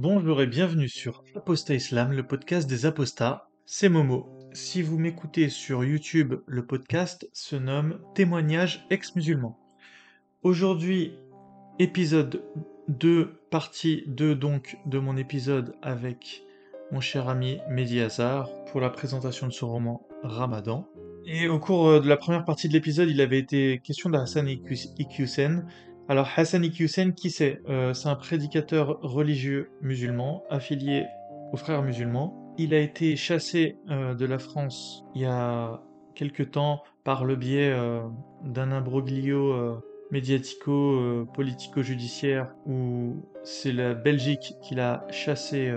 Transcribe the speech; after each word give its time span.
Bonjour 0.00 0.40
et 0.40 0.46
bienvenue 0.46 0.88
sur 0.88 1.24
Apostat 1.34 1.74
Islam, 1.74 2.12
le 2.12 2.24
podcast 2.24 2.70
des 2.70 2.86
apostats. 2.86 3.48
C'est 3.66 3.88
Momo. 3.88 4.28
Si 4.52 4.80
vous 4.80 4.96
m'écoutez 4.96 5.48
sur 5.48 5.82
YouTube, 5.82 6.34
le 6.46 6.64
podcast 6.64 7.28
se 7.32 7.56
nomme 7.56 7.98
Témoignages 8.14 8.86
ex-musulmans. 8.90 9.58
Aujourd'hui, 10.44 11.14
épisode 11.80 12.44
2, 12.86 13.40
partie 13.50 14.04
2 14.06 14.36
donc 14.36 14.78
de 14.86 15.00
mon 15.00 15.16
épisode 15.16 15.74
avec 15.82 16.44
mon 16.92 17.00
cher 17.00 17.28
ami 17.28 17.58
Mehdi 17.68 18.00
Hazar 18.00 18.48
pour 18.66 18.80
la 18.80 18.90
présentation 18.90 19.48
de 19.48 19.52
son 19.52 19.66
roman 19.66 20.06
Ramadan. 20.22 20.86
Et 21.26 21.48
au 21.48 21.58
cours 21.58 22.00
de 22.00 22.08
la 22.08 22.16
première 22.16 22.44
partie 22.44 22.68
de 22.68 22.72
l'épisode, 22.72 23.10
il 23.10 23.20
avait 23.20 23.40
été 23.40 23.80
question 23.82 24.10
d'Hassan 24.10 24.46
Iqiyoussen, 24.46 25.66
alors 26.08 26.28
Hassan 26.36 26.64
Iqiyoussen, 26.64 27.12
qui 27.12 27.30
c'est? 27.30 27.60
Euh, 27.68 27.92
C'est 27.92 28.08
un 28.08 28.14
prédicateur 28.14 28.98
religieux 29.02 29.70
musulman 29.82 30.42
affilié 30.48 31.04
aux 31.52 31.58
frères 31.58 31.82
musulmans. 31.82 32.54
Il 32.56 32.72
a 32.72 32.78
été 32.78 33.14
chassé 33.14 33.76
euh, 33.90 34.14
de 34.14 34.24
la 34.24 34.38
France 34.38 35.04
il 35.14 35.20
y 35.22 35.26
a 35.26 35.82
quelque 36.14 36.42
temps 36.42 36.82
par 37.04 37.26
le 37.26 37.36
biais 37.36 37.70
euh, 37.70 38.00
d'un 38.42 38.72
imbroglio 38.72 39.82
médiatico-politico-judiciaire 40.10 42.54
où 42.64 43.16
c'est 43.44 43.72
la 43.72 43.92
Belgique 43.92 44.54
qui 44.62 44.74
l'a 44.74 45.06
chassé 45.10 45.70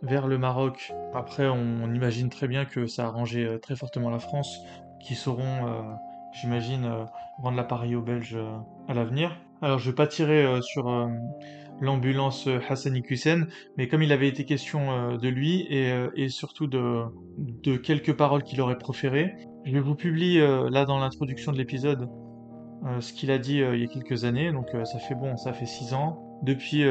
vers 0.00 0.26
le 0.26 0.38
Maroc. 0.38 0.94
Après, 1.12 1.46
on, 1.46 1.92
imagine 1.92 2.30
très 2.30 2.48
bien 2.48 2.64
que 2.64 2.86
ça 2.86 3.04
a 3.04 3.08
arrangé 3.08 3.58
très 3.60 3.76
fortement 3.76 4.08
la 4.08 4.18
France, 4.18 4.60
qui 4.98 5.14
sauront, 5.14 5.98
j'imagine, 6.40 6.88
rendre 7.38 7.56
l'appareil 7.56 7.94
aux 7.96 8.02
Belges 8.02 8.38
à 8.88 8.94
l'avenir. 8.94 9.36
Alors 9.64 9.78
je 9.78 9.88
vais 9.88 9.94
pas 9.94 10.06
tirer 10.06 10.44
euh, 10.44 10.60
sur 10.60 10.90
euh, 10.90 11.06
l'ambulance 11.80 12.48
euh, 12.48 12.60
Hassani 12.68 13.02
Hussein, 13.08 13.46
mais 13.78 13.88
comme 13.88 14.02
il 14.02 14.12
avait 14.12 14.28
été 14.28 14.44
question 14.44 15.16
de 15.16 15.28
lui 15.28 15.66
et, 15.70 16.28
surtout 16.28 16.66
de, 16.66 17.76
quelques 17.78 18.14
paroles 18.14 18.42
qu'il 18.42 18.60
aurait 18.60 18.76
proférées, 18.76 19.34
je 19.64 19.78
vous 19.78 19.94
publier 19.94 20.46
là 20.70 20.84
dans 20.84 20.98
l'introduction 20.98 21.50
de 21.50 21.56
l'épisode 21.56 22.10
ce 23.00 23.14
qu'il 23.14 23.30
a 23.30 23.38
dit 23.38 23.60
il 23.60 23.80
y 23.80 23.84
a 23.84 23.86
quelques 23.86 24.24
années, 24.24 24.52
donc 24.52 24.68
ça 24.84 24.98
fait 24.98 25.14
bon, 25.14 25.38
ça 25.38 25.54
fait 25.54 25.64
six 25.64 25.94
ans. 25.94 26.38
Depuis, 26.42 26.84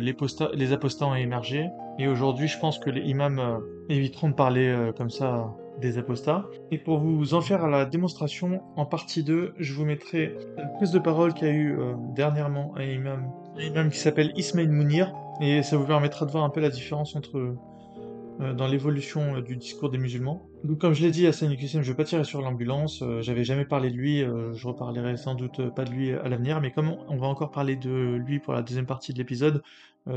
les, 0.00 0.16
les 0.54 0.72
apostats 0.72 1.06
ont 1.06 1.16
émergé, 1.16 1.66
et 1.98 2.06
aujourd'hui 2.06 2.46
je 2.46 2.58
pense 2.60 2.78
que 2.78 2.88
les 2.88 3.00
imams 3.00 3.60
éviteront 3.88 4.28
de 4.28 4.34
parler 4.34 4.92
comme 4.96 5.10
ça 5.10 5.52
des 5.78 5.98
apostats. 5.98 6.46
Et 6.70 6.78
pour 6.78 6.98
vous 6.98 7.34
en 7.34 7.40
faire 7.40 7.64
à 7.64 7.68
la 7.68 7.84
démonstration, 7.84 8.62
en 8.76 8.86
partie 8.86 9.22
2, 9.22 9.54
je 9.58 9.72
vous 9.72 9.84
mettrai 9.84 10.36
une 10.58 10.72
prise 10.76 10.90
de 10.90 10.98
parole 10.98 11.34
qu'il 11.34 11.48
y 11.48 11.50
a 11.50 11.54
eu 11.54 11.78
euh, 11.78 11.94
dernièrement 12.14 12.74
un 12.76 12.84
imam, 12.84 13.30
un 13.56 13.62
imam 13.62 13.90
qui 13.90 13.98
s'appelle 13.98 14.32
Ismail 14.36 14.68
Mounir, 14.68 15.12
et 15.40 15.62
ça 15.62 15.76
vous 15.76 15.86
permettra 15.86 16.26
de 16.26 16.30
voir 16.30 16.44
un 16.44 16.50
peu 16.50 16.60
la 16.60 16.70
différence 16.70 17.16
entre 17.16 17.38
euh, 17.38 18.52
dans 18.54 18.66
l'évolution 18.66 19.36
euh, 19.36 19.42
du 19.42 19.56
discours 19.56 19.90
des 19.90 19.98
musulmans. 19.98 20.46
Donc 20.64 20.78
comme 20.78 20.92
je 20.92 21.02
l'ai 21.02 21.10
dit 21.10 21.26
à 21.26 21.32
Saint 21.32 21.48
je 21.48 21.78
ne 21.78 21.82
vais 21.82 21.94
pas 21.94 22.04
tirer 22.04 22.24
sur 22.24 22.42
l'ambulance, 22.42 23.02
j'avais 23.20 23.44
jamais 23.44 23.64
parlé 23.64 23.90
de 23.90 23.96
lui, 23.96 24.18
je 24.20 24.68
reparlerai 24.68 25.16
sans 25.16 25.34
doute 25.34 25.74
pas 25.74 25.84
de 25.84 25.90
lui 25.90 26.12
à 26.12 26.28
l'avenir, 26.28 26.60
mais 26.60 26.70
comme 26.70 26.96
on 27.08 27.16
va 27.16 27.28
encore 27.28 27.50
parler 27.50 27.76
de 27.76 28.16
lui 28.16 28.40
pour 28.40 28.52
la 28.52 28.60
deuxième 28.60 28.84
partie 28.84 29.14
de 29.14 29.18
l'épisode, 29.18 29.62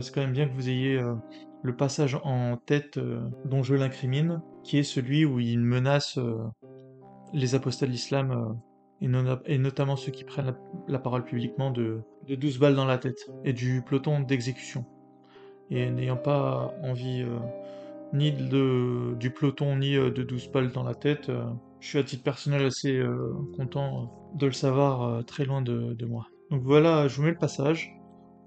c'est 0.01 0.13
quand 0.13 0.21
même 0.21 0.33
bien 0.33 0.47
que 0.47 0.53
vous 0.53 0.69
ayez 0.69 1.01
le 1.63 1.75
passage 1.75 2.19
en 2.23 2.57
tête 2.57 2.99
dont 3.45 3.63
je 3.63 3.75
l'incrimine, 3.75 4.41
qui 4.63 4.77
est 4.77 4.83
celui 4.83 5.25
où 5.25 5.39
il 5.39 5.59
menace 5.59 6.17
euh, 6.17 6.37
les 7.33 7.55
apostats 7.55 7.85
de 7.85 7.91
l'islam, 7.91 8.31
euh, 9.01 9.35
et, 9.45 9.57
notamment 9.57 9.95
ceux 9.95 10.11
qui 10.11 10.23
prennent 10.23 10.55
la, 10.87 10.99
parole 10.99 11.23
publiquement, 11.23 11.71
de, 11.71 12.01
12 12.27 12.59
balles 12.59 12.75
dans 12.75 12.85
la 12.85 12.97
tête, 12.97 13.29
et 13.43 13.53
du 13.53 13.81
peloton 13.81 14.19
d'exécution. 14.19 14.85
Et 15.69 15.89
n'ayant 15.89 16.17
pas 16.17 16.73
envie 16.83 17.21
euh, 17.21 17.39
ni 18.13 18.31
de, 18.31 19.15
du 19.15 19.31
peloton, 19.31 19.77
ni 19.77 19.95
de 19.95 20.23
12 20.23 20.51
balles 20.51 20.71
dans 20.71 20.83
la 20.83 20.95
tête, 20.95 21.31
je 21.79 21.87
suis 21.87 21.97
à 21.97 22.03
titre 22.03 22.23
personnel 22.23 22.65
assez 22.65 23.01
content 23.57 24.31
de 24.35 24.45
le 24.45 24.51
savoir 24.51 25.25
très 25.25 25.45
loin 25.45 25.61
de, 25.61 26.05
moi. 26.05 26.27
Donc 26.51 26.61
voilà, 26.61 27.07
je 27.07 27.17
vous 27.17 27.23
mets 27.23 27.31
le 27.31 27.37
passage. 27.37 27.93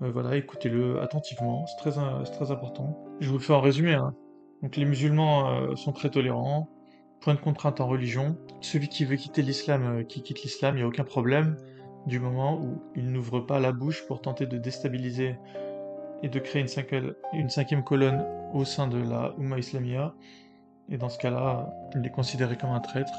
Voilà, 0.01 0.37
écoutez-le 0.37 1.01
attentivement, 1.01 1.67
c'est 1.67 1.77
très, 1.77 2.01
très 2.31 2.51
important. 2.51 2.99
Je 3.21 3.31
vous 3.31 3.39
fais 3.39 3.53
en 3.53 3.61
résumé, 3.61 3.95
hein. 3.95 4.15
Donc 4.63 4.77
les 4.77 4.85
musulmans 4.85 5.51
euh, 5.51 5.77
sont 5.77 5.93
très 5.93 6.11
tolérants, 6.11 6.69
point 7.21 7.35
de 7.35 7.41
contrainte 7.41 7.81
en 7.81 7.87
religion. 7.87 8.37
Celui 8.61 8.89
qui 8.89 9.05
veut 9.05 9.17
quitter 9.17 9.43
l'islam, 9.43 9.83
euh, 9.85 10.03
qui 10.03 10.23
quitte 10.23 10.43
l'islam, 10.43 10.75
il 10.75 10.79
n'y 10.79 10.83
a 10.83 10.87
aucun 10.87 11.05
problème, 11.05 11.57
du 12.07 12.21
moment 12.21 12.61
où 12.61 12.83
il 12.95 13.11
n'ouvre 13.11 13.41
pas 13.41 13.61
la 13.61 13.73
bouche 13.73 14.07
pour 14.07 14.21
tenter 14.21 14.47
de 14.47 14.59
déstabiliser 14.59 15.37
et 16.23 16.29
de 16.29 16.39
créer 16.39 16.63
une, 16.63 17.49
cinquième, 17.49 17.85
colonne 17.85 18.25
au 18.55 18.65
sein 18.65 18.87
de 18.87 18.99
la 18.99 19.35
Ummah 19.39 19.59
Islamia. 19.59 20.15
Et 20.89 20.99
dans 20.99 21.09
ce 21.09 21.19
cas-là, 21.19 21.69
il 21.95 22.07
est 22.07 22.11
considéré 22.11 22.57
comme 22.57 22.71
un 22.71 22.81
traître 22.81 23.13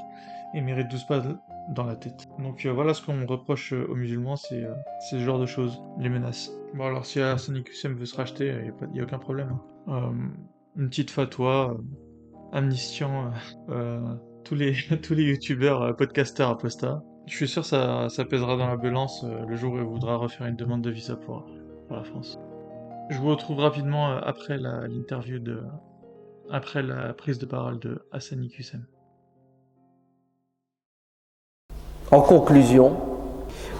et 0.53 0.61
mérite 0.61 0.87
12 0.89 1.05
pas 1.05 1.21
dans 1.69 1.83
la 1.83 1.95
tête. 1.95 2.27
Donc 2.39 2.65
euh, 2.65 2.71
voilà 2.71 2.93
ce 2.93 3.05
qu'on 3.05 3.25
reproche 3.25 3.73
aux 3.73 3.95
musulmans, 3.95 4.35
c'est 4.35 4.65
ce 5.09 5.19
genre 5.19 5.39
de 5.39 5.45
choses, 5.45 5.81
les 5.99 6.09
menaces. 6.09 6.51
Bon 6.73 6.85
alors 6.85 7.05
si 7.05 7.19
Hassan 7.19 7.57
Hussein 7.57 7.93
veut 7.93 8.05
se 8.05 8.15
racheter, 8.15 8.47
il 8.47 8.91
n'y 8.91 8.99
a, 8.99 9.03
aucun 9.03 9.19
problème. 9.19 9.57
Hein 9.87 10.13
une 10.77 10.89
petite 10.89 11.11
fatwa 11.11 11.71
euh, 11.71 11.77
amnistiant 12.51 13.31
euh, 13.69 13.71
euh, 13.71 14.15
tous 14.43 14.55
les 14.55 14.75
tous 15.03 15.13
les 15.13 15.23
youtubeurs, 15.23 15.95
podcasters 15.95 16.49
apostats. 16.49 17.03
Je 17.25 17.35
suis 17.35 17.47
sûr 17.47 17.65
ça, 17.65 18.07
ça 18.09 18.23
pèsera 18.23 18.55
dans 18.55 18.67
la 18.67 18.77
balance 18.77 19.25
le 19.25 19.55
jour 19.57 19.73
où 19.73 19.77
il 19.77 19.83
voudra 19.83 20.15
refaire 20.15 20.47
une 20.47 20.55
demande 20.55 20.81
de 20.81 20.89
visa 20.89 21.17
pour, 21.17 21.45
la 21.89 22.03
France. 22.03 22.39
Je 23.09 23.17
vous 23.17 23.29
retrouve 23.29 23.59
rapidement 23.59 24.15
après 24.17 24.57
l'interview 24.57 25.39
de 25.39 25.61
après 26.49 26.81
la 26.83 27.13
prise 27.13 27.37
de 27.37 27.45
parole 27.45 27.79
de 27.79 28.01
Hassani 28.13 28.49
Hussein. 28.57 28.81
En 32.11 32.21
conclusion, 32.21 32.93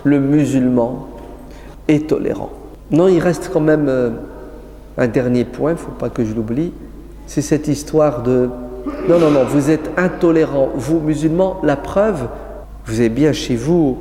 le 0.03 0.19
musulman 0.19 1.07
est 1.87 2.09
tolérant. 2.09 2.49
Non, 2.91 3.07
il 3.07 3.19
reste 3.19 3.49
quand 3.51 3.61
même 3.61 3.89
un 4.97 5.07
dernier 5.07 5.45
point, 5.45 5.71
il 5.71 5.75
ne 5.75 5.79
faut 5.79 5.91
pas 5.91 6.09
que 6.09 6.25
je 6.25 6.33
l'oublie, 6.33 6.73
c'est 7.25 7.41
cette 7.41 7.67
histoire 7.67 8.23
de 8.23 8.49
non, 9.07 9.19
non, 9.19 9.31
non, 9.31 9.43
vous 9.43 9.69
êtes 9.69 9.89
intolérants, 9.97 10.69
vous 10.75 10.99
musulmans, 10.99 11.59
la 11.63 11.75
preuve, 11.75 12.27
vous 12.85 12.99
avez 12.99 13.09
bien 13.09 13.33
chez 13.33 13.55
vous 13.55 13.97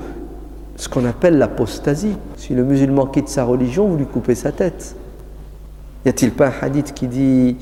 ce 0.77 0.89
qu'on 0.89 1.05
appelle 1.05 1.39
l'apostasie. 1.39 2.17
Si 2.37 2.55
le 2.55 2.63
musulman 2.65 3.07
quitte 3.07 3.29
sa 3.29 3.45
religion, 3.45 3.87
vous 3.89 3.97
lui 3.97 4.07
coupez 4.07 4.35
sa 4.35 4.53
tête. 4.53 4.95
Y 6.05 6.09
a-t-il 6.09 6.33
pas 6.33 6.49
un 6.49 6.53
hadith 6.63 6.95
qui 6.95 7.09
dit 7.09 7.57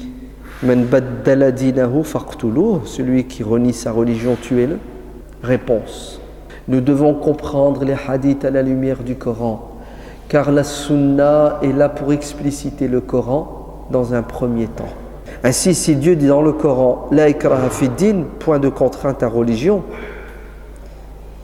celui 2.85 3.25
qui 3.25 3.43
renie 3.43 3.73
sa 3.73 3.93
religion, 3.93 4.37
tuez-le? 4.41 4.79
Réponse. 5.43 6.21
Nous 6.67 6.81
devons 6.81 7.15
comprendre 7.15 7.85
les 7.85 7.97
hadiths 8.09 8.45
à 8.45 8.51
la 8.51 8.63
lumière 8.63 9.03
du 9.03 9.17
Coran, 9.17 9.79
car 10.29 10.51
la 10.51 10.65
sunna 10.65 11.59
est 11.63 11.73
là 11.73 11.89
pour 11.89 12.13
expliciter 12.13 12.89
le 12.89 13.01
Coran 13.01 13.87
dans 13.91 14.15
un 14.15 14.23
premier 14.23 14.67
temps. 14.67 14.89
Ainsi, 15.43 15.75
si 15.75 15.95
Dieu 15.97 16.17
dit 16.17 16.27
dans 16.27 16.41
le 16.41 16.53
Coran, 16.53 17.09
La 17.11 17.29
ikraha 17.29 17.69
point 18.39 18.59
de 18.59 18.71
contrainte 18.71 19.23
à 19.23 19.29
religion, 19.29 19.83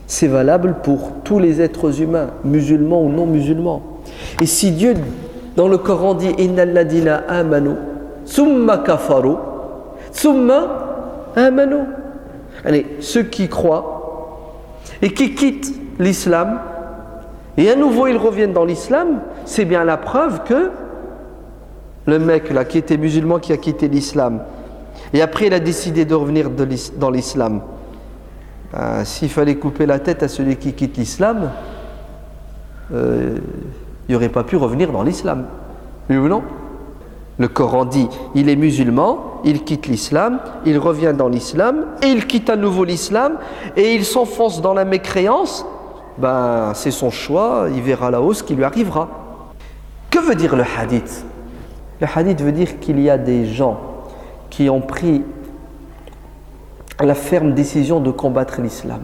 c'est 0.07 0.27
valable 0.27 0.77
pour 0.81 1.11
tous 1.23 1.37
les 1.37 1.61
êtres 1.61 2.01
humains, 2.01 2.31
musulmans 2.43 3.03
ou 3.03 3.09
non 3.09 3.27
musulmans. 3.27 3.81
Et 4.41 4.47
si 4.47 4.71
Dieu 4.71 4.95
dans 5.55 5.67
le 5.67 5.77
Coran 5.77 6.15
dit 6.15 6.31
Innalladina 6.39 7.23
amanu, 7.29 7.75
summa 8.25 8.79
kafaru, 8.79 9.35
summa 10.11 11.31
amanu. 11.35 11.83
Allez, 12.65 12.87
ceux 12.99 13.23
qui 13.23 13.47
croient 13.47 14.00
et 15.01 15.13
qui 15.13 15.33
quittent 15.35 15.73
l'islam, 15.99 16.59
et 17.57 17.69
à 17.69 17.75
nouveau 17.75 18.07
ils 18.07 18.17
reviennent 18.17 18.53
dans 18.53 18.65
l'islam, 18.65 19.21
c'est 19.45 19.65
bien 19.65 19.83
la 19.83 19.97
preuve 19.97 20.43
que 20.43 20.71
le 22.05 22.19
mec 22.19 22.51
là 22.51 22.65
qui 22.65 22.77
était 22.77 22.97
musulman 22.97 23.39
qui 23.39 23.53
a 23.53 23.57
quitté 23.57 23.87
l'islam. 23.87 24.41
Et 25.13 25.21
après 25.21 25.47
il 25.47 25.53
a 25.53 25.59
décidé 25.59 26.05
de 26.05 26.15
revenir 26.15 26.49
dans 26.97 27.09
l'islam. 27.09 27.61
Ben, 28.73 29.03
s'il 29.03 29.29
fallait 29.29 29.55
couper 29.55 29.85
la 29.85 29.99
tête 29.99 30.23
à 30.23 30.27
celui 30.27 30.55
qui 30.55 30.73
quitte 30.73 30.95
l'islam 30.97 31.51
euh, 32.93 33.37
il 34.07 34.13
n'aurait 34.13 34.29
pas 34.29 34.43
pu 34.43 34.57
revenir 34.57 34.91
dans 34.91 35.03
l'islam. 35.03 35.45
Oui 36.09 36.17
ou 36.17 36.27
non? 36.27 36.43
Le 37.37 37.47
Coran 37.47 37.85
dit 37.85 38.07
il 38.35 38.49
est 38.49 38.55
musulman 38.55 39.41
il 39.43 39.63
quitte 39.63 39.87
l'islam 39.87 40.39
il 40.65 40.77
revient 40.77 41.13
dans 41.17 41.27
l'islam 41.27 41.85
et 42.03 42.07
il 42.07 42.27
quitte 42.27 42.49
à 42.49 42.55
nouveau 42.55 42.83
l'islam 42.83 43.37
et 43.75 43.95
il 43.95 44.05
s'enfonce 44.05 44.61
dans 44.61 44.73
la 44.73 44.85
mécréance. 44.85 45.65
Ben, 46.17 46.73
c'est 46.75 46.91
son 46.91 47.09
choix 47.09 47.67
il 47.73 47.81
verra 47.81 48.11
là-haut 48.11 48.33
ce 48.33 48.43
qui 48.43 48.55
lui 48.55 48.63
arrivera. 48.63 49.09
Que 50.09 50.19
veut 50.19 50.35
dire 50.35 50.55
le 50.55 50.63
hadith? 50.77 51.25
Le 51.99 52.07
hadith 52.13 52.41
veut 52.41 52.51
dire 52.51 52.79
qu'il 52.79 52.99
y 52.99 53.09
a 53.09 53.17
des 53.17 53.45
gens 53.45 53.79
qui 54.49 54.69
ont 54.69 54.81
pris 54.81 55.23
la 56.99 57.15
ferme 57.15 57.53
décision 57.53 57.99
de 57.99 58.11
combattre 58.11 58.61
l'islam. 58.61 59.01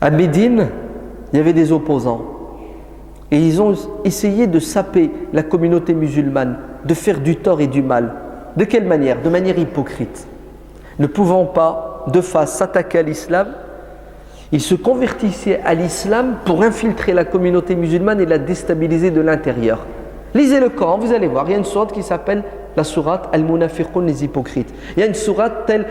À 0.00 0.10
Médine, 0.10 0.68
il 1.32 1.36
y 1.36 1.40
avait 1.40 1.52
des 1.54 1.72
opposants. 1.72 2.20
Et 3.30 3.38
ils 3.38 3.62
ont 3.62 3.74
essayé 4.04 4.46
de 4.46 4.58
saper 4.58 5.10
la 5.32 5.42
communauté 5.42 5.94
musulmane, 5.94 6.58
de 6.84 6.94
faire 6.94 7.20
du 7.20 7.36
tort 7.36 7.62
et 7.62 7.66
du 7.66 7.82
mal. 7.82 8.12
De 8.56 8.64
quelle 8.64 8.86
manière? 8.86 9.22
De 9.22 9.30
manière 9.30 9.58
hypocrite. 9.58 10.28
Ne 10.98 11.06
pouvant 11.06 11.46
pas 11.46 12.04
de 12.12 12.20
face 12.20 12.58
s'attaquer 12.58 12.98
à 12.98 13.02
l'islam, 13.02 13.48
ils 14.52 14.60
se 14.60 14.74
convertissaient 14.74 15.60
à 15.64 15.74
l'islam 15.74 16.36
pour 16.44 16.62
infiltrer 16.62 17.14
la 17.14 17.24
communauté 17.24 17.74
musulmane 17.74 18.20
et 18.20 18.26
la 18.26 18.38
déstabiliser 18.38 19.10
de 19.10 19.20
l'intérieur. 19.20 19.86
Lisez 20.34 20.60
le 20.60 20.68
Coran, 20.68 20.98
vous 20.98 21.12
allez 21.12 21.26
voir, 21.26 21.46
il 21.48 21.52
y 21.52 21.54
a 21.54 21.58
une 21.58 21.64
sourate 21.64 21.92
qui 21.92 22.02
s'appelle 22.02 22.44
la 22.76 22.84
sourate 22.84 23.28
Al-Munafiqun, 23.32 24.02
les 24.02 24.24
hypocrites. 24.24 24.72
Il 24.96 25.00
y 25.00 25.02
a 25.02 25.06
une 25.06 25.14
sourate 25.14 25.66
telle 25.66 25.86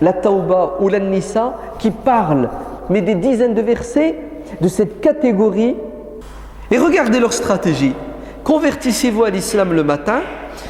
la 0.00 0.12
Tauba 0.12 0.76
ou 0.80 0.88
la 0.88 1.00
Nisa 1.00 1.56
qui 1.78 1.90
parle, 1.90 2.50
mais 2.88 3.02
des 3.02 3.14
dizaines 3.14 3.54
de 3.54 3.62
versets 3.62 4.14
de 4.60 4.68
cette 4.68 5.00
catégorie. 5.00 5.76
Et 6.70 6.78
regardez 6.78 7.20
leur 7.20 7.32
stratégie. 7.32 7.94
Convertissez-vous 8.44 9.24
à 9.24 9.30
l'islam 9.30 9.72
le 9.72 9.82
matin, 9.82 10.20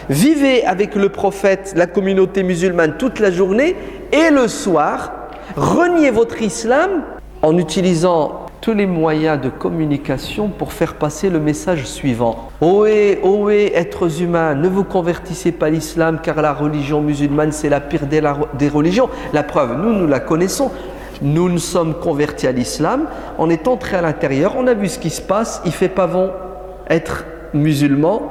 vivez 0.08 0.64
avec 0.64 0.94
le 0.94 1.10
prophète, 1.10 1.74
la 1.76 1.86
communauté 1.86 2.42
musulmane 2.42 2.96
toute 2.98 3.20
la 3.20 3.30
journée 3.30 3.76
et 4.10 4.30
le 4.30 4.48
soir, 4.48 5.12
reniez 5.56 6.10
votre 6.10 6.42
islam 6.42 7.02
en 7.42 7.56
utilisant 7.56 8.47
tous 8.60 8.74
les 8.74 8.86
moyens 8.86 9.40
de 9.40 9.48
communication 9.48 10.48
pour 10.48 10.72
faire 10.72 10.94
passer 10.94 11.30
le 11.30 11.38
message 11.38 11.84
suivant. 11.84 12.48
Ohé, 12.60 13.20
ohé, 13.22 13.76
êtres 13.76 14.22
humains, 14.22 14.54
ne 14.54 14.68
vous 14.68 14.84
convertissez 14.84 15.52
pas 15.52 15.66
à 15.66 15.70
l'islam 15.70 16.18
car 16.22 16.42
la 16.42 16.52
religion 16.52 17.00
musulmane 17.00 17.52
c'est 17.52 17.68
la 17.68 17.80
pire 17.80 18.06
des, 18.06 18.68
religions. 18.68 19.08
La 19.32 19.42
preuve, 19.42 19.78
nous, 19.78 19.92
nous 19.92 20.06
la 20.06 20.20
connaissons. 20.20 20.70
Nous 21.22 21.48
nous 21.48 21.58
sommes 21.58 21.94
convertis 21.94 22.46
à 22.46 22.52
l'islam, 22.52 23.06
on 23.38 23.50
est 23.50 23.66
entré 23.66 23.96
à 23.96 24.02
l'intérieur, 24.02 24.54
on 24.56 24.68
a 24.68 24.74
vu 24.74 24.86
ce 24.86 25.00
qui 25.00 25.10
se 25.10 25.20
passe, 25.20 25.60
il 25.64 25.72
fait 25.72 25.88
pas 25.88 26.06
bon 26.06 26.30
être 26.88 27.24
musulman, 27.54 28.22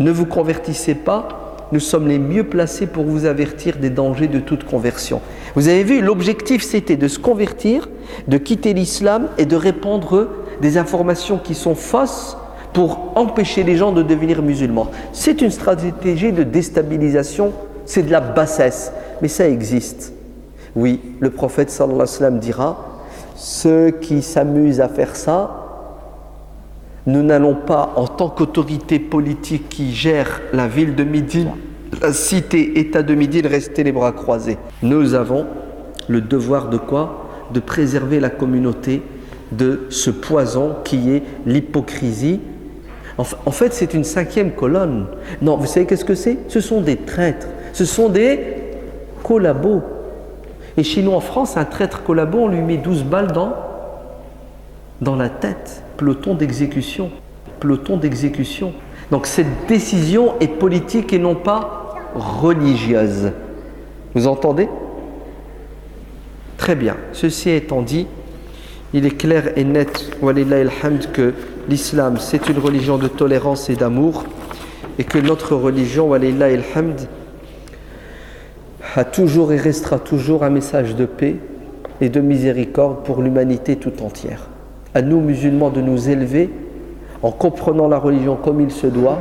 ne 0.00 0.10
vous 0.10 0.26
convertissez 0.26 0.96
pas, 0.96 1.28
nous 1.70 1.78
sommes 1.78 2.08
les 2.08 2.18
mieux 2.18 2.44
placés 2.44 2.88
pour 2.88 3.04
vous 3.04 3.26
avertir 3.26 3.76
des 3.76 3.90
dangers 3.90 4.26
de 4.26 4.40
toute 4.40 4.64
conversion. 4.64 5.20
Vous 5.54 5.68
avez 5.68 5.84
vu, 5.84 6.00
l'objectif 6.00 6.62
c'était 6.62 6.96
de 6.96 7.08
se 7.08 7.18
convertir, 7.18 7.88
de 8.28 8.38
quitter 8.38 8.74
l'islam 8.74 9.28
et 9.38 9.46
de 9.46 9.56
répandre 9.56 10.28
des 10.60 10.78
informations 10.78 11.38
qui 11.38 11.54
sont 11.54 11.74
fausses 11.74 12.36
pour 12.72 13.12
empêcher 13.14 13.62
les 13.62 13.76
gens 13.76 13.92
de 13.92 14.02
devenir 14.02 14.42
musulmans. 14.42 14.90
C'est 15.12 15.40
une 15.42 15.50
stratégie 15.50 16.32
de 16.32 16.42
déstabilisation, 16.42 17.52
c'est 17.86 18.02
de 18.02 18.10
la 18.10 18.20
bassesse, 18.20 18.92
mais 19.22 19.28
ça 19.28 19.48
existe. 19.48 20.12
Oui, 20.74 21.00
le 21.20 21.30
prophète 21.30 21.70
sallallahu 21.70 21.94
alayhi 21.94 22.10
wa 22.10 22.18
sallam 22.18 22.38
dira 22.40 22.84
ceux 23.36 23.90
qui 23.90 24.22
s'amusent 24.22 24.80
à 24.80 24.88
faire 24.88 25.14
ça, 25.14 25.60
nous 27.06 27.22
n'allons 27.22 27.54
pas, 27.54 27.92
en 27.96 28.06
tant 28.06 28.28
qu'autorité 28.28 28.98
politique 28.98 29.68
qui 29.68 29.94
gère 29.94 30.40
la 30.52 30.66
ville 30.66 30.94
de 30.94 31.04
Médine, 31.04 31.50
la 32.00 32.12
cité 32.12 32.78
État 32.78 33.02
de 33.02 33.14
Médine, 33.14 33.46
rester 33.46 33.84
les 33.84 33.92
bras 33.92 34.12
croisés. 34.12 34.58
Nous 34.82 35.14
avons 35.14 35.46
le 36.08 36.20
devoir 36.20 36.68
de 36.68 36.76
quoi? 36.76 37.30
De 37.52 37.60
préserver 37.60 38.20
la 38.20 38.30
communauté 38.30 39.02
de 39.52 39.86
ce 39.90 40.10
poison 40.10 40.76
qui 40.84 41.10
est 41.10 41.22
l'hypocrisie. 41.46 42.40
En 43.18 43.50
fait, 43.52 43.72
c'est 43.72 43.94
une 43.94 44.04
cinquième 44.04 44.52
colonne. 44.52 45.06
Non, 45.40 45.56
vous 45.56 45.66
savez 45.66 45.86
qu'est-ce 45.86 46.04
que 46.04 46.16
c'est? 46.16 46.38
Ce 46.48 46.60
sont 46.60 46.80
des 46.80 46.96
traîtres, 46.96 47.46
ce 47.72 47.84
sont 47.84 48.08
des 48.08 48.40
collabos. 49.22 49.82
Et 50.76 50.82
chez 50.82 51.02
nous 51.02 51.12
en 51.12 51.20
France, 51.20 51.56
un 51.56 51.64
traître 51.64 52.02
collabo, 52.02 52.38
on 52.38 52.48
lui 52.48 52.60
met 52.60 52.76
12 52.76 53.04
balles 53.04 53.30
dans, 53.30 53.54
dans 55.00 55.14
la 55.14 55.28
tête. 55.28 55.84
Peloton 55.96 56.34
d'exécution. 56.34 57.10
Peloton 57.60 57.96
d'exécution. 57.96 58.72
Donc 59.12 59.26
cette 59.26 59.66
décision 59.68 60.34
est 60.40 60.48
politique 60.48 61.12
et 61.12 61.20
non 61.20 61.36
pas 61.36 61.83
religieuse. 62.14 63.32
Vous 64.14 64.26
entendez? 64.26 64.68
Très 66.56 66.76
bien. 66.76 66.96
Ceci 67.12 67.50
étant 67.50 67.82
dit, 67.82 68.06
il 68.92 69.06
est 69.06 69.16
clair 69.16 69.56
et 69.56 69.64
net, 69.64 70.10
que 71.12 71.34
l'islam 71.68 72.16
c'est 72.18 72.48
une 72.48 72.58
religion 72.58 72.96
de 72.96 73.08
tolérance 73.08 73.68
et 73.68 73.74
d'amour 73.74 74.24
et 74.98 75.04
que 75.04 75.18
notre 75.18 75.56
religion, 75.56 76.12
hamd, 76.12 77.08
a 78.94 79.04
toujours 79.04 79.52
et 79.52 79.56
restera 79.56 79.98
toujours 79.98 80.44
un 80.44 80.50
message 80.50 80.94
de 80.94 81.06
paix 81.06 81.36
et 82.00 82.08
de 82.08 82.20
miséricorde 82.20 83.04
pour 83.04 83.22
l'humanité 83.22 83.76
tout 83.76 84.02
entière. 84.02 84.48
À 84.94 85.02
nous 85.02 85.20
musulmans 85.20 85.70
de 85.70 85.80
nous 85.80 86.08
élever 86.08 86.50
en 87.22 87.32
comprenant 87.32 87.88
la 87.88 87.98
religion 87.98 88.36
comme 88.36 88.60
il 88.60 88.70
se 88.70 88.86
doit 88.86 89.18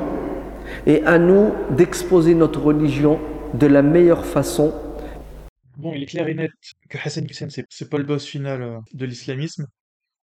et 0.85 1.03
à 1.03 1.17
nous 1.17 1.53
d'exposer 1.71 2.35
notre 2.35 2.61
religion 2.61 3.19
de 3.53 3.67
la 3.67 3.81
meilleure 3.81 4.25
façon. 4.25 4.73
Bon, 5.77 5.93
il 5.93 6.03
est 6.03 6.07
clair 6.07 6.27
et 6.27 6.33
net 6.33 6.51
que 6.89 6.97
Hassan 6.97 7.25
Hussein, 7.29 7.47
c'est 7.49 7.89
pas 7.89 7.97
le 7.97 8.03
boss 8.03 8.25
final 8.25 8.61
euh, 8.61 8.79
de 8.93 9.05
l'islamisme. 9.05 9.65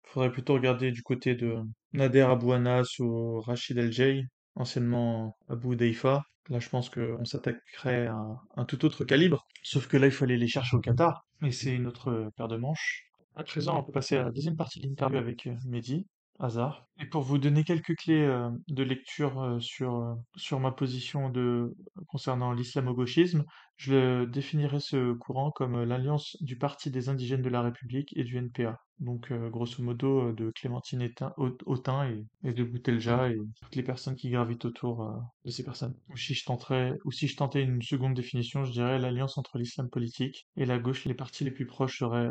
Il 0.04 0.10
faudrait 0.10 0.32
plutôt 0.32 0.54
regarder 0.54 0.92
du 0.92 1.02
côté 1.02 1.34
de 1.34 1.56
Nader 1.92 2.22
Abou 2.22 2.52
Anas 2.52 2.96
ou 3.00 3.40
Rachid 3.40 3.76
El-Jay, 3.76 4.24
anciennement 4.54 5.36
Abu 5.48 5.76
Daifa, 5.76 6.22
Là, 6.48 6.60
je 6.60 6.68
pense 6.68 6.90
qu'on 6.90 7.24
s'attaquerait 7.24 8.06
à 8.06 8.24
un, 8.56 8.64
tout 8.64 8.84
autre 8.84 9.04
calibre. 9.04 9.46
Sauf 9.62 9.88
que 9.88 9.96
là, 9.96 10.06
il 10.06 10.12
fallait 10.12 10.36
les 10.36 10.46
chercher 10.46 10.76
au 10.76 10.80
Qatar. 10.80 11.26
Et 11.42 11.50
c'est 11.50 11.74
une 11.74 11.86
autre 11.86 12.30
paire 12.36 12.48
de 12.48 12.56
manches. 12.56 13.06
À 13.34 13.42
présent, 13.42 13.78
on 13.78 13.82
peut 13.82 13.92
passer 13.92 14.16
à 14.16 14.24
la 14.24 14.30
deuxième 14.30 14.56
partie 14.56 14.80
de 14.80 14.86
l'interview 14.86 15.18
avec 15.18 15.46
euh, 15.46 15.54
Mehdi, 15.66 16.06
hasard. 16.38 16.86
Et 16.98 17.06
pour 17.06 17.22
vous 17.22 17.38
donner 17.38 17.64
quelques 17.64 17.96
clés 17.96 18.24
euh, 18.24 18.50
de 18.68 18.82
lecture 18.82 19.40
euh, 19.42 19.60
sur, 19.60 20.16
sur 20.36 20.60
ma 20.60 20.72
position 20.72 21.30
de, 21.30 21.74
concernant 22.08 22.52
l'islamo-gauchisme, 22.52 23.44
je 23.76 24.24
définirais 24.24 24.80
ce 24.80 25.12
courant 25.14 25.50
comme 25.50 25.82
l'alliance 25.84 26.36
du 26.40 26.56
Parti 26.56 26.90
des 26.90 27.08
indigènes 27.08 27.42
de 27.42 27.50
la 27.50 27.62
République 27.62 28.16
et 28.16 28.24
du 28.24 28.36
NPA 28.36 28.78
donc 29.00 29.30
euh, 29.30 29.50
grosso 29.50 29.82
modo 29.82 30.28
euh, 30.28 30.32
de 30.32 30.50
Clémentine 30.50 31.08
Autain 31.36 32.10
et, 32.44 32.52
de 32.52 32.64
Boutelja 32.64 33.30
et 33.30 33.36
toutes 33.62 33.76
les 33.76 33.82
personnes 33.82 34.16
qui 34.16 34.30
gravitent 34.30 34.64
autour 34.64 35.02
euh, 35.02 35.12
de 35.44 35.50
ces 35.50 35.64
personnes. 35.64 35.94
Ou 36.08 36.16
si 36.16 36.34
je 36.34 37.36
tentais 37.36 37.62
une 37.62 37.82
seconde 37.82 38.14
définition, 38.14 38.64
je 38.64 38.72
dirais 38.72 38.98
l'alliance 38.98 39.38
entre 39.38 39.58
l'islam 39.58 39.88
politique 39.90 40.46
et 40.56 40.64
la 40.64 40.78
gauche. 40.78 41.04
Les 41.04 41.14
partis 41.14 41.44
les 41.44 41.50
plus 41.50 41.66
proches 41.66 41.98
seraient 41.98 42.30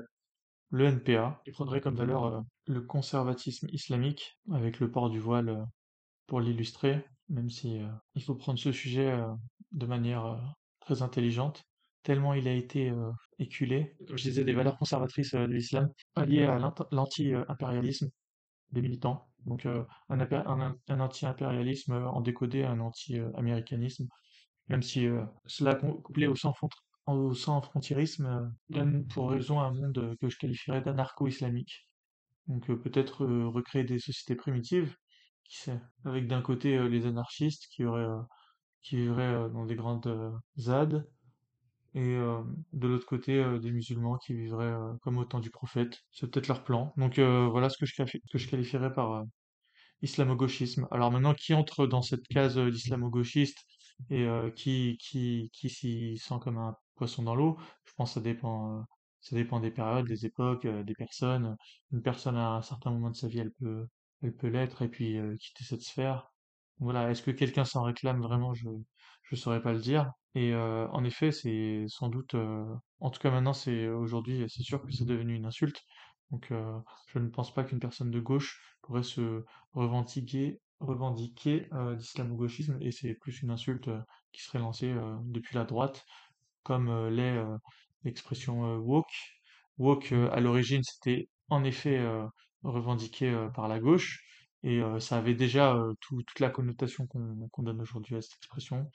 le 0.76 0.86
NPA, 0.86 1.42
prendrait 1.54 1.80
comme 1.80 1.96
valeur 1.96 2.44
le 2.68 2.82
conservatisme 2.82 3.68
islamique 3.72 4.38
avec 4.52 4.80
le 4.80 4.92
port 4.92 5.10
du 5.10 5.20
voile 5.20 5.66
pour 6.28 6.42
l'illustrer, 6.42 7.06
même 7.30 7.50
si 7.50 7.80
il 8.16 8.24
faut 8.24 8.36
prendre 8.36 8.60
ce 8.60 8.72
sujet 8.72 9.18
de 9.72 9.86
manière 9.86 10.38
très 10.82 11.02
intelligente 11.02 11.64
tellement 12.06 12.36
il 12.36 12.48
a 12.48 12.54
été 12.54 12.94
éculé, 13.40 13.96
comme 14.08 14.18
je 14.18 14.24
disais, 14.24 14.44
des 14.46 14.54
valeurs 14.54 14.78
conservatrices 14.78 15.34
de 15.34 15.46
l'islam, 15.46 15.90
liées 16.26 16.46
à 16.46 16.60
l'anti-impérialisme 16.92 18.10
des 18.72 18.82
militants. 18.82 19.28
Donc 19.46 19.66
un, 19.66 19.86
un, 20.10 21.00
anti-impérialisme 21.00 21.94
en 21.94 22.22
décodé, 22.22 22.64
un 22.64 22.80
anti-américanisme, 22.80 24.08
même 24.68 24.84
si 24.84 25.08
cela 25.48 25.76
couplé 25.76 26.28
au 26.28 26.36
sans-frontiérisme 27.08 28.54
donne 28.70 29.06
pour 29.08 29.32
raison 29.32 29.60
un 29.60 29.72
monde 29.72 30.16
que 30.20 30.30
je 30.30 30.38
qualifierais 30.38 30.82
d'anarcho-islamique. 30.82 31.88
Donc 32.48 32.68
peut-être 32.68 33.26
recréer 33.26 33.84
des 33.84 34.00
sociétés 34.00 34.36
primitives, 34.36 34.96
qui 35.44 35.58
sait, 35.58 35.82
avec 36.04 36.28
d'un 36.28 36.42
côté 36.42 36.88
les 36.90 37.06
anarchistes 37.06 37.68
qui 37.72 37.86
auraient 37.86 38.08
qui 38.82 38.98
vivraient 38.98 39.50
dans 39.50 39.66
des 39.66 39.76
grandes 39.76 40.40
ZAD, 40.60 41.08
et 41.96 42.16
euh, 42.18 42.44
de 42.74 42.90
l'autre 42.90 43.06
côté 43.06 43.40
euh, 43.40 43.58
des 43.58 43.72
musulmans 43.72 44.18
qui 44.18 44.34
vivraient 44.34 44.66
euh, 44.66 44.94
comme 45.02 45.18
au 45.18 45.24
temps 45.24 45.40
du 45.40 45.50
prophète. 45.50 46.02
C'est 46.12 46.30
peut-être 46.30 46.50
leur 46.50 46.66
plan. 46.66 46.94
Donc 46.98 47.18
voilà 47.18 47.70
ce 47.70 47.78
que 47.78 47.86
je, 47.86 47.96
que 47.96 48.38
je 48.38 48.48
qualifierais 48.48 48.94
par 48.94 49.24
islamo-gauchisme. 50.02 50.88
Alors 50.92 51.12
maintenant, 51.12 51.34
qui 51.34 51.54
entre 51.54 51.88
dans 51.88 52.02
cette 52.02 52.28
case 52.28 52.58
d'islamo-gauchiste 52.58 53.58
et 54.10 54.28
qui, 54.56 54.98
qui, 55.00 55.50
qui 55.54 55.70
s'y 55.70 56.18
sent 56.18 56.36
comme 56.42 56.58
un 56.58 56.76
poisson 56.96 57.24
dans 57.24 57.36
l'eau, 57.36 57.58
je 57.86 57.94
pense 57.96 58.12
que 58.12 58.14
ça 58.16 58.22
dépend, 58.22 58.86
ça 59.22 59.36
dépend 59.36 59.60
des 59.60 59.72
périodes, 59.72 60.08
des 60.08 60.26
époques, 60.26 60.68
des 60.68 60.96
personnes. 60.96 61.56
Une 61.92 62.02
personne 62.02 62.38
à 62.38 62.52
un 62.52 62.62
certain 62.62 62.92
moment 62.92 63.10
de 63.12 63.16
sa 63.16 63.28
vie, 63.28 63.40
elle 63.40 63.54
peut, 63.54 63.88
elle 64.22 64.36
peut 64.36 64.48
l'être 64.48 64.82
et 64.82 64.90
puis 64.90 65.18
quitter 65.40 65.64
cette 65.64 65.82
sphère. 65.82 66.32
Voilà, 66.80 67.10
est-ce 67.12 67.24
que 67.24 67.32
quelqu'un 67.32 67.66
s'en 67.66 67.84
réclame 67.84 68.22
vraiment? 68.22 68.54
Je 68.54 68.70
je 69.30 69.36
saurais 69.36 69.62
pas 69.62 69.74
le 69.74 69.80
dire. 69.80 70.12
Et 70.36 70.54
euh, 70.54 70.88
en 70.90 71.04
effet, 71.04 71.32
c'est 71.32 71.86
sans 71.88 72.10
doute, 72.10 72.36
euh, 72.36 72.66
en 73.00 73.10
tout 73.10 73.20
cas 73.20 73.32
maintenant, 73.32 73.54
c'est 73.54 73.88
aujourd'hui, 73.88 74.46
c'est 74.50 74.64
sûr 74.64 74.82
que 74.82 74.92
c'est 74.92 75.06
devenu 75.06 75.36
une 75.36 75.46
insulte. 75.46 75.82
Donc, 76.32 76.52
euh, 76.52 76.78
je 77.08 77.20
ne 77.20 77.30
pense 77.30 77.54
pas 77.54 77.64
qu'une 77.64 77.80
personne 77.80 78.12
de 78.12 78.20
gauche 78.20 78.60
pourrait 78.82 79.04
se 79.04 79.44
revendiquer, 79.74 80.60
revendiquer 80.80 81.68
d'islamo-gauchisme, 81.98 82.78
et 82.82 82.92
c'est 82.92 83.14
plus 83.14 83.42
une 83.42 83.52
insulte 83.52 83.90
qui 84.34 84.44
serait 84.44 84.60
lancée 84.60 84.94
depuis 85.24 85.56
la 85.56 85.64
droite 85.64 86.06
comme 86.66 87.08
l'est 87.08 87.38
l'expression 88.04 88.78
woke. 88.78 89.14
Woke, 89.78 90.12
à 90.12 90.40
l'origine, 90.42 90.84
c'était 90.84 91.30
en 91.50 91.64
effet 91.64 92.06
revendiqué 92.64 93.48
par 93.54 93.68
la 93.68 93.80
gauche, 93.80 94.22
et 94.64 94.82
ça 95.00 95.18
avait 95.18 95.36
déjà 95.36 95.78
toute 96.02 96.40
la 96.40 96.50
connotation 96.50 97.08
qu'on 97.08 97.64
donne 97.64 97.82
aujourd'hui 97.82 98.16
à 98.16 98.22
cette 98.22 98.36
expression 98.38 98.90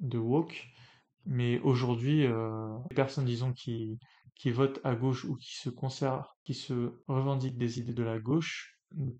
de 0.00 0.18
woke. 0.18 0.66
Mais 1.26 1.58
aujourd'hui, 1.60 2.26
les 2.26 2.94
personnes, 2.94 3.24
disons, 3.24 3.52
qui, 3.52 3.98
qui 4.36 4.50
votent 4.50 4.80
à 4.84 4.94
gauche 4.94 5.24
ou 5.24 5.36
qui 5.36 5.56
se 5.56 5.70
conservent, 5.70 6.26
qui 6.44 6.54
se 6.54 6.92
revendiquent 7.08 7.58
des 7.58 7.78
idées 7.78 7.94
de 7.94 8.02
la 8.02 8.18
gauche, 8.18 8.76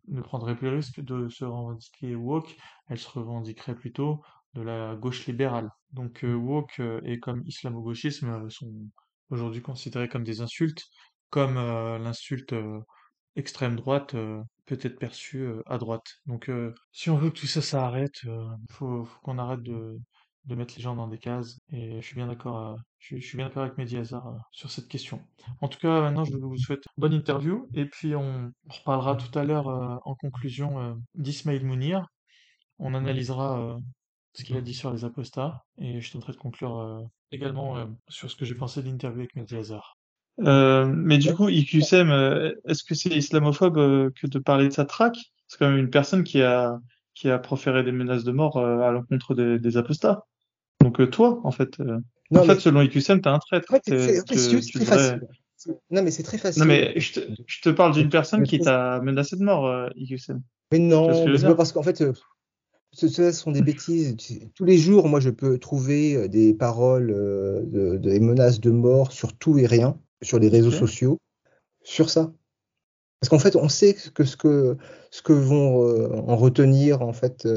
ne 0.08 0.20
prendraient 0.20 0.56
plus 0.56 0.70
le 0.70 0.76
risque 0.76 1.00
de 1.00 1.28
se 1.28 1.44
revendiquer 1.44 2.14
woke, 2.14 2.56
elles 2.88 2.98
se 2.98 3.08
revendiqueraient 3.08 3.74
plutôt 3.74 4.22
de 4.54 4.62
la 4.62 4.96
gauche 4.96 5.26
libérale. 5.26 5.70
Donc 5.92 6.24
woke 6.24 6.80
et 7.04 7.20
comme 7.20 7.42
islamo-gauchisme 7.46 8.48
sont 8.50 8.72
aujourd'hui 9.30 9.62
considérés 9.62 10.08
comme 10.08 10.24
des 10.24 10.40
insultes, 10.40 10.84
comme 11.30 11.54
l'insulte 11.54 12.54
extrême 13.36 13.76
droite 13.76 14.14
peut 14.66 14.78
être 14.80 14.98
perçue 14.98 15.48
à 15.66 15.78
droite. 15.78 16.06
Donc 16.26 16.50
si 16.92 17.10
on 17.10 17.16
veut 17.16 17.30
que 17.30 17.38
tout 17.40 17.46
ça, 17.46 17.62
ça 17.62 17.86
arrête, 17.86 18.22
il 18.24 18.72
faut, 18.72 19.04
faut 19.04 19.20
qu'on 19.22 19.38
arrête 19.38 19.62
de, 19.62 19.98
de 20.46 20.54
mettre 20.54 20.74
les 20.76 20.82
gens 20.82 20.94
dans 20.94 21.08
des 21.08 21.18
cases. 21.18 21.58
Et 21.70 22.00
je 22.00 22.06
suis 22.06 22.16
bien 22.16 22.26
d'accord, 22.26 22.78
je, 22.98 23.16
suis 23.16 23.36
bien 23.36 23.46
d'accord 23.46 23.64
avec 23.64 23.78
Mehdi 23.78 23.96
Hazard 23.96 24.36
sur 24.52 24.70
cette 24.70 24.88
question. 24.88 25.22
En 25.60 25.68
tout 25.68 25.78
cas, 25.78 26.00
maintenant, 26.00 26.24
je 26.24 26.36
vous 26.36 26.56
souhaite 26.56 26.84
bonne 26.96 27.12
interview. 27.12 27.68
Et 27.74 27.86
puis, 27.86 28.14
on 28.14 28.52
reparlera 28.68 29.16
tout 29.16 29.38
à 29.38 29.44
l'heure 29.44 29.66
en 29.68 30.14
conclusion 30.14 31.00
d'Ismail 31.14 31.64
Mounir. 31.64 32.06
On 32.78 32.94
analysera 32.94 33.78
ce 34.34 34.44
qu'il 34.44 34.56
a 34.56 34.60
dit 34.60 34.74
sur 34.74 34.92
les 34.92 35.04
apostats. 35.04 35.64
Et 35.78 36.00
je 36.00 36.12
tenterai 36.12 36.32
de 36.32 36.38
conclure 36.38 37.08
également 37.32 37.88
sur 38.08 38.30
ce 38.30 38.36
que 38.36 38.44
j'ai 38.44 38.54
pensé 38.54 38.82
de 38.82 38.88
l'interview 38.88 39.20
avec 39.20 39.34
Mehdi 39.36 39.56
Hazard. 39.56 39.96
Euh, 40.40 40.84
mais 40.86 41.18
du 41.18 41.32
coup, 41.32 41.48
IQSM, 41.48 42.10
est-ce 42.66 42.82
que 42.84 42.94
c'est 42.94 43.10
islamophobe 43.10 44.12
que 44.12 44.26
de 44.26 44.38
parler 44.38 44.68
de 44.68 44.72
sa 44.72 44.84
traque? 44.84 45.18
C'est 45.46 45.58
quand 45.58 45.68
même 45.68 45.78
une 45.78 45.90
personne 45.90 46.24
qui 46.24 46.42
a 46.42 46.78
qui 47.14 47.30
a 47.30 47.38
proféré 47.38 47.84
des 47.84 47.92
menaces 47.92 48.24
de 48.24 48.32
mort 48.32 48.58
à 48.58 48.90
l'encontre 48.90 49.34
des, 49.34 49.58
des 49.58 49.76
apostats. 49.76 50.26
Donc 50.84 51.00
euh, 51.00 51.06
toi, 51.06 51.40
en 51.44 51.50
fait, 51.50 51.80
euh, 51.80 51.98
en 52.34 52.42
fait, 52.42 52.60
selon 52.60 52.82
IQSM, 52.82 53.20
t'es 53.22 53.28
un 53.28 53.38
traître. 53.38 53.72
En 53.72 53.78
c'est 53.84 54.22
très 54.22 54.84
facile. 54.84 55.20
Non, 55.90 56.02
mais 56.02 56.10
c'est 56.10 56.22
très 56.22 56.36
facile. 56.36 56.60
Non, 56.60 56.68
mais 56.68 56.92
je 57.00 57.12
te, 57.14 57.20
je 57.46 57.60
te 57.62 57.70
parle 57.70 57.94
d'une 57.94 58.10
personne 58.10 58.42
qui 58.42 58.58
t'a 58.60 59.00
menacé 59.00 59.36
de 59.36 59.42
mort, 59.42 59.66
euh, 59.66 59.88
IQSM. 59.96 60.42
Mais 60.72 60.78
non, 60.78 61.26
c'est 61.38 61.46
pas 61.46 61.54
parce 61.54 61.72
qu'en 61.72 61.82
fait, 61.82 62.04
ce, 62.94 63.32
sont 63.32 63.52
des 63.52 63.62
bêtises. 63.62 64.16
Tous 64.54 64.64
les 64.64 64.78
jours, 64.78 65.08
moi, 65.08 65.20
je 65.20 65.30
peux 65.30 65.58
trouver 65.58 66.28
des 66.28 66.54
paroles, 66.54 67.08
de, 67.08 67.96
des 67.96 68.20
menaces 68.20 68.60
de 68.60 68.70
mort 68.70 69.12
sur 69.12 69.36
tout 69.36 69.58
et 69.58 69.66
rien, 69.66 69.98
sur 70.22 70.38
les 70.38 70.48
réseaux 70.48 70.70
sociaux, 70.70 71.18
sur 71.82 72.10
ça. 72.10 72.32
Parce 73.20 73.30
qu'en 73.30 73.38
fait, 73.38 73.56
on 73.56 73.68
sait 73.68 73.96
que 74.14 74.24
ce 74.24 74.36
que, 74.36 74.76
ce 75.10 75.22
que 75.22 75.32
vont 75.32 76.28
en 76.28 76.36
retenir 76.36 77.02
en 77.02 77.12
fait 77.12 77.48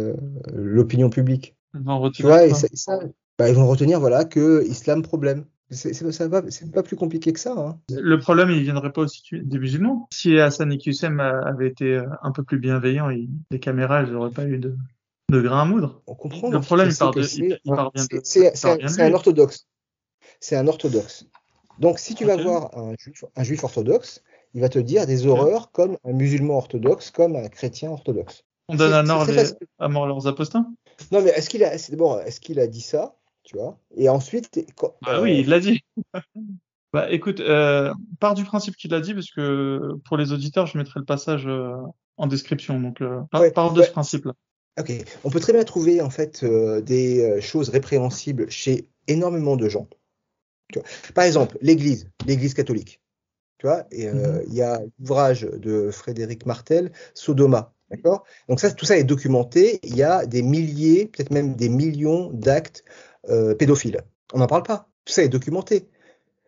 l'opinion 0.53 1.09
publique. 1.09 1.55
Et 1.75 2.53
ça, 2.53 2.99
bah, 3.37 3.49
ils 3.49 3.55
vont 3.55 3.67
retenir 3.67 3.99
voilà 3.99 4.25
que 4.25 4.65
islam 4.67 5.01
problème. 5.01 5.45
C'est 5.69 6.29
pas, 6.29 6.41
pas 6.41 6.83
plus 6.83 6.95
compliqué 6.95 7.33
que 7.33 7.39
ça. 7.39 7.53
Hein. 7.57 7.77
Le 7.91 8.17
problème, 8.19 8.49
il 8.51 8.63
viendrait 8.63 8.93
pas 8.93 9.01
aussi 9.01 9.21
des 9.33 9.59
musulmans. 9.59 10.07
Si 10.13 10.39
Hassan 10.39 10.71
et 10.71 10.77
Qsem 10.77 11.19
avaient 11.19 11.67
été 11.67 11.97
euh, 11.97 12.05
un 12.23 12.31
peu 12.31 12.43
plus 12.43 12.57
bienveillants, 12.57 13.09
les 13.09 13.59
caméras, 13.59 14.01
elles 14.01 14.11
n'auraient 14.13 14.31
pas 14.31 14.45
eu 14.45 14.59
de, 14.59 14.77
de 15.29 15.41
grain 15.41 15.61
à 15.61 15.65
moudre. 15.65 16.01
On 16.07 16.15
comprend. 16.15 16.49
Le 16.49 16.61
problème, 16.61 16.89
il 16.89 16.97
part, 16.97 17.11
de, 17.11 17.21
il, 17.35 17.59
part 17.65 17.91
bien 17.91 18.05
de. 18.09 18.21
C'est 18.23 18.65
un, 18.65 19.13
orthodoxe. 19.13 19.67
C'est 20.39 20.55
un 20.55 20.67
orthodoxe. 20.67 21.25
Donc, 21.79 21.99
si 21.99 22.15
tu 22.15 22.25
vas 22.25 22.37
voir 22.37 22.75
un 22.77 22.95
juif, 22.97 23.23
un 23.35 23.43
juif, 23.43 23.63
orthodoxe, 23.63 24.23
il 24.53 24.61
va 24.61 24.69
te 24.69 24.79
dire 24.79 25.05
des 25.05 25.27
horreurs 25.27 25.71
comme 25.71 25.97
un 26.03 26.13
musulman 26.13 26.57
orthodoxe, 26.57 27.11
comme 27.11 27.35
un 27.35 27.49
chrétien 27.49 27.91
orthodoxe. 27.91 28.43
On 28.69 28.75
donne 28.75 28.93
à, 28.93 29.03
mort 29.03 29.25
les, 29.25 29.53
à 29.79 29.87
mort 29.87 30.07
leurs 30.07 30.27
apostats 30.27 30.65
Non, 31.11 31.21
mais 31.21 31.29
est-ce 31.29 31.49
qu'il 31.49 31.63
a, 31.63 31.71
bon, 31.95 32.19
est 32.19 32.39
qu'il 32.39 32.59
a 32.59 32.67
dit 32.67 32.81
ça 32.81 33.15
tu 33.47 33.55
vois? 33.55 33.79
Et 33.95 34.09
ensuite. 34.09 34.59
Ah 35.05 35.21
oui, 35.21 35.39
il 35.39 35.47
l'a 35.47 35.61
dit. 35.61 35.81
bah 36.93 37.09
écoute, 37.09 37.39
euh, 37.39 37.93
part 38.19 38.33
du 38.33 38.43
principe 38.43 38.75
qu'il 38.75 38.91
l'a 38.91 38.99
dit, 38.99 39.13
parce 39.13 39.31
que 39.31 39.93
pour 40.05 40.17
les 40.17 40.33
auditeurs, 40.33 40.65
je 40.65 40.77
mettrai 40.77 40.99
le 40.99 41.05
passage 41.05 41.47
euh, 41.47 41.77
en 42.17 42.27
description. 42.27 42.77
Donc, 42.81 43.01
euh, 43.01 43.21
part, 43.53 43.71
de 43.71 43.83
ce 43.83 43.91
principe-là. 43.91 44.33
Ok, 44.79 44.91
on 45.23 45.29
peut 45.29 45.39
très 45.39 45.53
bien 45.53 45.63
trouver 45.63 46.01
en 46.01 46.09
fait 46.09 46.43
euh, 46.43 46.81
des 46.81 47.41
choses 47.41 47.69
répréhensibles 47.69 48.49
chez 48.49 48.89
énormément 49.07 49.55
de 49.55 49.67
gens. 49.69 49.87
Par 51.15 51.23
exemple, 51.23 51.57
l'Église, 51.61 52.09
l'Église 52.25 52.53
catholique. 52.53 53.01
Tu 53.57 53.65
vois, 53.65 53.83
mm-hmm. 53.91 54.43
il 54.47 54.53
y 54.53 54.61
a 54.61 54.81
l'ouvrage 54.99 55.41
de 55.41 55.89
Frédéric 55.89 56.45
Martel, 56.45 56.91
Sodoma. 57.13 57.73
D'accord? 57.89 58.25
Donc 58.49 58.59
ça, 58.59 58.71
tout 58.71 58.85
ça 58.85 58.97
est 58.97 59.03
documenté. 59.03 59.79
Il 59.83 59.95
y 59.95 60.03
a 60.03 60.25
des 60.25 60.41
milliers, 60.41 61.05
peut-être 61.05 61.31
même 61.31 61.55
des 61.55 61.69
millions 61.69 62.31
d'actes 62.33 62.83
euh, 63.29 63.55
pédophiles. 63.55 64.01
On 64.33 64.39
n'en 64.39 64.47
parle 64.47 64.63
pas. 64.63 64.89
Tout 65.05 65.13
ça 65.13 65.23
est 65.23 65.29
documenté. 65.29 65.87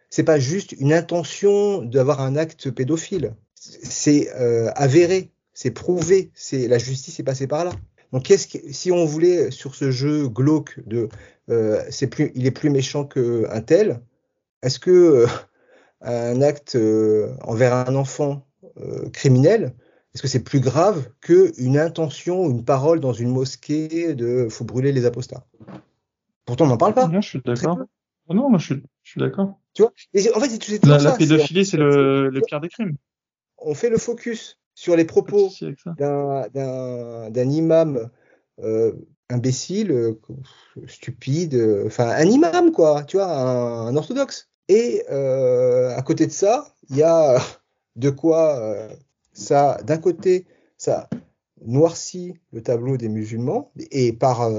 C'est 0.09 0.23
pas 0.23 0.39
juste 0.39 0.73
une 0.73 0.91
intention 0.91 1.81
d'avoir 1.81 2.21
un 2.21 2.35
acte 2.35 2.71
pédophile. 2.71 3.35
C'est 3.53 4.33
euh, 4.35 4.71
avéré, 4.75 5.31
c'est 5.53 5.71
prouvé. 5.71 6.31
C'est 6.33 6.67
la 6.67 6.77
justice 6.77 7.19
est 7.19 7.23
passée 7.23 7.47
par 7.47 7.63
là. 7.63 7.71
Donc, 8.11 8.23
qu'est-ce 8.23 8.47
que, 8.47 8.71
si 8.71 8.91
on 8.91 9.05
voulait 9.05 9.51
sur 9.51 9.75
ce 9.75 9.91
jeu 9.91 10.27
glauque 10.27 10.79
de, 10.85 11.09
euh, 11.49 11.81
c'est 11.89 12.07
plus, 12.07 12.31
il 12.35 12.45
est 12.45 12.51
plus 12.51 12.69
méchant 12.69 13.05
qu'un 13.05 13.61
tel, 13.61 14.01
est-ce 14.63 14.79
que 14.79 15.25
un 16.01 16.41
acte 16.41 16.77
envers 17.43 17.73
un 17.73 17.95
enfant 17.95 18.45
criminel 19.11 19.73
est-ce 20.13 20.23
que 20.23 20.27
c'est 20.27 20.43
plus 20.43 20.59
grave 20.59 21.09
qu'une 21.21 21.77
intention, 21.77 22.49
une 22.49 22.65
parole 22.65 22.99
dans 22.99 23.13
une 23.13 23.29
mosquée 23.29 24.15
de 24.15 24.47
faut 24.49 24.65
brûler 24.65 24.91
les 24.91 25.05
apostats 25.05 25.45
Pourtant, 26.45 26.65
on 26.65 26.69
n'en 26.69 26.77
parle 26.77 26.95
pas. 26.95 27.07
Non, 27.07 27.21
je 27.21 27.29
suis 27.29 27.41
d'accord. 27.45 27.79
Ah 28.27 28.33
non, 28.33 28.49
moi, 28.49 28.59
je 28.59 28.73
suis, 29.03 29.19
d'accord. 29.19 29.59
Tu 29.73 29.83
vois? 29.83 29.91
En 30.35 30.39
fait, 30.39 30.49
c'est 30.49 30.85
la, 30.85 30.97
la 30.97 31.11
pédophilie, 31.11 31.65
c'est 31.65 31.77
le, 31.77 32.29
le, 32.29 32.41
pire 32.41 32.59
des 32.59 32.69
crimes. 32.69 32.95
On 33.59 33.75
fait 33.75 33.89
le 33.89 33.97
focus 33.97 34.59
sur 34.79 34.95
les 34.95 35.03
propos 35.03 35.51
d'un 35.97 37.49
imam 37.49 38.09
euh, 38.63 38.93
imbécile, 39.29 39.91
euh, 39.91 40.13
stupide, 40.87 41.55
euh, 41.55 41.83
enfin 41.85 42.07
un 42.07 42.23
imam 42.23 42.71
quoi, 42.71 43.03
tu 43.03 43.17
vois, 43.17 43.29
un, 43.29 43.93
orthodoxe. 43.97 44.47
Et 44.69 45.05
à 45.09 46.01
côté 46.03 46.27
de 46.27 46.31
ça, 46.31 46.73
il 46.89 46.95
y 46.95 47.03
a 47.03 47.39
de 47.97 48.09
quoi 48.09 48.87
ça, 49.33 49.79
d'un 49.83 49.97
côté, 49.97 50.45
ça 50.77 51.09
noircit 51.65 52.35
le 52.53 52.61
tableau 52.61 52.95
des 52.95 53.09
musulmans 53.09 53.71
et 53.91 54.13
par 54.13 54.49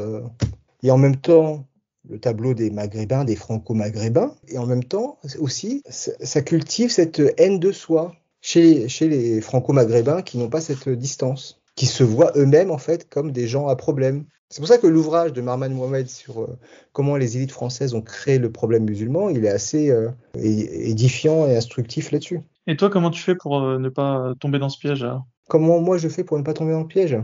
et 0.82 0.90
en 0.90 0.98
même 0.98 1.16
temps 1.16 1.64
le 2.08 2.18
tableau 2.18 2.52
des 2.52 2.70
maghrébins, 2.70 3.24
des 3.24 3.36
franco-maghrébins, 3.36 4.34
et 4.48 4.58
en 4.58 4.66
même 4.66 4.84
temps 4.84 5.18
aussi 5.38 5.82
ça 5.88 6.42
cultive 6.42 6.90
cette 6.90 7.22
haine 7.38 7.60
de 7.60 7.72
soi 7.72 8.19
chez, 8.40 8.88
chez 8.88 9.08
les 9.08 9.40
franco-maghrébins 9.40 10.22
qui 10.22 10.38
n'ont 10.38 10.48
pas 10.48 10.60
cette 10.60 10.88
distance, 10.88 11.60
qui 11.74 11.86
se 11.86 12.04
voient 12.04 12.32
eux-mêmes 12.36 12.70
en 12.70 12.78
fait 12.78 13.08
comme 13.08 13.32
des 13.32 13.46
gens 13.46 13.68
à 13.68 13.76
problème. 13.76 14.24
C'est 14.48 14.60
pour 14.60 14.68
ça 14.68 14.78
que 14.78 14.86
l'ouvrage 14.86 15.32
de 15.32 15.40
Marman 15.40 15.72
Mohamed 15.72 16.08
sur 16.08 16.42
euh, 16.42 16.58
comment 16.92 17.16
les 17.16 17.36
élites 17.36 17.52
françaises 17.52 17.94
ont 17.94 18.02
créé 18.02 18.38
le 18.38 18.50
problème 18.50 18.84
musulman, 18.84 19.28
il 19.28 19.44
est 19.44 19.50
assez 19.50 19.90
euh, 19.90 20.10
édifiant 20.34 21.46
et 21.46 21.56
instructif 21.56 22.10
là-dessus. 22.10 22.40
Et 22.66 22.76
toi, 22.76 22.90
comment 22.90 23.10
tu 23.10 23.22
fais 23.22 23.36
pour 23.36 23.62
euh, 23.62 23.78
ne 23.78 23.88
pas 23.88 24.34
tomber 24.40 24.58
dans 24.58 24.68
ce 24.68 24.78
piège 24.78 25.06
Comment 25.48 25.80
moi 25.80 25.98
je 25.98 26.08
fais 26.08 26.24
pour 26.24 26.36
ne 26.36 26.42
pas 26.42 26.52
tomber 26.52 26.72
dans 26.72 26.80
le 26.80 26.88
piège? 26.88 27.16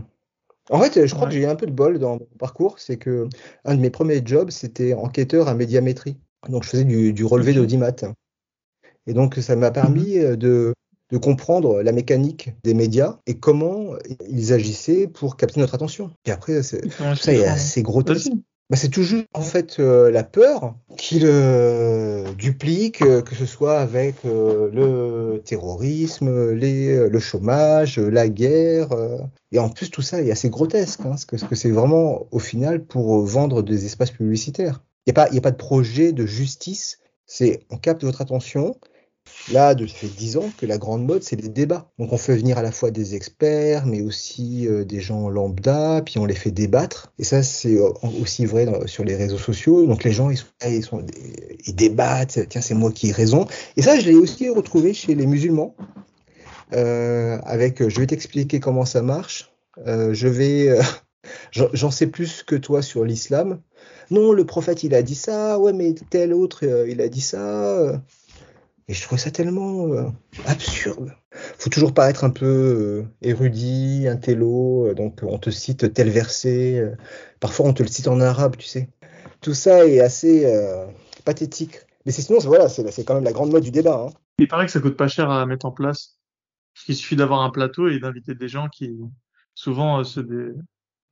En 0.69 0.79
fait, 0.81 1.05
je 1.05 1.13
crois 1.13 1.27
que 1.27 1.33
j'ai 1.33 1.41
eu 1.41 1.45
un 1.45 1.55
peu 1.55 1.65
de 1.65 1.71
bol 1.71 1.97
dans 1.97 2.13
mon 2.13 2.27
parcours. 2.39 2.79
C'est 2.79 2.97
que 2.97 3.29
un 3.63 3.75
de 3.75 3.79
mes 3.79 3.89
premiers 3.89 4.21
jobs, 4.25 4.49
c'était 4.49 4.93
enquêteur 4.93 5.47
à 5.47 5.53
médiamétrie. 5.53 6.17
Donc 6.49 6.63
je 6.63 6.69
faisais 6.69 6.83
du, 6.83 7.23
relevé 7.23 7.53
d'audimat. 7.53 7.91
Et 9.05 9.13
donc 9.13 9.35
ça 9.35 9.55
m'a 9.55 9.71
permis 9.71 10.17
mhm. 10.17 10.35
de, 10.35 10.73
de 11.11 11.17
comprendre 11.17 11.81
la 11.81 11.91
mécanique 11.91 12.51
des 12.63 12.73
médias 12.73 13.19
et 13.27 13.37
comment 13.39 13.93
ils 14.29 14.53
agissaient 14.53 15.07
pour 15.07 15.37
capter 15.37 15.59
notre 15.59 15.75
attention. 15.75 16.11
Et 16.25 16.31
après, 16.31 16.61
ça 16.63 16.77
est 17.33 17.45
assez 17.45 17.81
grotesque 17.81 18.31
bah, 18.69 18.75
c'est 18.75 18.89
toujours 18.89 19.23
en 19.33 19.41
fait 19.41 19.79
euh, 19.79 20.11
la 20.11 20.25
peur 20.25 20.75
qui 20.97 21.19
le 21.19 22.25
duplique, 22.37 23.01
euh, 23.01 23.21
que 23.21 23.33
ce 23.33 23.45
soit 23.45 23.79
avec 23.79 24.15
euh, 24.25 24.69
le 24.73 25.41
terrorisme, 25.41 26.51
les, 26.51 27.07
le 27.07 27.19
chômage, 27.19 27.97
la 27.97 28.27
guerre. 28.27 28.89
et 29.53 29.59
en 29.59 29.69
plus, 29.69 29.89
tout 29.89 30.01
ça 30.01 30.21
est 30.21 30.31
assez 30.31 30.49
grotesque, 30.49 30.99
hein, 31.05 31.15
parce 31.29 31.45
que 31.45 31.55
c'est 31.55 31.71
vraiment 31.71 32.27
au 32.31 32.39
final 32.39 32.83
pour 32.83 33.21
vendre 33.21 33.61
des 33.61 33.85
espaces 33.85 34.11
publicitaires. 34.11 34.83
Il 35.05 35.13
n'y 35.13 35.17
a, 35.17 35.25
pas, 35.25 35.33
a 35.33 35.41
pas 35.41 35.51
de 35.51 35.55
projet 35.55 36.11
de 36.11 36.25
justice, 36.25 36.99
c'est 37.25 37.61
on 37.69 37.77
capte 37.77 38.03
votre 38.03 38.19
attention 38.21 38.75
Là, 39.51 39.73
ça 39.77 39.87
fait 39.87 40.07
dix 40.07 40.35
ans 40.37 40.49
que 40.57 40.65
la 40.65 40.77
grande 40.77 41.05
mode, 41.05 41.23
c'est 41.23 41.35
les 41.35 41.47
débats. 41.47 41.89
Donc 41.99 42.11
on 42.11 42.17
fait 42.17 42.35
venir 42.35 42.57
à 42.57 42.61
la 42.61 42.71
fois 42.71 42.91
des 42.91 43.15
experts, 43.15 43.85
mais 43.85 44.01
aussi 44.01 44.67
euh, 44.67 44.83
des 44.83 44.99
gens 44.99 45.29
lambda, 45.29 46.01
puis 46.05 46.17
on 46.19 46.25
les 46.25 46.35
fait 46.35 46.51
débattre. 46.51 47.13
Et 47.17 47.23
ça, 47.23 47.43
c'est 47.43 47.77
euh, 47.77 47.89
aussi 48.21 48.45
vrai 48.45 48.67
sur 48.87 49.05
les 49.05 49.15
réseaux 49.15 49.37
sociaux. 49.37 49.85
Donc 49.85 50.03
les 50.03 50.11
gens, 50.11 50.29
ils, 50.29 50.83
sont, 50.83 51.01
débattent, 51.67 52.39
tiens, 52.49 52.61
c'est 52.61 52.73
moi 52.73 52.91
qui 52.91 53.09
ai 53.09 53.11
raison. 53.13 53.47
Et 53.77 53.81
ça, 53.81 53.97
je 53.99 54.05
l'ai 54.05 54.15
aussi 54.15 54.49
retrouvé 54.49 54.93
chez 54.93 55.15
les 55.15 55.25
musulmans. 55.25 55.75
Euh, 56.73 57.39
avec, 57.43 57.87
je 57.87 57.99
vais 57.99 58.07
t'expliquer 58.07 58.59
comment 58.59 58.85
ça 58.85 59.01
marche. 59.01 59.51
Euh, 59.85 60.13
je 60.13 60.27
vais, 60.27 60.69
euh, 60.69 60.81
j'en 61.51 61.91
sais 61.91 62.07
plus 62.07 62.43
que 62.43 62.55
toi 62.55 62.81
sur 62.81 63.05
l'islam. 63.05 63.61
Non, 64.11 64.31
le 64.31 64.45
prophète, 64.45 64.83
il 64.83 64.93
a 64.95 65.03
dit 65.03 65.15
ça. 65.15 65.59
Ouais, 65.59 65.73
mais 65.73 65.93
tel 66.09 66.33
autre, 66.33 66.63
il 66.87 67.01
a 67.01 67.09
dit 67.09 67.21
ça. 67.21 68.01
Et 68.89 68.93
je 68.93 69.01
trouve 69.01 69.19
ça 69.19 69.31
tellement 69.31 69.87
euh, 69.87 70.09
absurde. 70.45 71.13
Faut 71.31 71.69
toujours 71.69 71.93
paraître 71.93 72.23
un 72.23 72.29
peu 72.29 72.45
euh, 72.45 73.03
érudit, 73.21 74.07
intello, 74.07 74.93
donc 74.93 75.19
on 75.23 75.37
te 75.37 75.49
cite 75.49 75.93
tel 75.93 76.09
verset. 76.09 76.79
Euh, 76.79 76.95
parfois 77.41 77.65
on 77.67 77.73
te 77.73 77.83
le 77.83 77.89
cite 77.89 78.07
en 78.07 78.21
arabe, 78.21 78.55
tu 78.55 78.67
sais. 78.67 78.89
Tout 79.41 79.53
ça 79.53 79.85
est 79.85 79.99
assez 79.99 80.47
pathétique. 81.23 81.79
Mais 82.05 82.11
sinon, 82.11 82.39
voilà, 82.39 82.69
c'est 82.69 83.03
quand 83.03 83.13
même 83.13 83.23
la 83.23 83.33
grande 83.33 83.51
mode 83.51 83.63
du 83.63 83.69
débat. 83.69 84.07
Hein. 84.07 84.13
Il 84.39 84.47
paraît 84.47 84.65
que 84.65 84.71
ça 84.71 84.79
coûte 84.79 84.97
pas 84.97 85.07
cher 85.07 85.29
à 85.29 85.45
mettre 85.45 85.67
en 85.67 85.71
place. 85.71 86.17
Il 86.87 86.95
suffit 86.95 87.15
d'avoir 87.15 87.41
un 87.41 87.51
plateau 87.51 87.87
et 87.87 87.99
d'inviter 87.99 88.33
des 88.33 88.47
gens 88.47 88.67
qui 88.67 88.97
souvent 89.53 90.03
se 90.03 90.21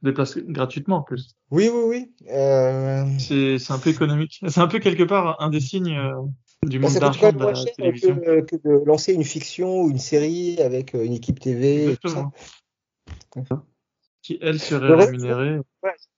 déplacent 0.01 0.39
gratuitement 0.39 0.97
en 0.97 1.01
plus. 1.03 1.35
Oui, 1.51 1.69
oui, 1.71 2.09
oui. 2.27 3.19
C'est 3.19 3.71
un 3.71 3.79
peu 3.79 3.91
économique. 3.91 4.41
C'est 4.47 4.61
un 4.61 4.67
peu 4.67 4.79
quelque 4.79 5.03
part 5.03 5.39
un 5.39 5.49
des 5.49 5.59
signes 5.59 5.99
du 6.69 6.79
bah, 6.79 6.89
ça 6.89 6.99
coûte 6.99 7.39
moins 7.39 7.53
cher 7.53 7.73
que, 7.75 8.41
que, 8.41 8.55
de 8.55 8.85
lancer 8.85 9.13
une 9.13 9.23
fiction 9.23 9.81
ou 9.81 9.89
une 9.89 9.99
série 9.99 10.59
avec 10.61 10.95
euh, 10.95 11.03
une 11.03 11.13
équipe 11.13 11.39
TV. 11.39 11.97
Qui, 14.21 14.39
elle, 14.41 14.59
serait 14.59 14.93
rémunérée. 14.93 15.59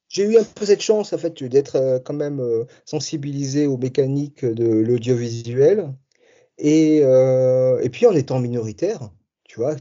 J'ai 0.10 0.24
eu 0.24 0.38
un 0.38 0.44
peu 0.44 0.66
cette 0.66 0.82
chance, 0.82 1.12
en 1.12 1.18
fait, 1.18 1.44
d'être 1.44 1.75
euh, 1.75 2.00
quand 2.00 2.13
même 2.13 2.39
euh, 2.39 2.63
sensibilisé 2.86 3.68
aux 3.68 3.77
mécaniques 3.77 4.46
de 4.46 4.66
l'audiovisuel. 4.66 5.94
Et, 6.58 6.98
et 6.98 7.89
puis, 7.92 8.08
en 8.08 8.13
étant 8.13 8.39
minoritaire, 8.39 9.12
tu 9.44 9.60
vois, 9.60 9.75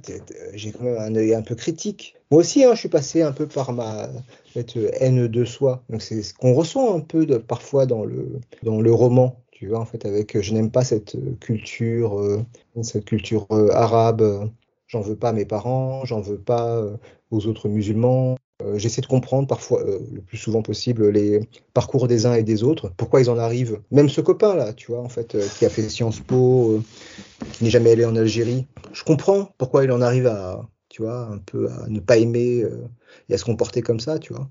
j'ai 0.53 0.73
quand 0.73 0.85
même 0.85 0.99
un 0.99 1.15
œil 1.15 1.33
un 1.33 1.41
peu 1.41 1.55
critique. 1.55 2.17
Moi 2.31 2.41
aussi, 2.41 2.65
hein, 2.65 2.75
je 2.75 2.81
suis 2.81 2.89
passé 2.91 3.23
un 3.23 3.33
peu 3.33 3.47
par 3.47 3.73
ma 3.73 4.11
cette 4.53 4.77
haine 5.01 5.27
de 5.27 5.45
soi. 5.47 5.85
Donc, 5.89 6.03
c'est 6.03 6.23
ce 6.23 6.35
qu'on 6.35 6.53
ressent 6.53 6.95
un 6.95 7.01
peu 7.01 7.25
de, 7.25 7.39
parfois 7.39 7.87
dans 7.87 8.05
le, 8.05 8.41
dans 8.63 8.83
le 8.83 8.93
roman 8.93 9.41
tu 9.57 9.69
vois, 9.69 9.81
en 9.81 9.87
fait, 9.87 10.05
avec 10.05 10.39
je 10.39 10.53
n'aime 10.53 10.71
pas 10.71 10.85
cette 10.85 11.15
euh, 11.15 11.35
culture, 11.41 12.21
euh, 12.21 12.45
cette 12.83 13.07
culture 13.07 13.47
euh, 13.53 13.71
arabe, 13.73 14.51
j'en 14.87 15.01
veux 15.01 15.17
pas 15.17 15.31
à 15.31 15.33
mes 15.33 15.47
parents, 15.47 16.05
j'en 16.05 16.21
veux 16.21 16.37
pas 16.37 16.85
aux 17.31 17.47
autres 17.47 17.67
musulmans. 17.69 18.37
J'essaie 18.75 19.01
de 19.01 19.07
comprendre 19.07 19.49
parfois, 19.49 19.83
le 19.85 20.21
plus 20.21 20.37
souvent 20.37 20.61
possible, 20.61 21.09
les 21.09 21.41
parcours 21.73 22.07
des 22.07 22.27
uns 22.27 22.35
et 22.35 22.43
des 22.43 22.65
autres, 22.65 22.93
pourquoi 22.99 23.21
ils 23.23 23.31
en 23.31 23.39
arrivent. 23.39 23.81
Même 23.91 24.11
ce 24.11 24.21
copain-là, 24.21 24.75
tu 24.75 24.93
vois, 24.93 25.01
en 25.01 25.09
fait, 25.09 25.37
qui 25.59 25.65
a 25.65 25.71
fait 25.71 25.89
Sciences 25.89 26.21
Po, 26.21 26.81
qui 27.53 27.65
n'est 27.65 27.71
jamais 27.71 27.93
allé 27.93 28.05
en 28.05 28.15
Algérie, 28.15 28.67
je 28.93 29.05
comprends 29.05 29.51
pourquoi 29.59 29.85
il 29.85 29.91
en 29.91 30.03
arrive 30.03 30.27
à, 30.27 30.69
tu 30.91 31.03
vois, 31.03 31.29
un 31.29 31.39
peu 31.39 31.71
à 31.71 31.89
ne 31.89 32.01
pas 32.01 32.19
aimer 32.19 32.63
et 33.29 33.35
à 33.35 33.39
se 33.39 33.45
comporter 33.45 33.81
comme 33.81 34.01
ça, 34.01 34.19
tu 34.19 34.35
vois. 34.35 34.51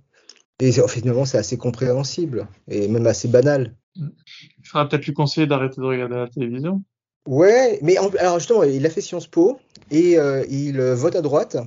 Et 0.60 0.72
finalement, 0.72 1.26
c'est 1.26 1.38
assez 1.38 1.58
compréhensible 1.58 2.48
et 2.68 2.88
même 2.88 3.08
assez 3.08 3.28
banal. 3.28 3.76
Il 3.96 4.66
faudra 4.66 4.88
peut-être 4.88 5.06
lui 5.06 5.14
conseiller 5.14 5.48
d'arrêter 5.48 5.82
de 5.82 5.86
regarder 5.86 6.16
la 6.16 6.28
télévision. 6.28 6.84
Ouais, 7.28 7.80
mais 7.82 7.98
alors 7.98 8.38
justement, 8.38 8.64
il 8.64 8.86
a 8.86 8.90
fait 8.90 9.02
Sciences 9.02 9.28
Po 9.28 9.60
et 9.90 10.18
euh, 10.18 10.46
il 10.50 10.80
euh, 10.80 10.94
vote 10.96 11.16
à 11.16 11.22
droite. 11.22 11.58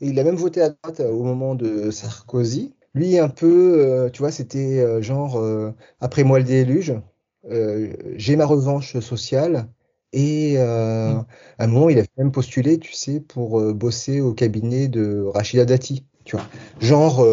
Et 0.00 0.08
il 0.08 0.18
a 0.18 0.24
même 0.24 0.36
voté 0.36 0.62
à 0.62 0.70
droite 0.70 1.00
euh, 1.00 1.10
au 1.10 1.22
moment 1.22 1.54
de 1.54 1.90
Sarkozy. 1.90 2.74
Lui, 2.94 3.18
un 3.18 3.28
peu, 3.28 4.10
tu 4.12 4.18
vois, 4.18 4.30
c'était 4.30 5.02
genre 5.02 5.42
après 6.00 6.24
moi 6.24 6.38
le 6.38 6.44
déluge, 6.44 6.92
j'ai 8.16 8.36
ma 8.36 8.44
revanche 8.44 8.98
sociale. 9.00 9.66
Et 10.12 10.58
à 10.58 11.24
un 11.58 11.66
moment, 11.66 11.88
il 11.88 11.98
a 11.98 12.02
même 12.18 12.32
postulé, 12.32 12.78
tu 12.78 12.92
sais, 12.92 13.18
pour 13.18 13.62
bosser 13.72 14.20
au 14.20 14.34
cabinet 14.34 14.88
de 14.88 15.24
Rachida 15.32 15.64
Dati. 15.64 16.04
Tu 16.26 16.36
vois, 16.36 16.44
genre, 16.80 17.26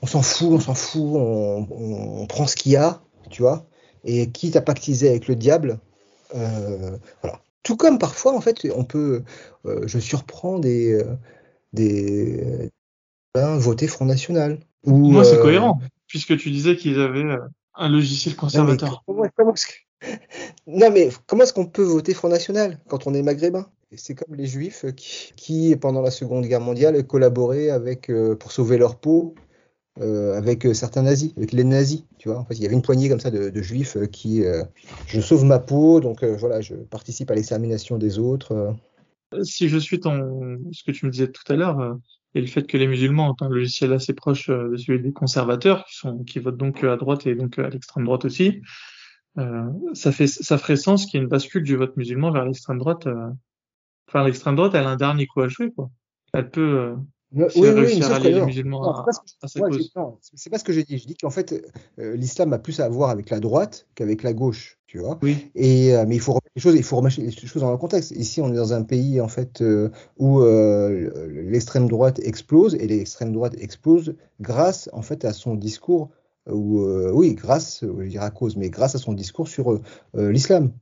on 0.00 0.06
s'en 0.06 0.22
fout, 0.22 0.52
on 0.52 0.60
s'en 0.60 0.72
fout, 0.72 1.02
on, 1.02 1.68
on 1.70 2.26
prend 2.26 2.46
ce 2.46 2.56
qu'il 2.56 2.72
y 2.72 2.76
a, 2.76 3.02
tu 3.28 3.42
vois 3.42 3.66
et 4.04 4.30
quitte 4.30 4.56
à 4.56 4.62
pactiser 4.62 5.08
avec 5.08 5.28
le 5.28 5.36
diable, 5.36 5.78
euh, 6.34 6.96
voilà. 7.22 7.40
Tout 7.62 7.76
comme 7.76 7.98
parfois, 7.98 8.34
en 8.34 8.40
fait, 8.40 8.66
on 8.74 8.84
peut, 8.84 9.22
euh, 9.66 9.86
je 9.86 9.98
surprends 9.98 10.58
des, 10.58 10.92
euh, 10.92 11.16
des 11.72 12.70
ben, 13.34 13.58
voter 13.58 13.88
Front 13.88 14.06
National. 14.06 14.58
Ou, 14.84 15.10
Moi, 15.10 15.24
c'est 15.24 15.40
cohérent, 15.40 15.80
puisque 16.06 16.36
tu 16.38 16.50
disais 16.50 16.76
qu'ils 16.76 17.00
avaient 17.00 17.26
un 17.74 17.88
logiciel 17.88 18.36
conservateur. 18.36 19.04
Non, 20.68 20.92
mais 20.92 21.08
comment 21.26 21.42
est-ce 21.42 21.52
qu'on 21.52 21.66
peut 21.66 21.82
voter 21.82 22.14
Front 22.14 22.28
National 22.28 22.78
quand 22.86 23.08
on 23.08 23.14
est 23.14 23.22
maghrébin? 23.22 23.66
C'est 23.96 24.14
comme 24.14 24.36
les 24.36 24.46
juifs 24.46 24.84
qui, 24.94 25.32
qui, 25.34 25.74
pendant 25.74 26.02
la 26.02 26.12
Seconde 26.12 26.46
Guerre 26.46 26.60
mondiale, 26.60 27.04
collaboraient 27.04 27.70
avec, 27.70 28.12
pour 28.38 28.52
sauver 28.52 28.78
leur 28.78 28.94
peau 28.94 29.34
euh, 30.00 30.36
avec 30.36 30.64
euh, 30.64 30.74
certains 30.74 31.02
nazis, 31.02 31.32
avec 31.36 31.52
les 31.52 31.64
nazis, 31.64 32.04
tu 32.18 32.28
vois. 32.28 32.38
En 32.38 32.44
fait, 32.44 32.54
il 32.54 32.62
y 32.62 32.66
avait 32.66 32.74
une 32.74 32.82
poignée 32.82 33.08
comme 33.08 33.18
ça 33.18 33.30
de, 33.30 33.62
juifs 33.62 33.96
euh, 33.96 34.06
qui, 34.06 34.44
je 35.06 35.20
sauve 35.20 35.44
ma 35.44 35.58
peau, 35.58 36.00
donc 36.00 36.24
voilà, 36.24 36.60
je 36.60 36.74
participe 36.74 37.30
à 37.30 37.34
l'extermination 37.34 37.98
des 37.98 38.18
autres. 38.18 38.76
Si 39.42 39.68
je 39.68 39.78
suis 39.78 40.00
ton, 40.00 40.58
ce 40.72 40.84
que 40.84 40.92
tu 40.92 41.06
me 41.06 41.10
disais 41.10 41.28
tout 41.28 41.52
à 41.52 41.56
l'heure, 41.56 41.98
et 42.34 42.40
le 42.40 42.46
fait 42.46 42.66
que 42.66 42.76
les 42.76 42.86
musulmans 42.86 43.30
ont 43.30 43.44
un 43.44 43.48
logiciel 43.48 43.92
assez 43.92 44.12
proche 44.12 44.48
de 44.48 44.76
celui 44.76 45.00
des 45.00 45.12
conservateurs, 45.12 45.86
qui 46.26 46.38
votent 46.38 46.56
donc 46.56 46.84
à 46.84 46.96
droite 46.96 47.26
et 47.26 47.34
donc 47.34 47.58
à 47.58 47.68
l'extrême 47.68 48.04
droite 48.04 48.24
aussi, 48.24 48.62
ça 49.36 50.12
fait, 50.12 50.26
ça 50.26 50.58
ferait 50.58 50.76
sens 50.76 51.06
qu'il 51.06 51.18
y 51.18 51.20
ait 51.20 51.24
une 51.24 51.28
bascule 51.28 51.62
du 51.62 51.76
vote 51.76 51.96
musulman 51.96 52.30
vers 52.30 52.44
l'extrême 52.44 52.78
droite. 52.78 53.08
Enfin, 54.08 54.24
l'extrême 54.24 54.56
droite, 54.56 54.74
elle 54.74 54.86
a 54.86 54.90
un 54.90 54.96
dernier 54.96 55.26
coup 55.26 55.40
à 55.40 55.48
jouer, 55.48 55.72
quoi. 55.72 55.90
Elle 56.32 56.50
peut 56.50 56.94
oui, 57.34 57.44
oui, 57.56 58.00
les 58.22 58.40
musulmans 58.44 59.04
c'est 60.22 60.50
pas 60.50 60.58
ce 60.58 60.64
que 60.64 60.72
j'ai 60.72 60.84
dit. 60.84 60.98
Je 60.98 61.06
dis 61.06 61.14
qu'en 61.14 61.30
fait, 61.30 61.62
euh, 61.98 62.16
l'islam 62.16 62.52
a 62.52 62.58
plus 62.58 62.80
à 62.80 62.88
voir 62.88 63.10
avec 63.10 63.28
la 63.28 63.38
droite 63.38 63.86
qu'avec 63.94 64.22
la 64.22 64.32
gauche, 64.32 64.78
tu 64.86 64.98
vois. 64.98 65.18
Oui. 65.22 65.50
Et 65.54 65.94
euh, 65.94 66.06
mais 66.08 66.16
il 66.16 66.20
faut 66.20 66.32
remettre 66.32 66.50
les 66.56 66.62
choses, 66.62 66.74
il 66.74 66.82
faut 66.82 66.96
remettre 66.96 67.20
les 67.20 67.30
choses 67.30 67.60
dans 67.60 67.70
le 67.70 67.76
contexte. 67.76 68.12
Ici, 68.12 68.40
on 68.40 68.52
est 68.52 68.56
dans 68.56 68.72
un 68.72 68.82
pays 68.82 69.20
en 69.20 69.28
fait 69.28 69.60
euh, 69.60 69.90
où 70.18 70.42
l'extrême 70.42 71.88
droite 71.88 72.18
explose 72.20 72.74
et 72.74 72.86
l'extrême 72.86 73.32
droite 73.32 73.54
explose 73.58 74.14
grâce 74.40 74.88
en 74.92 75.02
fait 75.02 75.24
à 75.24 75.32
son 75.32 75.54
discours 75.54 76.10
ou 76.50 76.80
oui, 77.12 77.34
grâce, 77.34 77.80
je 77.82 78.08
dirais 78.08 78.24
à 78.24 78.30
cause, 78.30 78.56
mais 78.56 78.70
grâce 78.70 78.94
à 78.94 78.98
son 78.98 79.12
discours 79.12 79.48
sur 79.48 79.78
l'islam 80.14 80.72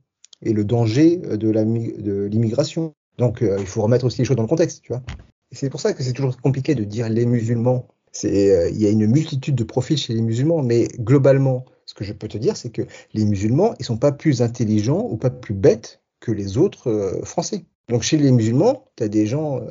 et 0.41 0.53
le 0.53 0.63
danger 0.63 1.17
de 1.17 2.27
l'immigration. 2.27 2.95
Donc, 3.17 3.39
il 3.41 3.65
faut 3.65 3.81
remettre 3.81 4.05
aussi 4.05 4.19
les 4.19 4.25
choses 4.25 4.37
dans 4.37 4.43
le 4.43 4.47
contexte, 4.47 4.81
tu 4.81 4.93
vois. 4.93 5.03
C'est 5.51 5.69
pour 5.69 5.79
ça 5.79 5.93
que 5.93 6.03
c'est 6.03 6.13
toujours 6.13 6.37
compliqué 6.37 6.75
de 6.75 6.83
dire 6.83 7.09
les 7.09 7.25
musulmans. 7.25 7.87
Euh, 8.25 8.69
il 8.69 8.81
y 8.81 8.85
a 8.85 8.89
une 8.89 9.07
multitude 9.07 9.55
de 9.55 9.63
profils 9.63 9.97
chez 9.97 10.13
les 10.13 10.21
musulmans, 10.21 10.61
mais 10.61 10.87
globalement, 10.99 11.65
ce 11.85 11.93
que 11.93 12.03
je 12.03 12.13
peux 12.13 12.27
te 12.27 12.37
dire, 12.37 12.57
c'est 12.57 12.69
que 12.69 12.81
les 13.13 13.25
musulmans, 13.25 13.73
ils 13.79 13.85
sont 13.85 13.97
pas 13.97 14.11
plus 14.11 14.41
intelligents 14.41 15.07
ou 15.09 15.17
pas 15.17 15.29
plus 15.29 15.53
bêtes 15.53 16.01
que 16.19 16.31
les 16.31 16.57
autres 16.57 16.89
euh, 16.89 17.23
Français. 17.23 17.65
Donc 17.89 18.01
chez 18.01 18.17
les 18.17 18.31
musulmans, 18.31 18.85
tu 18.97 19.03
as 19.03 19.07
des 19.07 19.25
gens 19.25 19.61
euh, 19.61 19.67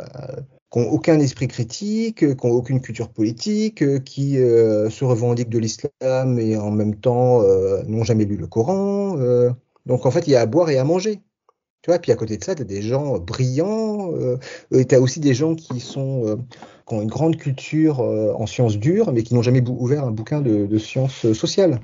qui 0.72 0.78
n'ont 0.78 0.88
aucun 0.90 1.18
esprit 1.18 1.48
critique, 1.48 2.18
qui 2.18 2.46
n'ont 2.46 2.54
aucune 2.54 2.80
culture 2.80 3.10
politique, 3.10 4.02
qui 4.04 4.34
se 4.34 5.04
revendiquent 5.04 5.50
de 5.50 5.58
l'islam 5.58 6.38
et 6.38 6.56
en 6.56 6.70
même 6.70 6.96
temps 6.96 7.42
n'ont 7.86 8.04
jamais 8.04 8.24
lu 8.24 8.36
le 8.36 8.46
Coran. 8.46 9.16
donc 9.84 10.06
en 10.06 10.10
fait, 10.10 10.26
il 10.26 10.30
y 10.30 10.36
a 10.36 10.40
à 10.40 10.46
boire 10.46 10.70
et 10.70 10.78
à 10.78 10.84
manger. 10.84 11.20
Tu 11.86 11.92
vois, 11.92 12.00
puis 12.00 12.10
à 12.10 12.16
côté 12.16 12.36
de 12.36 12.42
ça, 12.42 12.56
tu 12.56 12.62
as 12.62 12.64
des 12.64 12.82
gens 12.82 13.16
brillants, 13.20 14.12
euh, 14.12 14.38
et 14.72 14.86
tu 14.86 14.94
as 14.96 15.00
aussi 15.00 15.20
des 15.20 15.34
gens 15.34 15.54
qui, 15.54 15.78
sont, 15.78 16.26
euh, 16.26 16.34
qui 16.84 16.94
ont 16.94 17.00
une 17.00 17.08
grande 17.08 17.36
culture 17.36 18.00
euh, 18.00 18.32
en 18.34 18.44
sciences 18.46 18.76
dures, 18.76 19.12
mais 19.12 19.22
qui 19.22 19.34
n'ont 19.34 19.42
jamais 19.42 19.62
ouvert 19.64 20.02
un 20.02 20.10
bouquin 20.10 20.40
de, 20.40 20.78
sciences 20.78 21.32
sociales. 21.32 21.78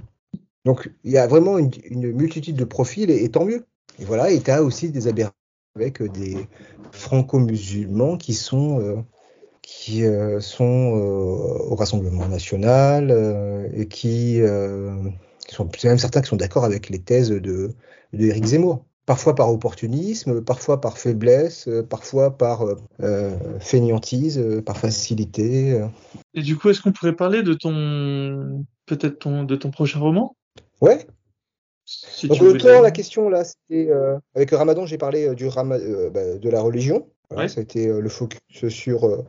Donc 0.64 0.90
il 1.04 1.12
y 1.12 1.18
a 1.18 1.28
vraiment 1.28 1.56
une, 1.56 1.70
multitude 1.92 2.56
de 2.56 2.64
profils, 2.64 3.12
et, 3.12 3.28
tant 3.28 3.44
mieux. 3.44 3.64
Et 4.00 4.04
voilà, 4.04 4.32
et 4.32 4.40
tu 4.40 4.50
as 4.50 4.64
aussi 4.64 4.90
des 4.90 5.06
aberrations 5.06 5.36
avec 5.76 6.02
des 6.02 6.48
franco-musulmans 6.90 8.16
qui 8.16 8.34
sont, 8.34 9.04
qui, 9.62 10.02
sont 10.40 10.64
au 11.70 11.76
Rassemblement 11.76 12.26
national 12.26 13.70
et 13.72 13.86
qui, 13.86 14.40
sont 15.48 15.70
même 15.84 15.98
certains 15.98 16.22
qui 16.22 16.28
sont 16.28 16.34
d'accord 16.34 16.64
avec 16.64 16.88
les 16.88 16.98
thèses 16.98 17.30
de, 17.30 17.70
de 18.12 18.44
Zemmour 18.44 18.84
parfois 19.06 19.34
par 19.34 19.50
opportunisme, 19.50 20.42
parfois 20.42 20.80
par 20.80 20.98
faiblesse, 20.98 21.66
euh, 21.68 21.82
parfois 21.82 22.36
par 22.36 22.62
euh, 22.62 22.76
euh, 23.00 23.36
fainéantise, 23.58 24.42
par 24.64 24.76
facilité. 24.76 25.80
Et 26.34 26.42
du 26.42 26.56
coup, 26.56 26.68
est-ce 26.70 26.80
qu'on 26.80 26.92
pourrait 26.92 27.16
parler 27.16 27.42
de 27.42 27.54
ton 27.54 28.64
peut-être 28.86 29.18
ton 29.18 29.44
de 29.44 29.56
ton 29.56 29.70
prochain 29.70 30.00
roman? 30.00 30.36
Ouais. 30.80 31.06
Donc 32.24 32.40
autant 32.40 32.80
la 32.80 32.92
question 32.92 33.28
là, 33.28 33.44
c'était 33.44 33.90
avec 34.34 34.50
le 34.52 34.56
Ramadan, 34.56 34.86
j'ai 34.86 34.98
parlé 34.98 35.34
du 35.34 35.48
bah, 35.48 36.36
de 36.38 36.48
la 36.48 36.60
religion. 36.60 37.08
Voilà, 37.30 37.48
Ça 37.48 37.60
a 37.60 37.62
été 37.62 37.86
le 37.86 38.08
focus 38.08 38.68
sur 38.68 39.24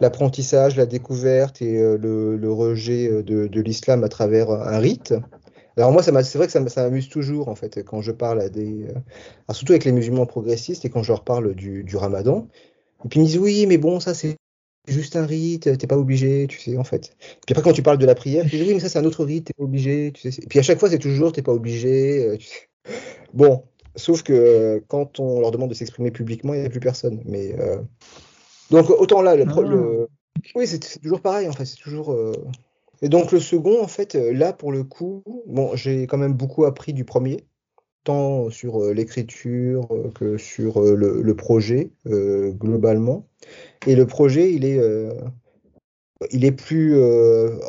l'apprentissage, 0.00 0.76
la 0.76 0.84
découverte 0.84 1.62
et 1.62 1.78
le, 1.78 2.52
rejet 2.52 3.22
de, 3.22 3.60
l'islam 3.60 4.04
à 4.04 4.08
travers 4.08 4.50
un 4.50 4.78
rite. 4.78 5.14
Alors 5.76 5.92
moi, 5.92 6.02
c'est 6.02 6.10
vrai 6.10 6.46
que 6.46 6.52
ça, 6.52 6.60
m'amuse 6.60 7.08
toujours 7.08 7.48
en 7.48 7.54
fait 7.54 7.84
quand 7.84 8.00
je 8.00 8.12
parle 8.12 8.40
à 8.40 8.48
des, 8.48 8.86
surtout 9.52 9.72
avec 9.72 9.84
les 9.84 9.92
musulmans 9.92 10.26
progressistes 10.26 10.84
et 10.84 10.90
quand 10.90 11.02
je 11.02 11.12
leur 11.12 11.24
parle 11.24 11.54
du, 11.54 11.84
du 11.84 11.96
Ramadan. 11.96 12.48
Et 13.04 13.08
puis 13.08 13.20
ils 13.20 13.22
me 13.22 13.28
disent 13.28 13.38
oui, 13.38 13.66
mais 13.66 13.76
bon, 13.76 14.00
ça 14.00 14.14
c'est 14.14 14.36
juste 14.88 15.16
un 15.16 15.26
rite, 15.26 15.78
t'es 15.78 15.86
pas 15.86 15.98
obligé, 15.98 16.46
tu 16.46 16.58
sais, 16.58 16.76
en 16.76 16.84
fait. 16.84 17.16
Puis 17.18 17.52
après, 17.52 17.62
quand 17.62 17.72
tu 17.72 17.82
parles 17.82 17.98
de 17.98 18.06
la 18.06 18.14
prière, 18.14 18.44
tu 18.44 18.56
dis 18.56 18.62
oui, 18.62 18.74
mais 18.74 18.80
ça, 18.80 18.88
c'est 18.88 18.98
un 18.98 19.04
autre 19.04 19.24
rite, 19.24 19.46
t'es 19.46 19.52
pas 19.52 19.64
obligé, 19.64 20.12
tu 20.12 20.30
sais. 20.30 20.42
Et 20.42 20.46
puis 20.46 20.58
à 20.58 20.62
chaque 20.62 20.78
fois, 20.78 20.88
c'est 20.90 20.98
toujours 20.98 21.32
t'es 21.32 21.42
pas 21.42 21.52
obligé, 21.52 22.24
euh, 22.24 22.36
tu 22.36 22.46
sais. 22.46 22.68
Bon, 23.34 23.64
sauf 23.96 24.22
que 24.22 24.32
euh, 24.32 24.80
quand 24.88 25.20
on 25.20 25.40
leur 25.40 25.50
demande 25.50 25.70
de 25.70 25.74
s'exprimer 25.74 26.10
publiquement, 26.10 26.54
il 26.54 26.60
n'y 26.60 26.66
a 26.66 26.70
plus 26.70 26.80
personne. 26.80 27.20
Mais 27.26 27.58
euh, 27.58 27.78
donc 28.70 28.90
autant 28.90 29.22
là, 29.22 29.36
le, 29.36 29.44
ah. 29.48 30.06
oui, 30.54 30.66
c'est 30.66 31.00
toujours 31.00 31.20
pareil, 31.20 31.48
en 31.48 31.52
fait, 31.52 31.64
c'est 31.64 31.80
toujours. 31.80 32.16
Et 33.02 33.08
donc 33.08 33.32
le 33.32 33.40
second, 33.40 33.82
en 33.82 33.88
fait, 33.88 34.14
là 34.14 34.52
pour 34.52 34.72
le 34.72 34.84
coup, 34.84 35.22
bon, 35.46 35.74
j'ai 35.76 36.06
quand 36.06 36.18
même 36.18 36.34
beaucoup 36.34 36.64
appris 36.64 36.92
du 36.92 37.04
premier 37.04 37.46
tant 38.06 38.50
sur 38.50 38.82
euh, 38.82 38.94
l'écriture 38.94 39.86
euh, 39.90 40.10
que 40.14 40.38
sur 40.38 40.80
euh, 40.80 40.94
le, 40.94 41.36
projet 41.36 41.90
globalement. 42.06 43.28
Et 43.86 43.94
le 43.94 44.06
projet, 44.06 44.52
il 44.52 44.64
est, 44.64 44.80
il 46.30 46.44
est 46.44 46.52
plus 46.52 46.98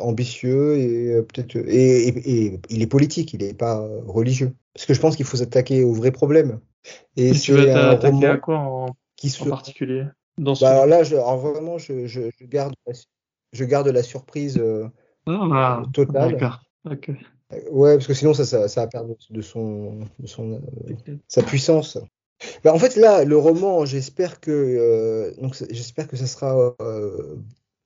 ambitieux 0.00 0.76
et 0.78 1.22
peut-être 1.22 1.56
et, 1.56 2.58
il 2.70 2.82
est 2.82 2.86
politique, 2.86 3.34
il 3.34 3.44
n'est 3.44 3.52
pas 3.52 3.86
religieux. 4.06 4.54
Parce 4.72 4.86
que 4.86 4.94
je 4.94 5.00
pense 5.00 5.16
qu'il 5.16 5.26
faut 5.26 5.36
s'attaquer 5.36 5.84
aux 5.84 5.92
vrais 5.92 6.12
problèmes. 6.12 6.60
Et, 7.16 7.32
tu 7.32 7.52
vas 7.52 7.66
t'attaquer 7.66 8.26
à 8.26 8.36
quoi 8.38 8.58
en, 8.58 8.86
qui 9.16 9.36
en 9.40 9.46
particulier? 9.46 10.04
Dans 10.38 10.54
ce 10.54 10.64
bah, 10.64 10.70
alors 10.70 10.86
là, 10.86 11.02
je, 11.02 11.16
vraiment, 11.16 11.78
je, 11.78 12.06
je, 12.06 12.30
garde, 12.42 12.74
je 13.52 13.64
garde 13.64 13.88
la 13.88 14.02
surprise 14.02 14.60
ah, 15.28 15.82
totale. 15.92 16.32
D'accord. 16.32 16.60
Ouais, 17.70 17.94
parce 17.94 18.06
que 18.06 18.14
sinon 18.14 18.34
ça, 18.34 18.44
ça, 18.44 18.68
ça 18.68 18.82
va 18.82 18.86
perdre 18.88 19.16
de 19.30 19.40
son, 19.40 20.00
de 20.18 20.26
son 20.26 20.52
euh, 20.52 21.16
sa 21.28 21.42
puissance. 21.42 21.98
Bah, 22.62 22.74
en 22.74 22.78
fait, 22.78 22.96
là, 22.96 23.24
le 23.24 23.36
roman, 23.36 23.84
j'espère 23.84 24.40
que 24.40 24.50
euh, 24.50 25.34
donc 25.40 25.56
j'espère 25.70 26.08
que 26.08 26.16
ça 26.16 26.26
sera 26.26 26.76
euh, 26.80 27.36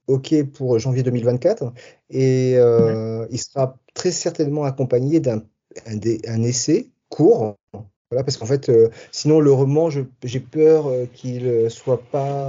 ok 0.08 0.44
pour 0.52 0.78
janvier 0.78 1.02
2024 1.02 1.72
et 2.10 2.52
il 2.54 3.38
sera 3.38 3.76
très 3.94 4.10
certainement 4.10 4.64
accompagné 4.64 5.20
d'un 5.20 5.42
un, 5.86 5.98
un, 6.26 6.42
essai 6.42 6.90
court. 7.08 7.56
Voilà, 8.10 8.24
parce 8.24 8.36
qu'en 8.36 8.46
fait, 8.46 8.70
sinon 9.10 9.40
le 9.40 9.52
roman, 9.52 9.88
j'ai 9.90 10.40
peur 10.40 10.90
qu'il 11.14 11.70
soit 11.70 12.02
pas 12.02 12.48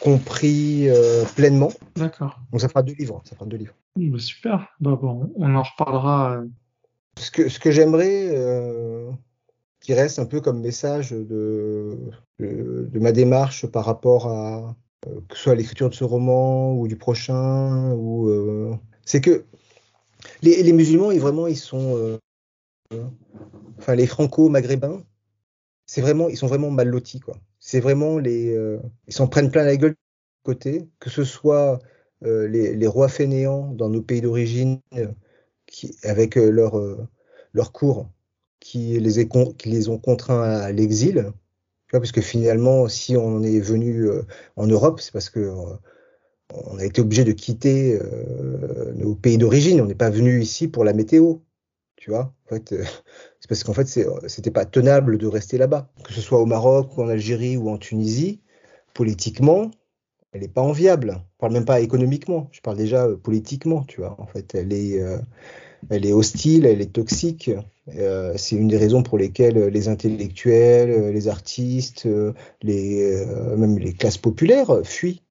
compris 0.00 0.88
pleinement. 1.36 1.72
D'accord. 1.96 2.38
Donc 2.50 2.60
ça 2.60 2.68
fera 2.68 2.82
deux 2.82 2.94
livres. 2.94 3.22
Ça 3.24 3.36
fera 3.36 3.46
deux 3.46 3.56
livres. 3.56 3.74
Bah, 3.96 4.18
super, 4.18 4.68
bah, 4.80 4.96
bon, 5.00 5.30
on 5.36 5.54
en 5.54 5.62
reparlera. 5.62 6.36
Euh. 6.36 6.46
Ce 7.18 7.30
que, 7.30 7.48
ce 7.48 7.60
que 7.60 7.70
j'aimerais 7.70 8.30
euh, 8.34 9.10
qui 9.80 9.92
reste 9.92 10.18
un 10.18 10.24
peu 10.24 10.40
comme 10.40 10.60
message 10.60 11.10
de, 11.10 11.98
de, 12.38 12.98
ma 12.98 13.12
démarche 13.12 13.66
par 13.66 13.84
rapport 13.84 14.28
à 14.28 14.74
euh, 15.06 15.20
que 15.28 15.36
ce 15.36 15.42
soit 15.42 15.54
l'écriture 15.54 15.90
de 15.90 15.94
ce 15.94 16.04
roman 16.04 16.74
ou 16.74 16.88
du 16.88 16.96
prochain, 16.96 17.92
ou 17.92 18.30
c'est 19.04 19.20
que 19.20 19.44
les, 20.40 20.62
les, 20.62 20.72
musulmans, 20.72 21.10
ils, 21.10 21.20
vraiment, 21.20 21.46
ils 21.46 21.58
sont, 21.58 22.18
enfin 23.78 23.94
les 23.94 24.06
franco-maghrébins, 24.06 25.02
c'est 25.84 26.00
vraiment, 26.00 26.30
ils 26.30 26.38
sont 26.38 26.46
vraiment 26.46 26.70
mal 26.70 26.88
lotis 26.88 27.20
quoi. 27.20 27.36
C'est 27.58 27.80
vraiment 27.80 28.18
les, 28.18 28.56
ils 29.06 29.12
s'en 29.12 29.26
prennent 29.26 29.50
plein 29.50 29.64
la 29.64 29.76
gueule 29.76 29.96
côté, 30.44 30.88
que 30.98 31.10
ce 31.10 31.24
soit 31.24 31.78
euh, 32.24 32.46
les, 32.46 32.86
rois 32.86 33.08
fainéants 33.08 33.72
dans 33.72 33.88
nos 33.88 34.02
pays 34.02 34.20
d'origine, 34.20 34.80
euh, 34.94 35.08
avec 36.04 36.36
euh, 36.36 36.50
leur, 36.50 36.80
leur 37.52 37.72
cours, 37.72 38.08
qui 38.60 38.98
les, 39.00 39.28
qui 39.58 39.68
les 39.68 39.88
ont 39.88 39.98
contraints 39.98 40.42
à 40.42 40.72
l'exil. 40.72 41.32
Parce 41.90 42.12
que 42.12 42.22
finalement, 42.22 42.88
si 42.88 43.16
on 43.16 43.42
est 43.42 43.60
venu 43.60 44.08
en 44.56 44.66
Europe, 44.66 45.00
c'est 45.00 45.12
parce 45.12 45.28
que 45.28 45.52
on 46.54 46.78
a 46.78 46.84
été 46.84 47.02
obligé 47.02 47.24
de 47.24 47.32
quitter 47.32 47.98
nos 48.94 49.14
pays 49.14 49.36
d'origine. 49.36 49.80
On 49.82 49.86
n'est 49.86 49.94
pas 49.94 50.08
venu 50.08 50.40
ici 50.40 50.68
pour 50.68 50.84
la 50.84 50.94
météo. 50.94 51.36
Tu 51.96 52.10
vois, 52.10 52.34
en 52.46 52.48
fait, 52.48 52.70
c'est 53.40 53.48
parce 53.48 53.62
qu'en 53.62 53.74
fait, 53.74 53.86
c'était 54.26 54.50
pas 54.50 54.64
tenable 54.64 55.18
de 55.18 55.26
rester 55.26 55.58
là-bas. 55.58 55.90
Que 56.02 56.14
ce 56.14 56.22
soit 56.22 56.40
au 56.40 56.46
Maroc, 56.46 56.96
ou 56.96 57.02
en 57.02 57.08
Algérie, 57.08 57.58
ou 57.58 57.68
en 57.68 57.76
Tunisie, 57.76 58.40
politiquement, 58.94 59.70
elle 60.32 60.40
n'est 60.40 60.48
pas 60.48 60.62
enviable. 60.62 61.22
Je 61.34 61.38
parle 61.38 61.52
même 61.52 61.64
pas 61.64 61.80
économiquement, 61.80 62.48
je 62.52 62.60
parle 62.60 62.76
déjà 62.76 63.06
euh, 63.06 63.16
politiquement, 63.16 63.84
tu 63.84 64.00
vois. 64.00 64.16
En 64.18 64.26
fait, 64.26 64.54
elle 64.54 64.72
est, 64.72 65.00
euh, 65.00 65.18
elle 65.90 66.06
est 66.06 66.12
hostile, 66.12 66.66
elle 66.66 66.80
est 66.80 66.92
toxique. 66.92 67.50
Euh, 67.96 68.32
c'est 68.36 68.56
une 68.56 68.68
des 68.68 68.78
raisons 68.78 69.02
pour 69.02 69.18
lesquelles 69.18 69.66
les 69.66 69.88
intellectuels, 69.88 71.12
les 71.12 71.28
artistes, 71.28 72.08
les, 72.62 73.26
même 73.56 73.78
les 73.78 73.92
classes 73.92 74.18
populaires 74.18 74.80
fuient, 74.84 75.22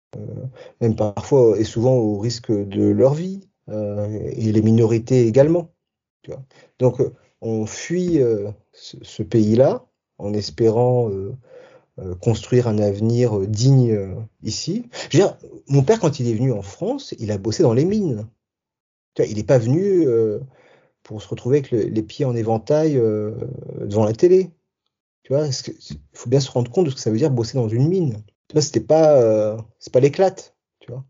même 0.81 0.95
parfois 0.95 1.57
et 1.57 1.63
souvent 1.63 1.95
au 1.95 2.19
risque 2.19 2.51
de 2.51 2.83
leur 2.83 3.13
vie, 3.13 3.47
et 3.71 4.51
les 4.51 4.61
minorités 4.61 5.27
également. 5.27 5.71
Donc, 6.79 7.01
on 7.39 7.65
fuit 7.65 8.19
ce, 8.73 9.23
pays-là 9.23 9.85
en 10.17 10.33
espérant 10.33 11.09
construire 12.21 12.67
un 12.67 12.77
avenir 12.77 13.37
euh, 13.37 13.47
digne 13.47 13.91
euh, 13.91 14.15
ici. 14.43 14.85
Je 15.09 15.21
mon 15.67 15.83
père, 15.83 15.99
quand 15.99 16.19
il 16.19 16.27
est 16.27 16.33
venu 16.33 16.51
en 16.51 16.61
France, 16.61 17.13
il 17.19 17.31
a 17.31 17.37
bossé 17.37 17.63
dans 17.63 17.73
les 17.73 17.85
mines. 17.85 18.27
Il 19.19 19.35
n'est 19.35 19.43
pas 19.43 19.57
venu 19.57 20.07
pour 21.03 21.21
se 21.21 21.27
retrouver 21.27 21.57
avec 21.57 21.71
les 21.71 22.01
pieds 22.01 22.23
en 22.23 22.33
éventail 22.33 22.93
devant 22.93 24.05
la 24.05 24.13
télé. 24.13 24.49
Tu 25.23 25.33
vois, 25.33 25.47
il 25.47 25.99
faut 26.13 26.29
bien 26.29 26.39
se 26.39 26.49
rendre 26.49 26.71
compte 26.71 26.85
de 26.85 26.91
ce 26.91 26.95
que 26.95 27.01
ça 27.01 27.11
veut 27.11 27.17
dire 27.17 27.29
bosser 27.29 27.55
dans 27.55 27.67
une 27.67 27.89
mine. 27.89 28.23
Vois, 28.53 28.61
c'était 28.61 28.79
pas, 28.79 29.57
c'est 29.79 29.91
pas 29.91 29.99
l'éclate, 29.99 30.55
tu 30.79 30.91
vois, 30.91 31.03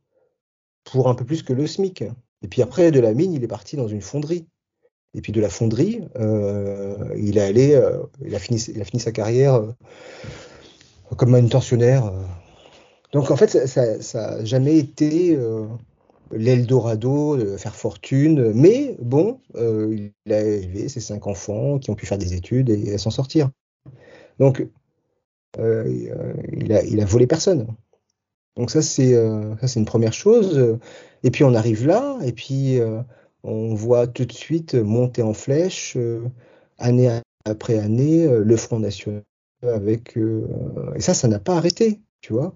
pour 0.84 1.10
un 1.10 1.16
peu 1.16 1.26
plus 1.26 1.44
que 1.44 1.54
le 1.54 1.68
SMIC. 1.68 2.04
Et 2.42 2.48
puis 2.48 2.64
après, 2.64 2.92
de 2.92 3.00
la 3.00 3.14
mine, 3.14 3.34
il 3.34 3.44
est 3.44 3.48
parti 3.48 3.76
dans 3.76 3.88
une 3.88 4.02
fonderie. 4.02 4.48
Et 5.14 5.22
puis 5.22 5.32
de 5.32 5.40
la 5.40 5.50
fonderie, 5.50 6.02
il 7.18 7.38
est 7.38 7.42
allé, 7.42 7.80
il 8.26 8.34
a 8.34 8.40
fini, 8.40 8.60
il 8.62 8.82
a 8.82 8.86
fini 8.86 9.00
sa 9.00 9.12
carrière 9.12 9.64
comme 11.18 11.32
manutentionnaire. 11.32 12.06
Euh. 12.06 12.24
Donc 13.14 13.32
en 13.32 13.36
fait, 13.36 13.68
ça 13.68 13.98
n'a 14.14 14.46
jamais 14.46 14.78
été 14.78 15.36
euh, 15.36 15.66
l'Eldorado 16.32 17.36
de 17.38 17.58
faire 17.58 17.76
fortune, 17.76 18.54
mais 18.54 18.96
bon, 19.02 19.40
euh, 19.56 20.10
il 20.26 20.34
a 20.34 20.42
élevé 20.42 20.88
ses 20.88 21.02
cinq 21.02 21.28
enfants 21.28 21.78
qui 21.78 21.90
ont 21.90 21.96
pu 21.96 22.06
faire 22.06 22.18
des 22.18 22.34
études 22.34 22.70
et, 22.70 22.98
s'en 22.98 23.12
sortir. 23.12 23.50
Donc 24.40 24.66
il, 25.58 26.74
a, 26.74 26.84
il 26.84 27.02
a 27.02 27.06
volé 27.06 27.28
personne. 27.28 27.68
Donc 28.56 28.72
ça 28.72 28.82
c'est 28.82 29.14
ça 29.60 29.68
c'est 29.68 29.80
une 29.80 29.86
première 29.86 30.14
chose. 30.14 30.78
Et 31.24 31.32
puis 31.32 31.44
on 31.44 31.54
arrive 31.54 31.86
là, 31.86 32.18
et 32.24 32.32
puis 32.32 32.80
on 33.44 33.76
voit 33.76 34.08
tout 34.08 34.24
de 34.24 34.32
suite 34.32 34.76
monter 34.76 35.22
en 35.22 35.34
flèche, 35.34 35.98
année 36.78 37.20
après 37.44 37.78
année, 37.78 38.26
le 38.26 38.56
Front 38.56 38.80
National 38.80 39.24
euh, 39.64 40.94
et 40.96 41.02
ça, 41.02 41.14
ça 41.14 41.28
n'a 41.28 41.40
pas 41.40 41.56
arrêté, 41.56 42.02
tu 42.22 42.34
vois. 42.34 42.56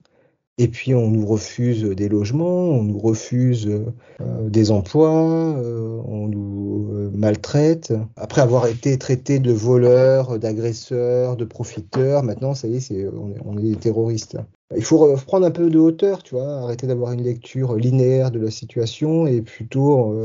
Et 0.58 0.70
puis 0.70 0.96
on 0.96 1.10
nous 1.10 1.26
refuse 1.26 1.84
des 1.84 2.08
logements, 2.08 2.70
on 2.70 2.84
nous 2.84 2.98
refuse 2.98 3.68
euh, 3.68 4.50
des 4.50 4.72
emplois, 4.72 5.58
euh, 5.58 6.02
on 6.06 6.28
nous 6.28 7.12
maltraite. 7.13 7.94
Après 8.15 8.39
avoir 8.41 8.65
été 8.68 8.98
traité 8.98 9.39
de 9.39 9.52
voleurs, 9.52 10.39
d'agresseurs, 10.39 11.36
de 11.36 11.44
profiteurs, 11.44 12.24
maintenant 12.24 12.54
ça 12.54 12.70
y 12.70 12.78
est, 12.78 13.08
on, 13.44 13.58
est, 13.58 13.62
des 13.62 13.76
terroristes. 13.76 14.38
Il 14.76 14.84
faut 14.84 14.98
reprendre 14.98 15.46
un 15.46 15.52
peu 15.52 15.70
de 15.70 15.78
hauteur, 15.78 16.24
tu 16.24 16.36
vois, 16.36 16.62
arrêter 16.62 16.88
d'avoir 16.88 17.12
une 17.12 17.24
lecture 17.24 17.76
linéaire 17.76 18.32
de 18.32 18.39
la 18.39 18.50
situation 18.50 19.28
et 19.28 19.41
plutôt 19.41 20.15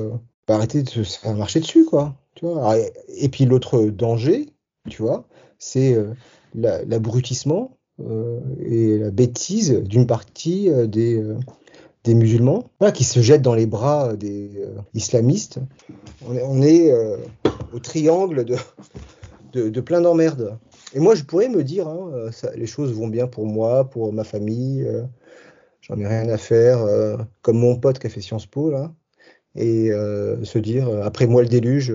arrêter 0.46 0.82
de 0.84 0.88
se 0.88 1.18
faire 1.18 1.34
marcher 1.34 1.60
dessus, 1.60 1.84
quoi. 1.84 2.14
Et 3.08 3.28
puis 3.28 3.44
l'autre 3.46 3.82
danger, 3.86 4.46
tu 4.88 5.02
vois, 5.02 5.26
c'est 5.58 5.96
l'abrutissement 6.54 7.76
euh, 8.08 8.40
et 8.64 8.98
la 8.98 9.10
bêtise 9.10 9.72
d'une 9.72 10.06
partie 10.06 10.70
euh, 10.70 10.86
des, 10.86 11.20
euh, 11.20 11.36
des 12.04 12.14
musulmans 12.14 12.70
qui 12.94 13.04
se 13.04 13.20
jettent 13.20 13.42
dans 13.42 13.54
les 13.54 13.66
bras 13.66 14.16
des 14.16 14.64
islamistes. 14.94 15.58
On 16.26 16.62
est, 16.62 16.94
au 17.74 17.78
triangle 17.78 18.46
de, 19.52 19.80
plein 19.80 20.00
d'emmerdes. 20.00 20.58
Et 20.94 20.98
moi, 20.98 21.14
je 21.14 21.24
pourrais 21.24 21.50
me 21.50 21.62
dire, 21.62 21.88
hein, 21.88 22.30
les 22.56 22.66
choses 22.66 22.94
vont 22.94 23.08
bien 23.08 23.26
pour 23.26 23.44
moi, 23.44 23.84
pour 23.90 24.14
ma 24.14 24.24
famille, 24.24 24.88
j'en 25.82 25.98
ai 25.98 26.06
rien 26.06 26.26
à 26.30 26.38
faire, 26.38 26.86
comme 27.42 27.58
mon 27.58 27.76
pote 27.76 27.98
qui 27.98 28.06
a 28.06 28.10
fait 28.10 28.22
Sciences 28.22 28.46
Po, 28.46 28.70
là, 28.70 28.94
et 29.54 29.90
se 29.90 30.58
dire, 30.58 30.88
après 31.04 31.26
moi 31.26 31.42
le 31.42 31.48
déluge, 31.48 31.92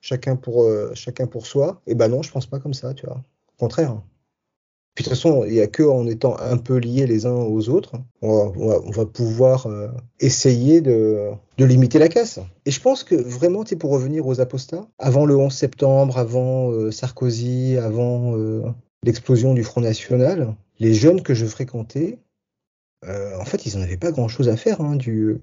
chacun 0.00 0.34
pour, 0.34 0.68
chacun 0.94 1.28
pour 1.28 1.46
soi. 1.46 1.82
Et 1.86 1.94
ben 1.94 2.08
non, 2.08 2.22
je 2.22 2.32
pense 2.32 2.46
pas 2.46 2.58
comme 2.58 2.74
ça, 2.74 2.94
tu 2.94 3.06
vois. 3.06 3.22
Contraire. 3.58 4.00
Puis 4.94 5.02
de 5.02 5.08
toute 5.08 5.16
façon, 5.18 5.44
il 5.44 5.52
n'y 5.52 5.60
a 5.60 5.66
que 5.66 6.08
étant 6.08 6.38
un 6.38 6.56
peu 6.56 6.76
liés 6.76 7.06
les 7.06 7.26
uns 7.26 7.34
aux 7.34 7.68
autres, 7.68 7.94
on 8.22 8.90
va, 8.90 9.06
pouvoir 9.06 9.66
euh, 9.66 9.88
essayer 10.20 10.80
de, 10.80 11.32
limiter 11.58 11.98
la 11.98 12.08
casse. 12.08 12.38
Et 12.64 12.70
je 12.70 12.80
pense 12.80 13.02
que 13.02 13.16
vraiment, 13.16 13.64
pour 13.64 13.90
revenir 13.90 14.24
aux 14.24 14.40
apostats, 14.40 14.86
avant 14.98 15.26
le 15.26 15.36
11 15.36 15.52
septembre, 15.52 16.16
avant 16.16 16.70
euh, 16.70 16.92
Sarkozy, 16.92 17.76
avant 17.76 18.36
euh, 18.36 18.62
l'explosion 19.02 19.52
du 19.52 19.64
Front 19.64 19.80
National, 19.80 20.54
les 20.78 20.94
jeunes 20.94 21.22
que 21.22 21.34
je 21.34 21.46
fréquentais, 21.46 22.18
en 23.06 23.44
fait, 23.44 23.66
ils 23.66 23.76
n'en 23.76 23.82
avaient 23.82 23.98
pas 23.98 24.12
grand-chose 24.12 24.48
à 24.48 24.56
faire 24.56 24.80
hein, 24.80 24.96
du 24.96 25.40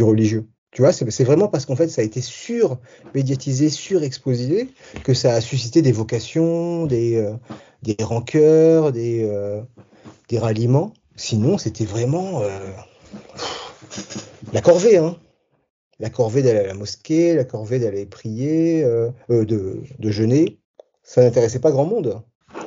religieux. 0.00 0.46
Tu 0.72 0.82
vois, 0.82 0.92
c'est 0.92 1.24
vraiment 1.24 1.48
parce 1.48 1.66
qu'en 1.66 1.76
fait, 1.76 1.88
ça 1.88 2.00
a 2.00 2.04
été 2.04 2.20
sur-médiatisé, 2.20 3.68
sur-exposé, 3.68 4.68
que 5.04 5.14
ça 5.14 5.34
a 5.34 5.40
suscité 5.40 5.82
des 5.82 5.92
vocations, 5.92 6.86
des, 6.86 7.30
des 7.82 7.96
rancœurs, 8.02 8.92
des, 8.92 9.24
euh, 9.24 9.60
des 10.28 10.38
ralliements. 10.38 10.92
Sinon, 11.16 11.58
c'était 11.58 11.84
vraiment 11.84 12.40
euh, 12.42 12.70
la 14.52 14.60
corvée. 14.60 14.96
Hein. 14.96 15.16
La 15.98 16.10
corvée 16.10 16.42
d'aller 16.42 16.60
à 16.60 16.66
la 16.66 16.74
mosquée, 16.74 17.34
la 17.34 17.44
corvée 17.44 17.78
d'aller 17.78 18.06
prier, 18.06 18.82
euh, 18.84 19.10
de, 19.28 19.82
de 19.98 20.10
jeûner. 20.10 20.58
Ça 21.02 21.22
n'intéressait 21.22 21.58
pas 21.58 21.70
grand 21.70 21.84
monde 21.84 22.22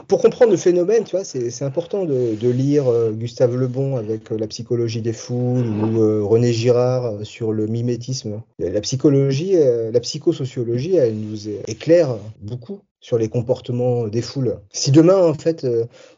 pour 0.08 0.22
comprendre 0.22 0.52
le 0.52 0.58
phénomène, 0.58 1.04
tu 1.04 1.16
vois, 1.16 1.24
c'est 1.24 1.64
important 1.64 2.06
de, 2.06 2.50
lire 2.50 2.88
euh, 2.88 3.12
Gustave 3.12 3.56
Lebon 3.56 3.98
avec 3.98 4.32
euh, 4.32 4.38
la 4.38 4.48
psychologie 4.48 5.02
des 5.02 5.14
foules 5.14 5.68
ou 5.68 6.02
euh, 6.02 6.24
René 6.24 6.54
Girard 6.54 7.26
sur 7.26 7.52
le 7.52 7.68
mimétisme. 7.68 8.42
La 8.60 8.82
psychologie, 8.82 9.56
la 9.56 10.00
psychosociologie, 10.00 10.96
elle 10.96 11.16
nous 11.16 11.50
éclaire 11.68 12.18
beaucoup 12.42 12.82
sur 13.00 13.18
les 13.18 13.30
comportements 13.30 14.08
des 14.08 14.22
foules. 14.22 14.58
Si 14.72 14.92
demain, 14.92 15.18
en 15.18 15.34
fait, 15.34 15.66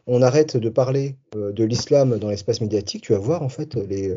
on 0.05 0.21
arrête 0.21 0.57
de 0.57 0.69
parler 0.69 1.15
de 1.35 1.63
l'islam 1.63 2.17
dans 2.17 2.29
l'espace 2.29 2.61
médiatique, 2.61 3.03
tu 3.03 3.13
vas 3.13 3.19
voir, 3.19 3.41
en 3.41 3.49
fait, 3.49 3.75
les, 3.75 4.15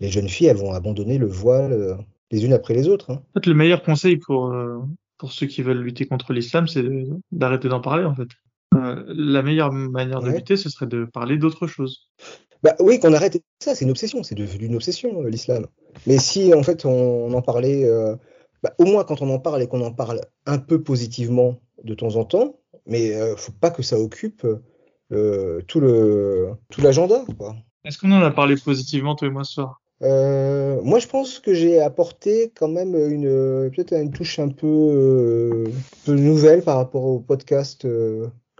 les 0.00 0.08
jeunes 0.08 0.28
filles, 0.28 0.48
elles 0.48 0.56
vont 0.56 0.72
abandonner 0.72 1.18
le 1.18 1.26
voile 1.26 1.98
les 2.30 2.44
unes 2.44 2.52
après 2.52 2.74
les 2.74 2.88
autres. 2.88 3.10
Hein. 3.10 3.22
En 3.34 3.40
fait, 3.40 3.46
le 3.46 3.54
meilleur 3.54 3.82
conseil 3.82 4.16
pour, 4.16 4.54
pour 5.18 5.32
ceux 5.32 5.46
qui 5.46 5.62
veulent 5.62 5.82
lutter 5.82 6.06
contre 6.06 6.32
l'islam, 6.32 6.68
c'est 6.68 6.84
d'arrêter 7.32 7.68
d'en 7.68 7.80
parler, 7.80 8.04
en 8.04 8.14
fait. 8.14 8.28
Euh, 8.74 9.04
la 9.08 9.42
meilleure 9.42 9.72
manière 9.72 10.20
de 10.20 10.30
lutter, 10.30 10.56
ce 10.56 10.68
serait 10.68 10.86
de 10.86 11.04
parler 11.04 11.38
d'autre 11.38 11.66
chose. 11.66 12.08
Bah 12.62 12.74
oui, 12.78 13.00
qu'on 13.00 13.12
arrête 13.14 13.42
ça, 13.58 13.74
c'est 13.74 13.84
une 13.84 13.90
obsession, 13.90 14.22
c'est 14.22 14.34
devenu 14.34 14.66
une 14.66 14.74
obsession, 14.74 15.22
euh, 15.22 15.30
l'islam. 15.30 15.66
Mais 16.06 16.18
si 16.18 16.52
en 16.52 16.62
fait 16.62 16.84
on, 16.84 17.32
en 17.32 17.42
parlait, 17.42 17.84
euh, 17.84 18.14
bah, 18.62 18.72
au 18.78 18.84
moins 18.84 19.04
quand 19.04 19.22
on 19.22 19.30
en 19.30 19.38
parle 19.38 19.62
et 19.62 19.66
qu'on 19.66 19.80
en 19.80 19.92
parle 19.92 20.20
un 20.46 20.58
peu 20.58 20.82
positivement 20.82 21.56
de 21.84 21.94
temps 21.94 22.16
en 22.16 22.24
temps, 22.24 22.56
mais 22.86 23.14
euh, 23.14 23.34
faut 23.36 23.52
pas 23.52 23.70
que 23.70 23.82
ça 23.82 23.98
occupe 23.98 24.46
tout 25.10 25.80
le 25.80 26.50
tout 26.70 26.80
l'agenda. 26.82 27.24
Est-ce 27.84 27.98
qu'on 27.98 28.12
en 28.12 28.22
a 28.22 28.30
parlé 28.30 28.56
positivement 28.56 29.16
toi 29.16 29.28
et 29.28 29.30
moi 29.30 29.44
ce 29.44 29.54
soir? 29.54 29.80
Moi, 30.02 30.98
je 30.98 31.06
pense 31.08 31.40
que 31.40 31.52
j'ai 31.52 31.80
apporté 31.80 32.52
quand 32.54 32.68
même 32.68 32.94
une 32.94 33.70
peut-être 33.70 33.92
une 33.92 34.12
touche 34.12 34.38
un 34.38 34.48
peu, 34.48 35.64
peu 36.06 36.14
nouvelle 36.14 36.62
par 36.62 36.76
rapport 36.76 37.04
au 37.04 37.18
podcast 37.18 37.86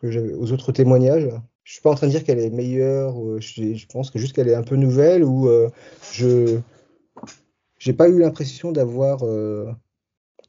aux 0.03 0.53
autres 0.53 0.73
témoignages. 0.73 1.31
Je 1.65 1.75
suis 1.75 1.83
pas 1.83 1.91
en 1.91 1.95
train 1.95 2.07
de 2.07 2.13
dire 2.13 2.25
qu'elle 2.25 2.41
est 2.41 2.51
meilleure. 2.51 3.15
Je, 3.41 3.87
pense 3.87 4.11
que 4.11 4.19
juste 4.19 4.35
qu'elle 4.35 4.49
est 4.49 4.55
un 4.55 4.63
peu 4.63 4.77
nouvelle 4.77 5.25
ou 5.25 5.49
euh, 5.49 5.69
je 6.13 6.59
j'ai 7.79 7.93
pas 7.93 8.09
eu 8.09 8.19
l'impression 8.19 8.73
d'avoir 8.73 9.25
euh, 9.25 9.73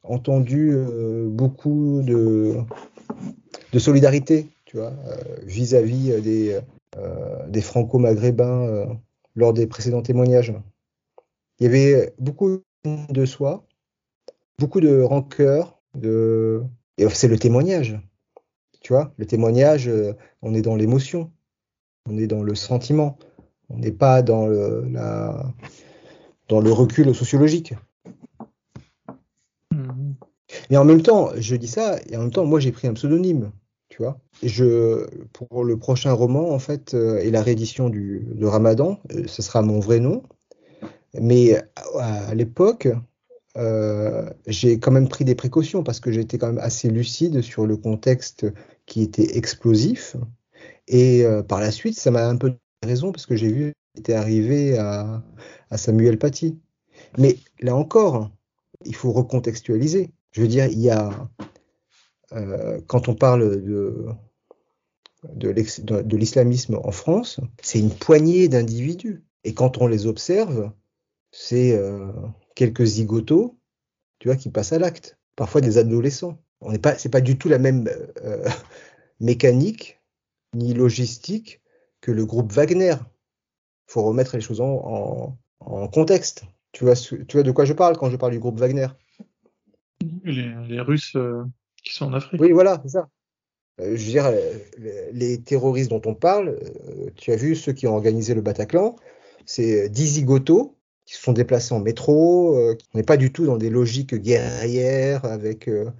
entendu 0.02 0.72
euh, 0.74 1.28
beaucoup 1.28 2.02
de, 2.02 2.56
de 3.72 3.78
solidarité, 3.78 4.48
tu 4.64 4.76
vois, 4.76 4.92
vis-à-vis 5.44 6.20
des, 6.20 6.60
des 7.48 7.60
franco-maghrébins 7.62 8.86
lors 9.34 9.52
des 9.54 9.66
précédents 9.66 10.02
témoignages. 10.02 10.52
Il 11.58 11.64
y 11.64 11.66
avait 11.66 12.12
beaucoup 12.18 12.62
de 12.84 13.24
soi, 13.24 13.64
beaucoup 14.58 14.80
de 14.80 15.00
rancœur, 15.00 15.80
de... 15.94 16.62
et 16.98 17.08
c'est 17.10 17.28
le 17.28 17.38
témoignage. 17.38 17.98
Tu 18.82 18.92
vois, 18.92 19.12
le 19.16 19.26
témoignage, 19.26 19.88
euh, 19.88 20.14
on 20.42 20.54
est 20.54 20.62
dans 20.62 20.74
l'émotion, 20.74 21.30
on 22.08 22.18
est 22.18 22.26
dans 22.26 22.42
le 22.42 22.54
sentiment, 22.54 23.16
on 23.68 23.78
n'est 23.78 23.92
pas 23.92 24.22
dans 24.22 24.46
le, 24.46 24.84
la, 24.90 25.52
dans 26.48 26.60
le 26.60 26.72
recul 26.72 27.14
sociologique. 27.14 27.74
Mmh. 29.70 30.12
Mais 30.70 30.76
en 30.76 30.84
même 30.84 31.02
temps, 31.02 31.30
je 31.36 31.54
dis 31.54 31.68
ça, 31.68 31.98
et 32.10 32.16
en 32.16 32.22
même 32.22 32.32
temps, 32.32 32.44
moi 32.44 32.58
j'ai 32.58 32.72
pris 32.72 32.88
un 32.88 32.94
pseudonyme, 32.94 33.52
tu 33.88 34.02
vois. 34.02 34.18
Je, 34.42 35.06
pour 35.32 35.64
le 35.64 35.76
prochain 35.76 36.12
roman, 36.12 36.50
en 36.50 36.58
fait, 36.58 36.94
euh, 36.94 37.18
et 37.18 37.30
la 37.30 37.40
réédition 37.40 37.88
du, 37.88 38.26
de 38.34 38.46
Ramadan, 38.46 38.98
euh, 39.12 39.24
ce 39.26 39.42
sera 39.42 39.62
mon 39.62 39.78
vrai 39.78 40.00
nom. 40.00 40.24
Mais 41.20 41.62
à 41.98 42.34
l'époque, 42.34 42.88
euh, 43.58 44.30
j'ai 44.46 44.78
quand 44.78 44.90
même 44.90 45.08
pris 45.08 45.24
des 45.24 45.34
précautions 45.34 45.82
parce 45.82 46.00
que 46.00 46.10
j'étais 46.10 46.38
quand 46.38 46.48
même 46.48 46.58
assez 46.58 46.88
lucide 46.88 47.42
sur 47.42 47.66
le 47.66 47.76
contexte 47.76 48.46
qui 48.86 49.02
était 49.02 49.36
explosif. 49.36 50.16
Et 50.88 51.24
euh, 51.24 51.42
par 51.42 51.60
la 51.60 51.70
suite, 51.70 51.98
ça 51.98 52.10
m'a 52.10 52.26
un 52.26 52.36
peu 52.36 52.54
raison 52.82 53.12
parce 53.12 53.26
que 53.26 53.36
j'ai 53.36 53.52
vu 53.52 53.72
était 53.96 54.14
arrivé 54.14 54.78
à, 54.78 55.22
à, 55.70 55.76
Samuel 55.76 56.18
Paty. 56.18 56.58
Mais 57.18 57.36
là 57.60 57.76
encore, 57.76 58.30
il 58.86 58.94
faut 58.94 59.12
recontextualiser. 59.12 60.10
Je 60.30 60.40
veux 60.40 60.48
dire, 60.48 60.66
il 60.66 60.80
y 60.80 60.88
a, 60.88 61.28
euh, 62.32 62.80
quand 62.86 63.08
on 63.08 63.14
parle 63.14 63.62
de, 63.62 64.06
de 65.34 66.16
l'islamisme 66.16 66.80
en 66.82 66.90
France, 66.90 67.38
c'est 67.60 67.80
une 67.80 67.90
poignée 67.90 68.48
d'individus. 68.48 69.22
Et 69.44 69.52
quand 69.52 69.76
on 69.76 69.86
les 69.86 70.06
observe, 70.06 70.72
c'est 71.32 71.78
quelques 72.54 72.84
zigotos, 72.84 73.58
tu 74.18 74.28
vois, 74.28 74.36
qui 74.36 74.50
passent 74.50 74.72
à 74.72 74.78
l'acte. 74.78 75.18
Parfois 75.36 75.60
des 75.60 75.78
adolescents. 75.78 76.38
On 76.60 76.72
n'est 76.72 76.78
pas, 76.78 76.96
c'est 76.96 77.08
pas 77.08 77.20
du 77.20 77.38
tout 77.38 77.48
la 77.48 77.58
même 77.58 77.88
euh, 78.22 78.48
mécanique 79.20 80.00
ni 80.54 80.74
logistique 80.74 81.60
que 82.00 82.12
le 82.12 82.26
groupe 82.26 82.52
Wagner. 82.52 82.94
Il 83.88 83.92
faut 83.92 84.02
remettre 84.02 84.36
les 84.36 84.42
choses 84.42 84.60
en, 84.60 85.36
contexte. 85.92 86.44
Tu 86.72 86.84
vois, 86.84 86.94
tu 86.94 87.24
vois 87.32 87.42
de 87.42 87.50
quoi 87.50 87.64
je 87.64 87.72
parle 87.72 87.96
quand 87.96 88.10
je 88.10 88.16
parle 88.16 88.32
du 88.32 88.38
groupe 88.38 88.58
Wagner? 88.58 88.88
Les, 90.24 90.80
Russes 90.80 91.16
euh, 91.16 91.44
qui 91.82 91.92
sont 91.92 92.06
en 92.06 92.14
Afrique. 92.14 92.40
Oui, 92.40 92.52
voilà, 92.52 92.80
c'est 92.82 92.90
ça. 92.90 93.08
Euh, 93.80 93.96
je 93.96 94.04
veux 94.04 94.10
dire, 94.10 94.32
les, 95.12 95.42
terroristes 95.42 95.90
dont 95.90 96.02
on 96.04 96.14
parle, 96.14 96.58
tu 97.16 97.32
as 97.32 97.36
vu 97.36 97.54
ceux 97.54 97.72
qui 97.72 97.86
ont 97.86 97.94
organisé 97.94 98.34
le 98.34 98.40
Bataclan, 98.40 98.96
c'est 99.46 99.88
10 99.88 100.06
zigotos 100.14 100.76
se 101.16 101.22
sont 101.22 101.32
déplacés 101.32 101.74
en 101.74 101.80
métro, 101.80 102.56
euh, 102.56 102.74
qui 102.74 102.88
n'est 102.94 103.02
pas 103.02 103.16
du 103.16 103.32
tout 103.32 103.46
dans 103.46 103.56
des 103.56 103.70
logiques 103.70 104.14
guerrières 104.14 105.24
avec. 105.24 105.68
Euh, 105.68 105.90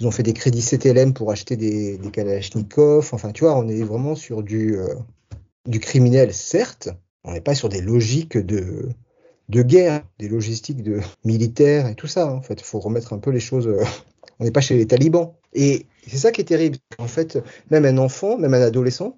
ils 0.00 0.06
ont 0.06 0.10
fait 0.10 0.22
des 0.22 0.32
crédits 0.32 0.62
CTLM 0.62 1.12
pour 1.12 1.30
acheter 1.32 1.56
des, 1.56 1.98
des 1.98 2.10
Kalachnikov. 2.10 3.10
Enfin, 3.12 3.32
tu 3.32 3.44
vois, 3.44 3.58
on 3.58 3.68
est 3.68 3.82
vraiment 3.82 4.14
sur 4.14 4.42
du, 4.42 4.78
euh, 4.78 4.94
du 5.66 5.80
criminel, 5.80 6.32
certes. 6.32 6.88
On 7.24 7.32
n'est 7.32 7.40
pas 7.40 7.54
sur 7.54 7.68
des 7.68 7.80
logiques 7.80 8.38
de, 8.38 8.88
guerre, 9.50 10.02
des 10.18 10.28
logistiques 10.28 10.82
de 10.82 11.00
militaires 11.24 11.88
et 11.88 11.94
tout 11.94 12.06
ça. 12.06 12.32
En 12.32 12.40
fait, 12.40 12.60
il 12.60 12.64
faut 12.64 12.78
remettre 12.78 13.12
un 13.12 13.18
peu 13.18 13.30
les 13.30 13.40
choses. 13.40 13.68
on 14.38 14.44
n'est 14.44 14.52
pas 14.52 14.60
chez 14.60 14.76
les 14.76 14.86
talibans. 14.86 15.32
Et 15.52 15.86
c'est 16.06 16.18
ça 16.18 16.30
qui 16.30 16.40
est 16.40 16.44
terrible. 16.44 16.78
En 16.98 17.08
fait, 17.08 17.38
même 17.70 17.84
un 17.84 17.98
enfant, 17.98 18.38
même 18.38 18.54
un 18.54 18.62
adolescent, 18.62 19.16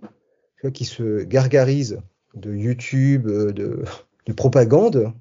tu 0.56 0.62
vois, 0.62 0.70
qui 0.70 0.86
se 0.86 1.22
gargarise 1.24 2.00
de 2.34 2.54
YouTube, 2.54 3.28
de, 3.28 3.84
de 4.30 4.34
propagande, 4.34 5.12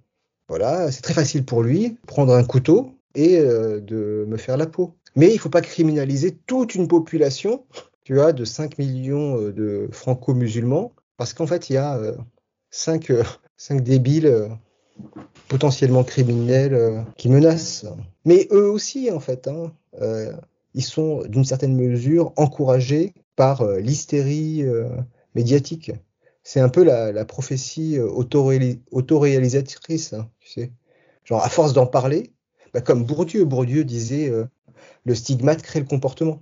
voilà, 0.47 0.91
c'est 0.91 1.01
très 1.01 1.13
facile 1.13 1.45
pour 1.45 1.61
lui 1.61 1.97
prendre 2.07 2.33
un 2.33 2.43
couteau 2.43 2.91
et 3.15 3.37
euh, 3.37 3.79
de 3.79 4.25
me 4.27 4.37
faire 4.37 4.57
la 4.57 4.65
peau. 4.65 4.95
Mais 5.15 5.29
il 5.29 5.35
ne 5.35 5.39
faut 5.39 5.49
pas 5.49 5.61
criminaliser 5.61 6.37
toute 6.47 6.75
une 6.75 6.87
population, 6.87 7.65
tu 8.03 8.15
vois, 8.15 8.33
de 8.33 8.45
5 8.45 8.77
millions 8.77 9.39
euh, 9.39 9.51
de 9.51 9.89
franco-musulmans, 9.91 10.93
parce 11.17 11.33
qu'en 11.33 11.47
fait, 11.47 11.69
il 11.69 11.73
y 11.73 11.77
a 11.77 11.99
5, 12.71 13.11
euh, 13.11 13.23
débiles 13.71 14.49
potentiellement 15.47 16.03
criminels 16.03 17.05
qui 17.17 17.29
menacent. 17.29 17.85
Mais 18.25 18.47
eux 18.51 18.69
aussi, 18.69 19.11
en 19.11 19.19
fait, 19.19 19.47
hein, 19.47 19.71
ils 20.73 20.83
sont 20.83 21.23
d'une 21.27 21.45
certaine 21.45 21.75
mesure 21.75 22.33
encouragés 22.35 23.13
par 23.35 23.65
l'hystérie 23.65 24.65
médiatique 25.35 25.91
c'est 26.43 26.59
un 26.59 26.69
peu 26.69 26.83
la, 26.83 27.25
prophétie 27.25 27.97
euh, 27.97 28.07
autoréalisatrice, 28.91 30.13
hein, 30.13 30.29
tu 30.39 30.49
sais. 30.49 30.71
Genre, 31.23 31.43
à 31.43 31.49
force 31.49 31.73
d'en 31.73 31.85
parler, 31.85 32.33
bah, 32.73 32.81
comme 32.81 33.03
Bourdieu, 33.03 33.45
Bourdieu 33.45 33.83
disait, 33.83 34.29
euh, 34.29 34.45
le 35.05 35.15
stigmate 35.15 35.61
crée 35.61 35.79
le 35.79 35.85
comportement. 35.85 36.41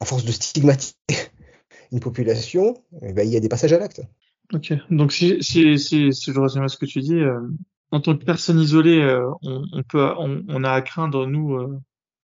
À 0.00 0.04
force 0.04 0.24
de 0.24 0.32
stigmatiser 0.32 0.94
une 1.92 2.00
population, 2.00 2.74
eh 3.02 3.12
ben, 3.12 3.26
il 3.26 3.32
y 3.32 3.36
a 3.36 3.40
des 3.40 3.48
passages 3.48 3.72
à 3.72 3.78
l'acte. 3.78 4.02
Ok, 4.52 4.74
donc 4.90 5.12
si, 5.12 5.42
si, 5.42 5.78
si, 5.78 6.12
je 6.12 6.38
reviens 6.38 6.64
à 6.64 6.68
ce 6.68 6.76
que 6.76 6.86
tu 6.86 7.00
dis, 7.00 7.14
euh, 7.14 7.40
en 7.90 8.00
tant 8.00 8.16
que 8.16 8.24
personne 8.24 8.60
isolée, 8.60 9.02
on, 9.42 10.64
a 10.64 10.70
à 10.70 10.82
craindre, 10.82 11.26
nous, 11.26 11.80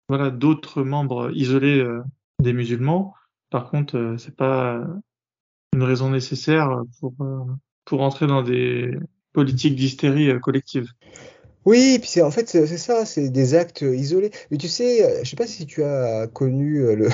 voilà 0.08 0.30
d'autres 0.30 0.84
membres 0.84 1.32
isolés 1.34 1.84
des 2.39 2.54
musulmans. 2.54 3.13
Par 3.50 3.69
contre, 3.69 4.15
c'est 4.19 4.36
pas 4.36 4.86
une 5.73 5.84
raison 5.84 6.10
nécessaire 6.10 6.82
pour 6.99 7.13
pour 7.86 8.01
entrer 8.01 8.27
dans 8.27 8.41
des 8.41 8.91
politiques 9.34 9.75
d'hystérie 9.75 10.38
collective. 10.41 10.88
Oui, 11.65 11.97
puis 11.99 12.10
c'est 12.10 12.21
en 12.21 12.32
fait 12.32 12.47
c'est 12.49 12.77
ça, 12.77 13.06
c'est 13.06 13.30
des 13.30 13.56
actes 13.56 13.82
isolés. 13.82 14.32
Mais 14.51 14.58
tu 14.58 14.67
sais, 14.67 15.23
je 15.23 15.30
sais 15.30 15.36
pas 15.36 15.47
si 15.47 15.65
tu 15.65 15.84
as 15.84 16.27
connu 16.27 16.80
le, 16.95 17.10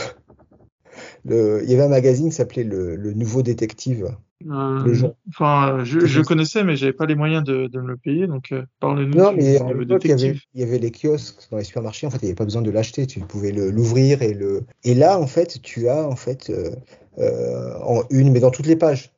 le 1.26 1.62
il 1.64 1.70
y 1.70 1.74
avait 1.74 1.84
un 1.84 1.90
magazine 1.90 2.30
qui 2.30 2.36
s'appelait 2.36 2.64
le 2.64 3.14
Nouveau 3.14 3.42
Détective. 3.42 4.16
Euh, 4.50 5.10
enfin, 5.30 5.84
je, 5.84 6.02
je 6.02 6.22
connaissais, 6.22 6.64
mais 6.64 6.76
j'avais 6.76 6.94
pas 6.94 7.06
les 7.06 7.16
moyens 7.16 7.44
de, 7.44 7.68
de 7.68 7.80
me 7.80 7.88
le 7.88 7.98
payer, 7.98 8.28
donc 8.28 8.52
euh, 8.52 8.64
parle-nous. 8.80 9.16
Non, 9.16 9.32
mais 9.32 9.58
à 9.58 9.74
l'époque, 9.74 10.04
il, 10.06 10.42
il, 10.54 10.60
y 10.60 10.64
avait 10.64 10.80
les 10.80 10.92
kiosques 10.92 11.48
dans 11.52 11.58
les 11.58 11.64
supermarchés. 11.64 12.08
En 12.08 12.10
fait, 12.10 12.18
il 12.22 12.26
n'y 12.26 12.30
avait 12.30 12.36
pas 12.36 12.44
besoin 12.44 12.62
de 12.62 12.72
l'acheter. 12.72 13.08
Tu 13.08 13.20
pouvais 13.22 13.52
l'ouvrir 13.52 14.22
et 14.22 14.34
le. 14.34 14.64
Et 14.84 14.96
là, 14.96 15.20
en 15.20 15.28
fait, 15.28 15.62
tu 15.62 15.88
as 15.88 16.08
en 16.08 16.16
fait 16.16 16.50
euh, 16.50 16.72
euh, 17.20 17.74
en 17.82 18.04
une, 18.10 18.32
mais 18.32 18.40
dans 18.40 18.52
toutes 18.52 18.68
les 18.68 18.76
pages. 18.76 19.12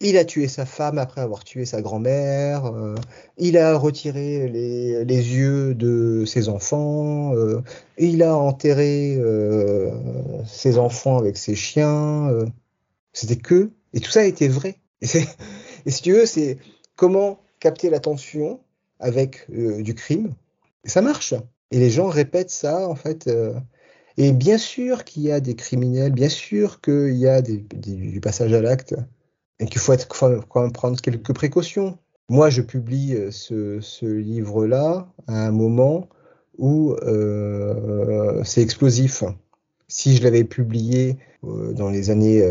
Il 0.00 0.16
a 0.16 0.24
tué 0.24 0.46
sa 0.46 0.64
femme 0.64 0.96
après 0.96 1.22
avoir 1.22 1.42
tué 1.42 1.64
sa 1.64 1.82
grand-mère. 1.82 2.72
Il 3.36 3.58
a 3.58 3.76
retiré 3.76 4.48
les, 4.48 5.04
les, 5.04 5.34
yeux 5.34 5.74
de 5.74 6.22
ses 6.24 6.48
enfants. 6.48 7.32
Il 7.98 8.22
a 8.22 8.36
enterré 8.36 9.20
ses 10.46 10.78
enfants 10.78 11.18
avec 11.18 11.36
ses 11.36 11.56
chiens. 11.56 12.30
C'était 13.12 13.34
que 13.34 13.72
et 13.92 14.00
tout 14.00 14.10
ça 14.10 14.24
été 14.24 14.48
vrai. 14.48 14.76
Et, 15.86 15.90
si 15.90 16.02
tu 16.02 16.12
veux, 16.12 16.26
c'est 16.26 16.58
comment 16.96 17.40
capter 17.60 17.88
l'attention 17.88 18.60
avec 18.98 19.46
euh, 19.50 19.82
du 19.82 19.94
crime. 19.94 20.32
Et 20.84 20.88
ça 20.88 21.02
marche. 21.02 21.34
Et 21.70 21.78
les 21.78 21.90
gens 21.90 22.08
répètent 22.08 22.50
ça, 22.50 22.88
en 22.88 22.94
fait. 22.94 23.28
Euh, 23.28 23.54
et 24.16 24.32
bien 24.32 24.58
sûr 24.58 25.04
qu'il 25.04 25.22
y 25.22 25.30
a 25.30 25.40
des 25.40 25.54
criminels, 25.54 26.12
bien 26.12 26.28
sûr 26.28 26.80
qu'il 26.80 27.16
y 27.16 27.28
a 27.28 27.40
du 27.40 28.20
passage 28.20 28.52
à 28.52 28.60
l'acte, 28.60 28.96
et 29.60 29.66
qu'il 29.66 29.80
faut, 29.80 29.94
quand 30.48 30.62
même 30.62 30.72
prendre 30.72 31.00
quelques 31.00 31.32
précautions. 31.32 31.98
Moi, 32.28 32.50
je 32.50 32.60
publie 32.60 33.14
euh, 33.14 33.30
ce, 33.30 34.04
livre-là 34.04 35.08
à 35.28 35.46
un 35.46 35.52
moment 35.52 36.08
où 36.58 36.96
c'est 38.42 38.62
explosif. 38.62 39.22
Si 39.88 40.16
je 40.16 40.22
l'avais 40.22 40.44
publié 40.44 41.16
euh, 41.44 41.72
dans 41.72 41.88
les 41.88 42.10
années 42.10 42.42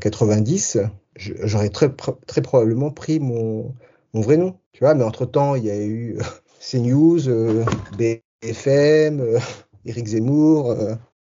90, 0.00 0.76
euh, 0.76 0.86
j'aurais 1.16 1.70
très, 1.70 1.90
très 2.26 2.42
probablement 2.42 2.90
pris 2.90 3.18
mon, 3.18 3.74
mon 4.12 4.20
vrai 4.20 4.36
nom. 4.36 4.58
Tu 4.72 4.84
vois, 4.84 4.94
mais 4.94 5.04
entre-temps, 5.04 5.54
il 5.54 5.64
y 5.64 5.70
a 5.70 5.82
eu 5.82 6.18
CNews, 6.60 7.28
euh, 7.28 7.64
BFM, 7.96 9.38
Éric 9.86 10.06
Zemmour, 10.06 10.76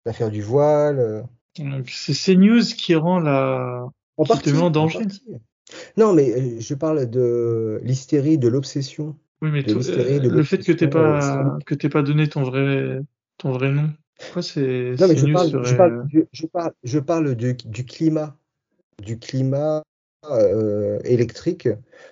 l'affaire 0.05 0.29
du 0.29 0.41
voile. 0.41 1.25
C'est 1.87 2.13
CNews 2.13 2.63
qui 2.77 2.95
rend 2.95 3.19
la. 3.19 3.87
En 4.17 4.25
partie, 4.25 4.51
en 4.51 4.69
danger. 4.69 4.99
Non, 5.95 6.13
mais 6.13 6.59
je 6.59 6.73
parle 6.75 7.09
de 7.09 7.79
l'hystérie, 7.83 8.37
de 8.37 8.49
l'obsession. 8.49 9.15
Oui, 9.41 9.49
mais 9.51 9.63
de 9.63 9.73
de 9.73 10.29
le 10.29 10.43
fait 10.43 10.59
que 10.59 10.71
tu 10.71 10.89
pas 10.89 11.57
que 11.65 11.73
t'aies 11.73 11.89
pas 11.89 12.03
donné 12.03 12.27
ton 12.27 12.43
vrai 12.43 12.99
ton 13.37 13.51
vrai 13.51 13.71
nom. 13.71 13.89
Pourquoi 14.21 14.41
c'est 14.41 14.95
Non, 14.99 15.07
mais 15.07 15.15
je 15.15 15.33
parle, 15.33 15.49
serait... 15.49 15.65
je 15.65 15.75
parle, 15.75 16.07
je, 16.31 16.45
parle, 16.45 16.71
je 16.83 16.99
parle 16.99 17.35
du, 17.35 17.53
du, 17.65 17.85
climat, 17.85 18.37
du 19.03 19.17
climat 19.17 19.83
euh, 20.29 20.99
électrique 21.03 21.67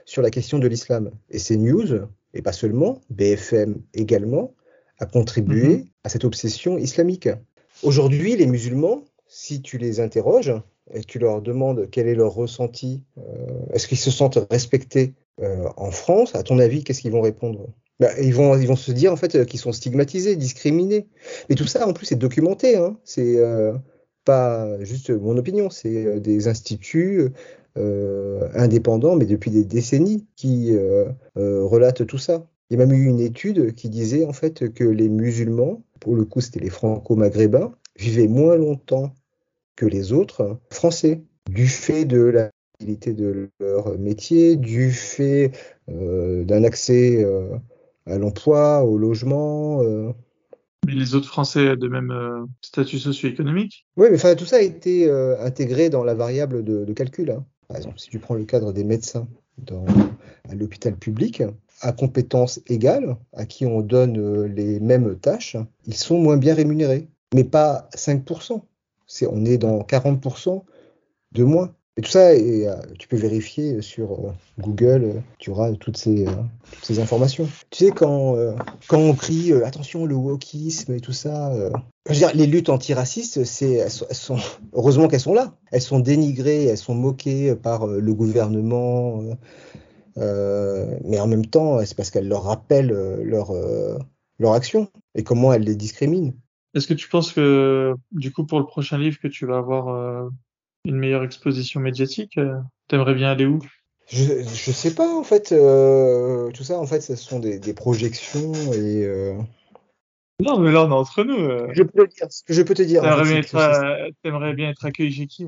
sur 0.05 0.21
la 0.21 0.31
question 0.31 0.59
de 0.59 0.67
l'islam. 0.67 1.11
Et 1.29 1.39
c'est 1.39 1.57
News, 1.57 2.07
et 2.33 2.41
pas 2.41 2.53
seulement, 2.53 3.01
BFM 3.09 3.81
également, 3.93 4.53
a 4.99 5.05
contribué 5.05 5.67
mm 5.67 5.81
-hmm. 5.81 5.87
à 6.03 6.09
cette 6.09 6.25
obsession 6.25 6.77
islamique. 6.77 7.29
Aujourd'hui, 7.83 8.35
les 8.35 8.47
musulmans, 8.47 9.03
si 9.27 9.61
tu 9.61 9.77
les 9.77 9.99
interroges 9.99 10.53
et 10.93 11.01
tu 11.01 11.19
leur 11.19 11.41
demandes 11.41 11.87
quel 11.91 12.07
est 12.07 12.15
leur 12.15 12.33
ressenti, 12.33 13.03
euh, 13.17 13.73
est-ce 13.73 13.87
qu'ils 13.87 14.03
se 14.07 14.11
sentent 14.11 14.39
respectés 14.51 15.13
euh, 15.41 15.69
en 15.77 15.91
France, 15.91 16.35
à 16.35 16.43
ton 16.43 16.59
avis, 16.59 16.83
qu'est-ce 16.83 17.01
qu'ils 17.01 17.11
vont 17.11 17.21
répondre? 17.21 17.67
Bah, 17.99 18.09
ils, 18.21 18.33
vont, 18.33 18.57
ils 18.57 18.67
vont 18.67 18.75
se 18.75 18.91
dire 18.91 19.11
en 19.11 19.15
fait 19.15 19.45
qu'ils 19.45 19.59
sont 19.59 19.71
stigmatisés, 19.71 20.35
discriminés. 20.35 21.07
Mais 21.49 21.55
tout 21.55 21.67
ça, 21.67 21.87
en 21.87 21.93
plus, 21.93 22.05
c'est 22.05 22.15
documenté. 22.15 22.77
Hein. 22.77 22.97
C'est 23.03 23.37
euh, 23.37 23.73
pas 24.25 24.81
juste 24.83 25.09
mon 25.09 25.37
opinion, 25.37 25.69
c'est 25.69 26.05
euh, 26.05 26.19
des 26.19 26.47
instituts 26.47 27.31
euh, 27.77 28.49
indépendants, 28.55 29.15
mais 29.15 29.25
depuis 29.25 29.51
des 29.51 29.63
décennies, 29.63 30.25
qui 30.35 30.75
euh, 30.75 31.05
euh, 31.37 31.63
relatent 31.63 32.05
tout 32.05 32.17
ça. 32.17 32.45
Il 32.69 32.77
y 32.77 32.81
a 32.81 32.85
même 32.85 32.95
eu 32.95 33.05
une 33.05 33.19
étude 33.19 33.73
qui 33.73 33.89
disait 33.89 34.25
en 34.25 34.33
fait 34.33 34.73
que 34.73 34.83
les 34.83 35.09
musulmans, 35.09 35.81
pour 35.99 36.15
le 36.15 36.25
coup, 36.25 36.41
c'était 36.41 36.59
les 36.59 36.69
franco-maghrébins, 36.69 37.73
vivaient 37.97 38.27
moins 38.27 38.55
longtemps 38.55 39.13
que 39.75 39.85
les 39.85 40.13
autres 40.13 40.59
français, 40.69 41.21
du 41.49 41.67
fait 41.67 42.05
de 42.05 42.21
la 42.21 42.49
de 42.79 43.49
leur 43.59 43.97
métier, 43.97 44.55
du 44.55 44.91
fait 44.91 45.51
euh, 45.89 46.43
d'un 46.45 46.63
accès 46.63 47.23
euh, 47.23 47.49
à 48.09 48.17
l'emploi, 48.17 48.83
au 48.83 48.97
logement. 48.97 49.81
Euh. 49.83 50.11
Mais 50.85 50.93
les 50.93 51.15
autres 51.15 51.27
Français 51.27 51.75
de 51.75 51.87
même 51.87 52.11
euh, 52.11 52.45
statut 52.61 52.99
socio-économique? 52.99 53.85
Oui, 53.97 54.07
mais 54.09 54.15
enfin, 54.15 54.35
tout 54.35 54.45
ça 54.45 54.57
a 54.57 54.61
été 54.61 55.07
euh, 55.07 55.39
intégré 55.43 55.89
dans 55.89 56.03
la 56.03 56.13
variable 56.13 56.63
de, 56.63 56.85
de 56.85 56.93
calcul. 56.93 57.31
Hein. 57.31 57.45
Par 57.67 57.77
exemple, 57.77 57.99
si 57.99 58.09
tu 58.09 58.19
prends 58.19 58.35
le 58.35 58.45
cadre 58.45 58.73
des 58.73 58.83
médecins 58.83 59.27
dans, 59.57 59.85
à 60.49 60.55
l'hôpital 60.55 60.95
public, 60.95 61.43
à 61.81 61.91
compétences 61.91 62.61
égales, 62.67 63.17
à 63.33 63.45
qui 63.45 63.65
on 63.65 63.81
donne 63.81 64.45
les 64.45 64.79
mêmes 64.79 65.17
tâches, 65.19 65.57
ils 65.85 65.95
sont 65.95 66.17
moins 66.17 66.37
bien 66.37 66.55
rémunérés. 66.55 67.07
Mais 67.35 67.43
pas 67.43 67.87
5%. 67.95 68.61
C'est, 69.05 69.27
on 69.27 69.45
est 69.45 69.57
dans 69.57 69.81
40% 69.81 70.63
de 71.33 71.43
moins. 71.43 71.75
Et 71.97 72.01
tout 72.01 72.11
ça, 72.11 72.29
euh, 72.29 72.75
tu 72.97 73.09
peux 73.09 73.17
vérifier 73.17 73.81
sur 73.81 74.13
euh, 74.13 74.31
Google, 74.57 75.03
euh, 75.03 75.19
tu 75.37 75.49
auras 75.49 75.73
toutes 75.73 75.97
ces, 75.97 76.25
informations. 76.97 77.49
Tu 77.71 77.85
sais, 77.85 77.91
quand, 77.91 78.37
quand 78.87 78.99
on 78.99 79.13
crie 79.13 79.51
attention, 79.63 80.05
le 80.05 80.15
wokisme 80.15 80.93
et 80.93 81.01
tout 81.01 81.11
ça, 81.11 81.51
je 82.07 82.13
veux 82.13 82.17
dire, 82.17 82.31
les 82.33 82.47
luttes 82.47 82.69
antiracistes, 82.69 83.43
c'est, 83.43 83.85
heureusement 84.73 85.09
qu'elles 85.09 85.19
sont 85.19 85.33
là. 85.33 85.53
Elles 85.71 85.81
sont 85.81 85.99
dénigrées, 85.99 86.65
elles 86.65 86.77
sont 86.77 86.95
moquées 86.95 87.53
par 87.55 87.85
le 87.85 88.13
gouvernement. 88.13 89.21
mais 90.15 91.19
en 91.19 91.27
même 91.27 91.45
temps, 91.45 91.85
c'est 91.85 91.95
parce 91.95 92.11
qu'elles 92.11 92.29
leur 92.29 92.43
rappellent 92.43 92.95
leur 93.21 94.53
action 94.53 94.89
et 95.15 95.23
comment 95.23 95.51
elles 95.51 95.63
les 95.63 95.75
discriminent. 95.75 96.33
Est-ce 96.75 96.87
que 96.87 96.93
tu 96.93 97.09
penses 97.09 97.33
que, 97.33 97.93
du 98.11 98.31
coup, 98.31 98.45
pour 98.45 98.59
le 98.59 98.65
prochain 98.65 98.97
livre 98.97 99.19
que 99.19 99.27
tu 99.27 99.45
vas 99.45 99.57
avoir 99.57 100.29
une 100.85 100.97
meilleure 100.97 101.23
exposition 101.23 101.79
médiatique 101.79 102.37
euh, 102.37 102.59
T'aimerais 102.87 103.13
bien 103.13 103.29
aller 103.29 103.45
où? 103.45 103.59
Je, 104.07 104.41
je 104.41 104.71
sais 104.71 104.95
pas 104.95 105.07
en 105.07 105.23
fait. 105.23 105.51
Euh, 105.51 106.49
tout 106.51 106.63
ça 106.63 106.79
en 106.79 106.87
fait, 106.87 107.01
ce 107.01 107.15
sont 107.15 107.39
des, 107.39 107.59
des 107.59 107.73
projections 107.73 108.53
et. 108.73 109.05
Euh... 109.05 109.35
Non, 110.39 110.57
mais 110.57 110.71
là 110.71 110.85
on 110.85 110.89
est 110.89 110.93
entre 110.93 111.23
nous. 111.23 111.37
Euh... 111.37 111.67
Je 111.73 111.83
peux 111.83 112.07
te 112.07 112.15
dire. 112.15 112.27
Je 112.47 112.61
peux 112.63 112.73
te 112.73 112.81
dire. 112.81 113.03
T'aimerais 113.03 113.23
bien, 113.23 113.37
être, 113.37 114.55
bien 114.55 114.69
être 114.69 114.85
accueilli 114.85 115.11
chez 115.11 115.27
qui 115.27 115.45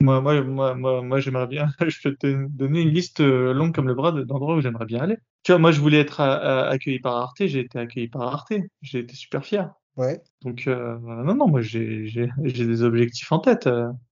Moi, 0.00 0.20
moi, 0.20 0.42
moi, 0.42 0.74
moi, 0.74 1.02
moi 1.02 1.20
j'aimerais 1.20 1.46
bien. 1.46 1.68
je 1.86 2.02
peux 2.02 2.16
te 2.16 2.48
donner 2.48 2.80
une 2.80 2.90
liste 2.90 3.20
longue 3.20 3.72
comme 3.72 3.86
le 3.86 3.94
bras 3.94 4.10
d'endroits 4.10 4.56
où 4.56 4.60
j'aimerais 4.60 4.86
bien 4.86 5.02
aller. 5.02 5.18
Tu 5.44 5.52
vois, 5.52 5.60
moi, 5.60 5.70
je 5.70 5.80
voulais 5.80 6.00
être 6.00 6.20
à, 6.20 6.34
à, 6.34 6.68
accueilli 6.70 6.98
par 6.98 7.14
Arte. 7.14 7.46
J'ai 7.46 7.60
été 7.60 7.78
accueilli 7.78 8.08
par 8.08 8.22
Arte. 8.22 8.52
J'ai 8.82 8.98
été 8.98 9.14
super 9.14 9.44
fier. 9.44 9.72
Ouais. 9.96 10.20
Donc 10.42 10.66
non, 10.66 11.34
non, 11.34 11.46
moi 11.46 11.60
j'ai 11.60 12.10
des 12.42 12.82
objectifs 12.82 13.30
en 13.30 13.38
tête. 13.38 13.68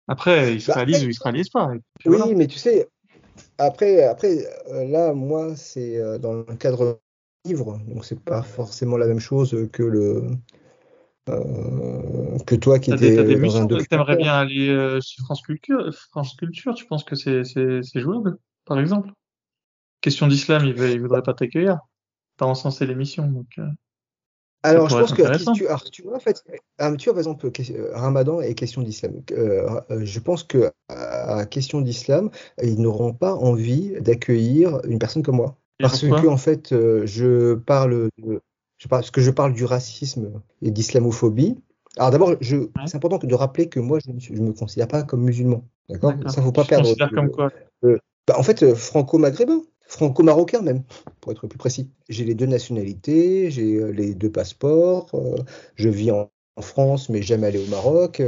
Après, 0.07 0.55
il 0.55 0.61
se 0.61 0.67
bah, 0.67 0.75
réalise 0.75 1.05
ou 1.05 1.09
il 1.09 1.13
se 1.13 1.23
réalise 1.23 1.49
pas. 1.49 1.67
Oui, 1.67 1.81
voilà. 2.05 2.25
mais 2.35 2.47
tu 2.47 2.57
sais, 2.57 2.89
après, 3.57 4.03
après 4.03 4.45
euh, 4.71 4.85
là, 4.85 5.13
moi, 5.13 5.55
c'est 5.55 5.97
euh, 5.97 6.17
dans 6.17 6.33
le 6.33 6.43
cadre 6.55 6.99
livre, 7.45 7.79
donc 7.87 8.05
c'est 8.05 8.19
pas 8.19 8.41
forcément 8.41 8.97
la 8.97 9.07
même 9.07 9.19
chose 9.19 9.69
que 9.71 9.83
le 9.83 10.23
euh, 11.29 12.37
que 12.45 12.55
toi 12.55 12.79
qui 12.79 12.91
étais 12.91 13.23
des, 13.23 13.35
dans 13.35 13.57
un. 13.57 13.67
T'aimerais 13.67 14.17
bien 14.17 14.33
aller 14.33 14.69
euh, 14.69 14.99
sur 14.99 15.23
France 15.23 15.41
Culture, 15.41 15.93
France 16.11 16.35
Culture, 16.35 16.73
tu 16.75 16.85
penses 16.85 17.05
que 17.05 17.15
c'est 17.15 17.43
c'est 17.45 17.99
jouable, 17.99 18.37
par 18.65 18.79
exemple? 18.79 19.09
Question 20.01 20.27
d'islam, 20.27 20.65
il, 20.65 20.77
il 20.77 20.99
voudrait 20.99 21.21
pas 21.21 21.33
t'accueillir, 21.33 21.79
pas 22.37 22.45
encenser 22.45 22.85
l'émission, 22.85 23.27
donc. 23.27 23.47
Euh... 23.57 23.67
Alors, 24.63 24.89
je 24.89 24.97
pense 24.97 25.13
que 25.13 25.53
tu, 25.53 25.67
alors, 25.67 25.83
tu 25.83 26.03
vois, 26.03 26.15
en 26.15 26.19
fait, 26.19 26.41
euh, 26.81 26.95
tu 26.95 27.09
vois, 27.09 27.13
par 27.13 27.19
exemple, 27.19 27.45
euh, 27.45 27.91
Ramadan 27.93 28.39
et 28.39 28.55
question 28.55 28.81
d'islam. 28.81 29.21
Euh, 29.31 29.67
je 30.01 30.19
pense 30.19 30.43
que 30.43 30.71
à 30.87 31.45
question 31.45 31.81
d'islam, 31.81 32.29
ils 32.61 32.79
n'auront 32.79 33.13
pas 33.13 33.35
envie 33.35 33.93
d'accueillir 33.99 34.79
une 34.85 34.99
personne 34.99 35.21
comme 35.21 35.35
moi. 35.35 35.57
Parce 35.79 36.01
que, 36.01 36.27
en 36.27 36.37
fait, 36.37 36.69
je 36.71 37.55
parle, 37.55 38.09
de, 38.17 38.41
je 38.77 38.87
parle, 38.87 39.01
parce 39.01 39.11
que 39.11 39.21
je 39.21 39.31
parle 39.31 39.53
du 39.53 39.65
racisme 39.65 40.41
et 40.61 40.71
d'islamophobie. 40.71 41.57
Alors 41.97 42.09
d'abord, 42.09 42.29
ouais. 42.29 42.37
c'est 42.85 42.95
important 42.95 43.19
de 43.19 43.35
rappeler 43.35 43.69
que 43.69 43.79
moi, 43.79 43.99
je 43.99 44.09
ne 44.33 44.47
me 44.47 44.53
considère 44.53 44.87
pas 44.87 45.03
comme 45.03 45.23
musulman. 45.23 45.63
D'accord? 45.89 46.13
Ça, 46.27 46.41
faut 46.41 46.53
pas 46.53 46.63
tu 46.63 46.69
perdre. 46.69 46.95
comme 47.13 47.29
quoi? 47.29 47.51
Bah, 47.83 48.35
En 48.37 48.43
fait, 48.43 48.73
franco-maghrébin 48.73 49.61
franco-marocain 49.93 50.61
même, 50.61 50.83
pour 51.21 51.31
être 51.31 51.47
plus 51.47 51.57
précis. 51.57 51.89
J'ai 52.09 52.25
les 52.25 52.35
deux 52.35 52.45
nationalités, 52.45 53.51
j'ai 53.51 53.91
les 53.91 54.13
deux 54.15 54.31
passeports, 54.31 55.09
euh, 55.13 55.35
je 55.75 55.89
vis 55.89 56.11
en 56.11 56.29
France, 56.61 57.09
mais 57.09 57.21
jamais 57.21 57.47
allé 57.47 57.59
au 57.59 57.69
Maroc. 57.69 58.21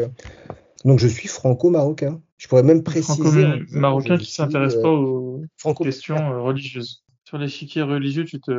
Donc 0.84 1.00
je 1.00 1.08
suis 1.08 1.28
franco-marocain. 1.28 2.22
Je 2.38 2.48
pourrais 2.48 2.64
même 2.64 2.84
préciser. 2.84 3.24
Franco-marocain 3.24 4.18
qui 4.18 4.32
s'intéresse 4.32 4.76
pas 4.76 4.92
aux 4.92 5.42
questions 5.82 6.44
religieuses. 6.44 7.04
Sur 7.24 7.40
l'échiquier 7.40 7.82
religieux, 7.82 8.26
tu 8.26 8.40
te 8.40 8.52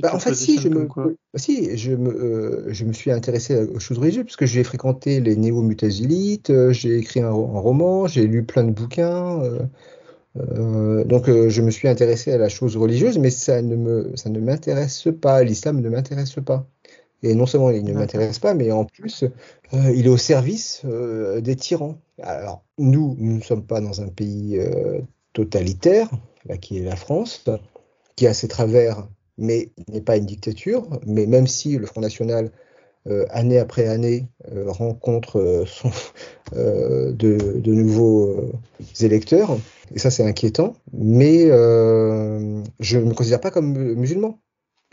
bah, 0.00 0.14
en 0.14 0.18
fait, 0.18 0.34
si 0.34 0.58
je, 0.58 0.68
me, 0.68 0.88
si, 1.36 1.76
je 1.76 1.92
me, 1.92 2.10
euh, 2.10 2.72
je 2.72 2.84
me 2.84 2.92
suis 2.92 3.12
intéressé 3.12 3.56
aux 3.56 3.78
choses 3.78 3.98
religieuses, 3.98 4.24
parce 4.24 4.36
que 4.36 4.46
j'ai 4.46 4.64
fréquenté 4.64 5.20
les 5.20 5.36
néo-mutazilites, 5.36 6.50
euh, 6.50 6.72
j'ai 6.72 6.96
écrit 6.98 7.20
un, 7.20 7.30
roman, 7.30 8.08
j'ai 8.08 8.26
lu 8.26 8.44
plein 8.44 8.64
de 8.64 8.72
bouquins. 8.72 9.40
Euh, 9.42 9.60
donc, 10.34 11.26
je 11.26 11.62
me 11.62 11.70
suis 11.70 11.86
intéressé 11.86 12.32
à 12.32 12.38
la 12.38 12.48
chose 12.48 12.76
religieuse, 12.76 13.18
mais 13.18 13.30
ça 13.30 13.62
ne, 13.62 13.76
me, 13.76 14.16
ça 14.16 14.30
ne 14.30 14.40
m'intéresse 14.40 15.08
pas. 15.20 15.44
L'islam 15.44 15.80
ne 15.80 15.88
m'intéresse 15.88 16.34
pas. 16.44 16.66
Et 17.22 17.34
non 17.34 17.46
seulement 17.46 17.70
il 17.70 17.84
ne 17.84 17.92
m'intéresse 17.92 18.38
pas, 18.38 18.52
mais 18.52 18.70
en 18.72 18.84
plus, 18.84 19.24
il 19.72 20.06
est 20.06 20.10
au 20.10 20.16
service 20.16 20.82
des 20.84 21.56
tyrans. 21.56 21.98
Alors, 22.20 22.64
nous, 22.78 23.16
nous 23.18 23.36
ne 23.36 23.42
sommes 23.42 23.64
pas 23.64 23.80
dans 23.80 24.02
un 24.02 24.08
pays 24.08 24.60
totalitaire, 25.32 26.10
là, 26.46 26.56
qui 26.56 26.78
est 26.78 26.84
la 26.84 26.96
France, 26.96 27.44
qui 28.16 28.26
a 28.26 28.34
ses 28.34 28.48
travers 28.48 29.06
mais 29.38 29.70
n'est 29.88 30.00
pas 30.00 30.16
une 30.16 30.26
dictature. 30.26 30.88
Mais 31.06 31.26
même 31.26 31.46
si 31.46 31.76
le 31.78 31.86
Front 31.86 32.00
National, 32.00 32.50
euh, 33.06 33.26
année 33.30 33.58
après 33.58 33.86
année, 33.86 34.26
euh, 34.52 34.70
rencontre 34.70 35.38
euh, 35.38 35.66
son, 35.66 35.90
de, 36.52 37.12
de, 37.60 37.72
nouveaux 37.72 38.52
électeurs, 39.00 39.58
et 39.92 39.98
ça 39.98 40.10
c'est 40.10 40.24
inquiétant, 40.24 40.74
mais 40.92 41.46
je 41.48 42.98
ne 42.98 43.04
me 43.04 43.14
considère 43.14 43.40
pas 43.40 43.50
comme 43.50 43.72
musulman. 43.94 44.38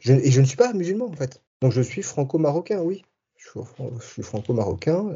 Je, 0.02 0.14
et 0.14 0.32
je 0.32 0.42
ne 0.42 0.46
suis 0.46 0.58
pas 0.58 0.74
musulman 0.74 1.06
en 1.06 1.16
fait. 1.16 1.42
Donc 1.62 1.72
je 1.72 1.82
suis 1.82 2.02
franco-marocain, 2.02 2.82
oui. 2.82 3.04
Je 3.38 3.60
suis, 4.02 4.22
franco-marocain. 4.22 5.10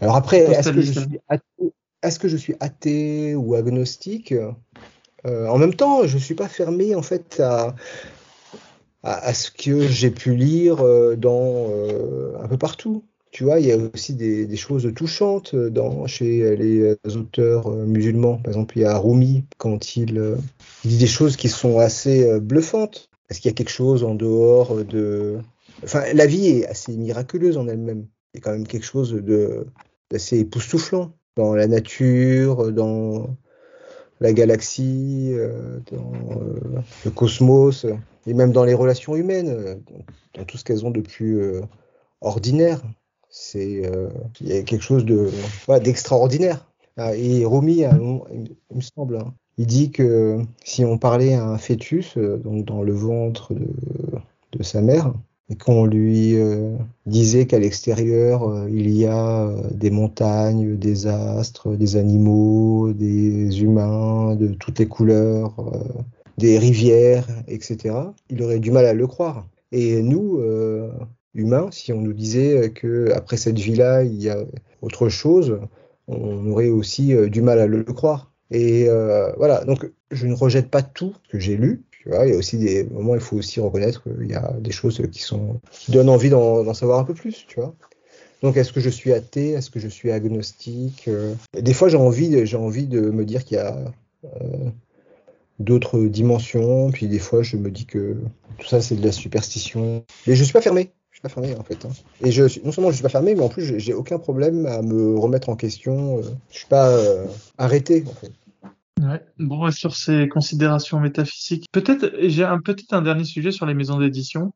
alors 0.00 0.16
après, 0.16 0.40
est-ce 0.40 0.70
que, 0.70 0.82
je 0.82 0.92
suis 0.92 1.18
athée, 1.28 1.72
est-ce 2.02 2.18
que 2.18 2.28
je 2.28 2.36
suis 2.36 2.54
athée 2.60 3.34
ou 3.34 3.54
agnostique? 3.54 4.34
En 5.24 5.58
même 5.58 5.74
temps, 5.74 6.06
je 6.06 6.14
ne 6.14 6.20
suis 6.20 6.34
pas 6.34 6.48
fermé 6.48 6.94
en 6.94 7.02
fait 7.02 7.40
à, 7.40 7.74
à, 9.02 9.34
ce 9.34 9.50
que 9.50 9.86
j'ai 9.86 10.10
pu 10.10 10.34
lire 10.34 10.84
euh, 10.84 11.16
dans 11.16 11.68
euh, 11.70 12.34
un 12.42 12.48
peu 12.48 12.56
partout. 12.56 13.04
Tu 13.32 13.44
vois, 13.44 13.58
il 13.58 13.66
y 13.66 13.72
a 13.72 13.76
aussi 13.76 14.14
des, 14.14 14.56
choses 14.56 14.92
touchantes 14.94 15.56
dans, 15.56 16.06
chez 16.06 16.56
les 16.56 16.96
auteurs 17.16 17.66
euh, 17.68 17.84
musulmans. 17.86 18.36
Par 18.36 18.48
exemple, 18.48 18.78
il 18.78 18.82
y 18.82 18.84
a 18.84 18.96
Rumi, 18.96 19.44
quand 19.58 19.96
il, 19.96 20.36
dit 20.84 20.98
des 20.98 21.06
choses 21.06 21.36
qui 21.36 21.48
sont 21.48 21.78
assez 21.78 22.38
bluffantes. 22.40 23.08
Est-ce 23.28 23.40
qu'il 23.40 23.50
y 23.50 23.54
a 23.54 23.56
quelque 23.56 23.70
chose 23.70 24.04
en 24.04 24.14
dehors 24.14 24.84
de... 24.84 25.38
Enfin, 25.82 26.04
la 26.12 26.26
vie 26.26 26.48
est 26.48 26.66
assez 26.66 26.96
miraculeuse 26.96 27.56
en 27.56 27.66
elle-même. 27.66 28.06
Il 28.34 28.38
y 28.38 28.40
a 28.40 28.42
quand 28.42 28.52
même 28.52 28.66
quelque 28.66 28.86
chose 28.86 29.14
d'assez 30.10 30.38
époustouflant 30.38 31.12
dans 31.34 31.54
la 31.54 31.66
nature, 31.66 32.70
dans 32.70 33.34
la 34.20 34.32
galaxie, 34.32 35.34
dans 35.90 36.12
le 37.04 37.10
cosmos 37.10 37.86
et 38.26 38.34
même 38.34 38.52
dans 38.52 38.64
les 38.64 38.74
relations 38.74 39.16
humaines, 39.16 39.48
euh, 39.48 39.74
dans 40.34 40.44
tout 40.44 40.56
ce 40.56 40.64
qu'elles 40.64 40.86
ont 40.86 40.90
de 40.90 41.00
plus 41.00 41.40
euh, 41.40 41.60
ordinaire. 42.20 42.80
C'est 43.34 43.86
euh, 43.86 44.10
il 44.42 44.48
y 44.48 44.52
a 44.52 44.62
quelque 44.62 44.82
chose 44.82 45.06
de 45.06 45.30
d'extraordinaire. 45.82 46.66
Ah, 46.98 47.16
et 47.16 47.46
Rumi, 47.46 47.80
il 47.80 48.76
me 48.76 48.80
semble, 48.82 49.16
hein, 49.16 49.32
il 49.56 49.66
dit 49.66 49.90
que 49.90 50.38
si 50.62 50.84
on 50.84 50.98
parlait 50.98 51.32
à 51.32 51.46
un 51.46 51.56
fœtus, 51.56 52.18
donc 52.18 52.66
dans 52.66 52.82
le 52.82 52.92
ventre 52.92 53.54
de, 53.54 53.66
de 54.52 54.62
sa 54.62 54.82
mère, 54.82 55.14
et 55.48 55.56
qu'on 55.56 55.86
lui 55.86 56.36
disait 57.06 57.46
qu'à 57.46 57.58
l'extérieur, 57.58 58.68
il 58.68 58.90
y 58.90 59.06
a 59.06 59.50
des 59.72 59.90
montagnes, 59.90 60.76
des 60.76 61.06
astres, 61.06 61.74
des 61.74 61.96
animaux, 61.96 62.92
des 62.92 63.62
humains 63.62 64.36
de 64.36 64.48
toutes 64.48 64.78
les 64.78 64.86
couleurs, 64.86 65.54
des 66.36 66.58
rivières, 66.58 67.26
etc., 67.48 67.94
il 68.28 68.42
aurait 68.42 68.60
du 68.60 68.70
mal 68.70 68.84
à 68.84 68.92
le 68.92 69.06
croire. 69.06 69.46
Et 69.72 70.02
nous, 70.02 70.38
euh, 71.34 71.40
humains, 71.40 71.68
si 71.70 71.92
on 71.92 72.00
nous 72.00 72.12
disait 72.12 72.70
que 72.70 73.10
après 73.14 73.36
cette 73.36 73.58
vie-là, 73.58 74.04
il 74.04 74.22
y 74.22 74.30
a 74.30 74.38
autre 74.80 75.08
chose, 75.08 75.60
on 76.08 76.50
aurait 76.50 76.68
aussi 76.68 77.14
euh, 77.14 77.28
du 77.28 77.42
mal 77.42 77.58
à 77.58 77.66
le, 77.66 77.82
croire. 77.84 78.30
Et 78.50 78.88
euh, 78.88 79.32
voilà, 79.36 79.64
donc 79.64 79.90
je 80.10 80.26
ne 80.26 80.34
rejette 80.34 80.68
pas 80.68 80.82
tout 80.82 81.14
que 81.30 81.38
j'ai 81.38 81.56
lu. 81.56 81.82
Tu 81.90 82.08
vois, 82.08 82.26
il 82.26 82.32
y 82.32 82.34
a 82.34 82.38
aussi 82.38 82.58
des 82.58 82.84
moments, 82.84 83.14
il 83.14 83.20
faut 83.20 83.36
aussi 83.36 83.60
reconnaître 83.60 84.02
qu'il 84.02 84.30
y 84.30 84.34
a 84.34 84.52
des 84.58 84.72
choses 84.72 85.00
qui 85.10 85.92
donnent 85.92 86.08
envie 86.08 86.30
d'en 86.30 86.74
savoir 86.74 86.98
un 86.98 87.04
peu 87.04 87.14
plus, 87.14 87.46
tu 87.46 87.60
vois. 87.60 87.74
Donc, 88.42 88.56
est-ce 88.56 88.72
que 88.72 88.80
je 88.80 88.90
suis 88.90 89.12
athée? 89.12 89.50
Est-ce 89.50 89.70
que 89.70 89.78
je 89.78 89.86
suis 89.86 90.10
agnostique? 90.10 91.08
Des 91.54 91.72
fois, 91.72 91.88
j'ai 91.88 91.96
envie, 91.96 92.44
j'ai 92.44 92.56
envie 92.56 92.88
de 92.88 93.00
me 93.00 93.24
dire 93.24 93.44
qu'il 93.44 93.56
y 93.56 93.60
a 93.60 93.76
d'autres 95.60 96.00
dimensions. 96.00 96.90
Puis 96.90 97.06
des 97.06 97.20
fois, 97.20 97.42
je 97.42 97.56
me 97.56 97.70
dis 97.70 97.86
que 97.86 98.16
tout 98.58 98.66
ça, 98.66 98.80
c'est 98.80 98.96
de 98.96 99.04
la 99.04 99.12
superstition. 99.12 100.04
Mais 100.26 100.34
je 100.34 100.44
suis 100.44 100.52
pas 100.52 100.60
fermé. 100.60 100.90
Suis 101.22 101.34
pas 101.34 101.40
fermé 101.40 101.56
en 101.56 101.62
fait. 101.62 101.84
Hein. 101.84 101.90
Et 102.20 102.32
je 102.32 102.42
non 102.64 102.72
seulement 102.72 102.90
je 102.90 102.96
suis 102.96 103.02
pas 103.02 103.08
fermé, 103.08 103.36
mais 103.36 103.42
en 103.42 103.48
plus, 103.48 103.78
j'ai 103.78 103.94
aucun 103.94 104.18
problème 104.18 104.66
à 104.66 104.82
me 104.82 105.16
remettre 105.16 105.50
en 105.50 105.56
question. 105.56 106.18
Euh, 106.18 106.22
je 106.50 106.58
suis 106.58 106.66
pas 106.66 106.88
euh, 106.88 107.26
arrêté 107.58 108.04
en 108.08 108.12
fait. 108.12 108.32
Ouais. 109.00 109.24
Bon, 109.38 109.70
sur 109.70 109.94
ces 109.94 110.28
considérations 110.28 110.98
métaphysiques, 110.98 111.66
peut-être 111.70 112.10
j'ai 112.22 112.42
un 112.42 112.58
peut-être 112.58 112.92
un 112.92 113.02
dernier 113.02 113.22
sujet 113.22 113.52
sur 113.52 113.66
les 113.66 113.74
maisons 113.74 114.00
d'édition, 114.00 114.52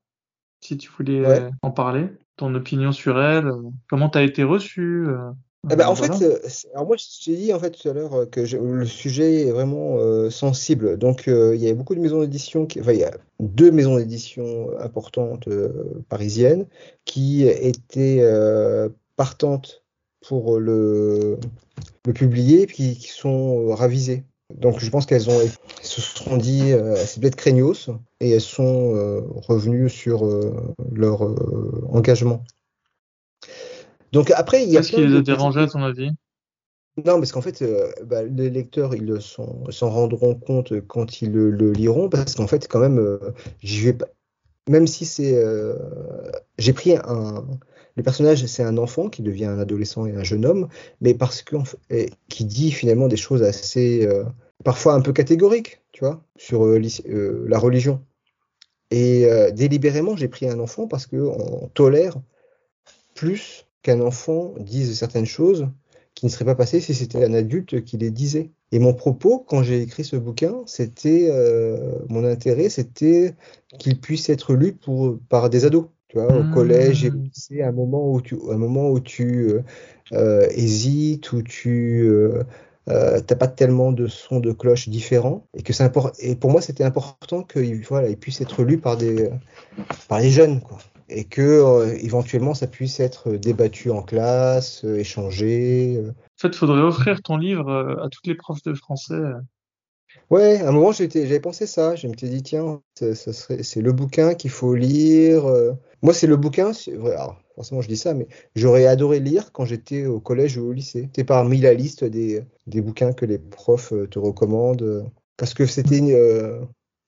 si 0.60 0.76
tu 0.76 0.90
voulais 0.90 1.24
euh, 1.24 1.50
en 1.62 1.70
parler, 1.70 2.08
ton 2.36 2.52
opinion 2.56 2.90
sur 2.90 3.20
elles, 3.22 3.48
comment 3.88 4.08
tu 4.08 4.18
as 4.18 4.22
été 4.22 4.42
reçu. 4.42 5.06
Eh 5.68 5.74
ben, 5.74 5.88
en 5.88 5.96
fait, 5.96 6.22
euh, 6.22 6.38
alors 6.74 6.86
moi, 6.86 6.96
je 6.96 7.24
t'ai 7.24 7.36
dit 7.36 7.52
en 7.52 7.58
fait 7.58 7.70
tout 7.72 7.88
à 7.88 7.92
l'heure 7.92 8.14
euh, 8.14 8.26
que 8.26 8.40
le 8.40 8.86
sujet 8.86 9.46
est 9.46 9.50
vraiment 9.50 9.96
euh, 9.98 10.30
sensible. 10.30 10.96
Donc, 10.96 11.24
il 11.26 11.56
y 11.56 11.68
a 11.68 11.74
beaucoup 11.74 11.94
de 11.94 12.00
maisons 12.00 12.20
d'édition, 12.20 12.66
qui, 12.66 12.80
enfin, 12.80 12.92
il 12.92 13.00
y 13.00 13.04
a 13.04 13.16
deux 13.40 13.70
maisons 13.70 13.96
d'édition 13.96 14.70
importantes 14.78 15.48
parisiennes 16.08 16.66
qui 17.04 17.46
étaient 17.46 18.24
partantes 19.16 19.82
pour 20.26 20.58
le, 20.58 21.38
le 22.06 22.12
publier, 22.12 22.66
puis 22.66 22.96
qui 22.96 23.08
sont 23.08 23.74
ravisées. 23.74 24.24
Donc, 24.54 24.78
je 24.78 24.88
pense 24.90 25.06
qu'elles 25.06 25.28
ont 25.28 25.40
se 25.82 26.00
sont 26.00 26.36
dit, 26.36 26.72
c'est 27.04 27.20
peut-être 27.20 27.36
craignos, 27.36 27.90
et 28.20 28.30
elles 28.30 28.40
sont 28.40 29.22
revenues 29.48 29.90
sur 29.90 30.24
leur 30.92 31.22
engagement. 31.92 32.44
Donc 34.12 34.30
après, 34.30 34.62
il 34.64 34.70
y 34.70 34.76
a. 34.76 34.80
Qu'est-ce 34.80 34.92
qui 34.92 35.06
les 35.06 35.16
a 35.16 35.22
dérangés 35.22 35.60
à 35.60 35.66
ton 35.66 35.82
avis? 35.82 36.10
Non, 37.04 37.18
parce 37.18 37.30
qu'en 37.32 37.42
fait, 37.42 37.60
euh, 37.60 37.92
bah, 38.04 38.22
les 38.22 38.48
lecteurs, 38.48 38.94
ils 38.94 39.20
s'en 39.20 39.90
rendront 39.90 40.34
compte 40.34 40.80
quand 40.86 41.20
ils 41.20 41.30
le, 41.30 41.72
liront, 41.72 42.08
parce 42.08 42.34
qu'en 42.34 42.46
fait, 42.46 42.68
quand 42.68 42.80
même, 42.80 42.98
euh, 42.98 43.18
vais 43.62 43.92
pas. 43.92 44.06
Même 44.68 44.86
si 44.86 45.04
c'est, 45.04 45.36
euh, 45.36 45.74
j'ai 46.58 46.72
pris 46.72 46.96
un. 46.96 47.46
Le 47.96 48.02
personnage, 48.02 48.44
c'est 48.46 48.62
un 48.62 48.76
enfant 48.78 49.08
qui 49.08 49.22
devient 49.22 49.46
un 49.46 49.58
adolescent 49.58 50.06
et 50.06 50.14
un 50.14 50.22
jeune 50.22 50.44
homme, 50.44 50.68
mais 51.00 51.14
parce 51.14 51.42
que 51.42 51.56
qui 52.28 52.44
dit 52.44 52.70
finalement 52.70 53.08
des 53.08 53.16
choses 53.16 53.42
assez, 53.42 54.06
parfois 54.64 54.92
un 54.92 55.00
peu 55.00 55.14
catégoriques, 55.14 55.80
tu 55.92 56.04
vois, 56.04 56.22
sur 56.36 56.66
la 56.66 57.58
religion. 57.58 58.04
Et 58.90 59.26
délibérément, 59.54 60.14
j'ai 60.14 60.28
pris 60.28 60.46
un 60.46 60.60
enfant 60.60 60.86
parce 60.86 61.06
que 61.06 61.16
on 61.16 61.68
tolère 61.68 62.16
plus 63.14 63.65
qu'un 63.86 64.00
enfant 64.00 64.52
dise 64.58 64.98
certaines 64.98 65.26
choses 65.26 65.68
qui 66.16 66.26
ne 66.26 66.30
seraient 66.30 66.44
pas 66.44 66.56
passées 66.56 66.80
si 66.80 66.92
c'était 66.92 67.24
un 67.24 67.34
adulte 67.34 67.84
qui 67.84 67.98
les 67.98 68.10
disait. 68.10 68.50
Et 68.72 68.80
mon 68.80 68.94
propos, 68.94 69.44
quand 69.46 69.62
j'ai 69.62 69.80
écrit 69.80 70.02
ce 70.02 70.16
bouquin, 70.16 70.56
c'était 70.66 71.28
euh, 71.30 71.92
mon 72.08 72.24
intérêt, 72.24 72.68
c'était 72.68 73.36
qu'il 73.78 74.00
puisse 74.00 74.28
être 74.28 74.54
lu 74.54 74.72
pour, 74.72 75.18
par 75.28 75.50
des 75.50 75.64
ados. 75.64 75.84
Tu 76.08 76.18
vois, 76.18 76.32
au 76.32 76.42
mmh. 76.42 76.54
collège 76.54 77.04
et 77.04 77.12
c'est 77.32 77.62
un 77.62 77.72
moment 77.72 78.10
où 78.10 78.20
tu, 78.20 78.36
un 78.50 78.56
moment 78.56 78.90
où 78.90 78.98
tu 78.98 79.50
euh, 79.50 79.62
euh, 80.12 80.48
hésites, 80.50 81.32
où 81.32 81.42
tu 81.42 82.10
n'as 82.88 83.20
pas 83.20 83.48
tellement 83.48 83.92
de 83.92 84.08
sons 84.08 84.40
de 84.40 84.52
cloche 84.52 84.88
différents, 84.88 85.46
et 85.54 85.62
que 85.62 85.72
c'est 85.72 85.88
Et 86.20 86.34
pour 86.34 86.50
moi, 86.50 86.60
c'était 86.60 86.84
important 86.84 87.42
qu'il 87.42 87.84
voilà, 87.84 88.08
il 88.08 88.16
puisse 88.16 88.40
être 88.40 88.64
lu 88.64 88.78
par 88.78 88.96
des, 88.96 89.30
par 90.08 90.18
les 90.18 90.30
jeunes, 90.30 90.60
quoi 90.60 90.78
et 91.08 91.24
que 91.24 91.42
euh, 91.42 91.96
éventuellement 92.00 92.54
ça 92.54 92.66
puisse 92.66 93.00
être 93.00 93.32
débattu 93.32 93.90
en 93.90 94.02
classe, 94.02 94.84
euh, 94.84 94.98
échangé. 94.98 95.96
Euh. 95.96 96.10
En 96.10 96.40
fait, 96.40 96.48
il 96.48 96.56
faudrait 96.56 96.82
offrir 96.82 97.22
ton 97.22 97.36
livre 97.36 97.98
à 98.02 98.08
toutes 98.08 98.26
les 98.26 98.34
profs 98.34 98.62
de 98.62 98.74
français. 98.74 99.20
Ouais, 100.30 100.60
à 100.60 100.68
un 100.68 100.72
moment 100.72 100.92
j'avais 100.92 101.40
pensé 101.40 101.66
ça. 101.66 101.94
Je 101.94 102.08
me 102.08 102.16
suis 102.16 102.28
dit 102.28 102.42
tiens, 102.42 102.80
ça, 102.94 103.14
serait, 103.14 103.62
c'est 103.62 103.80
le 103.80 103.92
bouquin 103.92 104.34
qu'il 104.34 104.50
faut 104.50 104.74
lire. 104.74 105.44
Moi, 106.02 106.12
c'est 106.12 106.26
le 106.26 106.36
bouquin. 106.36 106.72
Alors, 107.04 107.40
forcément, 107.54 107.80
je 107.80 107.88
dis 107.88 107.96
ça, 107.96 108.12
mais 108.12 108.26
j'aurais 108.56 108.86
adoré 108.86 109.20
lire 109.20 109.52
quand 109.52 109.64
j'étais 109.64 110.06
au 110.06 110.18
collège 110.18 110.58
ou 110.58 110.68
au 110.68 110.72
lycée. 110.72 111.02
C'était 111.02 111.24
parmi 111.24 111.58
la 111.58 111.74
liste 111.74 112.04
des, 112.04 112.42
des 112.66 112.80
bouquins 112.80 113.12
que 113.12 113.24
les 113.24 113.38
profs 113.38 113.92
te 114.10 114.18
recommandent, 114.18 115.10
parce 115.36 115.54
que 115.54 115.64
c'était, 115.64 116.00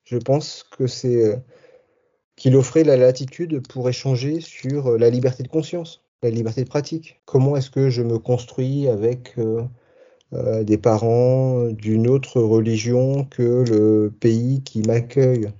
je 0.04 0.16
pense 0.18 0.64
que 0.76 0.86
c'est 0.86 1.42
qu'il 2.38 2.56
offrait 2.56 2.84
la 2.84 2.96
latitude 2.96 3.66
pour 3.68 3.88
échanger 3.88 4.40
sur 4.40 4.92
euh, 4.92 4.98
la 4.98 5.10
liberté 5.10 5.42
de 5.42 5.48
conscience. 5.48 6.04
la 6.22 6.30
liberté 6.30 6.64
de 6.64 6.68
pratique. 6.68 7.20
Comment 7.26 7.56
est-ce 7.56 7.70
que 7.70 7.90
je 7.90 8.02
me 8.02 8.18
construis 8.18 8.88
avec 8.88 9.34
euh, 9.38 9.62
euh, 10.32 10.64
des 10.64 10.78
parents 10.78 11.64
d'une 11.66 12.08
autre 12.08 12.40
religion 12.40 13.24
que 13.24 13.64
le 13.68 14.12
pays 14.18 14.62
qui 14.62 14.82
m'accueille? 14.82 15.50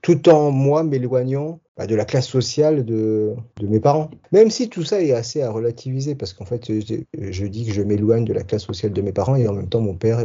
Tout 0.00 0.30
en 0.30 0.50
moi 0.50 0.82
m'éloignant 0.82 1.60
bah, 1.76 1.86
de 1.86 1.94
la 1.94 2.06
classe 2.06 2.26
sociale 2.26 2.86
de, 2.86 3.34
mes 3.62 3.80
parents. 3.80 4.10
Même 4.32 4.50
si 4.50 4.70
tout 4.70 4.82
ça 4.82 5.02
est 5.02 5.12
assez 5.12 5.42
à 5.42 5.50
relativiser, 5.50 6.14
parce 6.14 6.32
qu'en 6.32 6.46
fait, 6.46 6.72
je, 6.72 7.46
dis 7.46 7.66
que 7.66 7.72
je 7.72 7.82
m'éloigne 7.82 8.24
de 8.24 8.32
la 8.32 8.44
classe 8.44 8.62
sociale 8.62 8.94
de 8.94 9.02
mes 9.02 9.12
parents, 9.12 9.36
et 9.36 9.46
en 9.46 9.52
même 9.52 9.68
temps, 9.68 9.82
mon 9.82 9.94
père, 9.94 10.24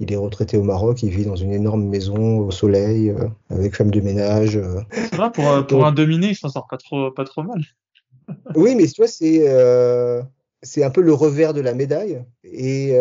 il 0.00 0.12
est 0.12 0.16
retraité 0.16 0.56
au 0.56 0.62
Maroc, 0.62 1.02
il 1.02 1.10
vit 1.10 1.24
dans 1.24 1.36
une 1.36 1.52
énorme 1.52 1.84
maison 1.84 2.38
au 2.38 2.50
soleil, 2.50 3.10
euh, 3.10 3.28
avec 3.50 3.76
femme 3.76 3.90
de 3.90 4.00
ménage. 4.00 4.56
Euh. 4.56 4.80
Ça 5.10 5.16
va, 5.16 5.30
pour, 5.30 5.44
pour 5.44 5.78
Donc, 5.78 5.84
un 5.84 5.92
dominé, 5.92 6.28
il 6.28 6.34
s'en 6.34 6.48
sort 6.48 6.66
pas 6.68 6.78
trop, 6.78 7.10
pas 7.10 7.24
trop 7.24 7.42
mal. 7.42 7.62
oui, 8.56 8.74
mais 8.74 8.86
tu 8.86 9.00
vois, 9.00 9.08
c'est 9.08 9.48
euh, 9.48 10.22
un 10.76 10.90
peu 10.90 11.00
le 11.00 11.12
revers 11.12 11.52
de 11.52 11.60
la 11.60 11.74
médaille. 11.74 12.24
Et 12.42 12.96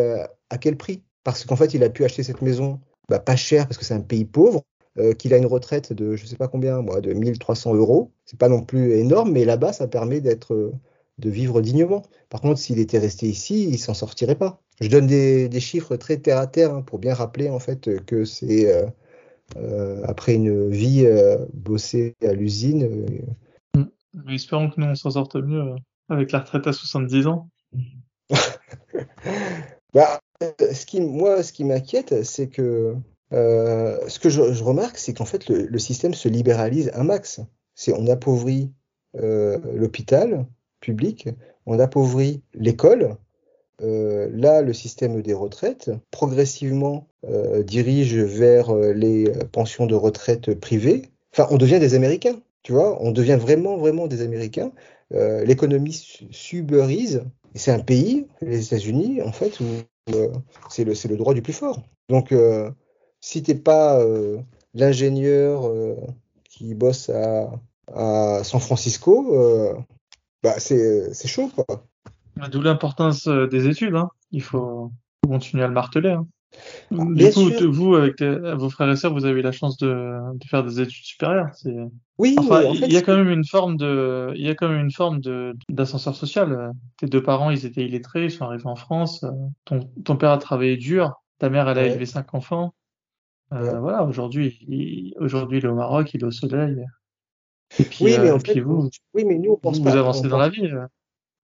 à 0.49 0.57
quel 0.57 0.77
prix? 0.77 1.01
Parce 1.23 1.45
qu'en 1.45 1.55
fait, 1.55 1.73
il 1.73 1.83
a 1.83 1.89
pu 1.89 2.03
acheter 2.03 2.23
cette 2.23 2.41
maison 2.41 2.79
bah, 3.09 3.19
pas 3.19 3.35
cher, 3.35 3.67
parce 3.67 3.77
que 3.77 3.85
c'est 3.85 3.93
un 3.93 4.01
pays 4.01 4.25
pauvre, 4.25 4.63
euh, 4.99 5.13
qu'il 5.13 5.33
a 5.33 5.37
une 5.37 5.45
retraite 5.45 5.91
de 5.91 6.15
je 6.15 6.25
sais 6.25 6.35
pas 6.35 6.47
combien, 6.47 6.81
moi, 6.81 7.01
de 7.01 7.13
1300 7.13 7.73
euros. 7.75 8.11
C'est 8.25 8.37
pas 8.37 8.49
non 8.49 8.61
plus 8.61 8.93
énorme, 8.93 9.31
mais 9.31 9.45
là-bas, 9.45 9.73
ça 9.73 9.87
permet 9.87 10.21
d'être, 10.21 10.53
euh, 10.53 10.71
de 11.17 11.29
vivre 11.29 11.61
dignement. 11.61 12.03
Par 12.29 12.41
contre, 12.41 12.59
s'il 12.59 12.79
était 12.79 12.99
resté 12.99 13.27
ici, 13.27 13.67
il 13.69 13.79
s'en 13.79 13.93
sortirait 13.93 14.35
pas. 14.35 14.61
Je 14.83 14.89
donne 14.89 15.07
des, 15.07 15.47
des, 15.47 15.61
chiffres 15.61 15.95
très 15.95 16.17
terre 16.17 16.37
à 16.39 16.45
terre 16.45 16.73
hein, 16.73 16.81
pour 16.81 16.99
bien 16.99 17.13
rappeler 17.13 17.49
en 17.49 17.59
fait 17.59 18.03
que 18.03 18.25
c'est 18.25 18.69
euh, 18.69 18.85
euh 19.55 20.01
après 20.03 20.35
une 20.35 20.69
vie 20.69 21.05
euh, 21.05 21.37
bossée 21.53 22.15
à 22.21 22.33
l'usine. 22.33 23.05
Mmh. 23.75 23.83
Espérons 24.29 24.69
que 24.69 24.81
nous 24.81 24.87
on 24.87 24.95
s'en 24.95 25.11
sorte 25.11 25.37
mieux 25.37 25.75
avec 26.09 26.33
la 26.33 26.39
retraite 26.39 26.67
à 26.67 26.73
70 26.73 27.27
ans. 27.27 27.47
bah, 29.93 30.19
ce 30.59 30.85
qui, 30.85 30.99
moi, 30.99 31.43
ce 31.43 31.53
qui 31.53 31.63
m'inquiète, 31.63 32.25
c'est 32.25 32.49
que 32.49 32.93
ce 33.31 34.19
que 34.19 34.29
je, 34.29 34.51
je 34.51 34.63
remarque, 34.65 34.97
c'est 34.97 35.13
qu'en 35.13 35.23
fait, 35.23 35.47
le, 35.47 35.65
le, 35.65 35.79
système 35.79 36.13
se 36.13 36.27
libéralise 36.27 36.91
un 36.93 37.05
max. 37.05 37.39
C'est 37.73 37.93
on 37.93 38.07
appauvrit 38.07 38.73
l'hôpital 39.13 40.45
public, 40.81 41.29
on 41.65 41.79
appauvrit 41.79 42.43
l'école. 42.53 43.15
Euh, 43.81 44.29
là, 44.31 44.61
le 44.61 44.73
système 44.73 45.21
des 45.21 45.33
retraites 45.33 45.91
progressivement 46.11 47.07
euh, 47.27 47.63
dirige 47.63 48.15
vers 48.15 48.69
euh, 48.69 48.93
les 48.93 49.31
pensions 49.51 49.85
de 49.85 49.95
retraite 49.95 50.53
privées. 50.59 51.11
Enfin, 51.33 51.47
on 51.49 51.57
devient 51.57 51.79
des 51.79 51.95
Américains, 51.95 52.39
tu 52.61 52.71
vois. 52.71 53.01
On 53.01 53.11
devient 53.11 53.37
vraiment, 53.39 53.77
vraiment 53.77 54.07
des 54.07 54.21
Américains. 54.21 54.71
L'économie 55.11 55.93
suberise. 56.31 57.23
Et 57.53 57.59
c'est 57.59 57.69
un 57.69 57.79
pays, 57.79 58.25
les 58.41 58.65
États-Unis, 58.65 59.21
en 59.21 59.31
fait, 59.31 59.59
où 59.59 59.65
c'est 60.71 60.85
le, 60.85 61.17
droit 61.17 61.35
du 61.35 61.43
plus 61.43 61.53
fort. 61.53 61.83
Donc, 62.09 62.33
si 63.21 63.43
t'es 63.43 63.53
pas 63.53 64.03
l'ingénieur 64.73 65.71
qui 66.49 66.73
bosse 66.73 67.11
à, 67.11 67.51
San 68.43 68.59
Francisco, 68.59 69.85
bah 70.41 70.55
c'est 70.57 71.27
chaud 71.27 71.51
quoi. 71.55 71.85
D'où 72.51 72.61
l'importance 72.61 73.27
des 73.27 73.67
études. 73.67 73.95
Hein. 73.95 74.09
Il 74.31 74.41
faut 74.41 74.91
continuer 75.27 75.63
à 75.63 75.67
le 75.67 75.73
marteler. 75.73 76.11
Hein. 76.11 76.27
Du 76.91 77.31
coup, 77.31 77.49
sûr. 77.49 77.71
vous, 77.71 77.95
avec 77.95 78.17
tes, 78.17 78.29
vos 78.55 78.69
frères 78.69 78.89
et 78.91 78.95
sœurs, 78.95 79.11
vous 79.13 79.25
avez 79.25 79.39
eu 79.39 79.43
la 79.43 79.51
chance 79.51 79.77
de, 79.77 79.87
de 80.37 80.45
faire 80.45 80.63
des 80.63 80.81
études 80.81 81.03
supérieures. 81.03 81.49
Oui, 82.19 82.35
enfin, 82.37 82.65
en 82.65 82.73
il 82.73 82.79
fait, 82.79 82.89
y 82.89 82.97
a 82.97 83.01
quand 83.01 83.15
même 83.15 83.29
une 83.29 83.45
forme 83.45 83.75
de, 83.75 84.31
il 84.35 84.41
y 84.45 84.49
a 84.49 84.53
quand 84.55 84.69
même 84.69 84.81
une 84.81 84.91
forme 84.91 85.19
de 85.19 85.55
d'ascenseur 85.69 86.15
social. 86.15 86.71
Tes 86.97 87.07
deux 87.07 87.23
parents, 87.23 87.49
ils 87.49 87.65
étaient 87.65 87.83
illettrés, 87.85 88.25
ils 88.25 88.31
sont 88.31 88.45
arrivés 88.45 88.67
en 88.67 88.75
France. 88.75 89.25
Ton, 89.65 89.79
ton 90.05 90.15
père 90.15 90.29
a 90.31 90.37
travaillé 90.37 90.77
dur. 90.77 91.13
Ta 91.39 91.49
mère, 91.49 91.67
elle 91.69 91.79
a 91.79 91.81
Ouais. 91.81 91.89
élevé 91.89 92.05
cinq 92.05 92.33
enfants. 92.35 92.73
Euh, 93.51 93.73
Ouais. 93.73 93.79
voilà, 93.79 94.03
aujourd'hui, 94.03 94.59
il, 94.67 95.13
aujourd'hui, 95.19 95.57
il 95.59 95.65
est 95.65 95.69
au 95.69 95.75
Maroc, 95.75 96.13
il 96.13 96.21
est 96.21 96.25
au 96.25 96.31
soleil. 96.31 96.85
Et 97.79 97.83
puis, 97.83 98.05
Oui, 98.05 98.15
mais 98.19 98.29
euh, 98.29 98.35
en 98.35 98.39
puis 98.39 98.53
fait, 98.53 98.59
vous, 98.59 98.89
oui, 99.15 99.25
mais 99.25 99.39
nous 99.39 99.53
on 99.53 99.57
pense 99.57 99.79
vous, 99.79 99.83
pas. 99.83 99.89
vous 99.91 99.97
on 99.97 99.99
avancez 99.99 100.23
dans 100.23 100.29
pense- 100.37 100.39
la 100.39 100.49
vie. 100.49 100.69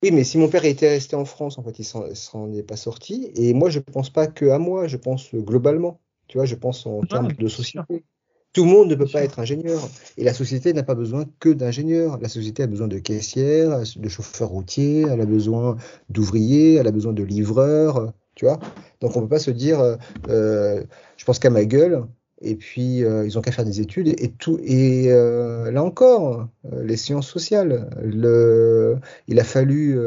Oui, 0.01 0.11
mais 0.11 0.23
si 0.23 0.37
mon 0.37 0.47
père 0.47 0.63
était 0.63 0.89
resté 0.89 1.15
en 1.15 1.25
France, 1.25 1.57
en 1.57 1.63
fait, 1.63 1.77
il 1.79 1.83
s'en 1.83 2.03
s'en 2.15 2.53
est 2.53 2.63
pas 2.63 2.77
sorti. 2.77 3.31
Et 3.35 3.53
moi, 3.53 3.69
je 3.69 3.79
pense 3.79 4.09
pas 4.09 4.27
que 4.27 4.49
à 4.49 4.57
moi, 4.57 4.87
je 4.87 4.95
pense 4.95 5.33
globalement. 5.35 5.99
Tu 6.27 6.37
vois, 6.37 6.45
je 6.45 6.55
pense 6.55 6.85
en 6.85 7.01
termes 7.01 7.33
de 7.33 7.47
sûr. 7.47 7.57
société. 7.57 8.05
Tout 8.53 8.63
le 8.63 8.71
monde 8.71 8.89
ne 8.89 8.95
peut 8.95 9.03
pas 9.03 9.09
sûr. 9.09 9.19
être 9.19 9.39
ingénieur. 9.39 9.79
Et 10.17 10.23
la 10.23 10.33
société 10.33 10.73
n'a 10.73 10.83
pas 10.83 10.95
besoin 10.95 11.25
que 11.39 11.49
d'ingénieurs. 11.49 12.17
La 12.19 12.29
société 12.29 12.63
a 12.63 12.67
besoin 12.67 12.87
de 12.87 12.97
caissières, 12.97 13.81
de 13.95 14.09
chauffeurs 14.09 14.49
routiers, 14.49 15.01
elle 15.01 15.21
a 15.21 15.25
besoin 15.25 15.75
d'ouvriers, 16.09 16.75
elle 16.75 16.87
a 16.87 16.91
besoin 16.91 17.13
de 17.13 17.23
livreurs. 17.23 18.13
Tu 18.35 18.45
vois? 18.45 18.59
Donc 19.01 19.17
on 19.17 19.21
peut 19.21 19.27
pas 19.27 19.39
se 19.39 19.51
dire, 19.51 19.81
euh, 19.81 19.97
euh, 20.29 20.83
je 21.17 21.25
pense 21.25 21.39
qu'à 21.39 21.49
ma 21.49 21.65
gueule. 21.65 22.05
Et 22.41 22.55
puis 22.55 23.03
euh, 23.03 23.25
ils 23.25 23.37
ont 23.37 23.41
qu'à 23.41 23.51
faire 23.51 23.65
des 23.65 23.81
études 23.81 24.07
et, 24.07 24.23
et 24.23 24.31
tout. 24.31 24.59
Et 24.63 25.11
euh, 25.11 25.71
là 25.71 25.83
encore, 25.83 26.47
euh, 26.71 26.83
les 26.83 26.97
sciences 26.97 27.27
sociales. 27.27 27.89
Le, 28.01 28.97
il 29.27 29.39
a 29.39 29.43
fallu 29.43 29.97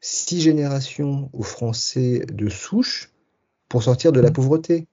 six 0.00 0.40
générations 0.40 1.30
aux 1.32 1.42
Français 1.42 2.24
de 2.32 2.48
souche 2.48 3.10
pour 3.68 3.82
sortir 3.82 4.12
de 4.12 4.20
la 4.20 4.30
Mm. 4.30 4.32
pauvreté. 4.32 4.86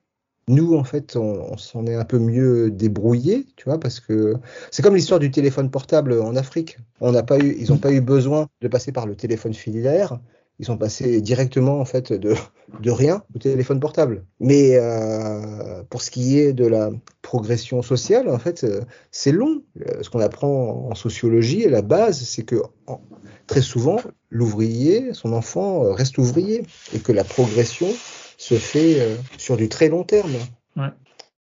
Nous, 0.48 0.74
en 0.74 0.84
fait, 0.84 1.16
on, 1.16 1.52
on 1.52 1.56
s'en 1.56 1.86
est 1.86 1.94
un 1.94 2.04
peu 2.04 2.18
mieux 2.18 2.70
débrouillé, 2.72 3.46
tu 3.56 3.66
vois, 3.66 3.78
parce 3.78 4.00
que 4.00 4.34
c'est 4.72 4.82
comme 4.82 4.96
l'histoire 4.96 5.20
du 5.20 5.30
téléphone 5.30 5.70
portable 5.70 6.20
en 6.20 6.34
Afrique. 6.34 6.78
On 7.00 7.12
n'a 7.12 7.22
pas 7.22 7.38
eu, 7.38 7.54
ils 7.58 7.70
n'ont 7.70 7.78
pas 7.78 7.92
eu 7.92 8.00
besoin 8.00 8.48
de 8.60 8.68
passer 8.68 8.90
par 8.90 9.06
le 9.06 9.14
téléphone 9.14 9.54
filaire. 9.54 10.18
Ils 10.60 10.66
sont 10.66 10.76
passés 10.76 11.22
directement, 11.22 11.80
en 11.80 11.86
fait, 11.86 12.12
de, 12.12 12.34
de 12.80 12.90
rien 12.90 13.24
au 13.34 13.38
téléphone 13.38 13.80
portable. 13.80 14.26
Mais 14.40 14.76
euh, 14.76 15.82
pour 15.88 16.02
ce 16.02 16.10
qui 16.10 16.38
est 16.38 16.52
de 16.52 16.66
la 16.66 16.90
progression 17.22 17.80
sociale, 17.80 18.28
en 18.28 18.38
fait, 18.38 18.64
euh, 18.64 18.82
c'est 19.10 19.32
long. 19.32 19.62
Euh, 19.80 20.02
Ce 20.02 20.10
qu'on 20.10 20.20
apprend 20.20 20.86
en 20.90 20.94
sociologie, 20.94 21.66
la 21.66 21.80
base, 21.80 22.20
c'est 22.20 22.42
que 22.42 22.56
très 23.46 23.62
souvent, 23.62 23.96
l'ouvrier, 24.28 25.14
son 25.14 25.32
enfant, 25.32 25.94
reste 25.94 26.18
ouvrier 26.18 26.62
et 26.94 26.98
que 26.98 27.12
la 27.12 27.24
progression 27.24 27.88
se 28.36 28.56
fait 28.56 28.98
sur 29.38 29.56
du 29.56 29.70
très 29.70 29.88
long 29.88 30.04
terme. 30.04 30.34
Ouais. 30.76 30.92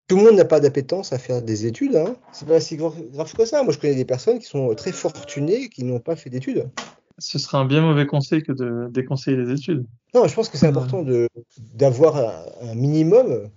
Tout 0.07 0.17
le 0.17 0.23
monde 0.23 0.37
n'a 0.37 0.45
pas 0.45 0.61
d'appétence 0.61 1.13
à 1.13 1.19
faire 1.19 1.43
des 1.43 1.67
études. 1.67 1.97
Hein. 1.97 2.15
C'est 2.33 2.47
pas 2.47 2.61
si 2.61 2.77
grave, 2.77 2.95
que 3.37 3.45
ça. 3.45 3.65
Moi, 3.65 3.73
je 3.73 3.79
connais 3.79 3.97
des 3.97 4.05
personnes 4.05 4.39
qui 4.39 4.47
sont 4.47 4.73
très 4.77 4.93
fortunées 4.93 5.65
et 5.65 5.69
qui 5.69 5.83
n'ont 5.83 5.99
pas 5.99 6.15
fait 6.15 6.31
d'études. 6.31 6.71
Ce 7.19 7.39
serait 7.39 7.59
un 7.59 7.65
bien 7.65 7.81
mauvais 7.81 8.07
conseil 8.07 8.43
que 8.43 8.53
de 8.53 8.89
déconseiller 8.91 9.37
les 9.37 9.53
études. 9.53 9.87
Non, 10.15 10.27
je 10.27 10.35
pense 10.35 10.49
que 10.49 10.57
c'est 10.57 10.67
important 10.67 11.03
de 11.03 11.29
d'avoir 11.75 12.17
un, 12.17 12.71
un 12.71 12.75
minimum, 12.75 13.49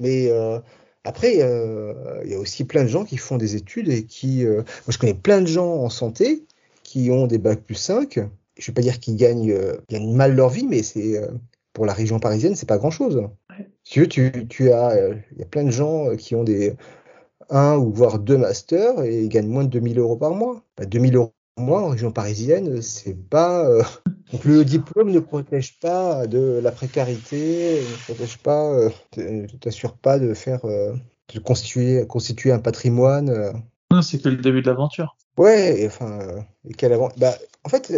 mais 0.00 0.30
euh, 0.30 0.58
après, 1.04 1.42
euh, 1.42 2.22
il 2.24 2.30
y 2.30 2.34
a 2.34 2.38
aussi 2.38 2.64
plein 2.64 2.82
de 2.82 2.88
gens 2.88 3.04
qui 3.04 3.16
font 3.16 3.36
des 3.36 3.56
études 3.56 3.88
et 3.88 4.04
qui. 4.04 4.44
euh, 4.44 4.56
moi, 4.56 4.88
je 4.88 4.98
connais 4.98 5.14
plein 5.14 5.40
de 5.40 5.46
gens 5.46 5.74
en 5.74 5.90
santé 5.90 6.44
qui 6.82 7.10
ont 7.10 7.26
des 7.26 7.38
bacs 7.38 7.62
plus 7.62 7.74
5. 7.74 8.20
Je 8.58 8.66
vais 8.66 8.74
pas 8.74 8.82
dire 8.82 9.00
qu'ils 9.00 9.16
gagnent, 9.16 9.56
gagnent 9.88 10.14
mal 10.14 10.34
leur 10.34 10.50
vie, 10.50 10.66
mais 10.66 10.82
c'est 10.82 11.20
pour 11.72 11.86
la 11.86 11.94
région 11.94 12.18
parisienne, 12.18 12.54
c'est 12.54 12.68
pas 12.68 12.76
grand-chose. 12.76 13.16
Ouais. 13.16 13.66
Si 13.82 13.92
tu 13.94 14.00
veux, 14.00 14.08
tu, 14.08 14.46
tu 14.48 14.72
as, 14.72 14.94
il 15.32 15.38
y 15.38 15.42
a 15.42 15.46
plein 15.46 15.64
de 15.64 15.70
gens 15.70 16.14
qui 16.16 16.34
ont 16.34 16.44
des 16.44 16.74
un 17.50 17.76
ou 17.76 17.92
voire 17.92 18.18
deux 18.18 18.36
masters 18.38 19.02
et 19.02 19.22
ils 19.22 19.28
gagnent 19.28 19.48
moins 19.48 19.64
de 19.64 19.68
2000 19.68 19.98
euros 19.98 20.16
par 20.16 20.34
mois. 20.34 20.62
Bah, 20.76 20.84
2000 20.84 21.16
euros 21.16 21.32
mois 21.56 21.82
en 21.82 21.88
région 21.88 22.12
parisienne, 22.12 22.80
c'est 22.82 23.16
pas. 23.28 23.66
euh, 23.68 23.82
donc 24.32 24.44
le 24.44 24.64
diplôme 24.64 25.10
ne 25.10 25.20
protège 25.20 25.78
pas 25.80 26.26
de 26.26 26.60
la 26.62 26.72
précarité, 26.72 27.80
ne 27.80 28.04
protège 28.04 28.38
pas, 28.38 28.72
euh, 28.72 28.90
ne 29.16 29.46
t'assure 29.58 29.96
pas 29.96 30.18
de 30.18 30.34
faire, 30.34 30.64
euh, 30.64 30.94
de 31.34 31.38
constituer, 31.40 32.06
constituer 32.06 32.52
un 32.52 32.58
patrimoine. 32.58 33.30
euh. 33.30 33.52
Non, 33.90 34.02
c'est 34.02 34.20
que 34.22 34.28
le 34.28 34.36
début 34.36 34.62
de 34.62 34.68
l'aventure. 34.68 35.16
Ouais, 35.36 35.80
et 35.82 35.86
enfin, 35.86 36.18
et 36.68 36.74
quelle 36.74 36.92
avant- 36.92 37.10
Bah, 37.18 37.34
en 37.64 37.68
fait, 37.68 37.92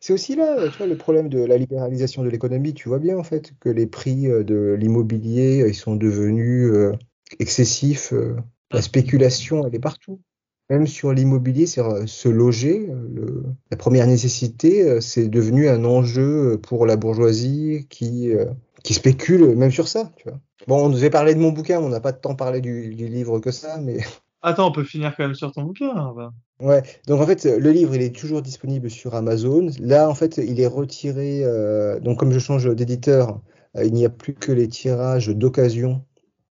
c'est 0.00 0.12
aussi 0.12 0.34
là, 0.34 0.68
tu 0.68 0.78
vois, 0.78 0.86
le 0.86 0.96
problème 0.96 1.28
de 1.28 1.44
la 1.44 1.56
libéralisation 1.56 2.22
de 2.22 2.28
l'économie. 2.28 2.74
Tu 2.74 2.88
vois 2.88 2.98
bien 2.98 3.16
en 3.18 3.22
fait 3.24 3.52
que 3.60 3.68
les 3.70 3.86
prix 3.86 4.22
de 4.24 4.76
l'immobilier, 4.78 5.64
ils 5.66 5.74
sont 5.74 5.96
devenus 5.96 6.72
excessifs. 7.38 8.12
la 8.70 8.82
spéculation, 8.82 9.66
elle 9.66 9.74
est 9.74 9.78
partout. 9.78 10.20
Même 10.70 10.86
sur 10.86 11.12
l'immobilier, 11.12 11.66
c'est 11.66 11.80
euh, 11.82 12.06
se 12.06 12.28
loger. 12.28 12.86
euh, 12.90 13.08
le- 13.12 13.42
la 13.70 13.76
première 13.76 14.06
nécessité, 14.06 14.82
euh, 14.88 15.00
c'est 15.00 15.28
devenu 15.28 15.68
un 15.68 15.84
enjeu 15.84 16.58
pour 16.62 16.86
la 16.86 16.96
bourgeoisie 16.96 17.86
qui, 17.90 18.30
qui 18.82 18.94
spécule 18.94 19.54
même 19.56 19.70
sur 19.70 19.88
ça, 19.88 20.12
tu 20.16 20.28
vois. 20.28 20.40
Bon, 20.66 20.86
on 20.86 20.88
devait 20.90 21.10
parler 21.10 21.34
de 21.34 21.40
mon 21.40 21.52
bouquin, 21.52 21.80
on 21.80 21.88
n'a 21.90 22.00
pas 22.00 22.12
temps 22.12 22.34
parler 22.34 22.60
du, 22.62 22.94
du 22.94 23.08
livre 23.08 23.38
que 23.40 23.50
ça, 23.50 23.78
mais 23.78 23.98
Attends, 24.42 24.68
on 24.68 24.72
peut 24.72 24.84
finir 24.84 25.14
quand 25.16 25.24
même 25.24 25.34
sur 25.34 25.52
ton 25.52 25.62
bouquin. 25.64 25.90
hein, 25.94 26.12
bah. 26.16 26.32
ouais. 26.60 26.82
Donc 27.06 27.20
en 27.20 27.26
fait, 27.26 27.44
le 27.44 27.70
livre, 27.70 27.94
il 27.94 28.02
est 28.02 28.14
toujours 28.14 28.42
disponible 28.42 28.90
sur 28.90 29.14
Amazon. 29.14 29.68
Là, 29.80 30.08
en 30.08 30.14
fait, 30.14 30.36
il 30.38 30.60
est 30.60 30.66
retiré. 30.66 31.40
euh, 31.44 31.98
donc 32.00 32.18
comme 32.18 32.32
je 32.32 32.38
change 32.38 32.68
d'éditeur, 32.74 33.40
il 33.82 33.92
n'y 33.92 34.04
a 34.06 34.10
plus 34.10 34.34
que 34.34 34.52
les 34.52 34.68
tirages 34.68 35.28
d'occasion 35.28 36.04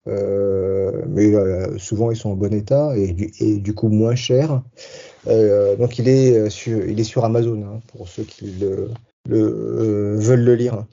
mais 0.06 1.34
souvent 1.78 2.12
ils 2.12 2.18
sont 2.18 2.32
en 2.32 2.36
bon 2.36 2.54
état 2.54 2.95
et 2.97 3.14
du, 3.14 3.32
et 3.39 3.58
du 3.58 3.74
coup 3.74 3.89
moins 3.89 4.16
chers. 4.16 4.62
donc 5.26 5.99
il 5.99 6.08
est 6.08 6.49
sur, 6.49 6.86
il 6.86 6.99
est 6.99 7.04
sur 7.04 7.26
Amazon 7.26 7.62
hein, 7.64 7.80
pour 7.91 8.08
ceux 8.08 8.24
qui 8.24 8.52
le, 8.60 8.89
le 9.30 10.16
veulent 10.18 10.43
le 10.43 10.56
lire. 10.56 10.86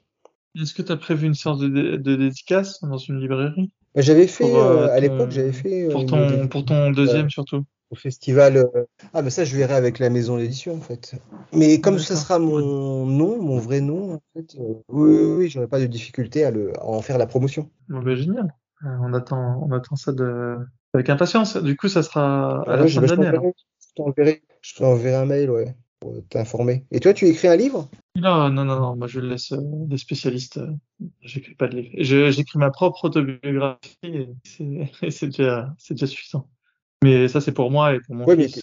Est-ce 0.60 0.74
que 0.74 0.82
tu 0.82 0.92
as 0.92 0.96
prévu 0.96 1.26
une 1.26 1.34
sorte 1.34 1.60
de, 1.60 1.96
de 1.96 2.16
dédicace 2.16 2.80
dans 2.82 2.98
une 2.98 3.20
librairie? 3.20 3.70
Bah, 3.94 4.02
J'avais 4.02 4.26
fait, 4.26 4.52
à 4.54 4.98
l'époque, 5.00 5.30
j'avais 5.30 5.52
fait. 5.52 5.88
Pour 5.88 6.06
ton, 6.06 6.48
pour 6.48 6.64
ton 6.64 6.90
deuxième 6.90 7.30
surtout 7.30 7.64
au 7.90 7.94
festival. 7.94 8.56
Euh, 8.56 8.84
ah, 9.14 9.22
mais 9.22 9.30
ça, 9.30 9.44
je 9.44 9.56
verrai 9.56 9.74
avec 9.74 9.98
la 9.98 10.10
maison 10.10 10.36
d'édition, 10.36 10.74
en 10.74 10.80
fait. 10.80 11.14
Mais 11.52 11.80
comme 11.80 11.98
ça 11.98 12.16
sera 12.16 12.38
mon 12.38 13.06
nom, 13.06 13.40
mon 13.40 13.58
vrai 13.58 13.80
nom, 13.80 14.14
en 14.14 14.20
fait, 14.34 14.56
euh, 14.58 14.74
oui, 14.88 15.10
oui, 15.10 15.34
oui 15.36 15.48
j'aurais 15.48 15.68
pas 15.68 15.80
de 15.80 15.86
difficulté 15.86 16.44
à, 16.44 16.50
le, 16.50 16.72
en 16.80 17.00
faire 17.02 17.18
la 17.18 17.26
promotion. 17.26 17.70
Ben, 17.88 18.14
génial. 18.14 18.54
Euh, 18.84 18.88
on 19.00 19.12
attend, 19.12 19.60
on 19.62 19.72
attend 19.72 19.96
ça 19.96 20.12
de... 20.12 20.56
avec 20.94 21.10
impatience. 21.10 21.56
Du 21.56 21.76
coup, 21.76 21.88
ça 21.88 22.02
sera 22.02 22.62
à 22.62 22.76
la 22.76 22.86
fin 22.86 23.00
de 23.00 23.06
l'année. 23.06 23.54
Je 24.60 24.74
t'enverrai 24.74 25.14
un 25.14 25.24
mail, 25.24 25.50
ouais, 25.50 25.74
pour 26.00 26.14
t'informer. 26.28 26.84
Et 26.90 27.00
toi, 27.00 27.12
tu 27.12 27.26
écris 27.26 27.48
un 27.48 27.56
livre? 27.56 27.88
Non, 28.16 28.50
non, 28.50 28.64
non, 28.64 28.80
non, 28.80 28.96
moi 28.96 29.06
je 29.06 29.20
laisse 29.20 29.52
des 29.52 29.98
spécialistes. 29.98 30.60
J'écris 31.20 31.54
pas 31.54 31.68
de 31.68 31.78
livre. 31.78 32.30
J'écris 32.30 32.58
ma 32.58 32.70
propre 32.70 33.04
autobiographie 33.04 33.88
et 34.02 35.10
c'est 35.10 35.26
déjà, 35.26 35.74
déjà 35.90 36.06
suffisant. 36.06 36.48
Mais 37.02 37.28
ça, 37.28 37.40
c'est 37.40 37.52
pour 37.52 37.70
moi 37.70 37.94
et 37.94 38.00
pour 38.00 38.16
mon 38.16 38.26
fils. 38.26 38.62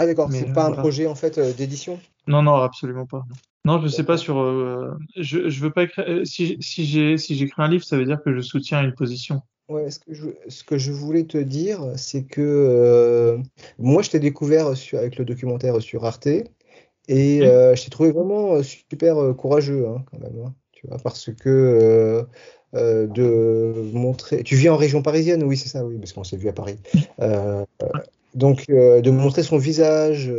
Ah 0.00 0.06
d'accord, 0.06 0.32
c'est 0.32 0.50
pas 0.54 0.64
un 0.64 0.72
projet 0.72 1.06
en 1.06 1.14
fait 1.14 1.36
euh, 1.36 1.52
d'édition? 1.52 2.00
Non, 2.26 2.40
non, 2.40 2.54
absolument 2.54 3.04
pas. 3.04 3.22
Non, 3.66 3.82
je 3.82 3.88
sais 3.88 4.02
pas 4.02 4.16
sur. 4.16 4.40
Euh, 4.40 4.96
je, 5.14 5.50
je 5.50 5.60
veux 5.60 5.70
pas 5.70 5.82
écrire. 5.82 6.06
Euh, 6.08 6.24
si, 6.24 6.56
si 6.62 6.86
j'ai 6.86 7.18
si 7.18 7.36
j'écris 7.36 7.60
un 7.60 7.68
livre, 7.68 7.84
ça 7.84 7.98
veut 7.98 8.06
dire 8.06 8.22
que 8.24 8.34
je 8.34 8.40
soutiens 8.40 8.82
une 8.82 8.94
position. 8.94 9.42
Ouais, 9.68 9.90
ce 9.90 9.98
que 9.98 10.14
je, 10.14 10.30
ce 10.48 10.64
que 10.64 10.78
je 10.78 10.90
voulais 10.90 11.24
te 11.24 11.36
dire, 11.36 11.82
c'est 11.96 12.24
que 12.24 13.36
moi, 13.78 14.00
je 14.00 14.08
t'ai 14.08 14.20
découvert 14.20 14.74
sur, 14.74 14.98
avec 14.98 15.18
le 15.18 15.26
documentaire 15.26 15.82
sur 15.82 16.06
Arte 16.06 16.28
et 16.28 16.46
je 17.08 17.84
t'ai 17.84 17.90
trouvé 17.90 18.10
vraiment 18.10 18.62
super 18.62 19.36
courageux 19.36 19.86
hein, 19.86 20.02
quand 20.10 20.18
même. 20.18 20.46
Hein, 20.46 20.54
tu 20.72 20.86
vois, 20.86 20.96
parce 20.96 21.30
que 21.30 22.24
euh, 22.74 23.06
de 23.06 23.90
montrer. 23.92 24.44
Tu 24.44 24.54
vis 24.54 24.70
en 24.70 24.76
région 24.76 25.02
parisienne, 25.02 25.42
oui, 25.42 25.58
c'est 25.58 25.68
ça, 25.68 25.84
oui, 25.84 25.98
parce 25.98 26.14
qu'on 26.14 26.24
s'est 26.24 26.38
vu 26.38 26.48
à 26.48 26.54
Paris. 26.54 26.78
Euh, 28.34 28.38
donc, 28.38 28.64
euh, 28.70 29.00
de 29.00 29.10
montrer 29.10 29.42
son 29.42 29.58
visage. 29.58 30.32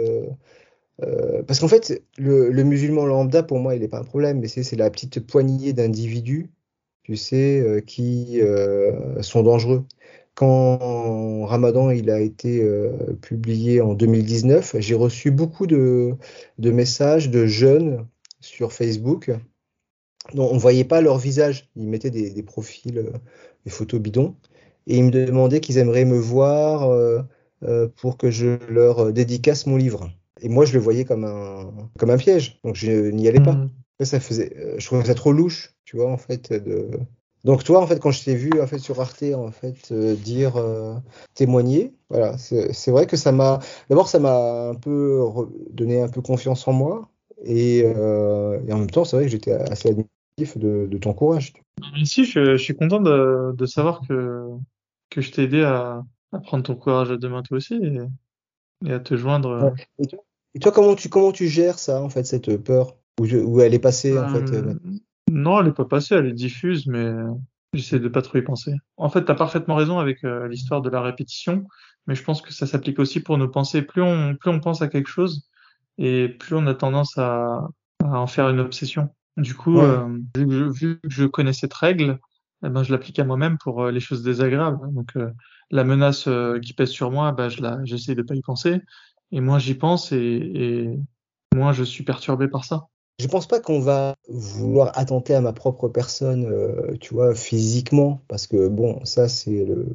parce 1.48 1.60
qu'en 1.60 1.68
fait, 1.68 2.04
le, 2.18 2.64
musulman 2.64 3.06
lambda, 3.06 3.44
pour 3.44 3.60
moi, 3.60 3.76
il 3.76 3.82
n'est 3.82 3.88
pas 3.88 4.00
un 4.00 4.04
problème, 4.04 4.40
mais 4.40 4.48
c'est 4.48 4.76
la 4.76 4.90
petite 4.90 5.20
poignée 5.26 5.74
d'individus, 5.74 6.50
tu 7.04 7.16
sais, 7.16 7.84
qui 7.88 8.40
sont 9.22 9.44
dangereux. 9.44 9.86
Quand 10.36 11.46
Ramadan 11.46 11.90
il 11.90 12.10
a 12.10 12.20
été 12.20 12.66
publié 13.22 13.82
en 13.82 13.94
2019, 13.94 14.76
j'ai 14.80 14.96
reçu 14.96 15.32
beaucoup 15.32 15.68
de, 15.68 16.14
de, 16.60 16.72
messages 16.72 17.30
de 17.30 17.46
jeunes 17.48 18.06
sur 18.40 18.72
Facebook 18.72 19.32
on 20.36 20.54
ne 20.54 20.60
voyait 20.60 20.84
pas 20.84 21.02
leur 21.02 21.18
visage. 21.18 21.70
Ils 21.76 21.88
mettaient 21.88 22.12
des, 22.12 22.44
profils, 22.44 22.98
euh, 22.98 23.12
des 23.66 23.72
photos 23.72 24.00
bidons. 24.00 24.36
Et 24.88 24.98
ils 24.98 25.04
me 25.04 25.12
demandaient 25.12 25.60
qu'ils 25.60 25.78
aimeraient 25.78 26.06
me 26.06 26.18
voir 26.18 26.90
euh, 26.90 27.20
euh, 27.20 27.24
pour 27.98 28.18
que 28.18 28.32
je 28.32 28.58
leur 28.70 29.14
dédicace 29.14 29.66
mon 29.66 29.78
livre. 29.78 30.10
Et 30.42 30.50
moi, 30.50 30.66
je 30.66 30.74
le 30.74 30.80
voyais 30.80 31.06
comme 31.06 31.26
un, 31.26 31.72
comme 31.98 32.10
un 32.10 32.18
piège. 32.18 32.60
Donc, 32.64 32.76
je 32.76 33.10
n'y 33.12 33.28
allais 33.28 33.40
pas. 33.40 33.54
Mmh. 33.54 33.70
Ça 34.02 34.20
faisait, 34.20 34.78
je 34.80 34.86
trouvais 34.86 35.06
ça 35.06 35.14
trop 35.14 35.32
louche, 35.32 35.76
tu 35.86 35.98
vois, 35.98 36.12
en 36.12 36.18
fait. 36.18 36.52
De... 36.52 36.90
Donc, 37.44 37.64
toi, 37.64 37.82
en 37.82 37.88
fait, 37.88 38.00
quand 38.00 38.12
je 38.12 38.24
t'ai 38.24 38.36
vu 38.36 38.50
en 38.60 38.66
fait, 38.66 38.80
sur 38.80 39.00
Arte, 39.00 39.24
en 39.36 39.52
fait, 39.52 39.94
dire, 39.94 40.54
témoigner, 41.36 41.94
voilà, 42.10 42.38
c'est 42.38 42.92
vrai 42.92 43.06
que 43.06 43.18
ça 43.18 43.32
m'a. 43.32 43.60
D'abord, 43.90 44.08
ça 44.08 44.20
m'a 44.20 44.70
un 44.70 44.76
peu 44.76 45.24
donné 45.70 46.02
un 46.02 46.10
peu 46.10 46.22
confiance 46.22 46.68
en 46.68 46.74
moi. 46.74 47.10
Et, 47.44 47.80
et 47.80 48.74
en 48.74 48.78
même 48.80 48.90
temps, 48.90 49.06
c'est 49.06 49.16
vrai 49.16 49.26
que 49.26 49.32
j'étais 49.32 49.52
assez 49.52 49.96
de, 50.56 50.98
ton 50.98 51.14
courage. 51.14 51.54
Ici, 51.96 52.26
je, 52.26 52.58
suis 52.58 52.76
content 52.76 53.00
de, 53.00 53.54
de, 53.54 53.66
savoir 53.66 54.02
que, 54.08 54.48
que 55.10 55.22
je 55.22 55.32
t'ai 55.32 55.44
aidé 55.44 55.64
à, 55.64 56.04
à, 56.32 56.40
prendre 56.40 56.64
ton 56.64 56.76
courage 56.76 57.12
à 57.12 57.18
deux 57.18 57.30
mains 57.30 57.44
toi 57.44 57.58
aussi 57.58 57.80
et, 58.86 58.92
à 58.92 59.00
te 59.00 59.16
joindre. 59.16 59.74
Et, 60.54 60.60
toi, 60.60 60.72
comment 60.72 60.96
tu, 60.96 61.10
comment 61.10 61.32
tu 61.32 61.48
gères 61.48 61.80
ça, 61.80 62.02
en 62.02 62.10
fait, 62.10 62.24
cette 62.26 62.58
peur? 62.58 62.96
Où, 63.20 63.26
où 63.26 63.62
elle 63.62 63.74
est 63.74 63.80
passée, 63.80 64.18
en 64.18 64.30
fait 64.30 64.52
euh, 64.54 64.74
Non, 65.30 65.60
elle 65.60 65.68
n'est 65.68 65.74
pas 65.74 65.86
passée, 65.86 66.16
elle 66.16 66.28
est 66.28 66.34
diffuse, 66.34 66.88
mais 66.88 67.14
j'essaie 67.74 68.00
de 68.00 68.08
pas 68.08 68.22
trop 68.22 68.38
y 68.38 68.42
penser. 68.42 68.74
En 68.98 69.10
fait, 69.10 69.24
tu 69.24 69.32
as 69.32 69.36
parfaitement 69.36 69.76
raison 69.76 70.00
avec 70.00 70.24
euh, 70.24 70.48
l'histoire 70.48 70.82
de 70.82 70.90
la 70.90 71.02
répétition, 71.02 71.66
mais 72.08 72.16
je 72.16 72.24
pense 72.24 72.42
que 72.42 72.54
ça 72.54 72.66
s'applique 72.66 73.00
aussi 73.00 73.20
pour 73.20 73.38
nos 73.38 73.48
pensées. 73.48 73.82
Plus 73.82 74.02
on, 74.02 74.36
plus 74.36 74.50
on 74.50 74.60
pense 74.60 74.82
à 74.82 74.88
quelque 74.88 75.10
chose, 75.10 75.48
et 75.98 76.30
plus 76.30 76.56
on 76.56 76.66
a 76.68 76.74
tendance 76.74 77.18
à, 77.18 77.70
à 78.04 78.20
en 78.20 78.28
faire 78.28 78.50
une 78.50 78.60
obsession. 78.60 79.10
Du 79.38 79.56
coup, 79.56 79.80
euh, 79.80 80.20
vu, 80.36 81.00
que 81.00 81.10
je 81.10 81.26
connais 81.26 81.54
cette 81.54 81.74
règle, 81.74 82.20
eh 82.66 82.70
ben, 82.70 82.84
je 82.84 82.92
l'applique 82.92 83.20
à 83.20 83.24
moi-même 83.24 83.58
pour 83.58 83.84
euh, 83.84 83.92
les 83.92 84.00
choses 84.00 84.24
désagréables. 84.24 84.94
Donc, 84.94 85.16
euh, 85.16 85.32
la 85.72 85.84
menace 85.84 86.28
qui 86.62 86.74
pèse 86.74 86.90
sur 86.90 87.12
moi, 87.12 87.32
bah, 87.32 87.50
je 87.50 87.62
la, 87.62 87.80
j'essaie 87.84 88.16
de 88.16 88.22
pas 88.22 88.36
y 88.36 88.42
penser. 88.42 88.82
Et 89.32 89.42
moins 89.42 89.60
j'y 89.60 89.76
pense, 89.76 90.12
et, 90.12 90.18
et 90.18 91.00
moins 91.56 91.74
je 91.74 91.84
suis 91.84 92.04
perturbé 92.04 92.48
par 92.48 92.66
ça. 92.66 92.88
Je 93.20 93.28
pense 93.28 93.48
pas 93.48 93.60
qu'on 93.60 93.80
va 93.80 94.16
vouloir 94.28 94.98
attenter 94.98 95.34
à 95.34 95.42
ma 95.42 95.54
propre 95.54 95.88
personne, 95.88 96.48
tu 97.00 97.14
vois, 97.14 97.36
physiquement, 97.36 98.22
parce 98.28 98.48
que 98.48 98.68
bon, 98.68 99.00
ça 99.06 99.28
c'est 99.28 99.64
le, 99.64 99.86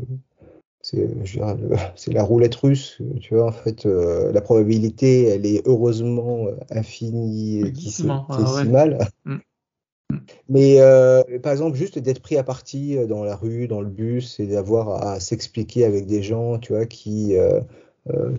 c'est 1.97 2.13
la 2.13 2.23
roulette 2.23 2.55
russe, 2.55 2.99
tu 3.21 3.35
vois, 3.35 3.47
en 3.47 3.53
fait, 3.53 3.87
euh, 3.87 4.33
la 4.33 4.41
probabilité, 4.41 5.25
elle 5.25 5.47
est 5.47 5.67
heureusement 5.67 6.47
euh, 6.47 6.57
infinie, 6.71 7.73
c'est 7.77 8.09
ah 8.09 8.65
mal. 8.65 8.99
Mm. 10.11 10.17
Mm. 10.17 10.21
Mais 10.49 10.81
euh, 10.81 11.23
par 11.43 11.53
exemple, 11.53 11.77
juste 11.77 11.99
d'être 11.99 12.21
pris 12.21 12.37
à 12.37 12.43
partie 12.43 12.97
dans 13.07 13.25
la 13.25 13.37
rue, 13.37 13.69
dans 13.69 13.81
le 13.81 13.89
bus, 13.89 14.41
et 14.41 14.47
d'avoir 14.47 15.07
à 15.07 15.21
s'expliquer 15.21 15.85
avec 15.85 16.07
des 16.07 16.23
gens, 16.23 16.59
tu 16.59 16.73
vois, 16.73 16.87
qui 16.87 17.35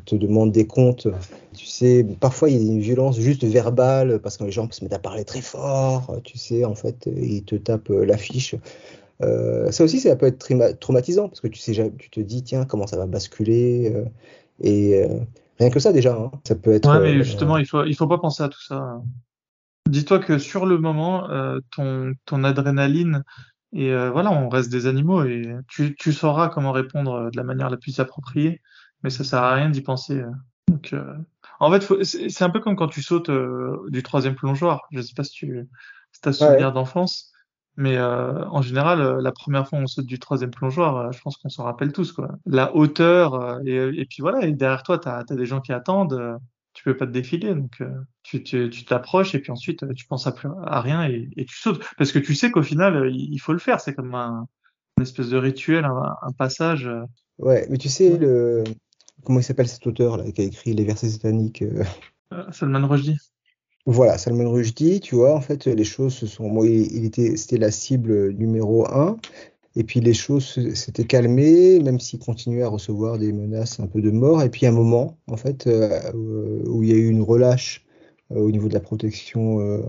te 0.06 0.16
demandent 0.16 0.54
des 0.54 0.66
comptes. 0.66 1.08
Tu 1.54 1.66
sais, 1.66 2.06
parfois 2.22 2.50
il 2.50 2.58
y 2.58 2.70
a 2.70 2.72
une 2.72 2.80
violence 2.80 3.20
juste 3.20 3.44
verbale 3.44 4.20
parce 4.20 4.38
que 4.38 4.46
les 4.46 4.52
gens 4.52 4.72
se 4.72 4.82
mettent 4.84 4.94
à 4.94 5.00
parler 5.00 5.26
très 5.26 5.42
fort, 5.42 6.16
tu 6.24 6.38
sais, 6.38 6.64
en 6.64 6.76
fait, 6.76 7.10
ils 7.14 7.44
te 7.44 7.56
tapent 7.56 7.90
l'affiche. 7.90 8.56
Euh, 9.24 9.72
ça 9.72 9.84
aussi, 9.84 10.00
ça 10.00 10.16
peut 10.16 10.28
être 10.28 10.80
traumatisant 10.80 11.28
parce 11.28 11.42
que 11.42 11.48
tu, 11.48 11.60
sais, 11.60 11.92
tu 11.98 12.10
te 12.10 12.20
dis, 12.20 12.44
tiens, 12.44 12.66
comment 12.66 12.88
ça 12.88 12.98
va 12.98 13.06
basculer. 13.06 13.92
Euh, 13.96 14.06
et 14.62 15.04
euh, 15.04 15.20
rien 15.60 15.70
que 15.70 15.80
ça, 15.80 15.92
déjà, 15.92 16.14
hein, 16.14 16.32
ça 16.48 16.56
peut 16.56 16.74
être. 16.74 16.90
Ouais, 16.90 17.00
mais 17.00 17.24
justement, 17.24 17.58
il 17.58 17.66
faut, 17.66 17.84
il 17.84 17.96
faut 17.96 18.08
pas 18.08 18.20
penser 18.20 18.44
à 18.44 18.50
tout 18.50 18.62
ça. 18.62 19.02
Dis-toi 19.88 20.20
que 20.20 20.38
sur 20.38 20.66
le 20.66 20.78
moment, 20.78 21.28
ton, 21.72 22.14
ton 22.26 22.44
adrénaline, 22.44 23.24
et 23.74 23.92
voilà, 24.10 24.32
on 24.32 24.50
reste 24.50 24.72
des 24.72 24.88
animaux 24.88 25.24
et 25.24 25.56
tu, 25.68 25.96
tu 25.96 26.14
sauras 26.14 26.50
comment 26.50 26.72
répondre 26.72 27.30
de 27.32 27.38
la 27.38 27.44
manière 27.44 27.70
la 27.70 27.78
plus 27.78 28.00
appropriée, 28.00 28.62
mais 29.04 29.10
ça 29.10 29.24
sert 29.24 29.44
à 29.44 29.54
rien 29.54 29.70
d'y 29.70 29.82
penser. 29.82 30.24
Donc, 30.68 30.96
en 31.60 31.72
fait, 31.72 32.04
c'est 32.04 32.44
un 32.44 32.50
peu 32.50 32.60
comme 32.60 32.76
quand 32.76 32.88
tu 32.88 33.02
sautes 33.02 33.32
du 33.90 34.04
troisième 34.04 34.36
plongeoir. 34.36 34.88
Je 34.92 35.02
sais 35.02 35.14
pas 35.16 35.24
si 35.24 35.34
tu 35.34 35.68
si 36.12 36.30
as 36.30 36.34
souvenir 36.34 36.72
d'enfance. 36.72 37.32
Mais 37.78 37.96
euh, 37.96 38.44
en 38.48 38.64
général, 38.64 39.02
euh, 39.02 39.22
la 39.22 39.32
première 39.32 39.68
fois 39.68 39.78
où 39.78 39.84
on 39.84 39.88
saute 39.88 40.08
du 40.08 40.18
troisième 40.18 40.50
plongeoir, 40.50 40.98
euh, 40.98 41.12
je 41.12 41.22
pense 41.22 41.38
qu'on 41.38 41.50
s'en 41.50 41.64
rappelle 41.64 41.94
tous. 41.94 42.12
Quoi. 42.12 42.30
La 42.48 42.76
hauteur, 42.76 43.62
et, 43.66 43.76
et, 43.76 44.06
puis 44.06 44.22
voilà, 44.22 44.46
et 44.48 44.52
derrière 44.52 44.82
toi, 44.82 44.98
tu 44.98 45.08
as, 45.08 45.24
des 45.24 45.46
gens 45.46 45.62
qui 45.62 45.72
attendent, 45.72 46.40
tu 46.78 46.84
peux 46.84 46.96
pas 46.96 47.08
te 47.08 47.12
défiler. 47.12 47.56
Donc 47.56 47.82
tu 48.22 48.86
t'approches 48.86 49.32
tu, 49.32 49.38
et 49.38 49.40
puis 49.40 49.52
ensuite, 49.52 49.84
tu 49.96 50.06
penses 50.06 50.28
à, 50.28 50.32
plus, 50.32 50.48
à 50.64 50.80
rien 50.80 51.10
et, 51.10 51.28
et, 51.36 51.46
tu 51.46 51.58
sautes. 51.58 51.84
Parce 51.98 52.12
que 52.12 52.20
tu 52.20 52.36
sais 52.36 52.52
qu'au 52.52 52.62
final, 52.62 53.10
il, 53.12 53.40
faut 53.40 53.52
le 53.52 53.58
faire. 53.58 53.82
C'est 53.82 53.96
comme 53.96 54.14
un, 54.14 54.48
une 54.98 55.04
espèce 55.04 55.30
de 55.30 55.38
rituel, 55.38 55.86
un, 55.86 56.16
un 56.22 56.32
passage. 56.34 56.88
Ouais, 57.40 57.66
mais 57.72 57.80
tu 57.80 57.90
sais, 57.90 58.16
le... 58.16 58.64
comment 59.24 59.40
il 59.40 59.44
s'appelle 59.44 59.68
cet 59.68 59.88
auteur 59.88 60.18
là, 60.18 60.32
qui 60.32 60.42
a 60.42 60.44
écrit 60.44 60.74
Les 60.74 60.84
versets 60.84 61.10
sataniques 61.10 61.64
Salman 62.52 62.88
Rushdie. 62.88 63.18
Voilà, 63.88 64.20
Salman 64.20 64.52
Rushdie, 64.52 65.00
tu 65.00 65.16
vois, 65.16 65.34
en 65.34 65.42
fait, 65.42 65.66
les 65.66 65.84
choses 65.84 66.14
se 66.14 66.28
sont. 66.28 66.48
Moi, 66.48 66.68
il 66.68 67.06
était, 67.06 67.38
c'était 67.38 67.58
la 67.58 67.72
cible 67.72 68.34
numéro 68.34 68.88
un. 68.88 69.18
Et 69.78 69.84
puis 69.84 70.00
les 70.00 70.16
choses 70.16 70.74
s'étaient 70.74 71.06
calmées, 71.06 71.80
même 71.80 72.00
s'il 72.00 72.18
continuait 72.18 72.64
à 72.64 72.68
recevoir 72.68 73.20
des 73.20 73.32
menaces 73.32 73.80
un 73.80 73.86
peu 73.86 74.02
de 74.02 74.10
mort. 74.10 74.42
Et 74.42 74.50
puis 74.50 74.66
un 74.66 74.72
moment, 74.72 75.20
en 75.28 75.38
fait, 75.38 75.68
euh, 75.68 76.12
où 76.66 76.82
il 76.82 76.90
y 76.90 76.94
a 76.94 76.96
eu 76.96 77.08
une 77.08 77.22
relâche 77.22 77.86
euh, 78.32 78.40
au 78.40 78.50
niveau 78.50 78.70
de 78.70 78.74
la 78.74 78.80
protection 78.80 79.60
euh, 79.60 79.84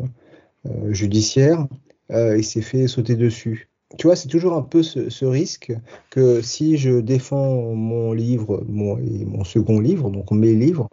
judiciaire, 0.93 1.67
il 2.11 2.45
s'est 2.45 2.61
fait 2.61 2.87
sauter 2.87 3.17
dessus. 3.17 3.71
Tu 3.97 4.07
vois, 4.07 4.17
c'est 4.17 4.29
toujours 4.29 4.53
un 4.53 4.63
peu 4.63 4.83
ce, 4.83 5.25
risque 5.25 5.73
que 6.11 6.43
si 6.43 6.77
je 6.77 7.01
défends 7.01 7.73
mon 7.75 8.13
livre, 8.13 8.63
mon, 8.69 9.45
second 9.45 9.81
livre, 9.81 10.11
donc 10.11 10.31
mes 10.31 10.53
livres, 10.53 10.89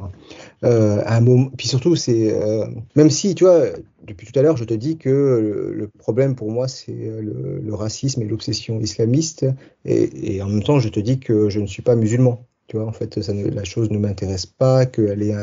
euh, 0.63 1.03
un 1.05 1.49
puis 1.57 1.67
surtout, 1.67 1.97
c'est 1.97 2.31
euh, 2.31 2.65
même 2.95 3.09
si, 3.09 3.35
tu 3.35 3.43
vois, 3.43 3.65
depuis 4.07 4.25
tout 4.31 4.39
à 4.39 4.41
l'heure, 4.41 4.55
je 4.55 4.63
te 4.63 4.73
dis 4.73 4.97
que 4.97 5.09
le, 5.75 5.87
problème 5.97 6.35
pour 6.35 6.51
moi, 6.51 6.69
c'est 6.69 6.93
le, 6.93 7.73
racisme 7.73 8.21
et 8.21 8.25
l'obsession 8.25 8.79
islamiste, 8.79 9.45
et, 9.83 10.41
en 10.41 10.47
même 10.47 10.63
temps, 10.63 10.79
je 10.79 10.87
te 10.87 11.01
dis 11.01 11.19
que 11.19 11.49
je 11.49 11.59
ne 11.59 11.67
suis 11.67 11.81
pas 11.81 11.95
musulman. 11.95 12.45
Tu 12.67 12.77
vois, 12.77 12.87
en 12.87 12.93
fait, 12.93 13.17
la 13.17 13.63
chose 13.65 13.91
ne 13.91 13.97
m'intéresse 13.97 14.45
pas, 14.45 14.85
qu'elle 14.85 15.21
est 15.21 15.35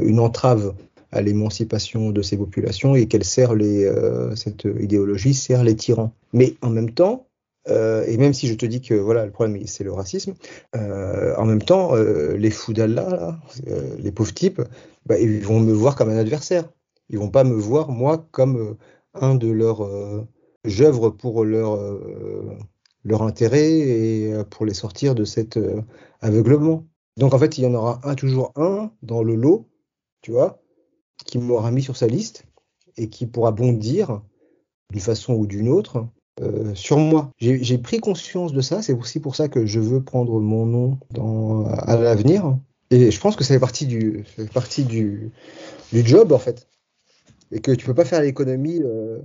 une 0.00 0.20
entrave 0.20 0.74
à 1.12 1.22
l'émancipation 1.22 2.10
de 2.10 2.22
ces 2.22 2.36
populations 2.36 2.94
et 2.94 3.06
qu'elle 3.06 3.24
sert 3.24 3.54
les, 3.54 3.84
euh, 3.84 4.34
cette 4.36 4.64
idéologie 4.64 5.34
sert 5.34 5.64
les 5.64 5.76
tyrans. 5.76 6.12
Mais 6.32 6.54
en 6.62 6.70
même 6.70 6.90
temps, 6.90 7.26
euh, 7.68 8.04
et 8.06 8.16
même 8.16 8.34
si 8.34 8.46
je 8.46 8.54
te 8.54 8.66
dis 8.66 8.80
que 8.80 8.94
voilà 8.94 9.24
le 9.24 9.30
problème 9.30 9.60
c'est 9.66 9.84
le 9.84 9.92
racisme, 9.92 10.34
euh, 10.76 11.34
en 11.36 11.44
même 11.44 11.62
temps 11.62 11.94
les 11.94 12.50
fous 12.50 12.72
d'Allah, 12.72 13.38
les 13.98 14.12
pauvres 14.12 14.34
types, 14.34 14.62
bah, 15.06 15.18
ils 15.18 15.40
vont 15.40 15.60
me 15.60 15.72
voir 15.72 15.96
comme 15.96 16.10
un 16.10 16.16
adversaire. 16.16 16.68
Ils 17.10 17.18
vont 17.18 17.30
pas 17.30 17.44
me 17.44 17.54
voir 17.54 17.90
moi 17.90 18.26
comme 18.30 18.76
un 19.14 19.34
de 19.34 19.48
leurs 19.48 19.88
j'œuvre 20.64 21.10
pour 21.10 21.44
leur 21.44 21.78
leur 23.04 23.22
intérêt 23.22 23.70
et 23.70 24.32
pour 24.50 24.66
les 24.66 24.74
sortir 24.74 25.14
de 25.14 25.24
cet 25.24 25.58
aveuglement. 26.20 26.84
Donc 27.16 27.34
en 27.34 27.38
fait, 27.38 27.58
il 27.58 27.64
y 27.64 27.66
en 27.66 27.74
aura 27.74 28.00
un 28.04 28.14
toujours 28.14 28.52
un 28.56 28.92
dans 29.02 29.22
le 29.22 29.34
lot, 29.34 29.66
tu 30.20 30.32
vois, 30.32 30.60
qui 31.24 31.38
m'aura 31.38 31.70
mis 31.70 31.82
sur 31.82 31.96
sa 31.96 32.06
liste 32.06 32.44
et 32.96 33.08
qui 33.08 33.26
pourra 33.26 33.52
bondir 33.52 34.22
d'une 34.90 35.00
façon 35.00 35.34
ou 35.34 35.46
d'une 35.46 35.68
autre 35.68 36.06
euh, 36.40 36.74
sur 36.74 36.98
moi. 36.98 37.30
J'ai 37.38 37.78
pris 37.78 37.98
conscience 37.98 38.52
de 38.52 38.60
ça, 38.60 38.82
c'est 38.82 38.92
aussi 38.92 39.20
pour 39.20 39.36
ça 39.36 39.48
que 39.48 39.66
je 39.66 39.80
veux 39.80 40.02
prendre 40.02 40.40
mon 40.40 40.66
nom 40.66 40.98
à 41.66 41.96
l'avenir. 41.96 42.56
Et 42.90 43.10
je 43.10 43.20
pense 43.20 43.36
que 43.36 43.44
ça 43.44 43.54
fait 43.54 43.60
partie 43.60 43.86
du, 43.86 44.24
job 45.92 46.32
en 46.32 46.38
fait. 46.38 46.68
Et 47.50 47.60
que 47.60 47.72
tu 47.72 47.86
peux 47.86 47.94
pas 47.94 48.04
faire 48.04 48.22
l'économie 48.22 48.82
euh, 48.82 49.18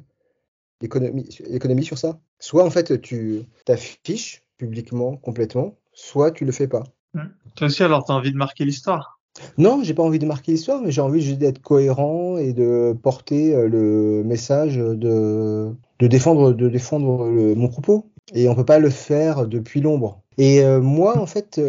l'économie 0.81 1.83
sur 1.83 1.97
ça. 1.97 2.19
Soit 2.39 2.65
en 2.65 2.69
fait 2.69 3.01
tu 3.01 3.43
t'affiches 3.65 4.43
publiquement 4.57 5.17
complètement, 5.17 5.77
soit 5.93 6.31
tu 6.31 6.45
le 6.45 6.51
fais 6.51 6.67
pas. 6.67 6.83
Toi 7.55 7.67
aussi 7.67 7.83
alors 7.83 8.09
as 8.09 8.13
envie 8.13 8.31
de 8.31 8.37
marquer 8.37 8.65
l'histoire 8.65 9.12
non, 9.57 9.81
j'ai 9.83 9.93
pas 9.93 10.03
envie 10.03 10.19
de 10.19 10.25
marquer 10.25 10.51
l'histoire, 10.51 10.81
mais 10.81 10.91
j'ai 10.91 11.01
envie 11.01 11.37
d'être 11.37 11.61
cohérent 11.61 12.37
et 12.37 12.53
de 12.53 12.95
porter 13.01 13.53
euh, 13.55 13.67
le 13.67 14.23
message 14.23 14.77
de, 14.77 15.71
de 15.99 16.07
défendre, 16.07 16.53
de 16.53 16.69
défendre 16.69 17.25
mon 17.27 17.67
propos. 17.67 18.05
Et 18.33 18.47
on 18.47 18.55
peut 18.55 18.65
pas 18.65 18.79
le 18.79 18.89
faire 18.89 19.47
depuis 19.47 19.81
l'ombre. 19.81 20.21
Et 20.37 20.63
euh, 20.63 20.81
moi, 20.81 21.17
en 21.17 21.25
fait, 21.25 21.59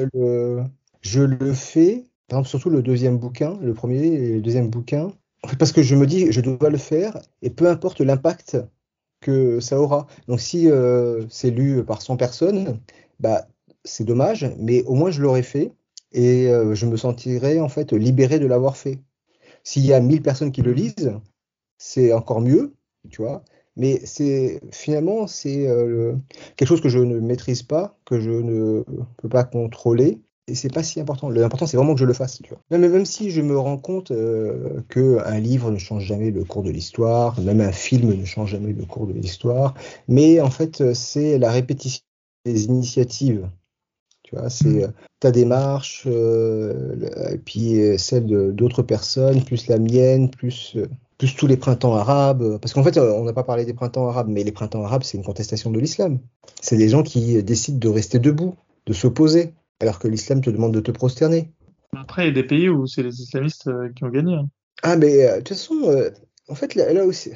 je 1.03 1.21
le 1.21 1.53
fais, 1.53 2.05
par 2.29 2.39
exemple, 2.39 2.49
surtout 2.49 2.71
le 2.71 2.83
deuxième 2.83 3.19
bouquin, 3.19 3.59
le 3.62 3.75
premier 3.75 4.07
et 4.07 4.35
le 4.35 4.41
deuxième 4.41 4.69
bouquin, 4.69 5.11
parce 5.59 5.73
que 5.73 5.83
je 5.83 5.95
me 5.95 6.07
dis, 6.07 6.33
je 6.33 6.41
dois 6.41 6.71
le 6.71 6.79
faire, 6.79 7.19
et 7.43 7.51
peu 7.51 7.69
importe 7.69 8.01
l'impact 8.01 8.57
que 9.21 9.61
ça 9.61 9.81
aura. 9.81 10.07
Donc 10.29 10.41
si 10.41 10.71
euh, 10.71 11.25
c'est 11.29 11.51
lu 11.51 11.85
par 11.85 12.03
100 12.03 12.17
personnes, 12.17 12.79
bah, 13.21 13.47
c'est 13.85 14.05
dommage, 14.05 14.51
mais 14.59 14.83
au 14.85 14.95
moins 14.95 15.11
je 15.11 15.23
l'aurais 15.23 15.43
fait 15.43 15.73
et 16.15 16.49
euh, 16.49 16.75
je 16.75 16.87
me 16.87 16.97
sentirais 16.97 17.61
en 17.61 17.69
fait 17.69 17.93
libéré 17.93 18.39
de 18.39 18.47
l'avoir 18.47 18.77
fait. 18.77 19.01
S'il 19.65 19.85
y 19.85 19.93
a 19.93 20.01
1000 20.01 20.23
personnes 20.23 20.53
qui 20.53 20.62
le 20.62 20.73
lisent, 20.73 21.12
c'est 21.77 22.12
encore 22.12 22.41
mieux, 22.41 22.75
tu 23.11 23.21
vois. 23.21 23.43
Mais 23.77 24.01
c'est 24.05 24.61
finalement 24.71 25.27
c'est 25.27 25.67
euh, 25.67 26.15
quelque 26.57 26.69
chose 26.69 26.81
que 26.81 26.89
je 26.89 27.01
ne 27.01 27.19
maîtrise 27.19 27.62
pas, 27.65 27.99
que 28.05 28.21
je 28.21 28.31
ne 28.31 28.85
peux 29.17 29.29
pas 29.29 29.43
contrôler, 29.43 30.21
et 30.47 30.55
c'est 30.55 30.73
pas 30.73 30.85
si 30.85 31.01
important. 31.01 31.29
L'important 31.29 31.67
c'est 31.67 31.77
vraiment 31.77 31.95
que 31.95 32.01
je 32.01 32.05
le 32.05 32.12
fasse. 32.12 32.41
Tu 32.43 32.51
vois. 32.51 32.61
Même, 32.71 32.89
même 32.89 33.05
si 33.05 33.31
je 33.31 33.41
me 33.41 33.59
rends 33.59 33.79
compte 33.79 34.12
euh, 34.12 34.81
que 34.89 35.19
un 35.27 35.41
livre 35.41 35.73
ne 35.73 35.79
change 35.79 36.05
jamais 36.05 36.31
le 36.31 36.45
cours 36.45 36.62
de 36.62 36.71
l'histoire, 36.71 37.41
même 37.41 37.61
un 37.61 37.73
film 37.73 38.15
ne 38.15 38.25
change 38.25 38.51
jamais 38.51 38.73
le 38.73 38.85
cours 38.85 39.09
de 39.09 39.12
l'histoire, 39.12 39.75
mais 40.07 40.41
en 40.41 40.51
fait 40.51 40.95
c'est 40.95 41.39
la 41.39 41.51
répétition 41.51 42.05
des 42.45 42.67
initiatives 42.67 43.49
tu 44.25 44.35
vois, 44.35 44.51
c'est 44.51 44.68
mm. 44.68 44.83
euh, 44.83 44.89
ta 45.20 45.31
démarche, 45.31 46.05
euh, 46.07 47.31
et 47.31 47.39
puis 47.39 47.81
euh, 47.81 47.99
celle 47.99 48.27
d'autres 48.53 48.83
personnes, 48.83 49.45
plus 49.45 49.68
la 49.68 49.79
mienne, 49.79 50.31
plus, 50.31 50.77
plus 51.18 51.37
tous 51.37 51.47
les 51.47 51.59
printemps 51.59 51.95
arabes. 51.95 52.59
Parce 52.61 52.72
qu'en 52.72 52.83
fait, 52.83 52.99
on 52.99 53.25
n'a 53.25 53.33
pas 53.33 53.45
parlé 53.45 53.64
des 53.64 53.75
printemps 53.75 54.09
arabes, 54.09 54.29
mais 54.29 54.43
les 54.43 54.53
printemps 54.53 54.83
arabes, 54.83 55.03
c'est 55.05 55.18
une 55.18 55.25
contestation 55.25 55.70
de 55.70 55.79
l'islam. 55.79 56.18
C'est 56.61 56.79
des 56.79 56.89
gens 56.89 57.03
qui 57.03 57.43
décident 57.43 57.79
de 57.79 57.89
rester 57.89 58.18
debout, 58.18 58.57
de 58.87 58.93
s'opposer, 58.95 59.55
alors 59.81 59.99
que 59.99 60.09
l'islam 60.09 60.41
te 60.41 60.51
demande 60.51 60.72
de 60.72 60.81
te 60.81 60.91
prosterner. 60.91 61.53
Après, 61.95 62.25
il 62.25 62.27
y 62.27 62.31
a 62.31 62.35
des 62.35 62.47
pays 62.47 62.68
où 62.68 62.87
c'est 62.87 63.03
les 63.03 63.20
islamistes 63.20 63.70
qui 63.95 64.05
ont 64.05 64.11
gagné. 64.11 64.35
Hein. 64.35 64.49
Ah, 64.83 64.97
mais 64.97 65.27
de 65.27 65.37
toute 65.39 65.49
façon, 65.51 66.11
en 66.49 66.55
fait, 66.55 66.75
là, 66.75 67.05
aussi, 67.05 67.31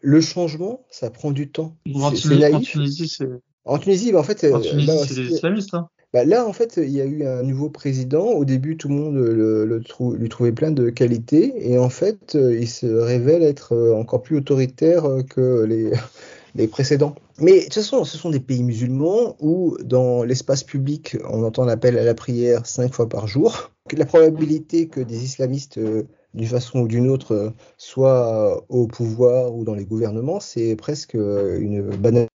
le 0.00 0.20
changement, 0.20 0.86
ça 0.90 1.10
prend 1.10 1.32
du 1.32 1.50
temps. 1.50 1.76
En, 1.92 2.12
Tunisie, 2.12 3.08
c'est 3.08 3.28
en 3.68 3.78
Tunisie, 3.78 4.12
bah, 4.12 4.20
en 4.20 4.22
fait, 4.22 4.44
en 4.52 4.60
Tunisie, 4.60 4.90
c'est 5.06 5.14
des 5.14 5.32
islamistes. 5.34 5.74
Hein. 5.74 5.88
Bah, 6.14 6.24
là, 6.24 6.46
en 6.46 6.54
fait, 6.54 6.78
il 6.82 6.90
y 6.90 7.02
a 7.02 7.04
eu 7.04 7.24
un 7.24 7.42
nouveau 7.42 7.68
président. 7.68 8.28
Au 8.28 8.46
début, 8.46 8.78
tout 8.78 8.88
le 8.88 8.94
monde 8.94 9.16
le, 9.16 9.82
lui 10.16 10.28
trouvait 10.30 10.52
plein 10.52 10.70
de 10.70 10.88
qualités. 10.88 11.70
Et 11.70 11.78
en 11.78 11.90
fait, 11.90 12.34
il 12.34 12.68
se 12.68 12.86
révèle 12.86 13.42
être 13.42 13.74
euh, 13.74 13.94
encore 13.94 14.22
plus 14.22 14.38
autoritaire 14.38 15.04
que 15.28 15.64
les, 15.64 15.92
les 16.54 16.66
précédents. 16.66 17.14
Mais 17.38 17.58
de 17.58 17.64
toute 17.64 17.74
façon, 17.74 18.04
ce 18.04 18.16
sont 18.16 18.30
des 18.30 18.40
pays 18.40 18.62
musulmans 18.62 19.36
où, 19.40 19.76
dans 19.84 20.24
l'espace 20.24 20.64
public, 20.64 21.18
on 21.28 21.44
entend 21.44 21.66
l'appel 21.66 21.98
à 21.98 22.04
la 22.04 22.14
prière 22.14 22.64
cinq 22.64 22.94
fois 22.94 23.08
par 23.08 23.26
jour. 23.26 23.70
La 23.94 24.06
probabilité 24.06 24.88
que 24.88 25.00
des 25.00 25.24
islamistes, 25.24 25.76
euh, 25.76 26.04
d'une 26.32 26.46
façon 26.46 26.80
ou 26.80 26.88
d'une 26.88 27.10
autre, 27.10 27.52
soient 27.76 28.64
au 28.70 28.86
pouvoir 28.86 29.54
ou 29.54 29.64
dans 29.64 29.74
les 29.74 29.84
gouvernements, 29.84 30.40
c'est 30.40 30.74
presque 30.74 31.14
une 31.14 31.82
banalité 31.82 32.28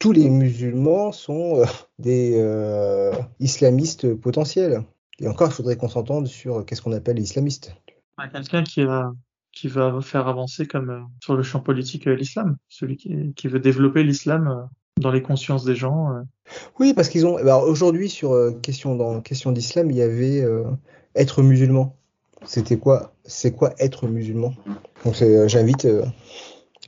tous 0.00 0.12
les 0.12 0.28
musulmans 0.28 1.12
sont 1.12 1.60
euh, 1.60 1.64
des 2.00 2.32
euh, 2.34 3.12
islamistes 3.38 4.12
potentiels. 4.14 4.82
Et 5.20 5.28
encore, 5.28 5.48
il 5.48 5.52
faudrait 5.52 5.76
qu'on 5.76 5.90
s'entende 5.90 6.26
sur 6.26 6.64
qu'est-ce 6.64 6.82
qu'on 6.82 6.92
appelle 6.92 7.20
islamiste. 7.20 7.76
Quelqu'un 8.32 8.64
qui 8.64 8.82
va, 8.82 9.12
qui 9.52 9.68
va 9.68 10.00
faire 10.00 10.26
avancer 10.26 10.66
comme 10.66 10.90
euh, 10.90 11.00
sur 11.20 11.36
le 11.36 11.42
champ 11.42 11.60
politique 11.60 12.06
l'islam, 12.06 12.56
celui 12.68 12.96
qui, 12.96 13.32
qui, 13.34 13.48
veut 13.48 13.60
développer 13.60 14.02
l'islam 14.02 14.68
dans 14.98 15.10
les 15.10 15.22
consciences 15.22 15.64
des 15.64 15.76
gens. 15.76 16.08
Oui, 16.78 16.92
parce 16.94 17.08
qu'ils 17.08 17.26
ont. 17.26 17.34
Aujourd'hui, 17.62 18.10
sur 18.10 18.60
question 18.60 18.96
dans 18.96 19.20
question 19.20 19.52
d'islam, 19.52 19.90
il 19.90 19.96
y 19.96 20.02
avait 20.02 20.46
être 21.14 21.42
musulman. 21.42 21.96
C'était 22.44 22.76
quoi 22.76 23.14
C'est 23.24 23.52
quoi 23.52 23.72
être 23.78 24.06
musulman? 24.06 24.54
Donc, 25.04 25.14
j'invite 25.46 25.86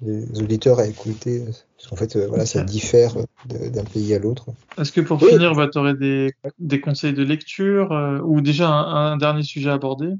les 0.04 0.42
auditeurs 0.42 0.78
à 0.80 0.86
écouter, 0.86 1.42
parce 1.44 1.88
qu'en 1.88 1.96
fait, 1.96 2.16
euh, 2.16 2.26
voilà, 2.26 2.46
ça 2.46 2.62
diffère 2.62 3.14
d'un 3.46 3.84
pays 3.84 4.14
à 4.14 4.18
l'autre. 4.18 4.46
Est-ce 4.78 4.92
que 4.92 5.00
pour 5.00 5.20
finir, 5.20 5.54
bah, 5.54 5.68
tu 5.72 5.78
aurais 5.78 5.94
des, 5.94 6.32
des, 6.58 6.80
conseils 6.80 7.12
de 7.12 7.22
lecture 7.22 7.92
euh, 7.92 8.18
ou 8.20 8.40
déjà 8.40 8.68
un, 8.68 9.16
dernier 9.16 9.42
sujet 9.42 9.70
à 9.70 9.74
aborder? 9.74 10.10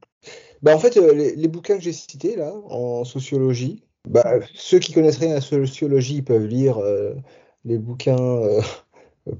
Bah, 0.62 0.74
En 0.74 0.78
fait, 0.78 0.96
euh, 0.96 1.12
les, 1.36 1.48
bouquins 1.48 1.76
que 1.76 1.82
j'ai 1.82 1.92
cités 1.92 2.36
là, 2.36 2.52
en 2.68 3.04
sociologie, 3.04 3.82
bah, 4.08 4.36
ceux 4.54 4.78
qui 4.78 4.92
connaissent 4.92 5.18
rien 5.18 5.30
à 5.30 5.34
la 5.34 5.40
sociologie 5.40 6.22
peuvent 6.22 6.46
lire 6.46 6.78
les 7.64 7.78
bouquins 7.78 8.40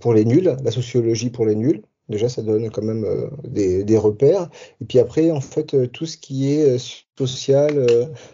pour 0.01 0.14
les 0.14 0.24
nuls, 0.24 0.57
la 0.62 0.70
sociologie 0.70 1.30
pour 1.30 1.47
les 1.47 1.55
nuls. 1.55 1.82
Déjà, 2.12 2.28
ça 2.28 2.42
donne 2.42 2.70
quand 2.70 2.82
même 2.82 3.04
euh, 3.04 3.30
des, 3.46 3.96
repères. 3.96 4.50
Et 4.82 4.84
puis 4.84 4.98
après, 4.98 5.30
en 5.30 5.40
fait, 5.40 5.72
euh, 5.72 5.86
tout 5.86 6.04
ce 6.04 6.18
qui 6.18 6.52
est 6.52 6.74
euh, 6.74 6.78
social 7.18 7.88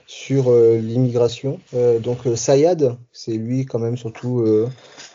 sur 0.06 0.50
l'immigration. 0.50 1.60
donc, 2.00 2.20
Sayad, 2.36 2.96
c'est 3.12 3.34
lui 3.34 3.66
quand 3.66 3.78
même 3.78 3.98
surtout 3.98 4.42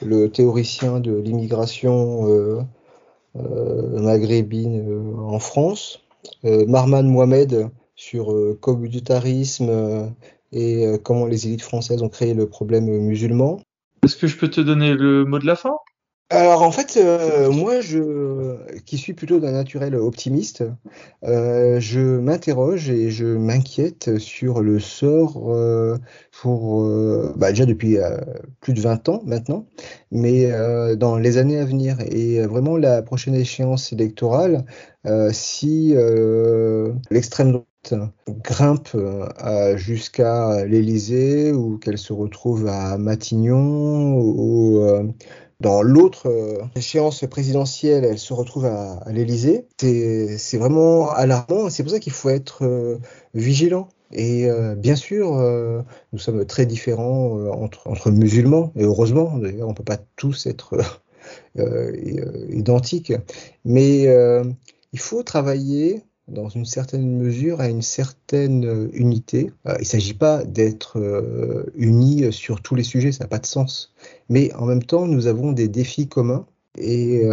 le 0.05 0.27
théoricien 0.27 0.99
de 0.99 1.15
l'immigration 1.15 2.67
maghrébine 3.33 5.17
en 5.17 5.39
France. 5.39 6.01
Marman 6.43 7.07
Mohamed 7.07 7.69
sur 7.95 8.35
communautarisme 8.59 10.13
et 10.51 10.85
comment 11.01 11.25
les 11.25 11.47
élites 11.47 11.63
françaises 11.63 12.03
ont 12.03 12.09
créé 12.09 12.35
le 12.35 12.47
problème 12.47 12.85
musulman. 12.85 13.59
Est-ce 14.03 14.17
que 14.17 14.27
je 14.27 14.37
peux 14.37 14.49
te 14.49 14.61
donner 14.61 14.93
le 14.93 15.25
mot 15.25 15.39
de 15.39 15.47
la 15.47 15.55
fin? 15.55 15.73
Alors 16.29 16.63
en 16.63 16.71
fait, 16.71 16.97
euh, 16.97 17.51
moi, 17.51 17.79
je, 17.79 18.57
qui 18.85 18.97
suis 18.97 19.13
plutôt 19.13 19.39
d'un 19.39 19.51
naturel 19.51 19.95
optimiste, 19.95 20.63
euh, 21.23 21.79
je 21.79 21.99
m'interroge 21.99 22.89
et 22.89 23.11
je 23.11 23.25
m'inquiète 23.25 24.17
sur 24.17 24.61
le 24.61 24.79
sort 24.79 25.53
euh, 25.53 25.97
pour, 26.31 26.83
bah, 27.35 27.49
déjà 27.51 27.67
depuis 27.67 27.97
plus 28.61 28.73
de 28.73 28.81
20 28.81 29.09
ans 29.09 29.21
maintenant, 29.25 29.67
mais 30.11 30.51
dans 30.95 31.17
les 31.17 31.37
années 31.37 31.59
à 31.59 31.65
venir. 31.65 31.97
Et 32.09 32.41
vraiment 32.41 32.77
la 32.77 33.03
prochaine 33.03 33.35
échéance 33.35 33.93
électorale, 33.93 34.65
si 35.31 35.93
l'extrême 37.11 37.61
grimpe 38.43 38.97
jusqu'à 39.75 40.65
l'Élysée 40.65 41.51
ou 41.51 41.77
qu'elle 41.77 41.97
se 41.97 42.13
retrouve 42.13 42.67
à 42.67 42.97
Matignon 42.97 44.17
ou 44.17 45.13
dans 45.59 45.81
l'autre 45.81 46.29
échéance 46.75 47.25
présidentielle, 47.29 48.03
elle 48.03 48.19
se 48.19 48.33
retrouve 48.33 48.65
à, 48.65 48.99
à 49.05 49.11
l'Élysée. 49.11 49.65
C'est 49.79 50.57
vraiment 50.57 51.09
alarmant. 51.11 51.69
C'est 51.69 51.83
pour 51.83 51.91
ça 51.91 51.99
qu'il 51.99 52.13
faut 52.13 52.29
être 52.29 52.99
vigilant. 53.33 53.89
Et 54.13 54.49
euh, 54.49 54.75
bien 54.75 54.95
sûr, 54.95 55.37
euh, 55.37 55.81
nous 56.13 56.19
sommes 56.19 56.45
très 56.45 56.65
différents 56.65 57.39
euh, 57.39 57.49
entre, 57.51 57.87
entre, 57.87 58.11
musulmans, 58.11 58.71
et 58.75 58.83
heureusement, 58.83 59.37
d'ailleurs, 59.37 59.67
on 59.67 59.71
ne 59.71 59.75
peut 59.75 59.83
pas 59.83 59.97
tous 60.15 60.45
être 60.45 60.77
identiques, 62.49 63.13
mais 63.65 64.03
il 64.93 64.99
faut 64.99 65.23
travailler 65.23 66.03
dans 66.27 66.49
une 66.49 66.65
certaine 66.65 67.17
mesure 67.17 67.59
à 67.59 67.67
une 67.67 67.81
certaine 67.81 68.89
unité. 68.93 69.51
il 69.65 69.79
ne 69.79 69.83
s'agit 69.83 70.13
pas 70.13 70.43
d'être 70.43 70.97
unis 71.75 72.31
sur 72.31 72.61
tous 72.61 72.75
les 72.75 72.83
sujets, 72.83 73.11
ça 73.11 73.25
n'a 73.25 73.27
pas 73.27 73.39
de 73.39 73.45
sens. 73.45 73.93
Mais 74.29 74.53
en 74.53 74.65
même 74.65 74.83
temps, 74.83 75.05
nous 75.05 75.27
avons 75.27 75.51
des 75.51 75.67
défis 75.67 76.07
communs 76.07 76.45
et, 76.77 77.23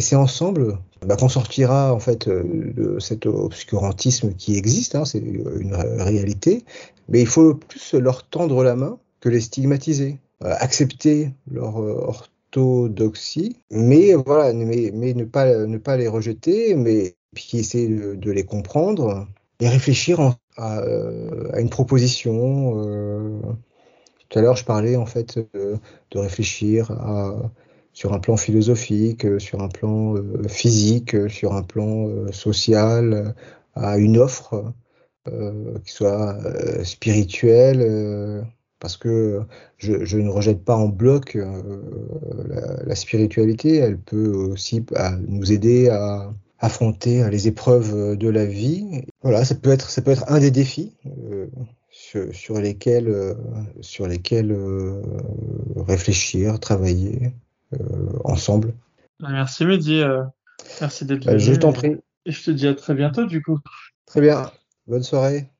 c'est 0.00 0.16
ensemble 0.16 0.78
bah, 1.04 1.16
qu'on 1.16 1.28
sortira 1.28 1.92
en 1.92 2.00
fait 2.00 2.26
euh, 2.26 2.42
de 2.74 2.98
cet 2.98 3.26
obscurantisme 3.26 4.32
qui 4.34 4.56
existe, 4.56 4.94
hein, 4.94 5.04
c'est 5.04 5.18
une 5.18 5.74
réalité, 5.74 6.64
mais 7.08 7.20
il 7.20 7.26
faut 7.26 7.54
plus 7.54 7.94
leur 7.94 8.26
tendre 8.28 8.64
la 8.64 8.76
main 8.76 8.98
que 9.20 9.28
les 9.28 9.40
stigmatiser, 9.40 10.18
euh, 10.42 10.54
accepter 10.58 11.32
leur 11.50 11.82
euh, 11.82 12.06
orthodoxie, 12.06 13.56
mais 13.70 14.14
voilà, 14.14 14.52
mais, 14.54 14.90
mais, 14.94 15.12
ne 15.12 15.24
pas 15.24 15.66
ne 15.66 15.78
pas 15.78 15.96
les 15.96 16.08
rejeter, 16.08 16.74
mais 16.74 17.14
puis 17.34 17.58
essayer 17.58 17.88
de, 17.88 18.30
les 18.30 18.44
comprendre 18.44 19.26
et 19.60 19.68
réfléchir 19.68 20.20
à, 20.20 20.38
à, 20.56 21.60
une 21.60 21.70
proposition. 21.70 22.72
tout 24.28 24.38
à 24.38 24.42
l'heure, 24.42 24.56
je 24.56 24.64
parlais 24.64 24.96
en 24.96 25.06
fait 25.06 25.38
de 25.54 26.18
réfléchir 26.18 26.90
à 26.92 27.50
sur 27.96 28.12
un 28.12 28.18
plan 28.18 28.36
philosophique, 28.36 29.24
euh, 29.24 29.38
sur 29.38 29.62
un 29.62 29.68
plan 29.68 30.16
euh, 30.16 30.46
physique, 30.48 31.14
euh, 31.14 31.30
sur 31.30 31.54
un 31.54 31.62
plan 31.62 32.30
social, 32.30 33.34
à 33.74 33.96
une 33.96 34.18
offre 34.18 34.72
qui 35.84 35.92
soit 35.92 36.38
spirituelle, 36.84 38.46
parce 38.78 38.96
que 38.96 39.40
je, 39.76 40.16
ne 40.18 40.28
rejette 40.28 40.64
pas 40.64 40.76
en 40.76 40.88
bloc 40.88 41.36
la, 42.86 42.94
spiritualité, 42.94 43.76
elle 43.76 43.98
peut 43.98 44.28
aussi 44.28 44.80
bah, 44.80 45.16
nous 45.26 45.50
aider 45.52 45.88
à 45.88 46.32
affronter 46.58 47.28
les 47.30 47.48
épreuves 47.48 48.16
de 48.16 48.28
la 48.28 48.46
vie. 48.46 49.02
Voilà, 49.22 49.44
ça 49.44 49.54
peut 49.54 49.70
être, 49.70 49.90
ça 49.90 50.02
peut 50.02 50.10
être 50.10 50.24
un 50.28 50.40
des 50.40 50.50
défis 50.50 50.96
sur, 51.90 52.60
lesquels, 52.60 53.36
sur 53.80 54.06
lesquels 54.06 54.56
réfléchir, 55.76 56.58
travailler. 56.60 57.32
Euh, 57.74 58.18
ensemble. 58.24 58.74
Bah, 59.20 59.28
merci 59.30 59.64
Mehdi, 59.64 60.00
euh, 60.00 60.22
merci 60.80 61.04
d'être 61.04 61.24
bah, 61.24 61.32
venu. 61.32 61.42
Je 61.42 61.54
t'en 61.54 61.72
prie. 61.72 61.96
Et 62.24 62.32
je 62.32 62.44
te 62.44 62.50
dis 62.50 62.66
à 62.66 62.74
très 62.74 62.94
bientôt 62.94 63.26
du 63.26 63.42
coup. 63.42 63.58
Très 64.06 64.20
bien, 64.20 64.50
bonne 64.86 65.02
soirée. 65.02 65.50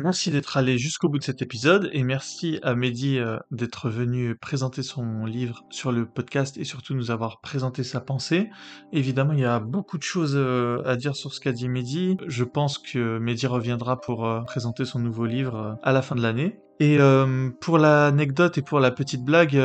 Merci 0.00 0.30
d'être 0.30 0.56
allé 0.56 0.78
jusqu'au 0.78 1.08
bout 1.08 1.18
de 1.18 1.24
cet 1.24 1.42
épisode 1.42 1.90
et 1.92 2.04
merci 2.04 2.60
à 2.62 2.76
Mehdi 2.76 3.18
euh, 3.18 3.36
d'être 3.50 3.90
venu 3.90 4.36
présenter 4.36 4.84
son 4.84 5.24
livre 5.24 5.64
sur 5.70 5.90
le 5.90 6.06
podcast 6.06 6.56
et 6.56 6.62
surtout 6.62 6.94
nous 6.94 7.10
avoir 7.10 7.40
présenté 7.40 7.82
sa 7.82 8.00
pensée. 8.00 8.48
Évidemment, 8.92 9.32
il 9.32 9.40
y 9.40 9.44
a 9.44 9.58
beaucoup 9.58 9.98
de 9.98 10.04
choses 10.04 10.34
euh, 10.36 10.80
à 10.84 10.94
dire 10.94 11.16
sur 11.16 11.34
ce 11.34 11.40
qu'a 11.40 11.50
dit 11.50 11.68
Mehdi. 11.68 12.16
Je 12.28 12.44
pense 12.44 12.78
que 12.78 13.18
Mehdi 13.18 13.48
reviendra 13.48 14.00
pour 14.00 14.24
euh, 14.24 14.42
présenter 14.42 14.84
son 14.84 15.00
nouveau 15.00 15.26
livre 15.26 15.76
à 15.82 15.92
la 15.92 16.00
fin 16.00 16.14
de 16.14 16.22
l'année. 16.22 16.60
Et 16.78 16.98
pour 17.60 17.76
l'anecdote 17.76 18.56
et 18.56 18.62
pour 18.62 18.78
la 18.78 18.92
petite 18.92 19.24
blague, 19.24 19.60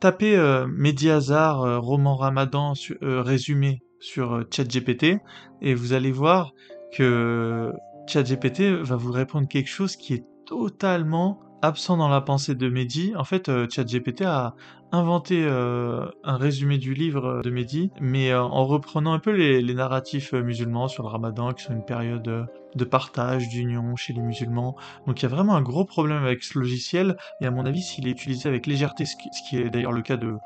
tapez 0.00 0.38
Mehdi 0.68 1.10
Hazard, 1.10 1.82
roman 1.82 2.16
Ramadan 2.16 2.72
résumé 3.02 3.82
sur 4.00 4.42
ChatGPT 4.50 5.18
et 5.60 5.74
vous 5.74 5.92
allez 5.92 6.12
voir 6.12 6.54
que 6.96 7.74
ChatGPT 8.06 8.82
va 8.82 8.96
vous 8.96 9.12
répondre 9.12 9.48
quelque 9.48 9.68
chose 9.68 9.96
qui 9.96 10.14
est 10.14 10.24
totalement 10.46 11.40
absent 11.62 11.96
dans 11.96 12.08
la 12.08 12.20
pensée 12.20 12.54
de 12.54 12.68
Mehdi. 12.68 13.14
En 13.16 13.24
fait, 13.24 13.48
euh, 13.48 13.66
ChatGPT 13.68 14.22
a 14.22 14.54
inventé 14.92 15.44
euh, 15.44 16.06
un 16.22 16.36
résumé 16.36 16.78
du 16.78 16.94
livre 16.94 17.42
de 17.42 17.50
Mehdi, 17.50 17.90
mais 18.00 18.30
euh, 18.30 18.42
en 18.42 18.64
reprenant 18.66 19.12
un 19.12 19.18
peu 19.18 19.32
les, 19.32 19.74
narratifs 19.74 20.32
musulmans 20.32 20.88
sur 20.88 21.02
le 21.02 21.08
ramadan, 21.08 21.52
qui 21.52 21.64
sont 21.64 21.72
une 21.72 21.84
période 21.84 22.48
de 22.74 22.84
partage, 22.84 23.48
d'union 23.48 23.96
chez 23.96 24.12
les 24.12 24.22
musulmans. 24.22 24.76
Donc 25.06 25.20
il 25.20 25.24
y 25.24 25.26
a 25.26 25.28
vraiment 25.28 25.56
un 25.56 25.62
gros 25.62 25.84
problème 25.84 26.22
avec 26.22 26.44
ce 26.44 26.58
logiciel, 26.58 27.16
et 27.40 27.46
à 27.46 27.50
mon 27.50 27.66
avis, 27.66 27.82
s'il 27.82 28.06
est 28.06 28.12
utilisé 28.12 28.48
avec 28.48 28.66
légèreté, 28.66 29.04
ce 29.04 29.16
qui 29.16 29.58
est 29.58 29.70
d'ailleurs 29.70 29.92
le 29.92 30.02
cas 30.02 30.16
de, 30.16 30.36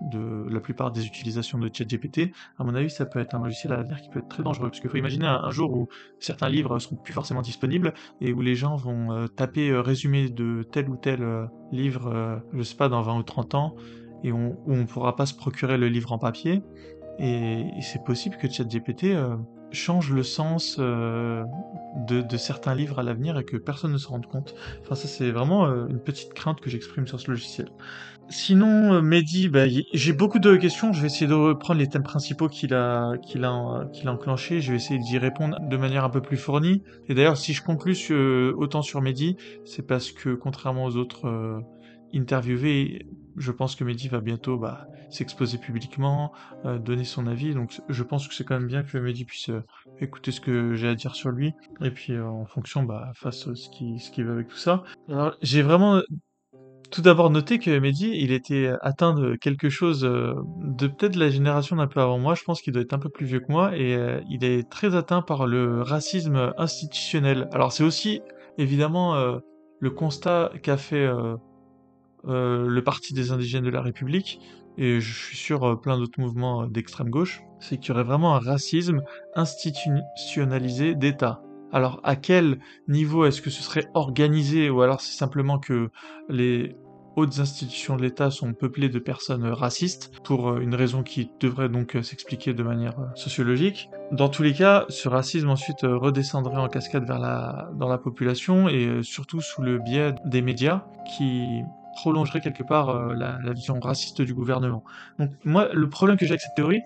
de 0.00 0.46
la 0.48 0.60
plupart 0.60 0.92
des 0.92 1.06
utilisations 1.06 1.58
de 1.58 1.70
ChatGPT, 1.72 2.32
à 2.58 2.64
mon 2.64 2.74
avis, 2.74 2.90
ça 2.90 3.06
peut 3.06 3.18
être 3.18 3.34
un 3.34 3.42
logiciel 3.42 3.72
à 3.72 3.76
l'avenir 3.78 4.00
qui 4.00 4.08
peut 4.08 4.20
être 4.20 4.28
très 4.28 4.42
dangereux. 4.42 4.68
Parce 4.68 4.80
qu'il 4.80 4.90
faut 4.90 4.96
imaginer 4.96 5.26
un, 5.26 5.50
jour 5.50 5.72
où 5.72 5.88
certains 6.20 6.48
livres 6.48 6.78
seront 6.78 6.96
plus 6.96 7.12
forcément 7.12 7.42
disponibles 7.42 7.94
et 8.20 8.32
où 8.32 8.40
les 8.40 8.54
gens 8.54 8.76
vont 8.76 9.12
euh, 9.12 9.26
taper 9.26 9.70
euh, 9.70 9.80
résumé 9.80 10.28
de 10.28 10.62
tel 10.62 10.88
ou 10.88 10.96
tel 10.96 11.22
euh, 11.22 11.46
livre, 11.72 12.42
je 12.52 12.62
sais 12.62 12.76
pas, 12.76 12.88
dans 12.88 13.02
20 13.02 13.18
ou 13.18 13.22
30 13.22 13.54
ans, 13.54 13.76
et 14.24 14.32
où 14.32 14.56
on 14.66 14.76
ne 14.76 14.84
pourra 14.84 15.16
pas 15.16 15.26
se 15.26 15.34
procurer 15.34 15.78
le 15.78 15.88
livre 15.88 16.12
en 16.12 16.18
papier. 16.18 16.62
Et, 17.18 17.64
c'est 17.82 18.04
possible 18.04 18.36
que 18.36 18.48
ChatGPT 18.48 19.16
change 19.70 20.10
le 20.10 20.22
sens 20.22 20.78
de, 20.78 21.42
de, 22.22 22.36
certains 22.36 22.74
livres 22.74 23.00
à 23.00 23.02
l'avenir 23.02 23.38
et 23.38 23.44
que 23.44 23.56
personne 23.56 23.92
ne 23.92 23.98
se 23.98 24.08
rende 24.08 24.26
compte. 24.26 24.54
Enfin, 24.80 24.94
ça, 24.94 25.08
c'est 25.08 25.30
vraiment 25.30 25.66
une 25.88 26.00
petite 26.00 26.32
crainte 26.32 26.60
que 26.60 26.70
j'exprime 26.70 27.06
sur 27.06 27.20
ce 27.20 27.30
logiciel. 27.30 27.68
Sinon, 28.30 28.92
euh, 28.92 29.00
Mehdi, 29.00 29.48
bah, 29.48 29.64
j'ai 29.68 30.12
beaucoup 30.12 30.38
de 30.38 30.56
questions. 30.56 30.92
Je 30.92 31.00
vais 31.00 31.06
essayer 31.06 31.26
de 31.26 31.34
reprendre 31.34 31.80
les 31.80 31.88
thèmes 31.88 32.02
principaux 32.02 32.48
qu'il 32.48 32.74
a, 32.74 33.16
qu'il 33.18 33.44
a, 33.44 33.88
qu'il 33.92 34.08
a 34.08 34.12
enclenchés. 34.12 34.60
Je 34.60 34.72
vais 34.72 34.76
essayer 34.76 35.00
d'y 35.00 35.16
répondre 35.18 35.58
de 35.60 35.76
manière 35.76 36.04
un 36.04 36.10
peu 36.10 36.20
plus 36.20 36.36
fournie. 36.36 36.82
Et 37.08 37.14
d'ailleurs, 37.14 37.38
si 37.38 37.54
je 37.54 37.62
conclus 37.62 38.12
autant 38.12 38.82
sur 38.82 39.00
Mehdi, 39.00 39.36
c'est 39.64 39.86
parce 39.86 40.12
que 40.12 40.34
contrairement 40.34 40.84
aux 40.84 40.96
autres 40.96 41.26
euh, 41.26 41.60
interviewés, 42.14 43.06
je 43.36 43.50
pense 43.50 43.76
que 43.76 43.84
Mehdi 43.84 44.08
va 44.08 44.20
bientôt 44.20 44.58
bah, 44.58 44.88
s'exposer 45.08 45.56
publiquement, 45.56 46.32
euh, 46.66 46.78
donner 46.78 47.04
son 47.04 47.26
avis. 47.26 47.54
Donc, 47.54 47.80
je 47.88 48.02
pense 48.02 48.28
que 48.28 48.34
c'est 48.34 48.44
quand 48.44 48.58
même 48.58 48.68
bien 48.68 48.82
que 48.82 48.98
Mehdi 48.98 49.24
puisse 49.24 49.50
écouter 50.00 50.32
ce 50.32 50.42
que 50.42 50.74
j'ai 50.74 50.88
à 50.88 50.94
dire 50.94 51.14
sur 51.14 51.30
lui. 51.30 51.54
Et 51.82 51.90
puis, 51.90 52.18
en 52.18 52.44
fonction, 52.44 52.82
bah, 52.82 53.10
fasse 53.14 53.54
ce 53.54 53.70
qui, 53.70 53.98
ce 54.00 54.10
qui 54.10 54.22
va 54.22 54.32
avec 54.32 54.48
tout 54.48 54.56
ça. 54.56 54.82
Alors, 55.08 55.34
j'ai 55.40 55.62
vraiment 55.62 56.02
tout 56.90 57.02
d'abord 57.02 57.30
noter 57.30 57.58
que 57.58 57.78
Mehdi, 57.78 58.12
il 58.14 58.32
était 58.32 58.70
atteint 58.80 59.14
de 59.14 59.36
quelque 59.36 59.68
chose 59.68 60.04
euh, 60.04 60.34
de 60.58 60.86
peut-être 60.86 61.16
la 61.16 61.28
génération 61.30 61.76
d'un 61.76 61.86
peu 61.86 62.00
avant 62.00 62.18
moi, 62.18 62.34
je 62.34 62.44
pense 62.44 62.62
qu'il 62.62 62.72
doit 62.72 62.82
être 62.82 62.94
un 62.94 62.98
peu 62.98 63.10
plus 63.10 63.26
vieux 63.26 63.40
que 63.40 63.50
moi, 63.50 63.76
et 63.76 63.94
euh, 63.94 64.20
il 64.28 64.44
est 64.44 64.68
très 64.68 64.94
atteint 64.94 65.22
par 65.22 65.46
le 65.46 65.82
racisme 65.82 66.52
institutionnel. 66.56 67.48
Alors 67.52 67.72
c'est 67.72 67.84
aussi 67.84 68.22
évidemment 68.56 69.16
euh, 69.16 69.38
le 69.80 69.90
constat 69.90 70.52
qu'a 70.62 70.76
fait 70.76 71.08
le 72.24 72.80
Parti 72.80 73.14
des 73.14 73.32
indigènes 73.32 73.64
de 73.64 73.70
la 73.70 73.82
République, 73.82 74.40
et 74.76 75.00
je 75.00 75.14
suis 75.14 75.36
sûr 75.36 75.80
plein 75.80 75.98
d'autres 75.98 76.20
mouvements 76.20 76.66
d'extrême 76.66 77.10
gauche, 77.10 77.42
c'est 77.60 77.78
qu'il 77.78 77.90
y 77.90 77.92
aurait 77.92 78.04
vraiment 78.04 78.34
un 78.34 78.40
racisme 78.40 79.02
institutionnalisé 79.34 80.94
d'État. 80.94 81.42
Alors 81.72 82.00
à 82.02 82.16
quel 82.16 82.58
niveau 82.88 83.26
est-ce 83.26 83.42
que 83.42 83.50
ce 83.50 83.62
serait 83.62 83.88
organisé 83.94 84.70
ou 84.70 84.80
alors 84.82 85.00
c'est 85.00 85.16
simplement 85.16 85.58
que 85.58 85.90
les 86.28 86.76
hautes 87.18 87.40
institutions 87.40 87.96
de 87.96 88.02
l'État 88.02 88.30
sont 88.30 88.54
peuplées 88.54 88.88
de 88.88 88.98
personnes 88.98 89.44
racistes 89.44 90.12
pour 90.22 90.50
euh, 90.50 90.60
une 90.60 90.74
raison 90.74 91.02
qui 91.02 91.30
devrait 91.40 91.68
donc 91.68 91.96
euh, 91.96 92.02
s'expliquer 92.02 92.54
de 92.54 92.62
manière 92.62 92.98
euh, 93.00 93.06
sociologique. 93.16 93.90
Dans 94.12 94.28
tous 94.28 94.42
les 94.42 94.52
cas, 94.52 94.86
ce 94.88 95.08
racisme 95.08 95.50
ensuite 95.50 95.80
redescendrait 95.82 96.56
en 96.56 96.68
cascade 96.68 97.04
vers 97.06 97.18
la, 97.18 97.70
dans 97.74 97.88
la 97.88 97.98
population 97.98 98.68
et 98.68 99.02
surtout 99.02 99.40
sous 99.40 99.62
le 99.62 99.78
biais 99.78 100.14
des 100.24 100.42
médias 100.42 100.84
qui 101.16 101.44
prolongerait 101.96 102.40
quelque 102.40 102.62
part 102.62 103.12
la, 103.14 103.38
la 103.42 103.52
vision 103.52 103.78
raciste 103.80 104.22
du 104.22 104.32
gouvernement. 104.32 104.84
Donc 105.18 105.30
moi, 105.44 105.68
le 105.72 105.88
problème 105.88 106.16
que 106.16 106.24
j'ai 106.24 106.30
avec 106.30 106.40
cette 106.40 106.54
théorie, 106.54 106.82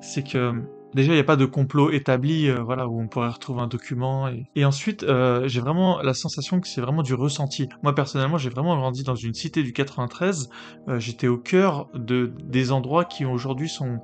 c'est 0.00 0.24
que 0.24 0.64
Déjà, 0.94 1.12
il 1.12 1.14
n'y 1.14 1.20
a 1.20 1.24
pas 1.24 1.36
de 1.36 1.44
complot 1.44 1.90
établi, 1.92 2.48
euh, 2.48 2.62
voilà, 2.62 2.88
où 2.88 3.00
on 3.00 3.06
pourrait 3.06 3.28
retrouver 3.28 3.60
un 3.60 3.68
document. 3.68 4.28
Et, 4.56 4.64
ensuite, 4.64 5.04
euh, 5.04 5.46
j'ai 5.46 5.60
vraiment 5.60 6.02
la 6.02 6.14
sensation 6.14 6.60
que 6.60 6.66
c'est 6.66 6.80
vraiment 6.80 7.02
du 7.02 7.14
ressenti. 7.14 7.68
Moi, 7.82 7.94
personnellement, 7.94 8.38
j'ai 8.38 8.50
vraiment 8.50 8.76
grandi 8.76 9.04
dans 9.04 9.14
une 9.14 9.34
cité 9.34 9.62
du 9.62 9.72
93. 9.72 10.50
Euh, 10.88 10.98
j'étais 10.98 11.28
au 11.28 11.38
cœur 11.38 11.88
de 11.94 12.32
des 12.42 12.72
endroits 12.72 13.04
qui 13.04 13.24
aujourd'hui 13.24 13.68
sont 13.68 14.00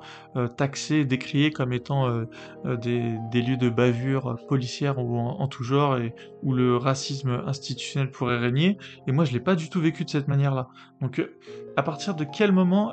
taxés, 0.57 1.07
décriés 1.07 1.51
comme 1.51 1.73
étant 1.73 2.11
des, 2.65 3.19
lieux 3.33 3.57
de 3.57 3.71
bavure 3.71 4.37
policière 4.49 4.99
ou 4.99 5.17
en, 5.19 5.49
tout 5.49 5.65
genre, 5.65 5.97
et 5.97 6.15
où 6.43 6.53
le 6.53 6.77
racisme 6.77 7.43
institutionnel 7.47 8.11
pourrait 8.11 8.39
régner. 8.39 8.77
Et 9.07 9.13
moi, 9.13 9.25
je 9.25 9.33
l'ai 9.33 9.41
pas 9.41 9.55
du 9.55 9.71
tout 9.71 9.81
vécu 9.81 10.05
de 10.05 10.11
cette 10.11 10.29
manière-là. 10.29 10.69
Donc, 11.01 11.27
à 11.77 11.83
partir 11.83 12.15
de 12.15 12.25
quel 12.25 12.53
moment 12.53 12.93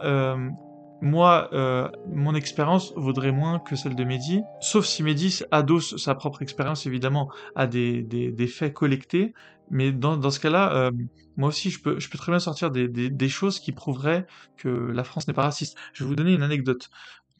moi, 1.02 1.50
euh, 1.54 1.90
mon 2.08 2.34
expérience 2.34 2.94
vaudrait 2.96 3.32
moins 3.32 3.60
que 3.60 3.76
celle 3.76 3.96
de 3.96 4.04
Mehdi, 4.04 4.42
sauf 4.62 4.86
si 4.86 5.04
Mehdi 5.04 5.42
adosse 5.52 5.98
sa 5.98 6.16
propre 6.16 6.42
expérience, 6.42 6.86
évidemment, 6.86 7.30
à 7.56 7.68
des, 7.68 8.02
des, 8.04 8.48
faits 8.48 8.74
collectés. 8.74 9.34
Mais 9.70 9.92
dans, 9.92 10.18
dans 10.18 10.32
ce 10.32 10.40
cas-là, 10.40 10.74
euh, 10.76 10.92
moi 11.36 11.50
aussi, 11.50 11.70
je 11.70 11.82
peux, 11.82 11.98
très 11.98 12.32
bien 12.32 12.40
sortir 12.40 12.72
des, 12.72 12.88
des, 12.88 13.10
des 13.10 13.30
choses 13.30 13.60
qui 13.60 13.72
prouveraient 13.72 14.26
que 14.58 14.70
la 14.70 15.04
France 15.04 15.28
n'est 15.28 15.34
pas 15.34 15.44
raciste. 15.44 15.78
Je 15.94 16.04
vais 16.04 16.08
vous 16.08 16.16
donner 16.16 16.34
une 16.34 16.44
anecdote. 16.44 16.90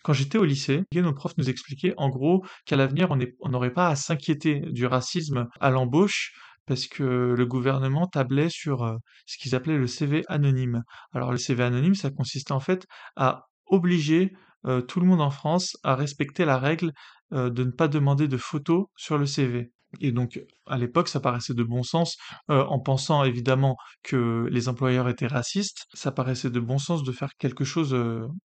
Quand 0.04 0.14
j'étais 0.14 0.38
au 0.38 0.44
lycée, 0.44 0.84
nos 0.94 1.14
profs 1.14 1.38
nous 1.38 1.50
expliquaient 1.50 1.94
en 1.96 2.10
gros 2.10 2.46
qu'à 2.66 2.76
l'avenir, 2.76 3.16
on 3.40 3.50
n'aurait 3.50 3.74
pas 3.74 3.88
à 3.88 3.96
s'inquiéter 3.96 4.60
du 4.60 4.86
racisme 4.86 5.48
à 5.62 5.70
l'embauche 5.70 6.34
parce 6.66 6.88
que 6.88 7.04
le 7.04 7.46
gouvernement 7.46 8.08
tablait 8.08 8.50
sur 8.50 8.84
euh, 8.84 8.96
ce 9.26 9.38
qu'ils 9.38 9.56
appelaient 9.56 9.78
le 9.78 9.88
CV 9.88 10.24
anonyme. 10.28 10.84
Alors 11.14 11.32
le 11.32 11.38
CV 11.38 11.64
anonyme, 11.64 11.96
ça 11.96 12.10
consistait 12.10 12.54
en 12.54 12.60
fait 12.60 12.86
à 13.16 13.48
obliger 13.68 14.34
euh, 14.66 14.82
tout 14.82 15.00
le 15.00 15.06
monde 15.06 15.22
en 15.22 15.32
France 15.32 15.78
à 15.84 15.96
respecter 15.96 16.46
la 16.46 16.58
règle 16.58 16.92
euh, 17.34 17.50
de 17.50 17.64
ne 17.64 17.72
pas 17.72 17.88
demander 17.88 18.28
de 18.28 18.38
photos 18.38 18.86
sur 18.96 19.18
le 19.18 19.26
CV. 19.26 19.72
Et 20.00 20.12
donc, 20.12 20.40
à 20.66 20.78
l'époque, 20.80 21.08
ça 21.08 21.20
paraissait 21.20 21.54
de 21.54 21.62
bon 21.62 21.84
sens, 21.84 22.18
en 22.48 22.80
pensant 22.80 23.24
évidemment 23.24 23.78
que 24.02 24.48
les 24.50 24.68
employeurs 24.68 25.08
étaient 25.08 25.28
racistes, 25.28 25.86
ça 25.94 26.12
paraissait 26.12 26.50
de 26.50 26.60
bon 26.60 26.80
sens 26.80 27.04
de 27.04 27.12
faire 27.12 27.30
quelque 27.38 27.64
chose 27.64 27.96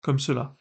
comme 0.01 0.19
cela. 0.19 0.55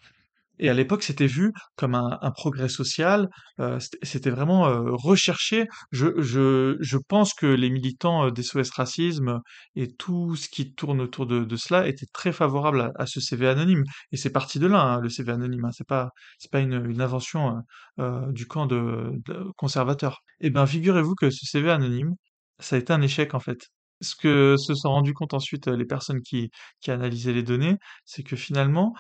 Et 0.59 0.69
à 0.71 0.75
l'époque, 0.75 1.03
c'était 1.03 1.27
vu 1.27 1.53
comme 1.77 1.95
un, 1.95 2.19
un 2.23 2.31
progrès 2.31 2.69
social, 2.69 3.29
euh, 3.61 3.79
c'était 4.03 4.31
vraiment 4.31 4.67
euh, 4.69 4.83
recherché. 4.93 5.67
Je, 5.91 6.21
je, 6.21 6.77
je 6.81 6.99
pense 6.99 7.35
que 7.35 7.47
les 7.47 7.71
militants 7.71 8.27
euh, 8.27 8.31
des 8.31 8.43
SOS 8.43 8.71
Racisme 8.71 9.41
et 9.75 9.89
tout 9.95 10.37
ce 10.37 10.49
qui 10.49 10.75
tourne 10.75 11.01
autour 11.01 11.27
de, 11.27 11.45
de 11.45 11.57
cela 11.57 11.87
étaient 11.89 12.07
très 12.13 12.33
favorables 12.33 12.81
à, 12.81 12.91
à 12.97 13.07
ce 13.07 13.21
CV 13.21 13.49
anonyme. 13.49 13.85
Et 14.13 14.17
c'est 14.17 14.31
parti 14.31 14.59
de 14.59 14.67
là, 14.67 14.81
hein, 14.81 15.01
le 15.01 15.09
CV 15.09 15.33
anonyme. 15.33 15.65
Hein. 15.67 15.73
C'est 15.73 15.87
pas, 15.87 16.11
c'est 16.39 16.51
pas 16.51 16.61
une, 16.61 16.85
une 16.91 17.01
invention 17.01 17.57
euh, 17.99 18.31
du 18.33 18.47
camp 18.47 18.67
de, 18.67 19.13
de 19.27 19.45
conservateur. 19.57 20.21
Eh 20.41 20.51
ben, 20.51 20.67
figurez-vous 20.67 21.15
que 21.15 21.31
ce 21.31 21.47
CV 21.47 21.71
anonyme, 21.71 22.15
ça 22.59 22.77
a 22.77 22.79
été 22.79 22.93
un 22.93 23.03
échec 23.03 23.35
en 23.35 23.41
fait. 23.41 23.69
Ce 24.03 24.15
que 24.15 24.57
se 24.59 24.75
sont 24.75 24.91
rendus 24.91 25.15
compte 25.15 25.33
ensuite 25.35 25.69
les 25.69 25.87
personnes 25.87 26.21
qui, 26.21 26.51
qui 26.81 26.91
analysaient 26.91 27.33
les 27.33 27.43
données, 27.43 27.77
c'est 28.05 28.23
que 28.23 28.37
finalement, 28.37 28.95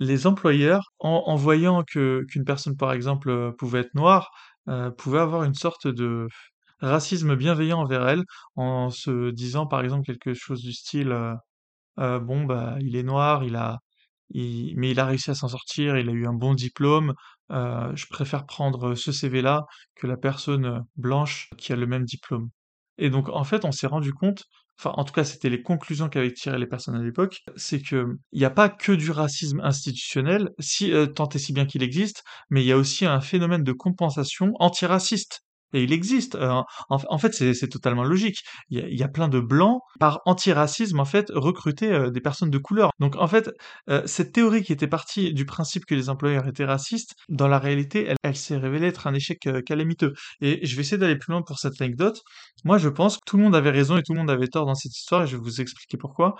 les 0.00 0.26
employeurs, 0.26 0.92
en, 0.98 1.36
voyant 1.36 1.84
qu'une 1.84 2.44
personne, 2.46 2.76
par 2.76 2.92
exemple, 2.92 3.30
euh, 3.30 3.52
pouvait 3.52 3.80
être 3.80 3.94
noire, 3.94 4.30
euh, 4.68 4.90
pouvaient 4.90 5.20
avoir 5.20 5.44
une 5.44 5.54
sorte 5.54 5.86
de 5.88 6.28
racisme 6.80 7.36
bienveillant 7.36 7.80
envers 7.80 8.08
elle, 8.08 8.24
en 8.56 8.90
se 8.90 9.30
disant, 9.30 9.66
par 9.66 9.82
exemple, 9.82 10.04
quelque 10.04 10.34
chose 10.34 10.62
du 10.62 10.72
style, 10.72 11.12
euh, 11.12 11.34
euh, 12.00 12.20
bon, 12.20 12.44
bah, 12.44 12.76
il 12.80 12.96
est 12.96 13.02
noir, 13.02 13.44
il 13.44 13.56
a, 13.56 13.78
mais 14.34 14.90
il 14.92 15.00
a 15.00 15.06
réussi 15.06 15.30
à 15.30 15.34
s'en 15.34 15.48
sortir, 15.48 15.98
il 15.98 16.08
a 16.08 16.12
eu 16.12 16.26
un 16.26 16.34
bon 16.34 16.54
diplôme, 16.54 17.14
je 17.50 18.06
préfère 18.10 18.46
prendre 18.46 18.94
ce 18.94 19.12
CV-là 19.12 19.64
que 19.96 20.06
la 20.06 20.16
personne 20.16 20.84
blanche 20.96 21.50
qui 21.58 21.72
a 21.72 21.76
le 21.76 21.86
même 21.86 22.04
diplôme. 22.04 22.50
Et 22.98 23.10
donc, 23.10 23.28
en 23.30 23.44
fait, 23.44 23.64
on 23.64 23.72
s'est 23.72 23.86
rendu 23.88 24.12
compte 24.12 24.44
enfin 24.80 24.94
en 24.96 25.04
tout 25.04 25.12
cas 25.12 25.24
c'était 25.24 25.50
les 25.50 25.62
conclusions 25.62 26.08
qu'avaient 26.08 26.32
tirées 26.32 26.58
les 26.58 26.66
personnes 26.66 26.96
à 26.96 27.02
l'époque, 27.02 27.42
c'est 27.56 27.82
que 27.82 28.06
il 28.32 28.38
n'y 28.38 28.46
a 28.46 28.50
pas 28.50 28.68
que 28.70 28.92
du 28.92 29.10
racisme 29.10 29.60
institutionnel, 29.60 30.50
si 30.58 30.92
euh, 30.92 31.06
tant 31.06 31.28
et 31.28 31.38
si 31.38 31.52
bien 31.52 31.66
qu'il 31.66 31.82
existe, 31.82 32.24
mais 32.48 32.62
il 32.62 32.66
y 32.66 32.72
a 32.72 32.76
aussi 32.78 33.04
un 33.06 33.20
phénomène 33.20 33.62
de 33.62 33.72
compensation 33.72 34.52
antiraciste. 34.58 35.42
Et 35.72 35.82
il 35.84 35.92
existe. 35.92 36.34
Euh, 36.34 36.62
en, 36.88 37.18
fait, 37.18 37.32
c'est 37.32 37.68
totalement 37.68 38.04
logique. 38.04 38.42
Il 38.70 38.96
y, 38.96 39.02
a, 39.02 39.08
plein 39.08 39.28
de 39.28 39.40
blancs 39.40 39.80
par 39.98 40.20
antiracisme 40.24 41.00
en 41.00 41.04
fait 41.04 41.30
recruter 41.34 41.92
euh, 41.92 42.10
des 42.10 42.20
personnes 42.20 42.50
de 42.50 42.58
couleur. 42.58 42.90
Donc 43.00 43.16
en 43.16 43.26
fait, 43.26 43.50
euh, 43.88 44.02
cette 44.06 44.32
théorie 44.32 44.62
qui 44.62 44.72
était 44.72 44.86
partie 44.86 45.32
du 45.32 45.44
principe 45.44 45.84
que 45.84 45.94
les 45.94 46.08
employeurs 46.08 46.46
étaient 46.46 46.64
racistes, 46.64 47.14
dans 47.28 47.48
la 47.48 47.58
réalité, 47.58 48.12
elle, 48.22 48.36
s'est 48.36 48.56
révélée 48.56 48.88
être 48.88 49.06
un 49.06 49.14
échec 49.14 49.48
calamiteux. 49.66 50.14
Et 50.40 50.64
je 50.64 50.76
vais 50.76 50.82
essayer 50.82 50.98
d'aller 50.98 51.16
plus 51.16 51.32
loin 51.32 51.42
pour 51.42 51.58
cette 51.58 51.80
anecdote. 51.80 52.22
Moi, 52.64 52.78
je 52.78 52.88
pense 52.88 53.16
que 53.16 53.22
tout 53.26 53.36
le 53.36 53.42
monde 53.42 53.56
avait 53.56 53.70
raison 53.70 53.96
et 53.96 54.02
tout 54.02 54.12
le 54.12 54.18
monde 54.18 54.30
avait 54.30 54.48
tort 54.48 54.66
dans 54.66 54.74
cette 54.74 54.96
histoire, 54.96 55.22
et 55.22 55.26
je 55.26 55.36
vais 55.36 55.42
vous 55.42 55.60
expliquer 55.60 55.96
pourquoi. 55.96 56.36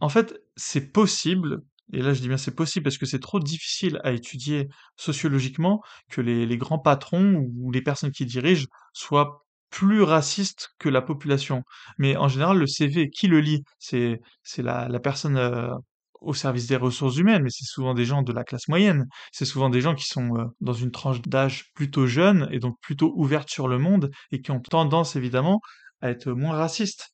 En 0.00 0.08
fait, 0.08 0.40
c'est 0.56 0.92
possible 0.92 1.62
et 1.92 2.02
là 2.02 2.12
je 2.12 2.20
dis 2.20 2.28
bien 2.28 2.36
c'est 2.36 2.54
possible 2.54 2.84
parce 2.84 2.98
que 2.98 3.06
c'est 3.06 3.20
trop 3.20 3.40
difficile 3.40 4.00
à 4.04 4.12
étudier 4.12 4.68
sociologiquement 4.96 5.80
que 6.10 6.20
les, 6.20 6.56
grands 6.56 6.78
patrons 6.78 7.46
ou 7.56 7.70
les 7.70 7.82
personnes 7.82 8.12
qui 8.12 8.26
dirigent 8.26 8.66
soient 8.92 9.44
plus 9.70 10.02
racistes 10.02 10.70
que 10.78 10.88
la 10.88 11.02
population. 11.02 11.62
Mais 11.98 12.16
en 12.16 12.28
général, 12.28 12.58
le 12.58 12.66
CV, 12.66 13.10
qui 13.10 13.28
le 13.28 13.40
lit? 13.40 13.64
C'est 13.78 14.20
la 14.58 15.00
personne 15.00 15.36
euh, 15.36 15.74
au 16.20 16.34
service 16.34 16.66
des 16.66 16.76
ressources 16.76 17.16
humaines, 17.16 17.42
mais 17.42 17.50
c'est 17.50 17.64
souvent 17.64 17.94
des 17.94 18.04
gens 18.04 18.22
de 18.22 18.32
la 18.32 18.44
classe 18.44 18.68
moyenne. 18.68 19.06
C'est 19.32 19.44
souvent 19.44 19.70
des 19.70 19.80
gens 19.80 19.94
qui 19.94 20.04
sont 20.04 20.36
euh, 20.36 20.44
dans 20.60 20.72
une 20.72 20.90
tranche 20.90 21.22
d'âge 21.22 21.72
plutôt 21.74 22.06
jeune 22.06 22.48
et 22.50 22.58
donc 22.58 22.76
plutôt 22.80 23.12
ouverte 23.16 23.50
sur 23.50 23.68
le 23.68 23.78
monde 23.78 24.10
et 24.32 24.40
qui 24.40 24.50
ont 24.50 24.60
tendance 24.60 25.16
évidemment 25.16 25.60
à 26.00 26.10
être 26.10 26.32
moins 26.32 26.56
racistes. 26.56 27.12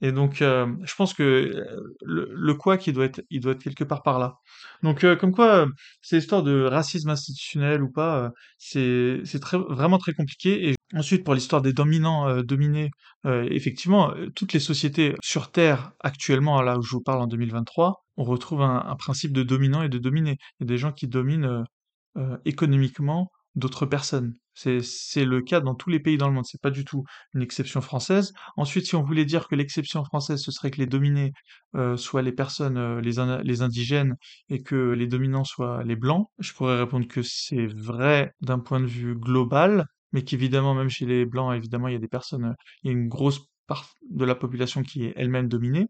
Et 0.00 0.12
donc, 0.12 0.42
euh, 0.42 0.66
je 0.84 0.94
pense 0.96 1.14
que 1.14 1.22
euh, 1.22 1.94
le, 2.02 2.54
quoi 2.54 2.76
qui 2.76 2.92
doit 2.92 3.04
être, 3.06 3.22
il 3.30 3.40
doit 3.40 3.52
être 3.52 3.62
quelque 3.62 3.84
part 3.84 4.02
par 4.02 4.18
là. 4.18 4.34
Donc, 4.82 5.04
euh, 5.04 5.16
comme 5.16 5.32
quoi, 5.32 5.66
euh, 5.66 5.66
ces 6.02 6.18
histoires 6.18 6.42
de 6.42 6.64
racisme 6.64 7.10
institutionnel 7.10 7.82
ou 7.82 7.90
pas, 7.90 8.30
c'est 8.58 9.20
c'est 9.24 9.40
très 9.40 9.56
vraiment 9.58 9.98
très 9.98 10.12
compliqué. 10.12 10.70
Et 10.70 10.74
ensuite, 10.94 11.24
pour 11.24 11.34
l'histoire 11.34 11.62
des 11.62 11.72
dominants 11.72 12.42
dominés, 12.42 12.90
effectivement, 13.24 14.12
toutes 14.34 14.52
les 14.52 14.60
sociétés 14.60 15.14
sur 15.22 15.50
Terre 15.50 15.92
actuellement, 16.00 16.60
là 16.62 16.78
où 16.78 16.82
je 16.82 16.90
vous 16.90 17.00
parle 17.00 17.22
en 17.22 17.26
2023, 17.26 18.04
on 18.16 18.24
retrouve 18.24 18.62
un, 18.62 18.84
un 18.86 18.96
principe 18.96 19.32
de 19.32 19.42
dominant 19.42 19.82
et 19.82 19.88
de 19.88 19.98
dominé. 19.98 20.36
Il 20.60 20.64
y 20.64 20.64
a 20.64 20.66
des 20.66 20.78
gens 20.78 20.92
qui 20.92 21.08
dominent 21.08 21.64
économiquement 22.44 23.30
d'autres 23.54 23.86
personnes. 23.86 24.34
C'est 24.54 25.24
le 25.24 25.40
cas 25.42 25.60
dans 25.60 25.74
tous 25.74 25.90
les 25.90 26.00
pays 26.00 26.16
dans 26.16 26.28
le 26.28 26.34
monde, 26.34 26.44
c'est 26.46 26.60
pas 26.60 26.70
du 26.70 26.84
tout 26.84 27.04
une 27.34 27.42
exception 27.42 27.80
française. 27.80 28.32
Ensuite, 28.56 28.86
si 28.86 28.94
on 28.94 29.02
voulait 29.02 29.24
dire 29.24 29.48
que 29.48 29.54
l'exception 29.56 30.04
française, 30.04 30.40
ce 30.42 30.52
serait 30.52 30.70
que 30.70 30.78
les 30.78 30.86
dominés 30.86 31.32
euh, 31.74 31.96
soient 31.96 32.22
les 32.22 32.32
personnes, 32.32 32.76
euh, 32.76 33.00
les, 33.00 33.14
les 33.42 33.62
indigènes, 33.62 34.16
et 34.48 34.62
que 34.62 34.92
les 34.92 35.06
dominants 35.06 35.44
soient 35.44 35.82
les 35.84 35.96
blancs, 35.96 36.28
je 36.38 36.52
pourrais 36.52 36.78
répondre 36.78 37.06
que 37.08 37.22
c'est 37.22 37.66
vrai 37.66 38.32
d'un 38.40 38.60
point 38.60 38.80
de 38.80 38.86
vue 38.86 39.16
global, 39.16 39.86
mais 40.12 40.22
qu'évidemment, 40.22 40.74
même 40.74 40.88
chez 40.90 41.06
les 41.06 41.26
blancs, 41.26 41.54
évidemment, 41.54 41.88
il 41.88 41.92
y 41.94 41.96
a 41.96 42.00
des 42.00 42.08
personnes, 42.08 42.44
euh, 42.44 42.54
il 42.82 42.92
y 42.92 42.94
a 42.94 42.96
une 42.96 43.08
grosse 43.08 43.40
part 43.66 43.94
de 44.10 44.24
la 44.24 44.34
population 44.34 44.82
qui 44.82 45.04
est 45.06 45.14
elle-même 45.16 45.48
dominée. 45.48 45.88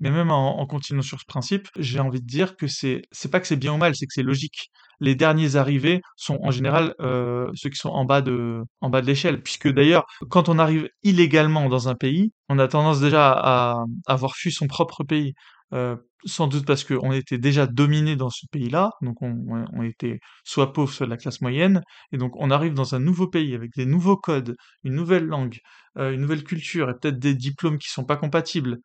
Mais 0.00 0.10
même 0.10 0.30
en, 0.30 0.66
continuant 0.66 1.02
sur 1.02 1.20
ce 1.20 1.24
principe, 1.26 1.68
j'ai 1.78 2.00
envie 2.00 2.20
de 2.20 2.26
dire 2.26 2.56
que 2.56 2.66
c'est 2.66 3.02
c'est 3.12 3.30
pas 3.30 3.40
que 3.40 3.46
c'est 3.46 3.56
bien 3.56 3.72
ou 3.74 3.78
mal, 3.78 3.94
c'est 3.96 4.06
que 4.06 4.12
c'est 4.12 4.22
logique. 4.22 4.70
Les 5.00 5.14
derniers 5.14 5.56
arrivés 5.56 6.00
sont 6.16 6.38
en 6.42 6.50
général 6.50 6.94
euh, 7.00 7.48
ceux 7.54 7.70
qui 7.70 7.76
sont 7.76 7.90
en 7.90 8.04
bas 8.04 8.22
de 8.22 8.62
en 8.80 8.90
bas 8.90 9.00
de 9.00 9.06
l'échelle, 9.06 9.42
puisque 9.42 9.68
d'ailleurs 9.68 10.04
quand 10.30 10.48
on 10.48 10.58
arrive 10.58 10.88
illégalement 11.02 11.68
dans 11.68 11.88
un 11.88 11.94
pays, 11.94 12.32
on 12.48 12.58
a 12.58 12.68
tendance 12.68 13.00
déjà 13.00 13.32
à, 13.32 13.84
avoir 14.06 14.36
fui 14.36 14.52
son 14.52 14.66
propre 14.66 15.04
pays. 15.04 15.34
Euh, 15.72 15.96
sans 16.24 16.48
doute 16.48 16.66
parce 16.66 16.84
qu'on 16.84 17.12
était 17.12 17.38
déjà 17.38 17.66
dominé 17.66 18.16
dans 18.16 18.30
ce 18.30 18.46
pays-là, 18.50 18.90
donc 19.02 19.22
on, 19.22 19.66
on, 19.72 19.82
était 19.82 20.20
soit 20.44 20.72
pauvre, 20.72 20.92
soit 20.92 21.06
de 21.06 21.10
la 21.10 21.16
classe 21.16 21.40
moyenne, 21.40 21.82
et 22.12 22.18
donc 22.18 22.32
on 22.36 22.50
arrive 22.50 22.74
dans 22.74 22.94
un 22.94 23.00
nouveau 23.00 23.28
pays 23.28 23.54
avec 23.54 23.70
des 23.76 23.86
nouveaux 23.86 24.16
codes, 24.16 24.56
une 24.84 24.94
nouvelle 24.94 25.24
langue, 25.24 25.58
euh, 25.98 26.12
une 26.12 26.20
nouvelle 26.20 26.44
culture, 26.44 26.90
et 26.90 26.94
peut-être 26.94 27.18
des 27.18 27.34
diplômes 27.34 27.78
qui 27.78 27.88
sont 27.88 28.04
pas 28.04 28.16
compatibles, 28.16 28.78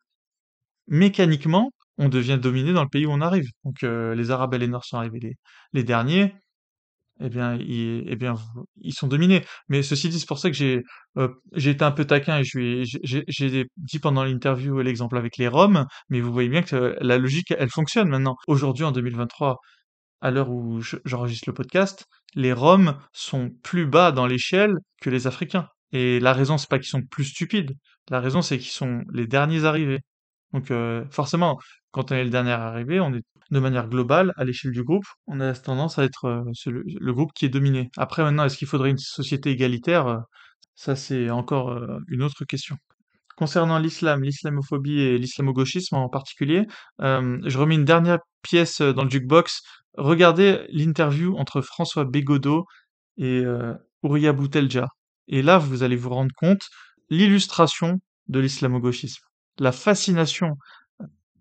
mécaniquement, 0.88 1.70
on 1.98 2.08
devient 2.08 2.38
dominé 2.40 2.72
dans 2.72 2.82
le 2.82 2.88
pays 2.88 3.06
où 3.06 3.10
on 3.10 3.20
arrive. 3.20 3.48
Donc 3.64 3.82
euh, 3.82 4.14
les 4.14 4.30
Arabes 4.30 4.54
et 4.54 4.58
les 4.58 4.68
Nords 4.68 4.84
sont 4.84 4.96
arrivés 4.98 5.36
les, 5.72 5.84
derniers, 5.84 6.34
eh 7.20 7.28
bien, 7.28 7.56
ils, 7.56 8.04
eh 8.08 8.16
bien, 8.16 8.34
ils 8.80 8.94
sont 8.94 9.06
dominés. 9.06 9.44
Mais 9.68 9.82
ceci 9.82 10.08
dit, 10.08 10.18
c'est 10.18 10.28
pour 10.28 10.38
ça 10.38 10.50
que 10.50 10.56
j'ai 10.56 10.82
euh, 11.18 11.28
été 11.54 11.84
un 11.84 11.92
peu 11.92 12.04
taquin 12.04 12.40
et 12.40 12.44
j'ai 12.44 13.66
dit 13.76 13.98
pendant 14.00 14.24
l'interview 14.24 14.80
l'exemple 14.80 15.16
avec 15.16 15.36
les 15.36 15.48
Roms, 15.48 15.86
mais 16.08 16.20
vous 16.20 16.32
voyez 16.32 16.48
bien 16.48 16.62
que 16.62 16.96
la 17.00 17.18
logique, 17.18 17.52
elle 17.56 17.70
fonctionne 17.70 18.08
maintenant. 18.08 18.36
Aujourd'hui, 18.48 18.84
en 18.84 18.92
2023, 18.92 19.58
à 20.22 20.30
l'heure 20.30 20.50
où 20.50 20.80
j'enregistre 21.04 21.48
le 21.48 21.54
podcast, 21.54 22.06
les 22.34 22.52
Roms 22.52 22.96
sont 23.12 23.50
plus 23.62 23.86
bas 23.86 24.12
dans 24.12 24.26
l'échelle 24.26 24.74
que 25.00 25.10
les 25.10 25.26
Africains. 25.26 25.68
Et 25.92 26.20
la 26.20 26.32
raison, 26.32 26.56
c'est 26.58 26.70
pas 26.70 26.78
qu'ils 26.78 26.88
sont 26.88 27.02
plus 27.02 27.24
stupides. 27.24 27.72
La 28.08 28.20
raison, 28.20 28.40
c'est 28.40 28.58
qu'ils 28.58 28.70
sont 28.70 29.02
les 29.12 29.26
derniers 29.26 29.64
arrivés. 29.64 30.00
Donc 30.52 30.70
euh, 30.70 31.04
forcément, 31.10 31.58
quand 31.92 32.12
on 32.12 32.14
est 32.14 32.24
le 32.24 32.30
dernier 32.30 32.52
arrivé, 32.52 33.00
on 33.00 33.12
est 33.14 33.22
de 33.50 33.58
manière 33.58 33.88
globale, 33.88 34.32
à 34.36 34.44
l'échelle 34.44 34.72
du 34.72 34.82
groupe, 34.82 35.04
on 35.26 35.40
a 35.40 35.52
tendance 35.54 35.98
à 35.98 36.04
être 36.04 36.24
euh, 36.26 36.42
le, 36.66 37.12
groupe 37.12 37.32
qui 37.34 37.44
est 37.44 37.50
dominé. 37.50 37.90
Après 37.96 38.22
maintenant, 38.22 38.44
est-ce 38.44 38.56
qu'il 38.56 38.68
faudrait 38.68 38.90
une 38.90 38.98
société 38.98 39.50
égalitaire 39.50 40.06
euh, 40.06 40.18
Ça 40.74 40.96
c'est 40.96 41.30
encore 41.30 41.78
une 42.08 42.22
autre 42.22 42.44
question. 42.44 42.76
Concernant 43.36 43.78
l'islam, 43.78 44.22
l'islamophobie 44.22 45.00
et 45.00 45.18
l'islamo-gauchisme 45.18 45.96
en 45.96 46.08
particulier, 46.08 46.66
je 47.00 47.58
remets 47.58 47.74
une 47.76 47.84
dernière 47.84 48.18
pièce 48.42 48.82
dans 48.82 49.04
le 49.04 49.10
jukebox. 49.10 49.62
Regardez 49.96 50.66
l'interview 50.68 51.36
entre 51.38 51.62
François 51.62 52.04
Bégodeau 52.04 52.66
et 53.16 53.42
Ouria 54.02 54.32
Boutelja. 54.32 54.88
Et 55.28 55.42
là, 55.42 55.58
vous 55.58 55.82
allez 55.82 55.96
vous 55.96 56.10
rendre 56.10 56.32
compte 56.36 56.68
l'illustration 57.10 58.00
de 58.28 58.38
l'islamo-gauchisme 58.40 59.24
la 59.58 59.72
fascination 59.72 60.56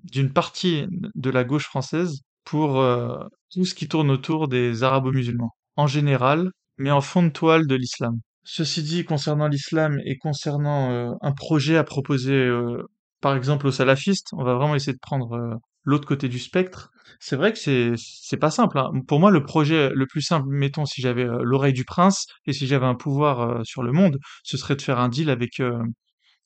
d'une 0.04 0.34
partie 0.34 0.86
de 1.16 1.30
la 1.30 1.44
gauche 1.44 1.66
française 1.66 2.22
pour 2.44 2.80
euh, 2.80 3.18
tout 3.52 3.66
ce 3.66 3.76
qui 3.76 3.88
tourne 3.88 4.10
autour 4.10 4.48
des 4.48 4.84
arabo-musulmans, 4.84 5.56
en 5.76 5.88
général, 5.88 6.50
mais 6.78 6.92
en 6.92 7.02
fond 7.02 7.24
de 7.24 7.30
toile 7.30 7.68
de 7.68 7.76
l'islam. 7.76 8.20
Ceci 8.44 8.82
dit, 8.82 9.06
concernant 9.06 9.48
l'islam 9.48 10.00
et 10.06 10.18
concernant 10.18 10.92
euh, 10.92 11.12
un 11.22 11.32
projet 11.32 11.78
à 11.78 11.84
proposer, 11.84 12.34
euh, 12.34 12.84
par 13.22 13.36
exemple 13.36 13.68
aux 13.68 13.72
salafistes, 13.72 14.30
on 14.34 14.44
va 14.44 14.56
vraiment 14.56 14.76
essayer 14.76 14.94
de 14.94 15.00
prendre 15.00 15.60
l'autre 15.84 16.08
côté 16.08 16.28
du 16.28 16.40
spectre. 16.40 16.90
C'est 17.20 17.36
vrai 17.36 17.54
que 17.54 17.60
c'est 17.98 18.38
pas 18.38 18.50
simple. 18.50 18.80
hein. 18.80 18.90
Pour 19.08 19.20
moi, 19.20 19.30
le 19.30 19.44
projet 19.44 19.92
le 19.94 20.08
plus 20.08 20.22
simple, 20.22 20.48
mettons, 20.50 20.86
si 20.86 21.02
j'avais 21.02 21.26
l'oreille 21.26 21.74
du 21.74 21.86
prince 21.86 22.26
et 22.48 22.54
si 22.54 22.66
j'avais 22.66 22.88
un 22.88 22.96
pouvoir 22.96 23.64
sur 23.64 23.84
le 23.84 23.92
monde, 23.92 24.18
ce 24.44 24.58
serait 24.58 24.76
de 24.76 24.82
faire 24.82 25.00
un 25.00 25.10
deal 25.10 25.30
avec 25.30 25.62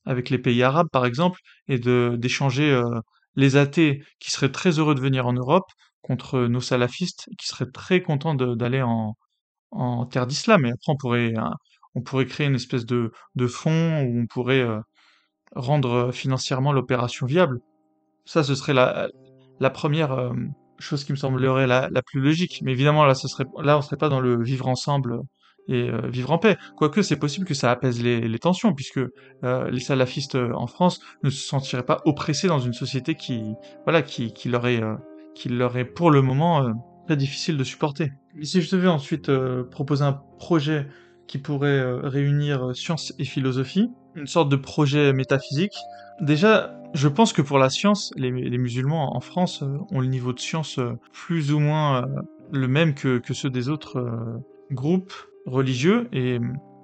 avec 0.05 0.29
les 0.29 0.39
pays 0.39 0.63
arabes, 0.63 0.87
par 0.91 1.05
exemple, 1.05 1.39
et 1.67 1.79
d'échanger 1.79 2.71
euh, 2.71 2.99
les 3.35 3.57
athées 3.57 4.03
qui 4.19 4.31
seraient 4.31 4.51
très 4.51 4.79
heureux 4.79 4.95
de 4.95 5.01
venir 5.01 5.27
en 5.27 5.33
Europe 5.33 5.71
contre 6.01 6.41
nos 6.47 6.61
salafistes 6.61 7.29
qui 7.39 7.47
seraient 7.47 7.71
très 7.71 8.01
contents 8.01 8.35
d'aller 8.35 8.81
en 8.81 9.15
en 9.71 10.05
terre 10.05 10.27
d'islam. 10.27 10.65
Et 10.65 10.69
après, 10.69 10.91
on 10.93 10.97
pourrait 10.97 11.33
hein, 11.37 11.51
on 11.95 12.01
pourrait 12.01 12.25
créer 12.27 12.47
une 12.47 12.55
espèce 12.55 12.85
de 12.85 13.11
de 13.35 13.47
fonds 13.47 14.01
où 14.03 14.21
on 14.21 14.27
pourrait 14.27 14.61
euh, 14.61 14.79
rendre 15.55 15.91
euh, 16.09 16.11
financièrement 16.11 16.73
l'opération 16.73 17.25
viable. 17.25 17.59
Ça, 18.25 18.43
ce 18.43 18.55
serait 18.55 18.73
la, 18.73 19.69
première 19.71 20.11
euh, 20.13 20.33
chose 20.79 21.03
qui 21.05 21.11
me 21.11 21.17
semblerait 21.17 21.67
la, 21.67 21.89
plus 22.05 22.21
logique. 22.21 22.61
Mais 22.63 22.71
évidemment, 22.73 23.05
là, 23.05 23.13
on 23.13 23.81
serait 23.81 23.97
pas 23.97 24.09
dans 24.09 24.19
le 24.21 24.43
vivre 24.43 24.67
ensemble 24.67 25.19
et 25.67 25.89
euh, 25.89 26.07
vivre 26.07 26.31
en 26.31 26.37
paix. 26.37 26.57
Quoique, 26.75 27.01
c'est 27.01 27.15
possible 27.15 27.45
que 27.45 27.53
ça 27.53 27.71
apaise 27.71 28.01
les, 28.01 28.27
les 28.27 28.39
tensions, 28.39 28.73
puisque 28.73 28.99
euh, 28.99 29.69
les 29.69 29.79
salafistes 29.79 30.35
euh, 30.35 30.51
en 30.53 30.67
France 30.67 30.99
ne 31.23 31.29
se 31.29 31.41
sentiraient 31.41 31.85
pas 31.85 32.01
oppressés 32.05 32.47
dans 32.47 32.59
une 32.59 32.73
société 32.73 33.15
qui, 33.15 33.53
voilà, 33.83 34.01
qui, 34.01 34.33
qui 34.33 34.49
leur 34.49 34.67
est, 34.67 34.81
euh, 34.81 34.95
qui 35.33 35.49
leur 35.49 35.77
est 35.77 35.85
pour 35.85 36.11
le 36.11 36.21
moment 36.21 36.63
euh, 36.63 36.71
très 37.07 37.17
difficile 37.17 37.57
de 37.57 37.63
supporter. 37.63 38.11
Et 38.39 38.45
si 38.45 38.61
je 38.61 38.75
devais 38.75 38.87
ensuite 38.87 39.29
euh, 39.29 39.63
proposer 39.63 40.03
un 40.03 40.21
projet 40.39 40.87
qui 41.27 41.39
pourrait 41.39 41.83
réunir 42.03 42.75
science 42.75 43.13
et 43.17 43.23
philosophie, 43.23 43.89
une 44.13 44.27
sorte 44.27 44.49
de 44.49 44.55
projet 44.55 45.11
métaphysique, 45.11 45.75
déjà, 46.21 46.79
je 46.93 47.07
pense 47.07 47.33
que 47.33 47.41
pour 47.41 47.57
la 47.57 47.71
science, 47.71 48.13
les, 48.15 48.29
les 48.29 48.57
musulmans 48.59 49.15
en 49.17 49.19
France 49.19 49.63
ont 49.91 50.01
le 50.01 50.07
niveau 50.07 50.33
de 50.33 50.39
science 50.39 50.79
plus 51.11 51.51
ou 51.51 51.59
moins 51.59 52.05
le 52.51 52.67
même 52.67 52.93
que, 52.93 53.17
que 53.17 53.33
ceux 53.33 53.49
des 53.49 53.69
autres 53.69 54.05
groupes 54.71 55.13
religieux 55.45 56.07
et, 56.13 56.39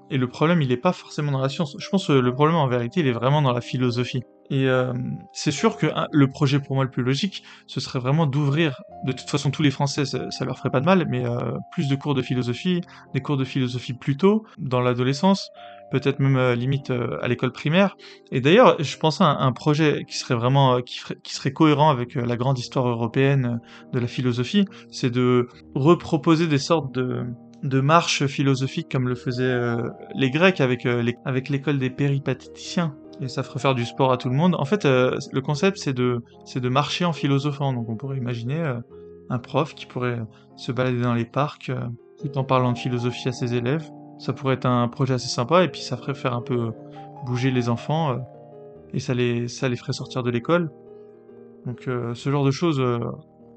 et 0.09 0.17
le 0.17 0.27
problème 0.27 0.61
il 0.61 0.69
n'est 0.69 0.77
pas 0.77 0.93
forcément 0.93 1.31
dans 1.31 1.41
la 1.41 1.49
science. 1.49 1.75
Je 1.79 1.89
pense 1.89 2.07
que 2.07 2.13
le 2.13 2.33
problème 2.33 2.55
en 2.55 2.67
vérité 2.67 3.01
il 3.01 3.07
est 3.07 3.13
vraiment 3.13 3.41
dans 3.41 3.53
la 3.53 3.61
philosophie. 3.61 4.23
Et 4.49 4.67
euh, 4.67 4.93
c'est 5.31 5.51
sûr 5.51 5.77
que 5.77 5.87
hein, 5.87 6.07
le 6.11 6.27
projet 6.27 6.59
pour 6.59 6.75
moi 6.75 6.83
le 6.83 6.89
plus 6.89 7.03
logique, 7.03 7.43
ce 7.67 7.79
serait 7.79 7.99
vraiment 7.99 8.25
d'ouvrir, 8.25 8.81
de 9.05 9.13
toute 9.13 9.29
façon 9.29 9.49
tous 9.49 9.61
les 9.61 9.71
Français 9.71 10.03
ça, 10.03 10.45
leur 10.45 10.57
ferait 10.57 10.69
pas 10.69 10.81
de 10.81 10.85
mal, 10.85 11.07
mais 11.09 11.25
euh, 11.25 11.53
plus 11.71 11.87
de 11.87 11.95
cours 11.95 12.15
de 12.15 12.21
philosophie, 12.21 12.81
des 13.13 13.21
cours 13.21 13.37
de 13.37 13.45
philosophie 13.45 13.93
plus 13.93 14.17
tôt, 14.17 14.45
dans 14.57 14.81
l'adolescence, 14.81 15.51
peut-être 15.91 16.19
même 16.19 16.37
euh, 16.37 16.55
limite 16.55 16.89
euh, 16.89 17.19
à 17.21 17.27
l'école 17.27 17.51
primaire. 17.51 17.95
Et 18.31 18.41
d'ailleurs, 18.41 18.81
je 18.81 18.97
pense 18.97 19.21
à 19.21 19.25
un, 19.25 19.51
projet 19.51 20.05
qui 20.07 20.17
serait 20.17 20.35
vraiment, 20.35 20.77
euh, 20.77 20.81
qui, 20.81 21.35
serait 21.35 21.53
cohérent 21.53 21.91
avec 21.91 22.15
la 22.15 22.37
grande 22.37 22.57
histoire 22.57 22.87
européenne 22.87 23.59
de 23.93 23.99
la 23.99 24.07
philosophie, 24.07 24.65
c'est 24.89 25.11
de 25.11 25.47
reproposer 25.75 26.47
des 26.47 26.57
sortes 26.57 26.95
de 26.95 27.25
de 27.63 27.79
marches 27.79 28.25
philosophiques 28.25 28.91
comme 28.91 29.07
le 29.07 29.15
faisaient 29.15 29.43
euh, 29.43 29.89
les 30.15 30.31
Grecs 30.31 30.61
avec 30.61 30.85
euh, 30.85 31.03
avec 31.25 31.49
l'école 31.49 31.77
des 31.77 31.89
péripatéticiens. 31.89 32.95
Et 33.19 33.27
ça 33.27 33.43
ferait 33.43 33.59
faire 33.59 33.75
du 33.75 33.85
sport 33.85 34.11
à 34.11 34.17
tout 34.17 34.29
le 34.29 34.35
monde. 34.35 34.55
En 34.55 34.65
fait, 34.65 34.85
euh, 34.85 35.17
le 35.31 35.41
concept 35.41 35.77
c'est 35.77 35.93
de 35.93 36.23
de 36.55 36.69
marcher 36.69 37.05
en 37.05 37.13
philosophant. 37.13 37.73
Donc 37.73 37.87
on 37.89 37.95
pourrait 37.95 38.17
imaginer 38.17 38.61
un 39.29 39.39
prof 39.39 39.75
qui 39.75 39.85
pourrait 39.85 40.21
se 40.55 40.71
balader 40.71 41.01
dans 41.01 41.13
les 41.13 41.25
parcs 41.25 41.71
tout 42.19 42.37
en 42.37 42.43
parlant 42.43 42.71
de 42.71 42.77
philosophie 42.77 43.29
à 43.29 43.31
ses 43.31 43.53
élèves. 43.53 43.89
Ça 44.17 44.33
pourrait 44.33 44.55
être 44.55 44.65
un 44.65 44.87
projet 44.87 45.13
assez 45.13 45.27
sympa 45.27 45.63
et 45.63 45.67
puis 45.67 45.81
ça 45.81 45.97
ferait 45.97 46.13
faire 46.13 46.33
un 46.33 46.41
peu 46.41 46.71
bouger 47.25 47.51
les 47.51 47.69
enfants 47.69 48.17
et 48.93 48.99
ça 48.99 49.13
les 49.13 49.47
ça 49.47 49.69
les 49.69 49.75
ferait 49.75 49.93
sortir 49.93 50.23
de 50.23 50.31
l'école. 50.31 50.71
Donc 51.67 51.81
ce 51.85 52.29
genre 52.29 52.43
de 52.43 52.51
choses 52.51 52.81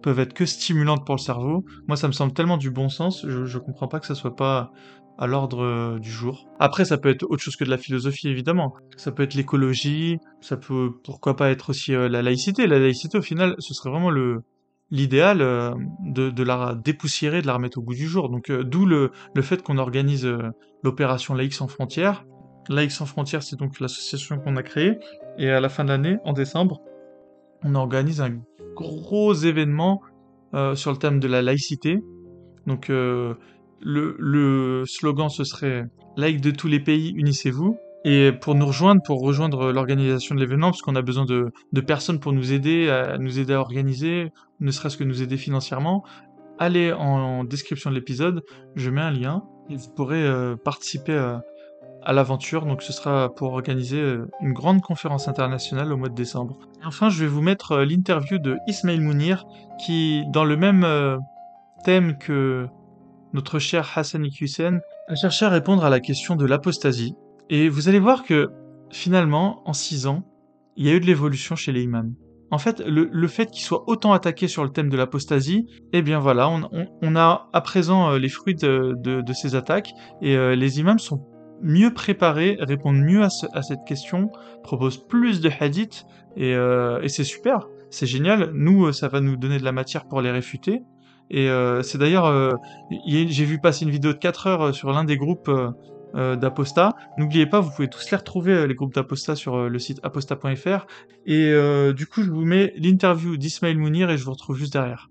peuvent 0.04 0.20
être 0.20 0.34
que 0.34 0.44
stimulantes 0.44 1.06
pour 1.06 1.14
le 1.14 1.20
cerveau. 1.20 1.64
Moi, 1.88 1.96
ça 1.96 2.08
me 2.08 2.12
semble 2.12 2.34
tellement 2.34 2.58
du 2.58 2.70
bon 2.70 2.90
sens, 2.90 3.24
je, 3.26 3.46
je 3.46 3.58
comprends 3.58 3.88
pas 3.88 4.00
que 4.00 4.06
ça 4.06 4.14
soit 4.14 4.36
pas 4.36 4.70
à 5.16 5.26
l'ordre 5.26 5.64
euh, 5.64 5.98
du 5.98 6.10
jour. 6.10 6.46
Après, 6.58 6.84
ça 6.84 6.98
peut 6.98 7.08
être 7.08 7.22
autre 7.22 7.42
chose 7.42 7.56
que 7.56 7.64
de 7.64 7.70
la 7.70 7.78
philosophie, 7.78 8.28
évidemment. 8.28 8.74
Ça 8.98 9.12
peut 9.12 9.22
être 9.22 9.32
l'écologie, 9.32 10.18
ça 10.42 10.58
peut, 10.58 10.90
pourquoi 11.04 11.36
pas 11.36 11.50
être 11.50 11.70
aussi 11.70 11.94
euh, 11.94 12.10
la 12.10 12.20
laïcité. 12.20 12.66
La 12.66 12.78
laïcité, 12.78 13.16
au 13.16 13.22
final, 13.22 13.54
ce 13.58 13.72
serait 13.72 13.90
vraiment 13.90 14.10
le 14.10 14.42
l'idéal 14.90 15.40
euh, 15.40 15.72
de, 16.04 16.42
la 16.42 16.74
dépoussiérer, 16.74 17.40
de 17.40 17.46
la 17.46 17.54
remettre 17.54 17.78
au 17.78 17.82
goût 17.82 17.94
du 17.94 18.06
jour. 18.06 18.28
Donc, 18.28 18.52
d'où 18.52 18.84
le, 18.84 19.10
le 19.34 19.42
fait 19.42 19.62
qu'on 19.62 19.78
organise 19.78 20.28
l'opération 20.82 21.32
Laïcs 21.32 21.54
sans 21.54 21.66
frontières. 21.66 22.26
Laïcs 22.68 22.92
sans 22.92 23.06
frontières, 23.06 23.42
c'est 23.42 23.56
donc 23.56 23.80
l'association 23.80 24.38
qu'on 24.38 24.56
a 24.56 24.62
créée. 24.62 24.98
Et 25.38 25.50
à 25.50 25.60
la 25.60 25.70
fin 25.70 25.84
de 25.84 25.88
l'année, 25.88 26.18
en 26.24 26.34
décembre, 26.34 26.82
on 27.64 27.74
organise 27.74 28.20
un 28.20 28.36
gros 28.74 29.34
événement 29.34 30.02
euh, 30.54 30.74
sur 30.74 30.90
le 30.90 30.96
thème 30.96 31.20
de 31.20 31.28
la 31.28 31.42
laïcité. 31.42 32.02
Donc 32.66 32.90
euh, 32.90 33.34
le, 33.80 34.84
slogan 34.86 35.28
ce 35.28 35.44
serait 35.44 35.86
laïcs 36.16 36.40
de 36.40 36.50
tous 36.50 36.68
les 36.68 36.80
pays, 36.80 37.12
unissez-vous. 37.16 37.76
Et 38.06 38.32
pour 38.32 38.54
nous 38.54 38.66
rejoindre, 38.66 39.00
pour 39.02 39.22
rejoindre 39.22 39.72
l'organisation 39.72 40.34
de 40.34 40.40
l'événement, 40.40 40.70
parce 40.70 40.82
qu'on 40.82 40.94
a 40.94 41.00
besoin 41.00 41.24
de, 41.24 41.50
de 41.72 41.80
personnes 41.80 42.20
pour 42.20 42.34
nous 42.34 42.52
aider, 42.52 42.90
à 42.90 43.16
nous 43.16 43.38
aider 43.38 43.54
à 43.54 43.60
organiser, 43.60 44.30
ne 44.60 44.70
serait-ce 44.70 44.98
que 44.98 45.04
nous 45.04 45.22
aider 45.22 45.38
financièrement, 45.38 46.04
allez 46.58 46.92
en, 46.92 47.44
description 47.44 47.90
de 47.90 47.94
l'épisode, 47.94 48.42
je 48.74 48.90
mets 48.90 49.00
un 49.00 49.10
lien 49.10 49.44
et 49.70 49.76
vous 49.76 49.88
pourrez 49.90 50.22
euh, 50.22 50.56
participer 50.56 51.14
à, 51.14 51.42
à 52.04 52.12
l'aventure. 52.12 52.66
Donc 52.66 52.82
ce 52.82 52.92
sera 52.92 53.34
pour 53.34 53.52
organiser 53.52 54.00
euh, 54.00 54.28
une 54.40 54.52
grande 54.52 54.80
conférence 54.80 55.28
internationale 55.28 55.92
au 55.92 55.96
mois 55.96 56.08
de 56.08 56.14
décembre. 56.14 56.58
Enfin, 56.84 57.08
je 57.08 57.20
vais 57.20 57.26
vous 57.26 57.42
mettre 57.42 57.72
euh, 57.72 57.84
l'interview 57.84 58.38
de 58.38 58.56
Ismail 58.66 59.00
Mounir 59.00 59.44
qui, 59.84 60.24
dans 60.32 60.44
le 60.44 60.56
même 60.56 60.84
euh, 60.84 61.18
thème 61.84 62.16
que 62.18 62.66
notre 63.32 63.58
cher 63.58 63.90
Hassan 63.96 64.24
Iqiyoussen, 64.24 64.80
a 65.08 65.14
cherché 65.16 65.44
à 65.44 65.48
répondre 65.48 65.84
à 65.84 65.90
la 65.90 66.00
question 66.00 66.36
de 66.36 66.46
l'apostasie. 66.46 67.14
Et 67.50 67.68
vous 67.68 67.88
allez 67.88 67.98
voir 67.98 68.22
que 68.22 68.50
finalement, 68.90 69.62
en 69.68 69.72
six 69.72 70.06
ans, 70.06 70.22
il 70.76 70.86
y 70.86 70.90
a 70.90 70.94
eu 70.94 71.00
de 71.00 71.06
l'évolution 71.06 71.56
chez 71.56 71.72
les 71.72 71.82
imams. 71.82 72.14
En 72.50 72.58
fait, 72.58 72.80
le, 72.86 73.26
fait 73.26 73.50
qu'ils 73.50 73.64
soient 73.64 73.82
autant 73.88 74.12
attaqués 74.12 74.46
sur 74.46 74.62
le 74.62 74.70
thème 74.70 74.88
de 74.88 74.96
l'apostasie, 74.96 75.66
eh 75.92 76.02
bien 76.02 76.20
voilà, 76.20 76.48
on, 76.48 77.16
a 77.16 77.48
à 77.52 77.60
présent 77.60 78.12
les 78.12 78.28
fruits 78.28 78.54
de, 78.54 78.94
de- 78.96 79.32
ces 79.32 79.56
attaques, 79.56 79.92
et 80.22 80.36
les 80.54 80.78
imams 80.78 81.00
sont 81.00 81.26
mieux 81.62 81.92
préparés, 81.94 82.56
répondent 82.60 83.00
mieux 83.02 83.22
à, 83.22 83.30
ce- 83.30 83.46
à 83.52 83.62
cette 83.62 83.84
question, 83.86 84.30
proposent 84.62 84.98
plus 85.06 85.40
de 85.40 85.50
hadiths, 85.60 86.04
et, 86.36 86.54
euh, 86.54 87.00
et 87.02 87.08
c'est 87.08 87.24
super, 87.24 87.68
c'est 87.90 88.06
génial. 88.06 88.50
Nous, 88.54 88.86
euh, 88.86 88.92
ça 88.92 89.08
va 89.08 89.20
nous 89.20 89.36
donner 89.36 89.58
de 89.58 89.64
la 89.64 89.72
matière 89.72 90.06
pour 90.06 90.20
les 90.20 90.30
réfuter. 90.30 90.82
Et 91.30 91.48
euh, 91.48 91.82
c'est 91.82 91.96
d'ailleurs, 91.98 92.26
euh, 92.26 92.52
j'ai 93.06 93.44
vu 93.44 93.58
passer 93.60 93.84
une 93.84 93.90
vidéo 93.90 94.12
de 94.12 94.18
4 94.18 94.46
heures 94.46 94.62
euh, 94.62 94.72
sur 94.72 94.90
l'un 94.92 95.04
des 95.04 95.16
groupes 95.16 95.48
euh, 96.14 96.36
d'Aposta. 96.36 96.94
N'oubliez 97.18 97.46
pas, 97.46 97.60
vous 97.60 97.70
pouvez 97.70 97.88
tous 97.88 98.10
les 98.10 98.16
retrouver, 98.16 98.66
les 98.66 98.74
groupes 98.74 98.94
d'Aposta, 98.94 99.34
sur 99.34 99.68
le 99.68 99.78
site 99.78 100.00
aposta.fr. 100.02 100.86
Et 101.26 101.52
du 101.92 102.06
coup, 102.06 102.22
je 102.22 102.30
vous 102.30 102.44
mets 102.44 102.72
l'interview 102.76 103.36
d'Ismail 103.36 103.76
Mounir 103.76 104.10
et 104.10 104.18
je 104.18 104.24
vous 104.24 104.30
retrouve 104.32 104.56
juste 104.56 104.72
derrière. 104.74 105.08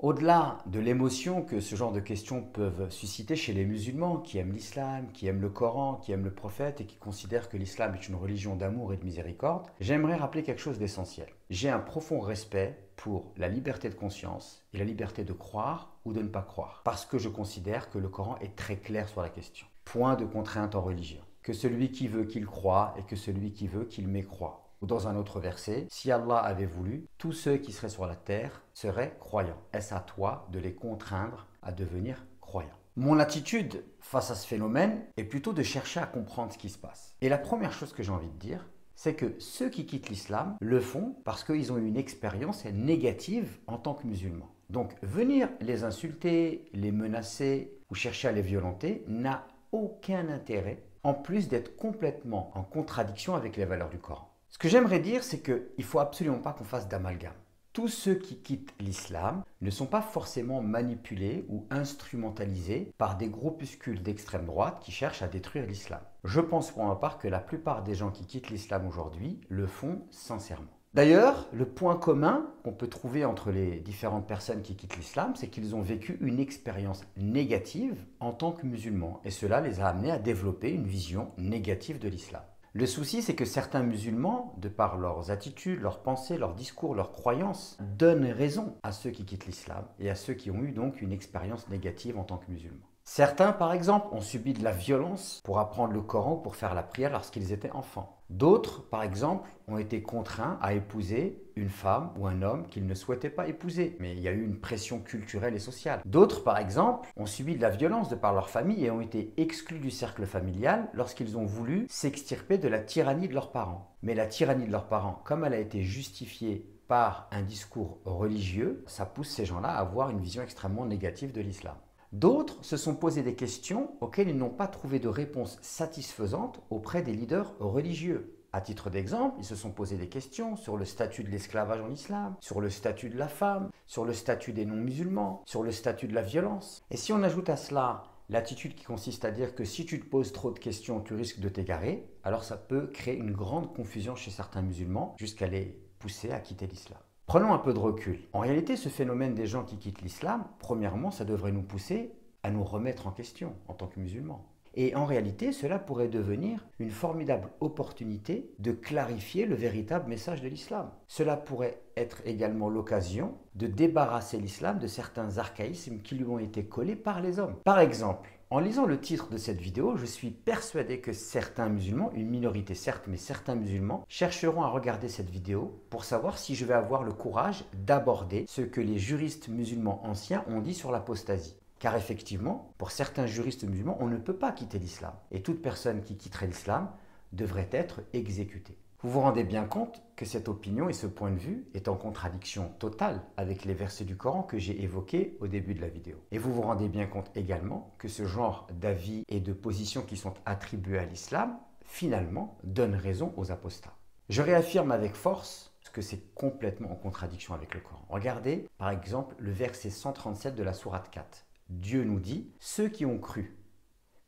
Au-delà 0.00 0.58
de 0.66 0.78
l'émotion 0.78 1.42
que 1.42 1.58
ce 1.58 1.74
genre 1.74 1.90
de 1.90 1.98
questions 1.98 2.40
peuvent 2.40 2.88
susciter 2.88 3.34
chez 3.34 3.52
les 3.52 3.64
musulmans 3.64 4.18
qui 4.18 4.38
aiment 4.38 4.52
l'islam, 4.52 5.08
qui 5.12 5.26
aiment 5.26 5.40
le 5.40 5.50
Coran, 5.50 5.96
qui 5.96 6.12
aiment 6.12 6.22
le 6.22 6.32
prophète 6.32 6.80
et 6.80 6.86
qui 6.86 6.98
considèrent 6.98 7.48
que 7.48 7.56
l'islam 7.56 7.96
est 7.96 8.06
une 8.06 8.14
religion 8.14 8.54
d'amour 8.54 8.92
et 8.92 8.96
de 8.96 9.04
miséricorde, 9.04 9.66
j'aimerais 9.80 10.14
rappeler 10.14 10.44
quelque 10.44 10.60
chose 10.60 10.78
d'essentiel. 10.78 11.26
J'ai 11.50 11.68
un 11.68 11.80
profond 11.80 12.20
respect 12.20 12.78
pour 12.94 13.32
la 13.36 13.48
liberté 13.48 13.88
de 13.88 13.96
conscience 13.96 14.64
et 14.72 14.78
la 14.78 14.84
liberté 14.84 15.24
de 15.24 15.32
croire 15.32 15.98
ou 16.04 16.12
de 16.12 16.22
ne 16.22 16.28
pas 16.28 16.42
croire, 16.42 16.82
parce 16.84 17.04
que 17.04 17.18
je 17.18 17.28
considère 17.28 17.90
que 17.90 17.98
le 17.98 18.08
Coran 18.08 18.38
est 18.40 18.54
très 18.54 18.76
clair 18.76 19.08
sur 19.08 19.20
la 19.20 19.30
question. 19.30 19.66
Point 19.84 20.14
de 20.14 20.24
contrainte 20.24 20.76
en 20.76 20.80
religion. 20.80 21.22
Que 21.42 21.52
celui 21.52 21.90
qui 21.90 22.06
veut 22.06 22.24
qu'il 22.24 22.46
croit 22.46 22.94
et 22.98 23.02
que 23.02 23.16
celui 23.16 23.50
qui 23.52 23.66
veut 23.66 23.86
qu'il 23.86 24.06
mécroit. 24.06 24.67
Ou 24.80 24.86
dans 24.86 25.08
un 25.08 25.16
autre 25.16 25.40
verset, 25.40 25.86
si 25.90 26.12
Allah 26.12 26.38
avait 26.38 26.66
voulu, 26.66 27.06
tous 27.18 27.32
ceux 27.32 27.56
qui 27.56 27.72
seraient 27.72 27.88
sur 27.88 28.06
la 28.06 28.14
terre 28.14 28.62
seraient 28.74 29.16
croyants. 29.18 29.60
Est-ce 29.72 29.94
à 29.94 30.00
toi 30.00 30.46
de 30.52 30.58
les 30.58 30.74
contraindre 30.74 31.46
à 31.62 31.72
devenir 31.72 32.24
croyants? 32.40 32.78
Mon 32.96 33.18
attitude 33.18 33.84
face 34.00 34.30
à 34.30 34.34
ce 34.34 34.46
phénomène 34.46 35.04
est 35.16 35.24
plutôt 35.24 35.52
de 35.52 35.62
chercher 35.62 36.00
à 36.00 36.06
comprendre 36.06 36.52
ce 36.52 36.58
qui 36.58 36.68
se 36.68 36.78
passe. 36.78 37.14
Et 37.20 37.28
la 37.28 37.38
première 37.38 37.72
chose 37.72 37.92
que 37.92 38.02
j'ai 38.02 38.12
envie 38.12 38.30
de 38.30 38.38
dire, 38.38 38.68
c'est 38.96 39.14
que 39.14 39.36
ceux 39.38 39.68
qui 39.70 39.86
quittent 39.86 40.08
l'islam 40.08 40.56
le 40.60 40.80
font 40.80 41.14
parce 41.24 41.44
qu'ils 41.44 41.72
ont 41.72 41.78
eu 41.78 41.86
une 41.86 41.96
expérience 41.96 42.64
négative 42.64 43.58
en 43.68 43.78
tant 43.78 43.94
que 43.94 44.06
musulmans. 44.06 44.50
Donc 44.70 44.94
venir 45.02 45.48
les 45.60 45.84
insulter, 45.84 46.68
les 46.72 46.90
menacer 46.90 47.78
ou 47.90 47.94
chercher 47.94 48.28
à 48.28 48.32
les 48.32 48.42
violenter 48.42 49.04
n'a 49.06 49.46
aucun 49.70 50.28
intérêt 50.28 50.82
en 51.04 51.14
plus 51.14 51.48
d'être 51.48 51.76
complètement 51.76 52.50
en 52.54 52.64
contradiction 52.64 53.36
avec 53.36 53.56
les 53.56 53.64
valeurs 53.64 53.90
du 53.90 53.98
Coran. 53.98 54.34
Ce 54.48 54.58
que 54.58 54.68
j'aimerais 54.68 55.00
dire, 55.00 55.22
c'est 55.22 55.40
qu'il 55.40 55.68
ne 55.78 55.82
faut 55.84 56.00
absolument 56.00 56.38
pas 56.38 56.52
qu'on 56.52 56.64
fasse 56.64 56.88
d'amalgame. 56.88 57.34
Tous 57.74 57.88
ceux 57.88 58.14
qui 58.14 58.38
quittent 58.38 58.74
l'islam 58.80 59.44
ne 59.60 59.70
sont 59.70 59.86
pas 59.86 60.02
forcément 60.02 60.62
manipulés 60.62 61.44
ou 61.48 61.66
instrumentalisés 61.70 62.92
par 62.98 63.16
des 63.16 63.28
groupuscules 63.28 64.02
d'extrême 64.02 64.46
droite 64.46 64.80
qui 64.80 64.90
cherchent 64.90 65.22
à 65.22 65.28
détruire 65.28 65.66
l'islam. 65.66 66.00
Je 66.24 66.40
pense 66.40 66.72
pour 66.72 66.84
ma 66.84 66.96
part 66.96 67.18
que 67.18 67.28
la 67.28 67.38
plupart 67.38 67.84
des 67.84 67.94
gens 67.94 68.10
qui 68.10 68.26
quittent 68.26 68.50
l'islam 68.50 68.86
aujourd'hui 68.86 69.40
le 69.48 69.66
font 69.66 70.02
sincèrement. 70.10 70.66
D'ailleurs, 70.94 71.46
le 71.52 71.66
point 71.66 71.96
commun 71.96 72.50
qu'on 72.64 72.72
peut 72.72 72.88
trouver 72.88 73.24
entre 73.24 73.52
les 73.52 73.78
différentes 73.78 74.26
personnes 74.26 74.62
qui 74.62 74.74
quittent 74.74 74.96
l'islam, 74.96 75.34
c'est 75.36 75.48
qu'ils 75.48 75.76
ont 75.76 75.82
vécu 75.82 76.18
une 76.20 76.40
expérience 76.40 77.04
négative 77.16 78.02
en 78.18 78.32
tant 78.32 78.52
que 78.52 78.66
musulmans, 78.66 79.20
et 79.24 79.30
cela 79.30 79.60
les 79.60 79.80
a 79.80 79.88
amenés 79.88 80.10
à 80.10 80.18
développer 80.18 80.72
une 80.72 80.86
vision 80.86 81.30
négative 81.36 81.98
de 81.98 82.08
l'islam. 82.08 82.42
Le 82.78 82.86
souci, 82.86 83.22
c'est 83.22 83.34
que 83.34 83.44
certains 83.44 83.82
musulmans, 83.82 84.54
de 84.58 84.68
par 84.68 84.98
leurs 84.98 85.32
attitudes, 85.32 85.80
leurs 85.80 85.98
pensées, 85.98 86.38
leurs 86.38 86.54
discours, 86.54 86.94
leurs 86.94 87.10
croyances, 87.10 87.76
donnent 87.80 88.30
raison 88.30 88.76
à 88.84 88.92
ceux 88.92 89.10
qui 89.10 89.24
quittent 89.24 89.46
l'islam 89.46 89.84
et 89.98 90.10
à 90.10 90.14
ceux 90.14 90.34
qui 90.34 90.52
ont 90.52 90.62
eu 90.62 90.70
donc 90.70 91.02
une 91.02 91.10
expérience 91.10 91.68
négative 91.70 92.16
en 92.16 92.22
tant 92.22 92.36
que 92.36 92.48
musulmans. 92.48 92.86
Certains, 93.02 93.50
par 93.50 93.72
exemple, 93.72 94.06
ont 94.12 94.20
subi 94.20 94.52
de 94.52 94.62
la 94.62 94.70
violence 94.70 95.40
pour 95.42 95.58
apprendre 95.58 95.92
le 95.92 96.02
Coran 96.02 96.34
ou 96.34 96.36
pour 96.36 96.54
faire 96.54 96.72
la 96.72 96.84
prière 96.84 97.10
lorsqu'ils 97.10 97.50
étaient 97.50 97.72
enfants. 97.72 98.17
D'autres, 98.30 98.82
par 98.88 99.02
exemple, 99.02 99.48
ont 99.68 99.78
été 99.78 100.02
contraints 100.02 100.58
à 100.60 100.74
épouser 100.74 101.42
une 101.56 101.70
femme 101.70 102.10
ou 102.18 102.26
un 102.26 102.42
homme 102.42 102.66
qu'ils 102.66 102.86
ne 102.86 102.94
souhaitaient 102.94 103.30
pas 103.30 103.48
épouser, 103.48 103.96
mais 104.00 104.12
il 104.12 104.20
y 104.20 104.28
a 104.28 104.32
eu 104.32 104.44
une 104.44 104.60
pression 104.60 105.00
culturelle 105.00 105.54
et 105.54 105.58
sociale. 105.58 106.02
D'autres, 106.04 106.44
par 106.44 106.58
exemple, 106.58 107.08
ont 107.16 107.26
subi 107.26 107.56
de 107.56 107.62
la 107.62 107.70
violence 107.70 108.10
de 108.10 108.16
par 108.16 108.34
leur 108.34 108.50
famille 108.50 108.84
et 108.84 108.90
ont 108.90 109.00
été 109.00 109.32
exclus 109.38 109.78
du 109.78 109.90
cercle 109.90 110.26
familial 110.26 110.88
lorsqu'ils 110.92 111.38
ont 111.38 111.46
voulu 111.46 111.86
s'extirper 111.88 112.58
de 112.58 112.68
la 112.68 112.80
tyrannie 112.80 113.28
de 113.28 113.34
leurs 113.34 113.50
parents. 113.50 113.96
Mais 114.02 114.14
la 114.14 114.26
tyrannie 114.26 114.66
de 114.66 114.72
leurs 114.72 114.88
parents, 114.88 115.22
comme 115.24 115.44
elle 115.44 115.54
a 115.54 115.58
été 115.58 115.82
justifiée 115.82 116.66
par 116.86 117.28
un 117.30 117.42
discours 117.42 117.98
religieux, 118.04 118.82
ça 118.86 119.06
pousse 119.06 119.28
ces 119.28 119.44
gens-là 119.44 119.68
à 119.68 119.80
avoir 119.80 120.10
une 120.10 120.20
vision 120.20 120.42
extrêmement 120.42 120.86
négative 120.86 121.32
de 121.32 121.40
l'islam. 121.40 121.76
D'autres 122.12 122.64
se 122.64 122.78
sont 122.78 122.94
posé 122.94 123.22
des 123.22 123.34
questions 123.34 123.90
auxquelles 124.00 124.30
ils 124.30 124.36
n'ont 124.36 124.48
pas 124.48 124.66
trouvé 124.66 124.98
de 124.98 125.08
réponse 125.08 125.58
satisfaisante 125.60 126.62
auprès 126.70 127.02
des 127.02 127.12
leaders 127.12 127.54
religieux. 127.58 128.34
À 128.54 128.62
titre 128.62 128.88
d'exemple, 128.88 129.36
ils 129.38 129.44
se 129.44 129.54
sont 129.54 129.72
posé 129.72 129.98
des 129.98 130.08
questions 130.08 130.56
sur 130.56 130.78
le 130.78 130.86
statut 130.86 131.22
de 131.22 131.28
l'esclavage 131.28 131.82
en 131.82 131.90
islam, 131.90 132.34
sur 132.40 132.62
le 132.62 132.70
statut 132.70 133.10
de 133.10 133.18
la 133.18 133.28
femme, 133.28 133.68
sur 133.86 134.06
le 134.06 134.14
statut 134.14 134.54
des 134.54 134.64
non-musulmans, 134.64 135.42
sur 135.44 135.62
le 135.62 135.70
statut 135.70 136.08
de 136.08 136.14
la 136.14 136.22
violence. 136.22 136.82
Et 136.90 136.96
si 136.96 137.12
on 137.12 137.22
ajoute 137.22 137.50
à 137.50 137.58
cela 137.58 138.04
l'attitude 138.30 138.74
qui 138.74 138.84
consiste 138.84 139.26
à 139.26 139.30
dire 139.30 139.54
que 139.54 139.64
si 139.64 139.84
tu 139.84 140.00
te 140.00 140.06
poses 140.06 140.32
trop 140.32 140.50
de 140.50 140.58
questions, 140.58 141.02
tu 141.02 141.12
risques 141.12 141.40
de 141.40 141.50
t'égarer, 141.50 142.08
alors 142.24 142.42
ça 142.42 142.56
peut 142.56 142.86
créer 142.86 143.16
une 143.16 143.32
grande 143.32 143.74
confusion 143.74 144.16
chez 144.16 144.30
certains 144.30 144.62
musulmans 144.62 145.14
jusqu'à 145.18 145.46
les 145.46 145.78
pousser 145.98 146.30
à 146.30 146.40
quitter 146.40 146.66
l'islam. 146.66 147.00
Prenons 147.28 147.52
un 147.52 147.58
peu 147.58 147.74
de 147.74 147.78
recul. 147.78 148.20
En 148.32 148.38
réalité, 148.38 148.74
ce 148.74 148.88
phénomène 148.88 149.34
des 149.34 149.46
gens 149.46 149.62
qui 149.62 149.76
quittent 149.76 150.00
l'islam, 150.00 150.46
premièrement, 150.60 151.10
ça 151.10 151.26
devrait 151.26 151.52
nous 151.52 151.60
pousser 151.60 152.10
à 152.42 152.50
nous 152.50 152.64
remettre 152.64 153.06
en 153.06 153.10
question 153.10 153.52
en 153.68 153.74
tant 153.74 153.86
que 153.86 154.00
musulmans. 154.00 154.46
Et 154.72 154.94
en 154.94 155.04
réalité, 155.04 155.52
cela 155.52 155.78
pourrait 155.78 156.08
devenir 156.08 156.66
une 156.78 156.88
formidable 156.88 157.50
opportunité 157.60 158.54
de 158.58 158.72
clarifier 158.72 159.44
le 159.44 159.56
véritable 159.56 160.08
message 160.08 160.40
de 160.40 160.48
l'islam. 160.48 160.90
Cela 161.06 161.36
pourrait 161.36 161.82
être 161.98 162.22
également 162.24 162.70
l'occasion 162.70 163.34
de 163.56 163.66
débarrasser 163.66 164.38
l'islam 164.38 164.78
de 164.78 164.86
certains 164.86 165.36
archaïsmes 165.36 166.00
qui 166.00 166.14
lui 166.14 166.24
ont 166.24 166.38
été 166.38 166.64
collés 166.64 166.96
par 166.96 167.20
les 167.20 167.40
hommes. 167.40 167.56
Par 167.62 167.80
exemple, 167.80 168.37
en 168.50 168.60
lisant 168.60 168.86
le 168.86 168.98
titre 168.98 169.28
de 169.28 169.36
cette 169.36 169.60
vidéo, 169.60 169.96
je 169.96 170.06
suis 170.06 170.30
persuadé 170.30 171.00
que 171.00 171.12
certains 171.12 171.68
musulmans, 171.68 172.10
une 172.14 172.30
minorité 172.30 172.74
certes, 172.74 173.04
mais 173.06 173.18
certains 173.18 173.54
musulmans, 173.54 174.06
chercheront 174.08 174.62
à 174.62 174.68
regarder 174.68 175.10
cette 175.10 175.28
vidéo 175.28 175.82
pour 175.90 176.04
savoir 176.04 176.38
si 176.38 176.54
je 176.54 176.64
vais 176.64 176.72
avoir 176.74 177.02
le 177.02 177.12
courage 177.12 177.66
d'aborder 177.74 178.46
ce 178.48 178.62
que 178.62 178.80
les 178.80 178.98
juristes 178.98 179.48
musulmans 179.48 180.00
anciens 180.06 180.44
ont 180.48 180.60
dit 180.60 180.72
sur 180.72 180.90
l'apostasie. 180.90 181.56
Car 181.78 181.94
effectivement, 181.94 182.72
pour 182.78 182.90
certains 182.90 183.26
juristes 183.26 183.64
musulmans, 183.64 183.98
on 184.00 184.08
ne 184.08 184.16
peut 184.16 184.36
pas 184.36 184.52
quitter 184.52 184.78
l'islam. 184.78 185.12
Et 185.30 185.42
toute 185.42 185.60
personne 185.60 186.02
qui 186.02 186.16
quitterait 186.16 186.46
l'islam 186.46 186.90
devrait 187.32 187.68
être 187.70 188.00
exécutée. 188.14 188.78
Vous 189.00 189.10
vous 189.10 189.20
rendez 189.20 189.44
bien 189.44 189.64
compte 189.64 190.02
que 190.16 190.24
cette 190.24 190.48
opinion 190.48 190.88
et 190.88 190.92
ce 190.92 191.06
point 191.06 191.30
de 191.30 191.38
vue 191.38 191.68
est 191.72 191.86
en 191.86 191.94
contradiction 191.94 192.70
totale 192.80 193.22
avec 193.36 193.64
les 193.64 193.74
versets 193.74 194.04
du 194.04 194.16
Coran 194.16 194.42
que 194.42 194.58
j'ai 194.58 194.82
évoqués 194.82 195.36
au 195.40 195.46
début 195.46 195.74
de 195.74 195.80
la 195.80 195.88
vidéo. 195.88 196.16
Et 196.32 196.38
vous 196.38 196.52
vous 196.52 196.62
rendez 196.62 196.88
bien 196.88 197.06
compte 197.06 197.30
également 197.36 197.94
que 197.98 198.08
ce 198.08 198.26
genre 198.26 198.66
d'avis 198.72 199.22
et 199.28 199.38
de 199.38 199.52
positions 199.52 200.02
qui 200.02 200.16
sont 200.16 200.34
attribués 200.46 200.98
à 200.98 201.04
l'islam, 201.04 201.56
finalement, 201.84 202.58
donnent 202.64 202.96
raison 202.96 203.32
aux 203.36 203.52
apostats. 203.52 203.94
Je 204.28 204.42
réaffirme 204.42 204.90
avec 204.90 205.14
force 205.14 205.72
que 205.92 206.02
c'est 206.02 206.34
complètement 206.34 206.92
en 206.92 206.96
contradiction 206.96 207.54
avec 207.54 207.74
le 207.74 207.80
Coran. 207.80 208.04
Regardez 208.08 208.68
par 208.78 208.90
exemple 208.90 209.34
le 209.38 209.50
verset 209.50 209.90
137 209.90 210.54
de 210.54 210.62
la 210.62 210.72
sourate 210.72 211.10
4. 211.10 211.46
Dieu 211.70 212.04
nous 212.04 212.20
dit, 212.20 212.50
ceux 212.60 212.88
qui 212.88 213.04
ont 213.06 213.18
cru, 213.18 213.56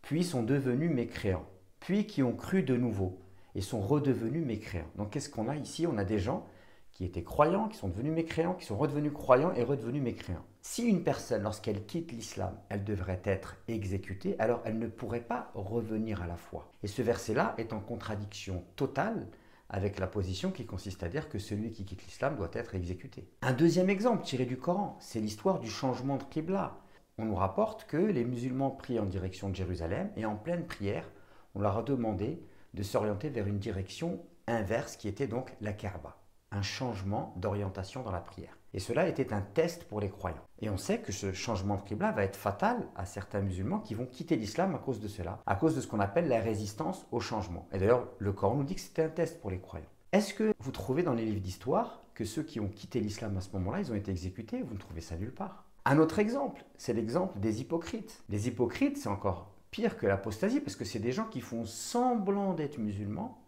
puis 0.03 0.25
sont 0.25 0.43
devenus 0.43 0.91
mécréants, 0.91 1.47
puis 1.79 2.07
qui 2.07 2.23
ont 2.23 2.35
cru 2.35 2.63
de 2.63 2.77
nouveau, 2.77 3.21
et 3.55 3.61
sont 3.61 3.81
redevenus 3.81 4.45
mécréants. 4.45 4.91
Donc 4.97 5.11
qu'est-ce 5.11 5.31
qu'on 5.31 5.49
a 5.49 5.57
ici? 5.57 5.87
On 5.87 5.99
a 5.99 6.05
des 6.05 6.19
gens 6.19 6.47
qui 6.93 7.05
étaient 7.05 7.23
croyants, 7.23 7.69
qui 7.69 7.77
sont 7.77 7.89
devenus 7.89 8.13
mécréants, 8.13 8.55
qui 8.55 8.67
sont 8.67 8.77
redevenus 8.77 9.13
croyants 9.13 9.53
et 9.53 9.63
redevenus 9.63 10.03
mécréants. 10.03 10.45
Si 10.63 10.83
une 10.83 11.03
personne, 11.03 11.43
lorsqu'elle 11.43 11.87
quitte 11.87 12.13
l'islam, 12.13 12.55
elle 12.69 12.85
devrait 12.85 13.23
être 13.25 13.57
exécutée, 13.69 14.37
alors 14.39 14.61
elle 14.65 14.79
ne 14.79 14.87
pourrait 14.87 15.21
pas 15.21 15.51
revenir 15.55 16.23
à 16.23 16.27
la 16.27 16.37
foi. 16.37 16.71
Et 16.83 16.87
ce 16.87 17.01
verset-là 17.01 17.55
est 17.57 17.73
en 17.73 17.81
contradiction 17.81 18.65
totale 18.77 19.29
avec 19.71 19.99
la 19.99 20.07
position 20.07 20.51
qui 20.51 20.67
consiste 20.67 21.03
à 21.03 21.09
dire 21.09 21.29
que 21.29 21.39
celui 21.39 21.71
qui 21.71 21.85
quitte 21.85 22.05
l'islam 22.05 22.37
doit 22.37 22.51
être 22.53 22.75
exécuté. 22.75 23.29
Un 23.41 23.53
deuxième 23.53 23.89
exemple 23.89 24.25
tiré 24.25 24.45
du 24.45 24.59
Coran, 24.59 24.99
c'est 25.01 25.21
l'histoire 25.21 25.61
du 25.61 25.71
changement 25.71 26.17
de 26.17 26.25
Qibla. 26.25 26.77
On 27.17 27.25
nous 27.25 27.37
rapporte 27.37 27.87
que 27.87 27.97
les 27.97 28.25
musulmans 28.25 28.71
prient 28.71 28.99
en 28.99 29.07
direction 29.07 29.49
de 29.49 29.55
Jérusalem 29.55 30.11
et 30.17 30.27
en 30.27 30.37
pleine 30.37 30.67
prière, 30.67 31.09
on 31.55 31.61
leur 31.61 31.79
a 31.79 31.83
demandé 31.83 32.43
de 32.75 32.83
s'orienter 32.83 33.29
vers 33.29 33.47
une 33.47 33.59
direction 33.59 34.21
inverse 34.47 34.97
qui 34.97 35.09
était 35.09 35.27
donc 35.27 35.55
la 35.61 35.73
Kaaba, 35.73 36.17
un 36.51 36.63
changement 36.63 37.35
d'orientation 37.37 38.03
dans 38.03 38.11
la 38.11 38.21
prière. 38.21 38.57
Et 38.73 38.79
cela 38.79 39.09
était 39.09 39.33
un 39.33 39.41
test 39.41 39.85
pour 39.85 40.01
les 40.01 40.11
croyants. 40.11 40.45
Et 40.61 40.71
on 40.71 40.77
sait 40.77 41.01
que 41.01 41.13
ce 41.13 41.33
changement 41.33 41.77
de 41.77 41.83
Qibla 41.83 42.13
va 42.13 42.23
être 42.23 42.37
fatal 42.37 42.87
à 42.95 43.05
certains 43.05 43.41
musulmans 43.41 43.81
qui 43.81 43.95
vont 43.95 44.07
quitter 44.07 44.37
l'islam 44.37 44.75
à 44.75 44.79
cause 44.79 45.01
de 45.01 45.09
cela, 45.09 45.41
à 45.47 45.57
cause 45.57 45.75
de 45.75 45.81
ce 45.81 45.89
qu'on 45.89 45.99
appelle 46.01 46.29
la 46.29 46.41
résistance 46.41 47.07
au 47.11 47.19
changement. 47.19 47.69
Et 47.73 47.79
d'ailleurs, 47.79 48.07
le 48.19 48.33
Coran 48.33 48.57
nous 48.57 48.65
dit 48.65 48.77
que 48.77 48.81
c'était 48.81 49.03
un 49.03 49.09
test 49.09 49.41
pour 49.41 49.51
les 49.51 49.59
croyants. 49.59 49.87
Est-ce 50.13 50.35
que 50.35 50.55
vous 50.61 50.71
trouvez 50.71 51.03
dans 51.03 51.15
les 51.15 51.25
livres 51.25 51.41
d'histoire 51.41 52.03
que 52.15 52.25
ceux 52.25 52.43
qui 52.43 52.61
ont 52.61 52.69
quitté 52.69 53.01
l'islam 53.01 53.37
à 53.37 53.41
ce 53.41 53.51
moment-là, 53.55 53.81
ils 53.81 53.91
ont 53.91 53.97
été 53.97 54.11
exécutés 54.11 54.63
Vous 54.63 54.75
ne 54.75 54.79
trouvez 54.79 55.01
ça 55.01 55.17
nulle 55.17 55.35
part? 55.35 55.65
Un 55.85 55.99
autre 55.99 56.19
exemple, 56.19 56.65
c'est 56.77 56.93
l'exemple 56.93 57.41
des 57.41 57.61
hypocrites. 57.61 58.23
Les 58.29 58.49
hypocrites, 58.49 58.99
c'est 58.99 59.09
encore 59.09 59.50
pire 59.71 59.97
que 59.97 60.07
l'apostasie, 60.07 60.61
parce 60.61 60.77
que 60.77 60.85
c'est 60.85 60.99
des 60.99 61.13
gens 61.13 61.27
qui 61.27 61.41
font 61.41 61.65
semblant 61.65 62.55
d'être 62.55 62.79
musulmans 62.79 63.41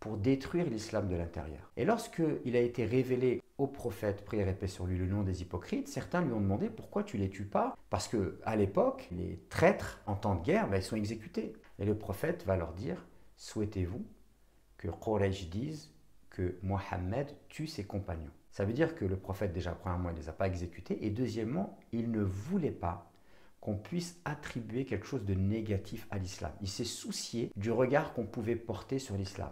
pour 0.00 0.16
détruire 0.16 0.68
l'islam 0.68 1.08
de 1.08 1.14
l'intérieur. 1.14 1.70
Et 1.76 1.84
lorsqu'il 1.84 2.56
a 2.56 2.60
été 2.60 2.84
révélé 2.84 3.40
au 3.56 3.68
prophète, 3.68 4.24
prière 4.24 4.48
et 4.48 4.54
paix 4.54 4.66
sur 4.66 4.84
lui, 4.84 4.98
le 4.98 5.06
nom 5.06 5.22
des 5.22 5.42
hypocrites, 5.42 5.86
certains 5.86 6.22
lui 6.22 6.32
ont 6.32 6.40
demandé 6.40 6.68
pourquoi 6.68 7.04
tu 7.04 7.16
les 7.16 7.30
tues 7.30 7.44
pas? 7.44 7.76
Parce 7.88 8.08
que 8.08 8.40
à 8.44 8.56
l'époque, 8.56 9.06
les 9.12 9.40
traîtres 9.48 10.02
en 10.06 10.16
temps 10.16 10.34
de 10.34 10.42
guerre, 10.42 10.68
ben, 10.68 10.78
ils 10.78 10.82
sont 10.82 10.96
exécutés. 10.96 11.52
Et 11.78 11.84
le 11.84 11.96
prophète 11.96 12.44
va 12.44 12.56
leur 12.56 12.72
dire 12.72 13.06
souhaitez-vous 13.36 14.04
que 14.76 14.88
Quraysh 14.88 15.48
dise 15.50 15.92
que 16.30 16.58
Mohammed 16.62 17.28
tue 17.48 17.68
ses 17.68 17.84
compagnons? 17.84 18.32
Ça 18.50 18.64
veut 18.64 18.72
dire 18.72 18.96
que 18.96 19.04
le 19.04 19.16
prophète, 19.16 19.52
déjà, 19.52 19.70
premièrement, 19.72 20.10
il 20.10 20.14
ne 20.14 20.20
les 20.20 20.28
a 20.28 20.32
pas 20.32 20.48
exécutés, 20.48 21.06
et 21.06 21.10
deuxièmement, 21.10 21.78
il 21.92 22.10
ne 22.10 22.22
voulait 22.22 22.72
pas 22.72 23.11
qu'on 23.62 23.76
puisse 23.76 24.20
attribuer 24.24 24.84
quelque 24.84 25.06
chose 25.06 25.24
de 25.24 25.34
négatif 25.34 26.06
à 26.10 26.18
l'islam. 26.18 26.50
Il 26.60 26.68
s'est 26.68 26.84
soucié 26.84 27.50
du 27.56 27.70
regard 27.70 28.12
qu'on 28.12 28.26
pouvait 28.26 28.56
porter 28.56 28.98
sur 28.98 29.16
l'islam. 29.16 29.50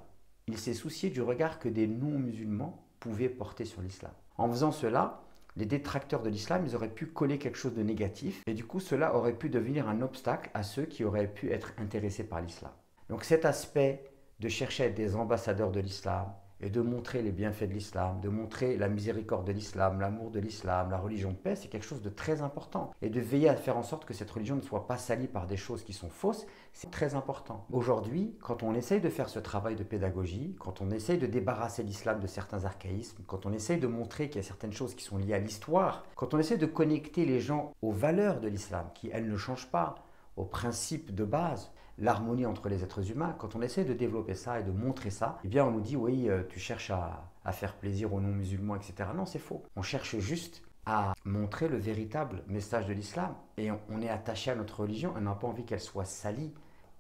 Il 0.48 0.58
s'est 0.58 0.74
soucié 0.74 1.10
du 1.10 1.22
regard 1.22 1.60
que 1.60 1.68
des 1.68 1.86
non-musulmans 1.86 2.84
pouvaient 2.98 3.28
porter 3.28 3.64
sur 3.64 3.80
l'islam. 3.80 4.10
En 4.36 4.50
faisant 4.50 4.72
cela, 4.72 5.22
les 5.56 5.64
détracteurs 5.64 6.22
de 6.22 6.28
l'islam, 6.28 6.66
auraient 6.74 6.92
pu 6.92 7.06
coller 7.06 7.38
quelque 7.38 7.56
chose 7.56 7.74
de 7.74 7.84
négatif 7.84 8.42
et 8.48 8.54
du 8.54 8.64
coup 8.64 8.80
cela 8.80 9.14
aurait 9.14 9.38
pu 9.38 9.48
devenir 9.48 9.88
un 9.88 10.02
obstacle 10.02 10.50
à 10.54 10.64
ceux 10.64 10.86
qui 10.86 11.04
auraient 11.04 11.32
pu 11.32 11.52
être 11.52 11.72
intéressés 11.78 12.24
par 12.24 12.40
l'islam. 12.40 12.72
Donc 13.08 13.22
cet 13.24 13.44
aspect 13.44 14.04
de 14.40 14.48
chercher 14.48 14.82
à 14.82 14.86
être 14.86 14.96
des 14.96 15.14
ambassadeurs 15.14 15.70
de 15.70 15.80
l'islam, 15.80 16.32
et 16.60 16.70
de 16.70 16.80
montrer 16.80 17.22
les 17.22 17.32
bienfaits 17.32 17.64
de 17.64 17.72
l'islam, 17.72 18.20
de 18.20 18.28
montrer 18.28 18.76
la 18.76 18.88
miséricorde 18.88 19.46
de 19.46 19.52
l'islam, 19.52 20.00
l'amour 20.00 20.30
de 20.30 20.40
l'islam, 20.40 20.90
la 20.90 20.98
religion 20.98 21.30
de 21.30 21.36
paix, 21.36 21.56
c'est 21.56 21.68
quelque 21.68 21.86
chose 21.86 22.02
de 22.02 22.10
très 22.10 22.42
important. 22.42 22.90
Et 23.02 23.08
de 23.08 23.20
veiller 23.20 23.48
à 23.48 23.56
faire 23.56 23.76
en 23.76 23.82
sorte 23.82 24.04
que 24.04 24.14
cette 24.14 24.30
religion 24.30 24.56
ne 24.56 24.60
soit 24.60 24.86
pas 24.86 24.98
salie 24.98 25.26
par 25.26 25.46
des 25.46 25.56
choses 25.56 25.82
qui 25.82 25.92
sont 25.92 26.10
fausses, 26.10 26.46
c'est 26.72 26.90
très 26.90 27.14
important. 27.14 27.66
Aujourd'hui, 27.72 28.36
quand 28.42 28.62
on 28.62 28.74
essaye 28.74 29.00
de 29.00 29.08
faire 29.08 29.28
ce 29.28 29.38
travail 29.38 29.76
de 29.76 29.84
pédagogie, 29.84 30.56
quand 30.58 30.80
on 30.80 30.90
essaye 30.90 31.18
de 31.18 31.26
débarrasser 31.26 31.82
l'islam 31.82 32.20
de 32.20 32.26
certains 32.26 32.64
archaïsmes, 32.64 33.22
quand 33.26 33.46
on 33.46 33.52
essaye 33.52 33.78
de 33.78 33.86
montrer 33.86 34.28
qu'il 34.28 34.40
y 34.40 34.44
a 34.44 34.46
certaines 34.46 34.72
choses 34.72 34.94
qui 34.94 35.04
sont 35.04 35.18
liées 35.18 35.34
à 35.34 35.38
l'histoire, 35.38 36.04
quand 36.14 36.34
on 36.34 36.38
essaie 36.38 36.58
de 36.58 36.66
connecter 36.66 37.24
les 37.24 37.40
gens 37.40 37.74
aux 37.82 37.92
valeurs 37.92 38.40
de 38.40 38.48
l'islam, 38.48 38.86
qui 38.94 39.10
elles 39.12 39.28
ne 39.28 39.36
changent 39.36 39.70
pas, 39.70 39.96
aux 40.36 40.44
principes 40.44 41.14
de 41.14 41.24
base, 41.24 41.70
l'harmonie 42.00 42.46
entre 42.46 42.68
les 42.68 42.82
êtres 42.82 43.10
humains, 43.10 43.34
quand 43.38 43.54
on 43.54 43.62
essaie 43.62 43.84
de 43.84 43.94
développer 43.94 44.34
ça 44.34 44.58
et 44.60 44.64
de 44.64 44.72
montrer 44.72 45.10
ça, 45.10 45.38
eh 45.44 45.48
bien 45.48 45.64
on 45.64 45.70
nous 45.70 45.80
dit 45.80 45.96
oui, 45.96 46.28
euh, 46.28 46.42
tu 46.48 46.58
cherches 46.58 46.90
à, 46.90 47.30
à 47.44 47.52
faire 47.52 47.76
plaisir 47.76 48.12
aux 48.12 48.20
non-musulmans, 48.20 48.76
etc. 48.76 49.10
Non, 49.14 49.26
c'est 49.26 49.38
faux. 49.38 49.62
On 49.76 49.82
cherche 49.82 50.18
juste 50.18 50.62
à 50.86 51.14
montrer 51.24 51.68
le 51.68 51.76
véritable 51.76 52.42
message 52.46 52.86
de 52.86 52.92
l'islam 52.92 53.34
et 53.56 53.70
on, 53.70 54.00
est 54.00 54.08
attaché 54.08 54.50
à 54.50 54.54
notre 54.54 54.80
religion, 54.80 55.12
on 55.16 55.20
n'a 55.20 55.34
pas 55.34 55.46
envie 55.46 55.64
qu'elle 55.64 55.80
soit 55.80 56.04
salie. 56.04 56.52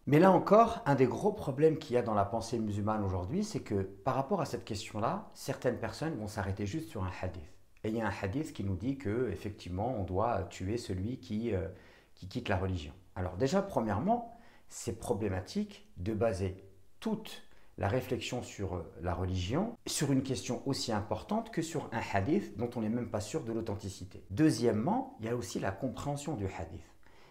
Mais 0.06 0.18
là 0.18 0.30
encore, 0.30 0.82
un 0.86 0.94
des 0.94 1.06
gros 1.06 1.32
problèmes 1.32 1.78
qu'il 1.78 1.94
y 1.94 1.98
a 1.98 2.02
dans 2.02 2.14
la 2.14 2.24
pensée 2.24 2.58
musulmane 2.58 3.04
aujourd'hui, 3.04 3.44
c'est 3.44 3.60
que 3.60 3.82
par 3.82 4.14
rapport 4.14 4.40
à 4.40 4.44
cette 4.44 4.64
question-là, 4.64 5.30
certaines 5.34 5.78
personnes 5.78 6.16
vont 6.16 6.28
s'arrêter 6.28 6.66
juste 6.66 6.88
sur 6.88 7.04
un 7.04 7.10
hadith. 7.20 7.42
Et 7.84 7.88
il 7.88 7.96
y 7.96 8.00
a 8.00 8.06
un 8.06 8.12
hadith 8.22 8.52
qui 8.52 8.64
nous 8.64 8.76
dit 8.76 8.98
que 8.98 9.30
effectivement, 9.30 9.94
on 9.98 10.04
doit 10.04 10.42
tuer 10.44 10.76
celui 10.76 11.18
qui, 11.18 11.54
euh, 11.54 11.68
qui 12.14 12.28
quitte 12.28 12.48
la 12.48 12.56
religion. 12.56 12.92
Alors 13.14 13.36
déjà, 13.36 13.62
premièrement, 13.62 14.36
c'est 14.70 14.98
problématique 14.98 15.86
de 15.98 16.14
baser 16.14 16.56
toute 17.00 17.42
la 17.76 17.88
réflexion 17.88 18.42
sur 18.42 18.76
euh, 18.76 18.92
la 19.02 19.14
religion 19.14 19.76
sur 19.86 20.12
une 20.12 20.22
question 20.22 20.62
aussi 20.66 20.92
importante 20.92 21.50
que 21.50 21.62
sur 21.62 21.88
un 21.92 22.00
hadith 22.12 22.56
dont 22.56 22.70
on 22.76 22.82
n'est 22.82 22.88
même 22.88 23.10
pas 23.10 23.20
sûr 23.20 23.42
de 23.42 23.52
l'authenticité. 23.52 24.22
Deuxièmement, 24.30 25.16
il 25.20 25.26
y 25.26 25.28
a 25.28 25.36
aussi 25.36 25.58
la 25.58 25.72
compréhension 25.72 26.34
du 26.36 26.46
hadith. 26.46 26.84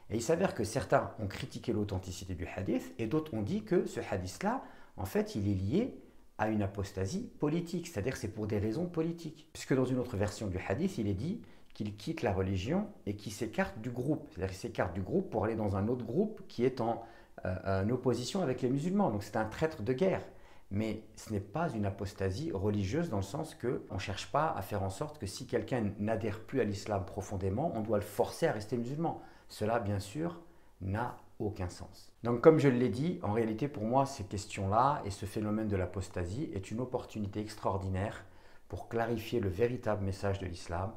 Et 0.10 0.16
il 0.16 0.22
s'avère 0.24 0.56
que 0.56 0.64
certains 0.64 1.12
ont 1.20 1.28
critiqué 1.28 1.72
l'authenticité 1.72 2.34
du 2.34 2.48
hadith 2.48 2.94
et 2.98 3.06
d'autres 3.06 3.36
ont 3.36 3.44
dit 3.44 3.64
que 3.64 3.86
ce 3.86 4.00
hadith-là, 4.00 4.64
en 4.98 5.06
fait, 5.06 5.36
il 5.36 5.48
est 5.48 5.54
lié 5.54 6.02
à 6.40 6.50
une 6.50 6.64
apostasie 6.64 7.30
politique, 7.40 7.88
c'est-à-dire 7.88 8.14
que 8.14 8.20
c'est 8.20 8.34
pour 8.34 8.48
des 8.48 8.58
raisons 8.58 8.88
politiques. 8.88 9.48
Puisque 9.54 9.76
dans 9.76 9.86
une 9.86 10.00
autre 10.00 10.18
version 10.18 10.48
du 10.48 10.58
hadith, 10.58 10.98
il 10.98 11.08
est 11.08 11.14
dit 11.14 11.42
qu'il 11.76 11.96
quitte 11.96 12.24
la 12.24 12.34
religion 12.34 12.88
et 13.06 13.16
qu'il 13.16 13.32
s'écarte 13.32 13.80
du 13.82 13.92
groupe. 13.92 14.28
C'est-à-dire 14.32 14.50
qu'il 14.50 14.58
s'écarte 14.58 14.94
du 14.96 15.02
groupe 15.02 15.30
pour 15.30 15.46
aller 15.46 15.56
dans 15.56 15.76
un 15.76 15.88
autre 15.88 16.06
groupe 16.06 16.42
qui 16.48 16.66
est 16.66 16.82
en, 16.82 17.04
euh, 17.46 17.84
en 17.84 17.90
opposition 17.90 18.42
avec 18.42 18.62
les 18.62 18.70
musulmans. 18.70 19.12
Donc 19.12 19.24
c'est 19.24 19.38
un 19.38 19.46
traître 19.46 19.82
de 19.82 19.94
guerre. 19.94 20.24
Mais 20.72 21.04
ce 21.16 21.34
n'est 21.34 21.40
pas 21.40 21.70
une 21.72 21.86
apostasie 21.86 22.52
religieuse 22.52 23.10
dans 23.10 23.18
le 23.18 23.24
sens 23.24 23.56
que 23.56 23.84
on 23.90 23.96
ne 23.96 24.00
cherche 24.00 24.32
pas 24.32 24.54
à 24.56 24.62
faire 24.62 24.84
en 24.84 24.92
sorte 24.92 25.18
que 25.18 25.26
si 25.26 25.48
quelqu'un 25.48 25.92
n'adhère 25.98 26.42
plus 26.42 26.62
à 26.62 26.64
l'islam 26.64 27.06
profondément, 27.06 27.72
on 27.76 27.82
doit 27.82 27.98
le 27.98 28.04
forcer 28.04 28.48
à 28.48 28.52
rester 28.52 28.78
musulman. 28.78 29.20
Cela, 29.48 29.80
bien 29.80 30.00
sûr, 30.00 30.40
n'a 30.82 31.18
aucun 31.40 31.70
sens. 31.70 32.12
Donc 32.24 32.42
comme 32.42 32.60
je 32.60 32.68
l'ai 32.68 32.90
dit, 32.90 33.20
en 33.24 33.32
réalité 33.32 33.68
pour 33.68 33.84
moi, 33.84 34.06
ces 34.06 34.26
questions-là 34.26 35.02
et 35.06 35.12
ce 35.12 35.26
phénomène 35.26 35.68
de 35.68 35.76
l'apostasie 35.76 36.50
est 36.54 36.70
une 36.70 36.82
opportunité 36.82 37.40
extraordinaire 37.40 38.26
pour 38.68 38.90
clarifier 38.90 39.40
le 39.40 39.50
véritable 39.50 40.06
message 40.06 40.40
de 40.40 40.46
l'islam, 40.46 40.92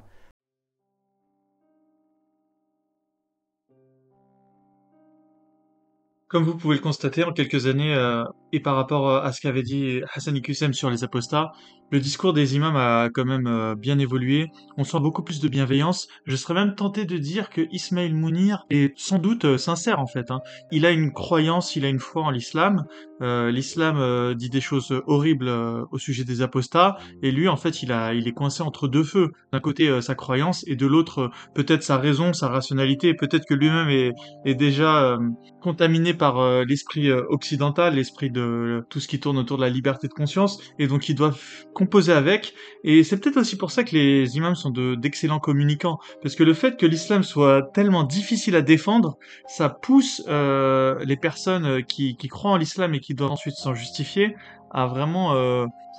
Comme 6.33 6.45
vous 6.45 6.57
pouvez 6.57 6.77
le 6.77 6.81
constater, 6.81 7.25
en 7.25 7.33
quelques 7.35 7.67
années, 7.67 7.95
euh, 7.95 8.25
et 8.53 8.61
par 8.61 8.75
rapport 8.75 9.07
euh, 9.07 9.21
à 9.21 9.33
ce 9.33 9.43
qu'avait 9.43 9.63
dit 9.63 10.01
Hassan 10.15 10.35
Iqsem 10.35 10.73
sur 10.73 10.89
les 10.89 11.05
apostats, 11.05 11.53
le 11.93 12.01
discours 12.01 12.33
des 12.33 12.57
imams 12.57 12.75
a 12.75 13.11
quand 13.11 13.27
même 13.27 13.47
euh, 13.47 13.75
bien 13.75 13.99
évolué. 13.99 14.51
On 14.79 14.85
sent 14.85 14.99
beaucoup 14.99 15.23
plus 15.23 15.41
de 15.41 15.49
bienveillance. 15.49 16.09
Je 16.25 16.35
serais 16.35 16.55
même 16.55 16.75
tenté 16.75 17.05
de 17.05 17.19
dire 17.19 17.51
que 17.51 17.61
Ismail 17.71 18.13
Mounir 18.15 18.65
est 18.71 18.99
sans 18.99 19.19
doute 19.19 19.59
sincère 19.59 20.01
en 20.01 20.07
fait. 20.07 20.31
Hein. 20.31 20.41
Il 20.71 20.87
a 20.87 20.91
une 20.91 21.13
croyance, 21.13 21.77
il 21.77 21.85
a 21.85 21.89
une 21.89 22.01
foi 22.01 22.23
en 22.23 22.31
l'islam. 22.31 22.87
l'islam 23.21 24.35
dit 24.35 24.51
des 24.51 24.61
choses 24.61 24.93
horribles 25.07 25.49
au 25.93 25.99
sujet 25.99 26.25
des 26.25 26.43
apostats, 26.43 26.97
et 27.23 27.31
lui 27.31 27.47
en 27.47 27.57
fait 27.57 27.83
il 27.83 27.93
il 28.15 28.27
est 28.27 28.33
coincé 28.33 28.63
entre 28.63 28.89
deux 28.89 29.05
feux. 29.05 29.31
D'un 29.53 29.61
côté 29.61 30.01
sa 30.01 30.15
croyance 30.15 30.65
et 30.67 30.75
de 30.75 30.87
l'autre 30.87 31.31
peut-être 31.55 31.83
sa 31.83 31.99
raison, 31.99 32.33
sa 32.33 32.49
rationalité. 32.49 33.15
Peut-être 33.15 33.45
que 33.47 33.55
lui-même 33.55 33.91
est, 33.91 34.13
est 34.45 34.55
déjà 34.55 35.19
contaminé 35.63 36.13
par 36.13 36.39
euh, 36.39 36.65
l'esprit 36.65 37.09
euh, 37.09 37.23
occidental, 37.29 37.95
l'esprit 37.95 38.31
de 38.31 38.41
euh, 38.41 38.87
tout 38.91 39.01
ce 39.01 39.09
qui 39.09 39.21
tourne 39.21 39.39
autour 39.39 39.57
de 39.57 39.63
la 39.63 39.71
liberté 39.71 40.09
de 40.09 40.13
conscience, 40.13 40.61
et 40.79 40.87
donc 40.87 41.09
ils 41.09 41.15
doivent 41.15 41.41
composer 41.83 42.13
avec. 42.13 42.55
Et 42.85 43.03
c'est 43.03 43.19
peut-être 43.19 43.39
aussi 43.39 43.57
pour 43.57 43.71
ça 43.71 43.83
que 43.83 43.95
les 43.95 44.37
imams 44.37 44.55
sont 44.55 44.71
d'excellents 44.71 45.41
communicants, 45.41 45.99
parce 46.23 46.35
que 46.37 46.45
le 46.45 46.55
fait 46.55 46.79
que 46.79 46.87
l'islam 46.87 47.23
soit 47.23 47.63
tellement 47.75 48.05
difficile 48.05 48.55
à 48.57 48.63
défendre, 48.63 49.19
ça 49.47 49.69
pousse 49.69 50.23
les 50.29 51.17
personnes 51.17 51.85
qui, 51.85 52.17
qui 52.17 52.29
croient 52.29 52.53
en 52.53 52.57
l'islam 52.57 52.95
et 52.95 53.01
qui 53.01 53.15
doivent 53.15 53.33
ensuite 53.33 53.57
s'en 53.57 53.75
justifier 53.75 54.37
à 54.71 54.87
vraiment 54.87 55.35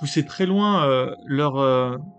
pousser 0.00 0.24
très 0.24 0.46
loin 0.46 1.14
leur 1.26 1.54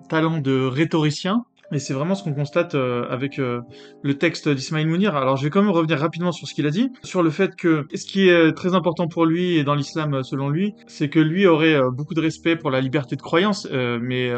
talent 0.09 0.37
de 0.39 0.65
rhétoricien 0.65 1.45
et 1.71 1.79
c'est 1.79 1.93
vraiment 1.93 2.15
ce 2.15 2.23
qu'on 2.23 2.33
constate 2.33 2.75
euh, 2.75 3.07
avec 3.09 3.39
euh, 3.39 3.61
le 4.03 4.17
texte 4.17 4.49
d'Ismaïl 4.49 4.87
Mounir. 4.87 5.15
Alors 5.15 5.37
je 5.37 5.43
vais 5.43 5.49
quand 5.49 5.61
même 5.61 5.71
revenir 5.71 5.99
rapidement 5.99 6.31
sur 6.31 6.47
ce 6.47 6.53
qu'il 6.53 6.65
a 6.67 6.71
dit, 6.71 6.91
sur 7.03 7.23
le 7.23 7.29
fait 7.29 7.55
que 7.55 7.85
ce 7.93 8.05
qui 8.05 8.29
est 8.29 8.53
très 8.53 8.75
important 8.75 9.07
pour 9.07 9.25
lui 9.25 9.57
et 9.57 9.63
dans 9.63 9.75
l'islam 9.75 10.23
selon 10.23 10.49
lui, 10.49 10.73
c'est 10.87 11.09
que 11.09 11.19
lui 11.19 11.47
aurait 11.47 11.75
euh, 11.75 11.89
beaucoup 11.91 12.13
de 12.13 12.21
respect 12.21 12.55
pour 12.55 12.71
la 12.71 12.81
liberté 12.81 13.15
de 13.15 13.21
croyance, 13.21 13.67
mais 13.71 14.31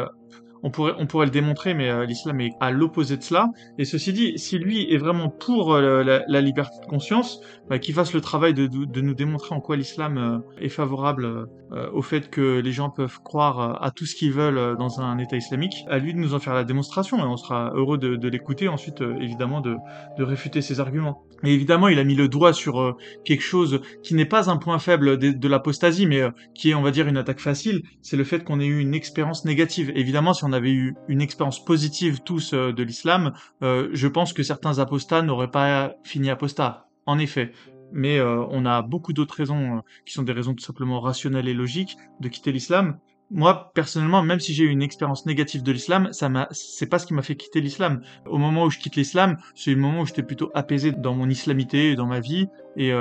on 0.62 0.70
pourrait, 0.70 0.92
on 0.98 1.06
pourrait 1.06 1.26
le 1.26 1.32
démontrer, 1.32 1.74
mais 1.74 1.90
euh, 1.90 2.04
l'islam 2.04 2.40
est 2.40 2.52
à 2.60 2.70
l'opposé 2.70 3.16
de 3.16 3.22
cela. 3.22 3.50
Et 3.78 3.84
ceci 3.84 4.12
dit, 4.12 4.38
si 4.38 4.58
lui 4.58 4.92
est 4.92 4.96
vraiment 4.96 5.28
pour 5.28 5.74
euh, 5.74 6.02
la, 6.02 6.40
liberté 6.40 6.76
de 6.80 6.86
conscience, 6.86 7.40
bah, 7.68 7.78
qu'il 7.78 7.94
fasse 7.94 8.12
le 8.12 8.20
travail 8.20 8.54
de, 8.54 8.66
de, 8.66 9.00
nous 9.00 9.14
démontrer 9.14 9.54
en 9.54 9.60
quoi 9.60 9.76
l'islam 9.76 10.18
euh, 10.18 10.38
est 10.60 10.68
favorable 10.68 11.48
au 11.92 12.00
fait 12.00 12.30
que 12.30 12.60
les 12.60 12.72
gens 12.72 12.88
peuvent 12.88 13.20
croire 13.22 13.82
à 13.84 13.90
tout 13.90 14.06
ce 14.06 14.14
qu'ils 14.14 14.32
veulent 14.32 14.78
dans 14.78 15.02
un 15.02 15.18
État 15.18 15.36
islamique. 15.36 15.84
À 15.90 15.98
lui 15.98 16.14
de 16.14 16.18
nous 16.18 16.32
en 16.32 16.38
faire 16.38 16.54
la 16.54 16.64
démonstration, 16.64 17.18
et 17.18 17.24
on 17.24 17.36
sera 17.36 17.72
heureux 17.74 17.98
de, 17.98 18.16
de 18.16 18.28
l'écouter, 18.28 18.68
ensuite 18.68 19.02
évidemment 19.20 19.60
de, 19.60 19.76
de 20.16 20.24
réfuter 20.24 20.62
ses 20.62 20.80
arguments. 20.80 21.24
Et 21.44 21.52
évidemment, 21.52 21.88
il 21.88 21.98
a 21.98 22.04
mis 22.04 22.14
le 22.14 22.26
doigt 22.26 22.54
sur 22.54 22.96
quelque 23.26 23.42
chose 23.42 23.82
qui 24.02 24.14
n'est 24.14 24.24
pas 24.24 24.48
un 24.48 24.56
point 24.56 24.78
faible 24.78 25.18
de, 25.18 25.30
de 25.30 25.48
l'apostasie, 25.48 26.06
mais 26.06 26.22
qui 26.54 26.70
est, 26.70 26.74
on 26.74 26.80
va 26.80 26.90
dire, 26.90 27.06
une 27.06 27.18
attaque 27.18 27.40
facile, 27.40 27.82
c'est 28.00 28.16
le 28.16 28.24
fait 28.24 28.44
qu'on 28.44 28.60
ait 28.60 28.66
eu 28.66 28.80
une 28.80 28.94
expérience 28.94 29.44
négative. 29.44 29.92
Évidemment, 29.94 30.32
si 30.32 30.44
on 30.44 30.47
avait 30.52 30.72
eu 30.72 30.96
une 31.08 31.20
expérience 31.20 31.64
positive 31.64 32.20
tous 32.20 32.52
euh, 32.52 32.72
de 32.72 32.82
l'islam, 32.82 33.32
euh, 33.62 33.88
je 33.92 34.08
pense 34.08 34.32
que 34.32 34.42
certains 34.42 34.78
apostats 34.78 35.22
n'auraient 35.22 35.50
pas 35.50 35.94
fini 36.04 36.30
apostats. 36.30 36.86
En 37.06 37.18
effet. 37.18 37.52
Mais 37.90 38.18
euh, 38.18 38.44
on 38.50 38.66
a 38.66 38.82
beaucoup 38.82 39.14
d'autres 39.14 39.34
raisons 39.34 39.82
qui 40.04 40.12
sont 40.12 40.22
des 40.22 40.32
raisons 40.32 40.54
tout 40.54 40.64
simplement 40.64 41.00
rationnelles 41.00 41.48
et 41.48 41.54
logiques 41.54 41.96
de 42.20 42.28
quitter 42.28 42.52
l'islam. 42.52 42.98
Moi, 43.30 43.70
personnellement, 43.74 44.22
même 44.22 44.40
si 44.40 44.52
j'ai 44.52 44.64
eu 44.64 44.68
une 44.68 44.82
expérience 44.82 45.24
négative 45.24 45.62
de 45.62 45.72
l'islam, 45.72 46.12
ça 46.12 46.28
m'a, 46.28 46.48
c'est 46.50 46.86
pas 46.86 46.98
ce 46.98 47.06
qui 47.06 47.14
m'a 47.14 47.22
fait 47.22 47.36
quitter 47.36 47.62
l'islam. 47.62 48.02
Au 48.26 48.36
moment 48.36 48.64
où 48.64 48.70
je 48.70 48.78
quitte 48.78 48.96
l'islam, 48.96 49.38
c'est 49.54 49.70
le 49.70 49.80
moment 49.80 50.02
où 50.02 50.06
j'étais 50.06 50.22
plutôt 50.22 50.50
apaisé 50.54 50.92
dans 50.92 51.14
mon 51.14 51.30
islamité 51.30 51.92
et 51.92 51.94
dans 51.94 52.06
ma 52.06 52.20
vie, 52.20 52.48
et 52.76 52.92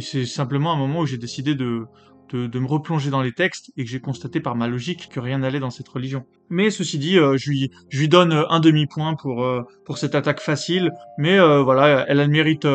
c'est 0.00 0.24
simplement 0.26 0.72
un 0.72 0.76
moment 0.76 1.00
où 1.00 1.06
j'ai 1.06 1.18
décidé 1.18 1.54
de, 1.54 1.86
de, 2.32 2.58
me 2.58 2.66
replonger 2.66 3.10
dans 3.10 3.22
les 3.22 3.32
textes 3.32 3.70
et 3.76 3.84
que 3.84 3.90
j'ai 3.90 4.00
constaté 4.00 4.40
par 4.40 4.56
ma 4.56 4.68
logique 4.68 5.08
que 5.10 5.20
rien 5.20 5.38
n'allait 5.38 5.60
dans 5.60 5.70
cette 5.70 5.88
religion. 5.88 6.24
Mais 6.50 6.70
ceci 6.70 6.98
dit, 6.98 7.18
euh, 7.18 7.36
je, 7.36 7.50
lui, 7.50 7.70
je 7.88 7.98
lui 7.98 8.08
donne 8.08 8.44
un 8.48 8.60
demi-point 8.60 9.14
pour, 9.14 9.44
euh, 9.44 9.62
pour 9.84 9.98
cette 9.98 10.14
attaque 10.14 10.40
facile, 10.40 10.90
mais 11.18 11.38
euh, 11.38 11.62
voilà, 11.62 12.04
elle 12.08 12.20
a 12.20 12.24
le 12.24 12.30
mérite 12.30 12.66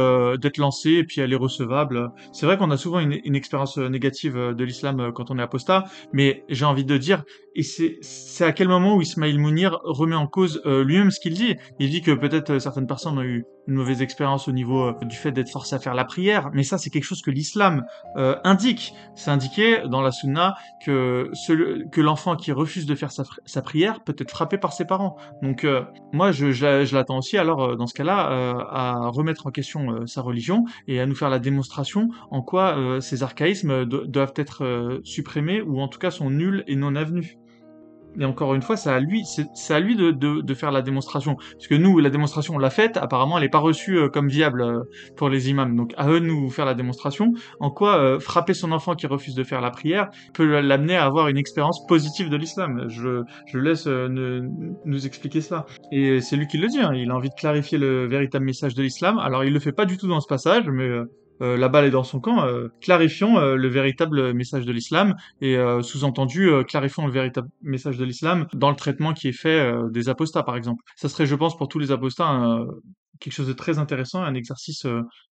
d'être 0.41 0.57
lancée 0.57 0.91
et 0.91 1.03
puis 1.03 1.21
elle 1.21 1.33
est 1.33 1.37
recevable. 1.37 2.11
C'est 2.31 2.45
vrai 2.45 2.57
qu'on 2.57 2.71
a 2.71 2.77
souvent 2.77 2.99
une, 2.99 3.19
une 3.23 3.35
expérience 3.35 3.77
négative 3.77 4.35
de 4.35 4.63
l'islam 4.63 5.11
quand 5.13 5.31
on 5.31 5.39
est 5.39 5.41
apostat, 5.41 5.85
mais 6.13 6.43
j'ai 6.49 6.65
envie 6.65 6.85
de 6.85 6.97
dire, 6.97 7.23
et 7.55 7.63
c'est 7.63 8.43
à 8.43 8.51
quel 8.51 8.67
moment 8.67 8.95
où 8.95 9.01
Ismail 9.01 9.37
Mounir 9.37 9.79
remet 9.83 10.15
en 10.15 10.27
cause 10.27 10.61
lui-même 10.65 11.11
ce 11.11 11.19
qu'il 11.19 11.33
dit? 11.33 11.55
Il 11.79 11.89
dit 11.89 12.01
que 12.01 12.11
peut-être 12.11 12.59
certaines 12.59 12.87
personnes 12.87 13.17
ont 13.17 13.23
eu 13.23 13.45
une 13.69 13.75
mauvaise 13.75 14.01
expérience 14.01 14.47
au 14.47 14.51
niveau 14.51 14.93
du 15.03 15.15
fait 15.15 15.31
d'être 15.31 15.49
forcé 15.49 15.75
à 15.75 15.79
faire 15.79 15.93
la 15.93 16.05
prière, 16.05 16.49
mais 16.53 16.63
ça 16.63 16.77
c'est 16.77 16.89
quelque 16.89 17.03
chose 17.03 17.21
que 17.21 17.31
l'islam 17.31 17.85
indique. 18.43 18.93
C'est 19.15 19.31
indiqué 19.31 19.83
dans 19.87 20.01
la 20.01 20.11
sunna 20.11 20.55
que, 20.83 21.31
que 21.91 22.01
l'enfant 22.01 22.35
qui 22.35 22.51
refuse 22.51 22.85
de 22.85 22.95
faire 22.95 23.11
sa, 23.11 23.23
sa 23.45 23.61
prière 23.61 24.01
peut 24.03 24.15
être 24.17 24.31
frappé 24.31 24.57
par 24.57 24.73
ses 24.73 24.85
parents. 24.85 25.17
Donc 25.41 25.63
euh, 25.63 25.83
moi, 26.13 26.31
je, 26.31 26.51
je, 26.51 26.95
l'attends 26.95 27.17
aussi 27.17 27.37
alors 27.37 27.63
euh, 27.63 27.75
dans 27.75 27.87
ce 27.87 27.93
cas-là 27.93 28.31
euh, 28.31 28.53
à 28.69 29.07
remettre 29.09 29.47
en 29.47 29.51
question 29.51 30.05
sa 30.05 30.21
religion 30.21 30.65
et 30.87 30.99
à 30.99 31.05
nous 31.05 31.15
faire 31.15 31.29
la 31.29 31.39
démonstration 31.39 32.09
en 32.31 32.41
quoi 32.41 32.99
ces 33.01 33.23
archaïsmes 33.23 33.85
doivent 33.85 34.33
être 34.35 34.99
supprimés 35.03 35.61
ou 35.61 35.79
en 35.79 35.87
tout 35.87 35.99
cas 35.99 36.11
sont 36.11 36.29
nuls 36.29 36.63
et 36.67 36.75
non 36.75 36.95
avenus. 36.95 37.38
Et 38.19 38.25
encore 38.25 38.53
une 38.55 38.61
fois, 38.61 38.75
c'est 38.75 38.89
à 38.89 38.99
lui, 38.99 39.23
c'est 39.25 39.73
à 39.73 39.79
lui 39.79 39.95
de, 39.95 40.11
de, 40.11 40.41
de, 40.41 40.53
faire 40.53 40.71
la 40.71 40.81
démonstration. 40.81 41.35
Parce 41.35 41.67
que 41.67 41.75
nous, 41.75 41.99
la 41.99 42.09
démonstration, 42.09 42.55
on 42.55 42.57
l'a 42.57 42.69
faite. 42.69 42.97
Apparemment, 42.97 43.37
elle 43.37 43.43
n'est 43.43 43.49
pas 43.49 43.59
reçue 43.59 43.97
euh, 43.97 44.09
comme 44.09 44.27
viable 44.27 44.61
euh, 44.61 44.79
pour 45.15 45.29
les 45.29 45.49
imams. 45.49 45.75
Donc, 45.75 45.93
à 45.97 46.09
eux 46.09 46.19
de 46.19 46.25
nous 46.25 46.49
faire 46.49 46.65
la 46.65 46.73
démonstration. 46.73 47.31
En 47.59 47.71
quoi 47.71 47.99
euh, 47.99 48.19
frapper 48.19 48.53
son 48.53 48.71
enfant 48.71 48.95
qui 48.95 49.07
refuse 49.07 49.35
de 49.35 49.43
faire 49.43 49.61
la 49.61 49.71
prière 49.71 50.09
peut 50.33 50.59
l'amener 50.61 50.95
à 50.95 51.05
avoir 51.05 51.27
une 51.27 51.37
expérience 51.37 51.85
positive 51.87 52.29
de 52.29 52.37
l'islam. 52.37 52.85
Je, 52.87 53.23
je 53.47 53.57
laisse 53.57 53.87
nous 53.87 55.05
expliquer 55.05 55.41
ça. 55.41 55.65
Et 55.91 56.21
c'est 56.21 56.35
lui 56.35 56.47
qui 56.47 56.57
le 56.57 56.67
dit. 56.67 56.79
Hein. 56.79 56.93
Il 56.95 57.11
a 57.11 57.15
envie 57.15 57.29
de 57.29 57.35
clarifier 57.35 57.77
le 57.77 58.07
véritable 58.07 58.45
message 58.45 58.75
de 58.75 58.81
l'islam. 58.81 59.19
Alors, 59.19 59.43
il 59.43 59.53
le 59.53 59.59
fait 59.59 59.71
pas 59.71 59.85
du 59.85 59.97
tout 59.97 60.07
dans 60.07 60.19
ce 60.19 60.27
passage, 60.27 60.69
mais 60.69 60.87
euh, 60.87 61.05
la 61.39 61.69
balle 61.69 61.85
est 61.85 61.91
dans 61.91 62.03
son 62.03 62.19
camp, 62.19 62.43
euh, 62.43 62.67
clarifions 62.81 63.37
euh, 63.37 63.55
le 63.55 63.67
véritable 63.67 64.33
message 64.33 64.65
de 64.65 64.71
l'islam 64.71 65.15
et 65.41 65.57
sous-entendu 65.81 66.49
clarifions 66.67 67.05
le 67.05 67.11
véritable 67.11 67.49
message 67.61 67.97
de 67.97 68.05
l'islam 68.05 68.47
dans 68.53 68.69
le 68.69 68.75
traitement 68.75 69.13
qui 69.13 69.29
est 69.29 69.33
fait 69.33 69.71
des 69.91 70.09
apostats 70.09 70.43
par 70.43 70.55
exemple. 70.55 70.83
Ça 70.95 71.09
serait 71.09 71.25
je 71.25 71.35
pense 71.35 71.57
pour 71.57 71.67
tous 71.67 71.79
les 71.79 71.91
apostats 71.91 72.65
quelque 73.19 73.33
chose 73.33 73.47
de 73.47 73.53
très 73.53 73.79
intéressant, 73.79 74.23
un 74.23 74.33
exercice 74.33 74.85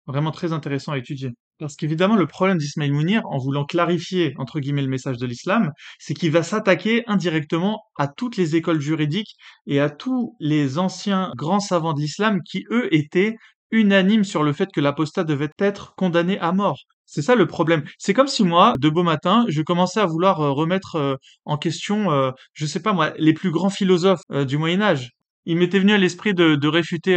vraiment 0.05 0.31
très 0.31 0.53
intéressant 0.53 0.93
à 0.93 0.97
étudier. 0.97 1.31
Parce 1.59 1.75
qu'évidemment, 1.75 2.15
le 2.15 2.27
problème 2.27 2.57
d'Ismail 2.57 2.91
Mounir, 2.91 3.23
en 3.25 3.39
voulant 3.39 3.65
clarifier, 3.65 4.33
entre 4.37 4.59
guillemets, 4.59 4.83
le 4.83 4.89
message 4.89 5.17
de 5.17 5.25
l'islam, 5.25 5.71
c'est 5.97 6.13
qu'il 6.13 6.31
va 6.31 6.43
s'attaquer 6.43 7.03
indirectement 7.07 7.81
à 7.97 8.07
toutes 8.07 8.37
les 8.37 8.55
écoles 8.55 8.79
juridiques 8.79 9.35
et 9.65 9.79
à 9.79 9.89
tous 9.89 10.35
les 10.39 10.77
anciens 10.77 11.31
grands 11.35 11.59
savants 11.59 11.93
de 11.93 12.01
l'islam 12.01 12.41
qui, 12.43 12.65
eux, 12.69 12.93
étaient 12.93 13.35
unanimes 13.71 14.23
sur 14.23 14.43
le 14.43 14.53
fait 14.53 14.69
que 14.73 14.81
l'apostat 14.81 15.23
devait 15.23 15.49
être 15.59 15.95
condamné 15.95 16.39
à 16.39 16.51
mort. 16.51 16.79
C'est 17.07 17.21
ça 17.21 17.35
le 17.35 17.47
problème. 17.47 17.83
C'est 17.97 18.13
comme 18.13 18.27
si 18.27 18.43
moi, 18.43 18.73
de 18.77 18.89
beau 18.89 19.01
matin, 19.01 19.45
je 19.47 19.61
commençais 19.61 20.01
à 20.01 20.05
vouloir 20.05 20.41
euh, 20.41 20.51
remettre 20.51 20.97
euh, 20.97 21.15
en 21.45 21.57
question, 21.57 22.11
euh, 22.11 22.31
je 22.53 22.65
sais 22.65 22.81
pas 22.81 22.91
moi, 22.91 23.13
les 23.17 23.33
plus 23.33 23.49
grands 23.49 23.69
philosophes 23.69 24.21
du 24.29 24.57
Moyen 24.57 24.81
Âge 24.81 25.11
il 25.49 25.55
m'était 25.55 25.79
venu 25.79 25.93
à 25.93 25.97
l'esprit 25.97 26.33
de, 26.33 26.67
réfuter 26.67 27.15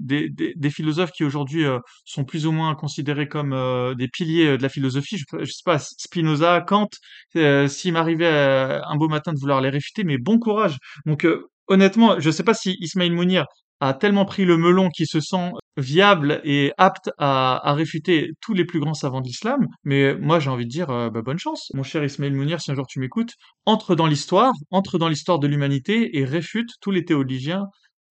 des, 0.00 0.70
philosophes 0.70 1.12
qui 1.12 1.24
aujourd'hui 1.24 1.66
sont 2.06 2.24
plus 2.24 2.46
ou 2.46 2.50
moins 2.50 2.74
considérés 2.74 3.28
comme 3.28 3.54
des 3.98 4.08
piliers 4.08 4.56
de 4.56 4.62
la 4.62 4.70
philosophie. 4.70 5.18
Je, 5.18 5.44
sais 5.44 5.62
pas, 5.62 5.78
Spinoza, 5.78 6.62
Kant. 6.62 6.88
S'il 7.68 7.92
m'arrivait 7.92 8.80
un 8.82 8.96
beau 8.96 9.08
matin 9.08 9.34
de 9.34 9.38
vouloir 9.38 9.60
les 9.60 9.68
réfuter, 9.68 10.04
mais 10.04 10.16
bon 10.16 10.38
courage. 10.38 10.78
Donc 11.04 11.26
honnêtement, 11.66 12.18
je 12.18 12.30
sais 12.30 12.44
pas 12.44 12.54
si 12.54 12.78
Ismail 12.80 13.10
Mounir 13.10 13.44
a 13.80 13.94
tellement 13.94 14.24
pris 14.24 14.44
le 14.44 14.56
melon 14.56 14.88
qu'il 14.88 15.06
se 15.06 15.20
sent 15.20 15.50
viable 15.76 16.40
et 16.44 16.72
apte 16.78 17.10
à, 17.18 17.74
réfuter 17.74 18.30
tous 18.40 18.54
les 18.54 18.64
plus 18.64 18.80
grands 18.80 18.94
savants 18.94 19.20
de 19.20 19.26
l'islam. 19.26 19.66
Mais 19.84 20.14
moi, 20.14 20.40
j'ai 20.40 20.50
envie 20.50 20.64
de 20.64 20.70
dire, 20.70 20.90
euh, 20.90 21.10
bah, 21.10 21.22
bonne 21.22 21.38
chance, 21.38 21.70
mon 21.74 21.82
cher 21.82 22.02
Ismail 22.02 22.32
Mounir, 22.32 22.60
si 22.60 22.70
un 22.70 22.74
jour 22.74 22.86
tu 22.86 23.00
m'écoutes, 23.00 23.34
entre 23.66 23.94
dans 23.94 24.06
l'histoire, 24.06 24.52
entre 24.70 24.98
dans 24.98 25.08
l'histoire 25.08 25.38
de 25.38 25.46
l'humanité 25.46 26.18
et 26.18 26.24
réfute 26.24 26.70
tous 26.80 26.90
les 26.90 27.04
théologiens, 27.04 27.64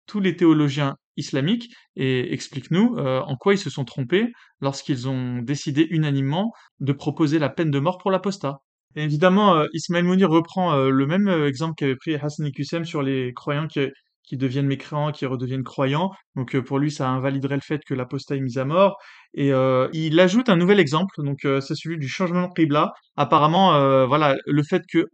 tous 0.05 0.19
les 0.19 0.35
théologiens 0.35 0.95
islamiques 1.15 1.71
et 1.95 2.33
explique-nous 2.33 2.95
euh, 2.97 3.21
en 3.21 3.35
quoi 3.37 3.53
ils 3.53 3.59
se 3.59 3.69
sont 3.69 3.85
trompés 3.85 4.31
lorsqu'ils 4.59 5.07
ont 5.07 5.39
décidé 5.39 5.87
unanimement 5.91 6.51
de 6.79 6.91
proposer 6.91 7.39
la 7.39 7.49
peine 7.49 7.71
de 7.71 7.79
mort 7.79 7.99
pour 7.99 8.11
l'apostat. 8.11 8.57
évidemment, 8.95 9.55
euh, 9.55 9.67
Ismail 9.73 10.03
Mounir 10.03 10.29
reprend 10.29 10.75
le 10.75 11.07
même 11.07 11.29
exemple 11.29 11.75
qu'avait 11.77 11.95
pris 11.95 12.15
Hassan 12.15 12.47
Iqsem 12.47 12.83
sur 12.83 13.01
les 13.01 13.31
croyants 13.33 13.67
qui, 13.67 13.79
qui 14.23 14.37
deviennent 14.37 14.67
mécréants, 14.67 15.11
qui 15.11 15.25
redeviennent 15.25 15.63
croyants. 15.63 16.11
Donc 16.35 16.55
euh, 16.55 16.63
pour 16.63 16.79
lui, 16.79 16.91
ça 16.91 17.09
invaliderait 17.09 17.55
le 17.55 17.61
fait 17.61 17.81
que 17.85 17.93
l'apostat 17.93 18.35
est 18.35 18.41
mis 18.41 18.57
à 18.57 18.65
mort. 18.65 18.97
Et 19.33 19.51
euh, 19.51 19.89
il 19.93 20.19
ajoute 20.19 20.49
un 20.49 20.55
nouvel 20.55 20.79
exemple, 20.79 21.15
donc 21.23 21.45
euh, 21.45 21.61
c'est 21.61 21.75
celui 21.75 21.97
du 21.97 22.07
changement 22.07 22.47
de 22.47 22.53
qibla. 22.53 22.93
Apparemment, 23.17 24.07
voilà, 24.07 24.35
le 24.45 24.63
fait 24.63 24.83
que 24.91 25.07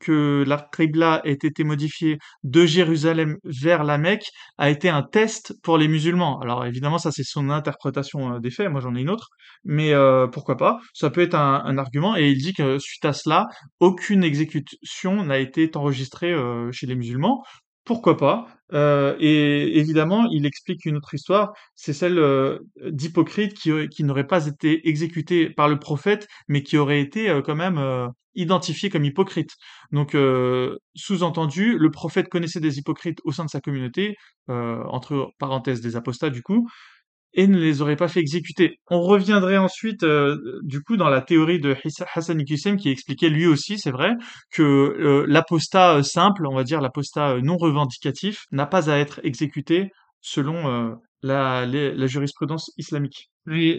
que 0.00 0.44
la 0.46 0.68
qibla 0.76 1.20
ait 1.24 1.32
été 1.32 1.64
modifiée 1.64 2.18
de 2.44 2.66
Jérusalem 2.66 3.36
vers 3.44 3.84
la 3.84 3.98
Mecque 3.98 4.30
a 4.56 4.70
été 4.70 4.88
un 4.88 5.02
test 5.02 5.54
pour 5.62 5.78
les 5.78 5.88
musulmans. 5.88 6.38
Alors 6.40 6.64
évidemment, 6.64 6.98
ça 6.98 7.10
c'est 7.10 7.24
son 7.24 7.50
interprétation 7.50 8.38
des 8.38 8.50
faits, 8.50 8.70
moi 8.70 8.80
j'en 8.80 8.94
ai 8.94 9.00
une 9.00 9.10
autre, 9.10 9.30
mais 9.64 9.92
euh, 9.92 10.26
pourquoi 10.26 10.56
pas, 10.56 10.78
ça 10.94 11.10
peut 11.10 11.20
être 11.20 11.34
un, 11.34 11.62
un, 11.64 11.78
argument, 11.78 12.16
et 12.16 12.30
il 12.30 12.38
dit 12.38 12.52
que 12.54 12.78
suite 12.78 13.04
à 13.04 13.12
cela, 13.12 13.46
aucune 13.80 14.24
exécution 14.24 15.24
n'a 15.24 15.38
été 15.38 15.70
enregistrée 15.74 16.32
euh, 16.32 16.70
chez 16.72 16.86
les 16.86 16.94
musulmans, 16.94 17.42
pourquoi 17.88 18.16
pas 18.18 18.46
euh, 18.74 19.16
Et 19.18 19.78
évidemment, 19.78 20.26
il 20.30 20.44
explique 20.46 20.84
une 20.84 20.96
autre 20.98 21.14
histoire, 21.14 21.54
c'est 21.74 21.94
celle 21.94 22.18
euh, 22.18 22.58
d'Hypocrite 22.84 23.54
qui, 23.54 23.70
qui 23.88 24.04
n'aurait 24.04 24.26
pas 24.26 24.46
été 24.46 24.86
exécuté 24.88 25.48
par 25.50 25.68
le 25.68 25.78
prophète, 25.78 26.28
mais 26.48 26.62
qui 26.62 26.76
aurait 26.76 27.00
été 27.00 27.30
euh, 27.30 27.40
quand 27.42 27.56
même 27.56 27.78
euh, 27.78 28.06
identifié 28.34 28.90
comme 28.90 29.04
hypocrite. 29.04 29.52
Donc, 29.90 30.14
euh, 30.14 30.76
sous-entendu, 30.94 31.78
le 31.78 31.90
prophète 31.90 32.28
connaissait 32.28 32.60
des 32.60 32.78
hypocrites 32.78 33.20
au 33.24 33.32
sein 33.32 33.46
de 33.46 33.50
sa 33.50 33.60
communauté, 33.60 34.16
euh, 34.50 34.82
entre 34.84 35.30
parenthèses 35.38 35.80
des 35.80 35.96
apostats 35.96 36.30
du 36.30 36.42
coup, 36.42 36.68
et 37.34 37.46
ne 37.46 37.58
les 37.58 37.82
aurait 37.82 37.96
pas 37.96 38.08
fait 38.08 38.20
exécuter. 38.20 38.80
On 38.90 39.02
reviendrait 39.02 39.58
ensuite, 39.58 40.02
euh, 40.02 40.36
du 40.62 40.82
coup, 40.82 40.96
dans 40.96 41.08
la 41.08 41.20
théorie 41.20 41.60
de 41.60 41.76
Hassan 42.14 42.40
Iqsem 42.40 42.76
qui 42.76 42.90
expliquait 42.90 43.28
lui 43.28 43.46
aussi, 43.46 43.78
c'est 43.78 43.90
vrai, 43.90 44.14
que 44.50 44.62
euh, 44.62 45.24
l'apostat 45.28 45.96
euh, 45.96 46.02
simple, 46.02 46.46
on 46.46 46.54
va 46.54 46.64
dire 46.64 46.80
l'apostat 46.80 47.38
non 47.42 47.56
revendicatif, 47.56 48.44
n'a 48.50 48.66
pas 48.66 48.90
à 48.90 48.96
être 48.96 49.20
exécuté 49.24 49.90
selon 50.20 50.98
la, 51.22 51.66
jurisprudence 52.06 52.72
islamique. 52.76 53.30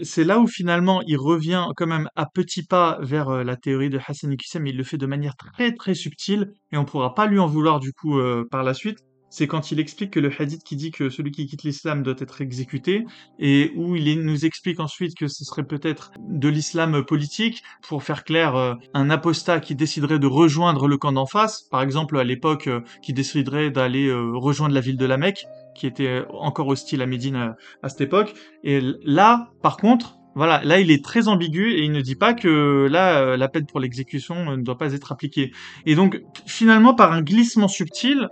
C'est 0.02 0.24
là 0.24 0.40
où 0.40 0.46
finalement 0.46 1.02
il 1.06 1.16
revient 1.16 1.66
quand 1.76 1.86
même 1.86 2.08
à 2.16 2.26
petits 2.26 2.64
pas 2.64 2.98
vers 3.02 3.44
la 3.44 3.56
théorie 3.56 3.90
de 3.90 3.98
Hassan 3.98 4.34
mais 4.60 4.70
il 4.70 4.76
le 4.76 4.84
fait 4.84 4.96
de 4.96 5.06
manière 5.06 5.36
très 5.36 5.72
très 5.74 5.94
subtile, 5.94 6.52
et 6.72 6.78
on 6.78 6.86
pourra 6.86 7.14
pas 7.14 7.26
lui 7.26 7.38
en 7.38 7.46
vouloir 7.46 7.78
du 7.78 7.92
coup 7.92 8.18
par 8.50 8.62
la 8.62 8.72
suite, 8.72 8.98
c'est 9.30 9.46
quand 9.46 9.70
il 9.70 9.80
explique 9.80 10.10
que 10.10 10.20
le 10.20 10.30
hadith 10.36 10.62
qui 10.64 10.76
dit 10.76 10.90
que 10.90 11.08
celui 11.08 11.30
qui 11.30 11.46
quitte 11.46 11.62
l'islam 11.62 12.02
doit 12.02 12.16
être 12.18 12.40
exécuté, 12.40 13.06
et 13.38 13.72
où 13.76 13.96
il 13.96 14.22
nous 14.22 14.44
explique 14.44 14.80
ensuite 14.80 15.16
que 15.16 15.28
ce 15.28 15.44
serait 15.44 15.64
peut-être 15.64 16.12
de 16.18 16.48
l'islam 16.48 17.04
politique, 17.04 17.62
pour 17.88 18.02
faire 18.02 18.24
clair, 18.24 18.56
euh, 18.56 18.74
un 18.92 19.08
apostat 19.08 19.60
qui 19.60 19.74
déciderait 19.74 20.18
de 20.18 20.26
rejoindre 20.26 20.88
le 20.88 20.98
camp 20.98 21.12
d'en 21.12 21.26
face, 21.26 21.62
par 21.70 21.82
exemple 21.82 22.18
à 22.18 22.24
l'époque, 22.24 22.66
euh, 22.66 22.80
qui 23.02 23.12
déciderait 23.12 23.70
d'aller 23.70 24.08
euh, 24.08 24.32
rejoindre 24.34 24.74
la 24.74 24.80
ville 24.80 24.96
de 24.96 25.06
la 25.06 25.16
Mecque, 25.16 25.46
qui 25.74 25.86
était 25.86 26.24
encore 26.30 26.66
hostile 26.66 27.00
à 27.00 27.06
Médine 27.06 27.36
à, 27.36 27.56
à 27.82 27.88
cette 27.88 28.00
époque. 28.00 28.34
Et 28.64 28.80
là, 29.04 29.50
par 29.62 29.76
contre, 29.76 30.16
voilà, 30.34 30.60
là 30.64 30.78
il 30.80 30.90
est 30.90 31.04
très 31.04 31.28
ambigu 31.28 31.72
et 31.72 31.84
il 31.84 31.92
ne 31.92 32.00
dit 32.00 32.14
pas 32.14 32.34
que 32.34 32.86
là 32.90 33.36
la 33.36 33.48
peine 33.48 33.66
pour 33.66 33.80
l'exécution 33.80 34.56
ne 34.56 34.62
doit 34.62 34.78
pas 34.78 34.92
être 34.92 35.10
appliquée. 35.10 35.52
Et 35.86 35.94
donc 35.94 36.22
finalement 36.46 36.94
par 36.94 37.12
un 37.12 37.22
glissement 37.22 37.66
subtil, 37.68 38.28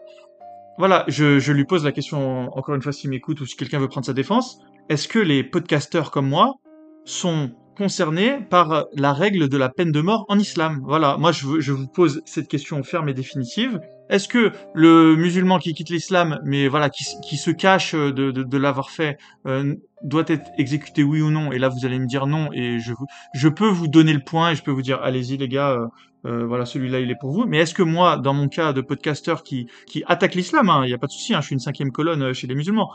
voilà, 0.79 1.05
je, 1.09 1.39
je, 1.41 1.53
lui 1.53 1.65
pose 1.65 1.85
la 1.85 1.93
question, 1.93 2.49
encore 2.57 2.75
une 2.75 2.83
fois, 2.83 2.93
s'il 2.93 3.11
m'écoute 3.11 3.41
ou 3.41 3.47
si 3.47 3.57
quelqu'un 3.57 3.81
veut 3.81 3.89
prendre 3.89 4.07
sa 4.07 4.13
défense. 4.13 4.61
Est-ce 4.89 5.09
que 5.09 5.19
les 5.19 5.43
podcasteurs 5.43 6.11
comme 6.11 6.29
moi 6.29 6.55
sont 7.05 7.51
concernés 7.77 8.39
par 8.51 8.87
la 8.95 9.13
règle 9.13 9.49
de 9.49 9.57
la 9.57 9.69
peine 9.69 9.93
de 9.93 10.01
mort 10.01 10.25
en 10.29 10.39
islam? 10.39 10.81
Voilà, 10.85 11.17
moi 11.17 11.33
je, 11.33 11.61
je 11.61 11.73
vous 11.73 11.87
pose 11.89 12.23
cette 12.25 12.49
question 12.49 12.83
ferme 12.83 13.09
et 13.09 13.15
définitive. 13.15 13.81
Est-ce 14.09 14.29
que 14.29 14.53
le 14.75 15.17
musulman 15.17 15.59
qui 15.59 15.75
quitte 15.75 15.91
l'islam, 15.91 16.41
mais 16.45 16.69
voilà, 16.69 16.89
qui, 16.89 17.05
se 17.05 17.51
cache 17.51 17.95
de, 17.95 18.11
de, 18.11 18.43
de 18.43 18.59
l'avoir 18.59 18.91
fait, 18.91 19.19
euh, 19.47 19.75
doit 20.03 20.25
être 20.29 20.51
exécuté 20.57 21.03
oui 21.03 21.21
ou 21.21 21.31
non? 21.31 21.53
Et 21.53 21.59
là, 21.59 21.69
vous 21.69 21.85
allez 21.85 21.99
me 21.99 22.07
dire 22.07 22.27
non, 22.27 22.49
et 22.53 22.79
je, 22.79 22.95
je 23.35 23.49
peux 23.49 23.69
vous 23.69 23.89
donner 23.89 24.15
le 24.15 24.21
point, 24.21 24.53
et 24.53 24.55
je 24.55 24.63
peux 24.63 24.71
vous 24.71 24.83
dire, 24.83 25.01
allez-y 25.03 25.37
les 25.37 25.49
gars, 25.49 25.73
euh, 25.73 25.87
euh, 26.27 26.47
voilà, 26.47 26.65
celui-là, 26.65 27.01
il 27.01 27.11
est 27.11 27.19
pour 27.21 27.31
vous. 27.31 27.47
Mais 27.47 27.59
est-ce 27.59 27.75
que 27.75 27.83
moi, 27.83 28.17
dans 28.17 28.35
mon 28.35 28.49
cas 28.49 28.73
de 28.73 28.81
podcasteur 28.81 29.43
qui, 29.43 29.69
qui 29.87 30.03
attaque 30.07 30.35
l'islam, 30.35 30.67
il 30.67 30.71
hein, 30.71 30.87
n'y 30.87 30.93
a 30.93 30.99
pas 30.99 31.07
de 31.07 31.13
souci, 31.13 31.35
hein, 31.35 31.41
je 31.41 31.47
suis 31.47 31.55
une 31.55 31.61
cinquième 31.61 31.93
colonne 31.93 32.23
euh, 32.23 32.33
chez 32.33 32.47
les 32.47 32.55
musulmans, 32.55 32.91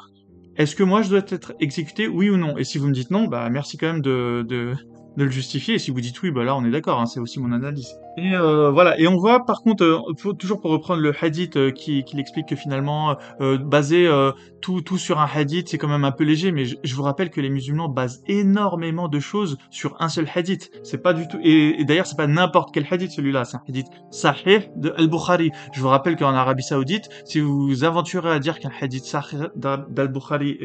est-ce 0.56 0.76
que 0.76 0.84
moi, 0.84 1.02
je 1.02 1.10
dois 1.10 1.20
être 1.20 1.54
exécuté, 1.60 2.08
oui 2.08 2.30
ou 2.30 2.38
non? 2.38 2.58
Et 2.58 2.64
si 2.64 2.78
vous 2.78 2.88
me 2.88 2.94
dites 2.94 3.10
non, 3.10 3.26
bah 3.26 3.50
merci 3.50 3.78
quand 3.78 3.88
même 3.88 4.02
de, 4.02 4.46
de, 4.48 4.74
de 5.18 5.24
le 5.24 5.32
justifier. 5.32 5.76
Et 5.76 5.80
si 5.80 5.90
vous 5.90 6.00
dites 6.00 6.22
oui, 6.22 6.32
bah 6.32 6.44
là, 6.44 6.56
on 6.56 6.64
est 6.64 6.72
d'accord, 6.72 7.00
hein, 7.00 7.08
c'est 7.08 7.20
aussi 7.20 7.40
mon 7.40 7.52
analyse. 7.52 7.96
Et 8.18 8.36
euh, 8.36 8.70
voilà. 8.70 9.00
Et 9.00 9.08
on 9.08 9.18
voit, 9.18 9.46
par 9.46 9.62
contre, 9.62 9.84
euh, 9.84 10.34
toujours 10.34 10.62
pour 10.62 10.72
reprendre 10.72 11.02
le 11.02 11.14
hadith 11.20 11.58
euh, 11.58 11.72
qui, 11.72 12.04
qui 12.04 12.20
explique 12.20 12.48
que 12.48 12.56
finalement, 12.56 13.18
euh, 13.42 13.58
baser 13.58 14.06
euh, 14.08 14.32
tout, 14.62 14.82
tout 14.82 14.98
sur 14.98 15.20
un 15.20 15.28
hadith, 15.34 15.70
c'est 15.70 15.78
quand 15.78 15.88
même 15.88 16.06
un 16.06 16.12
peu 16.12 16.24
léger. 16.24 16.52
Mais 16.52 16.66
je, 16.66 16.76
je, 16.84 16.96
vous 16.96 17.02
rappelle 17.02 17.32
que 17.32 17.42
les 17.42 17.50
musulmans 17.50 17.90
basent 17.90 18.22
énormément 18.28 19.08
de 19.08 19.20
choses 19.20 19.58
sur 19.72 19.96
un 20.00 20.10
seul 20.10 20.28
hadith. 20.34 20.70
C'est 20.84 21.02
pas 21.02 21.14
du 21.14 21.28
tout. 21.28 21.40
Et, 21.44 21.82
et 21.82 21.86
d'ailleurs, 21.86 22.06
c'est 22.06 22.18
pas 22.18 22.28
n'importe 22.28 22.74
quel 22.74 22.86
hadith 22.90 23.12
celui-là. 23.12 23.46
C'est 23.46 23.58
un 23.58 23.64
hadith 23.68 23.88
sahih 24.12 24.70
de 24.76 24.94
Al-Bukhari. 24.96 25.50
Je 25.74 25.82
vous 25.82 25.90
rappelle 25.90 26.16
qu'en 26.16 26.34
Arabie 26.34 26.64
Saoudite, 26.64 27.10
si 27.26 27.40
vous 27.40 27.68
vous 27.68 27.84
aventurez 27.84 28.30
à 28.30 28.40
dire 28.40 28.60
qu'un 28.60 28.72
hadith 28.80 29.06
sahih 29.06 29.48
d'Al-Bukhari 29.56 30.60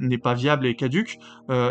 n'est 0.00 0.18
pas 0.18 0.34
viable 0.34 0.66
et 0.66 0.74
caduque, 0.74 1.18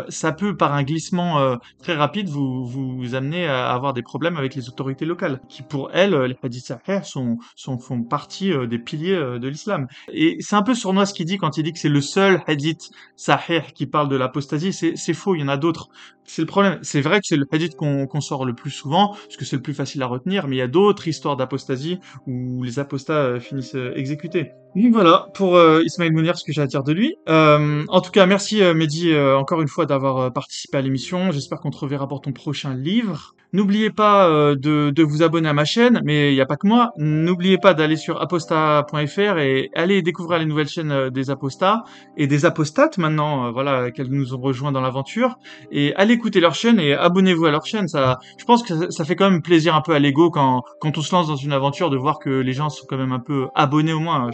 ça 0.08 0.32
peut, 0.32 0.56
par 0.56 0.74
un 0.74 0.82
glissement 0.82 1.56
très 1.82 1.94
rapide, 1.94 2.28
vous 2.28 2.64
vous 2.64 3.14
amener 3.14 3.46
à 3.46 3.72
avoir 3.72 3.92
des 3.92 4.02
problèmes 4.02 4.36
avec 4.36 4.54
les 4.54 4.68
autorités 4.68 4.99
locales, 5.04 5.40
qui 5.48 5.62
pour 5.62 5.90
elles, 5.92 6.14
les 6.14 6.36
hadiths 6.42 6.66
sahih 6.66 7.02
sont, 7.04 7.38
sont, 7.56 7.78
font 7.78 8.02
partie 8.02 8.52
euh, 8.52 8.66
des 8.66 8.78
piliers 8.78 9.14
euh, 9.14 9.38
de 9.38 9.48
l'islam. 9.48 9.86
Et 10.12 10.36
c'est 10.40 10.56
un 10.56 10.62
peu 10.62 10.74
sournois 10.74 11.06
ce 11.06 11.14
qu'il 11.14 11.26
dit 11.26 11.38
quand 11.38 11.56
il 11.56 11.64
dit 11.64 11.72
que 11.72 11.78
c'est 11.78 11.88
le 11.88 12.00
seul 12.00 12.42
hadith 12.46 12.90
sahih 13.16 13.62
qui 13.74 13.86
parle 13.86 14.08
de 14.08 14.16
l'apostasie, 14.16 14.72
c'est 14.72 15.14
faux, 15.14 15.34
il 15.34 15.40
y 15.40 15.44
en 15.44 15.48
a 15.48 15.56
d'autres. 15.56 15.88
C'est 16.24 16.42
le 16.42 16.46
problème. 16.46 16.78
C'est 16.82 17.00
vrai 17.00 17.20
que 17.20 17.26
c'est 17.26 17.36
le 17.36 17.46
hadith 17.50 17.74
qu'on 17.74 18.06
qu 18.06 18.20
sort 18.20 18.44
le 18.44 18.54
plus 18.54 18.70
souvent, 18.70 19.08
parce 19.08 19.36
que 19.36 19.44
c'est 19.44 19.56
le 19.56 19.62
plus 19.62 19.74
facile 19.74 20.02
à 20.02 20.06
retenir, 20.06 20.46
mais 20.46 20.56
il 20.56 20.60
y 20.60 20.62
a 20.62 20.68
d'autres 20.68 21.08
histoires 21.08 21.36
d'apostasie 21.36 21.98
où 22.26 22.62
les 22.62 22.78
apostats 22.78 23.14
euh, 23.14 23.40
finissent 23.40 23.76
exécutés. 23.96 24.52
Donc 24.76 24.92
voilà, 24.92 25.26
pour 25.34 25.56
euh, 25.56 25.82
Ismaël 25.84 26.12
Mounir, 26.12 26.38
ce 26.38 26.44
que 26.44 26.52
j'ai 26.52 26.64
de 26.64 26.92
lui. 26.92 27.16
Euh, 27.28 27.84
en 27.88 28.00
tout 28.00 28.12
cas, 28.12 28.26
merci 28.26 28.62
euh, 28.62 28.72
Mehdi 28.72 29.16
encore 29.16 29.60
une 29.62 29.68
fois 29.68 29.84
d'avoir 29.86 30.32
participé 30.32 30.78
à 30.78 30.80
l'émission. 30.80 31.32
J'espère 31.32 31.58
qu'on 31.58 31.70
te 31.70 31.78
reverra 31.78 32.06
pour 32.06 32.20
ton 32.20 32.32
prochain 32.32 32.74
livre. 32.74 33.34
N'oubliez 33.52 33.90
pas 33.90 34.28
de, 34.54 34.90
de, 34.90 35.02
vous 35.02 35.22
abonner 35.22 35.48
à 35.48 35.52
ma 35.52 35.64
chaîne, 35.64 36.00
mais 36.04 36.32
il 36.32 36.34
n'y 36.34 36.40
a 36.40 36.46
pas 36.46 36.56
que 36.56 36.66
moi. 36.66 36.92
N'oubliez 36.98 37.58
pas 37.58 37.74
d'aller 37.74 37.96
sur 37.96 38.20
aposta.fr 38.20 39.38
et 39.38 39.70
aller 39.74 40.02
découvrir 40.02 40.38
les 40.38 40.46
nouvelles 40.46 40.68
chaînes 40.68 41.10
des 41.10 41.30
apostats 41.30 41.82
et 42.16 42.26
des 42.26 42.44
apostates 42.44 42.98
maintenant, 42.98 43.50
voilà, 43.52 43.90
qu'elles 43.90 44.10
nous 44.10 44.34
ont 44.34 44.40
rejoints 44.40 44.72
dans 44.72 44.80
l'aventure. 44.80 45.38
Et 45.72 45.94
allez 45.96 46.14
écouter 46.14 46.40
leur 46.40 46.54
chaîne 46.54 46.78
et 46.78 46.94
abonnez-vous 46.94 47.46
à 47.46 47.50
leur 47.50 47.66
chaîne. 47.66 47.88
Ça, 47.88 48.18
je 48.38 48.44
pense 48.44 48.62
que 48.62 48.76
ça, 48.76 48.90
ça 48.90 49.04
fait 49.04 49.16
quand 49.16 49.30
même 49.30 49.42
plaisir 49.42 49.74
un 49.74 49.80
peu 49.80 49.92
à 49.92 49.98
l'ego 49.98 50.30
quand, 50.30 50.62
quand 50.80 50.96
on 50.96 51.02
se 51.02 51.14
lance 51.14 51.28
dans 51.28 51.36
une 51.36 51.52
aventure 51.52 51.90
de 51.90 51.96
voir 51.96 52.18
que 52.18 52.30
les 52.30 52.52
gens 52.52 52.68
sont 52.68 52.86
quand 52.88 52.96
même 52.96 53.12
un 53.12 53.20
peu 53.20 53.48
abonnés 53.54 53.92
au 53.92 54.00
moins. 54.00 54.30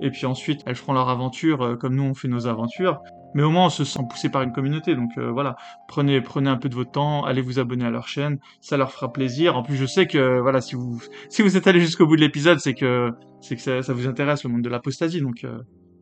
Et 0.00 0.10
puis 0.10 0.26
ensuite 0.26 0.62
elles 0.66 0.74
feront 0.74 0.92
leur 0.92 1.08
aventure 1.08 1.62
euh, 1.62 1.76
comme 1.76 1.94
nous 1.94 2.04
on 2.04 2.14
fait 2.14 2.28
nos 2.28 2.46
aventures. 2.46 3.00
Mais 3.34 3.42
au 3.42 3.50
moins 3.50 3.66
on 3.66 3.70
se 3.70 3.84
sent 3.84 4.00
poussé 4.08 4.30
par 4.30 4.42
une 4.42 4.52
communauté, 4.52 4.94
donc 4.94 5.10
euh, 5.18 5.30
voilà, 5.30 5.56
prenez 5.86 6.20
prenez 6.20 6.48
un 6.48 6.56
peu 6.56 6.68
de 6.68 6.74
votre 6.74 6.92
temps, 6.92 7.24
allez 7.24 7.42
vous 7.42 7.58
abonner 7.58 7.84
à 7.84 7.90
leur 7.90 8.08
chaîne, 8.08 8.38
ça 8.60 8.76
leur 8.76 8.90
fera 8.90 9.12
plaisir. 9.12 9.56
En 9.56 9.62
plus 9.62 9.76
je 9.76 9.86
sais 9.86 10.06
que 10.06 10.40
voilà 10.40 10.60
si 10.60 10.74
vous 10.74 11.00
si 11.28 11.42
vous 11.42 11.56
êtes 11.56 11.66
allé 11.66 11.80
jusqu'au 11.80 12.06
bout 12.06 12.16
de 12.16 12.22
l'épisode, 12.22 12.58
c'est 12.58 12.74
que 12.74 13.10
c'est 13.40 13.56
que 13.56 13.62
ça, 13.62 13.82
ça, 13.82 13.92
vous 13.92 14.06
intéresse 14.06 14.44
le 14.44 14.50
monde 14.50 14.62
de 14.62 14.68
l'apostasie, 14.68 15.20
donc 15.20 15.46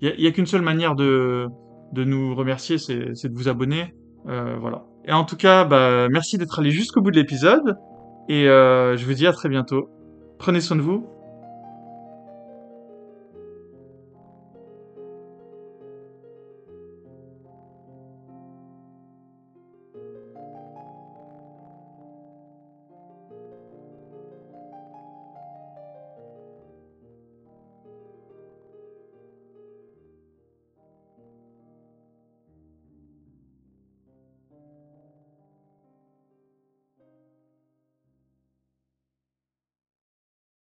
il 0.01 0.09
y 0.19 0.27
a, 0.27 0.29
a 0.29 0.33
qu'une 0.33 0.47
seule 0.47 0.63
manière 0.63 0.95
de 0.95 1.47
de 1.93 2.05
nous 2.05 2.35
remercier, 2.35 2.79
c'est 2.79 3.29
de 3.29 3.35
vous 3.35 3.49
abonner, 3.49 3.95
voilà. 4.25 4.85
Et 5.07 5.13
en 5.13 5.25
tout 5.25 5.37
cas, 5.37 5.65
bah, 5.65 6.09
merci 6.11 6.37
d'être 6.37 6.59
allé 6.59 6.71
jusqu'au 6.71 7.01
bout 7.01 7.13
de 7.13 7.17
l'épisode. 7.17 7.77
Et 8.29 8.49
euh, 8.49 8.97
je 8.97 9.07
vous 9.07 9.15
dis 9.15 9.27
à 9.27 9.33
très 9.33 9.49
bientôt. 9.49 9.89
Prenez 10.39 10.61
soin 10.61 10.77
de 10.77 10.83
vous 10.83 11.07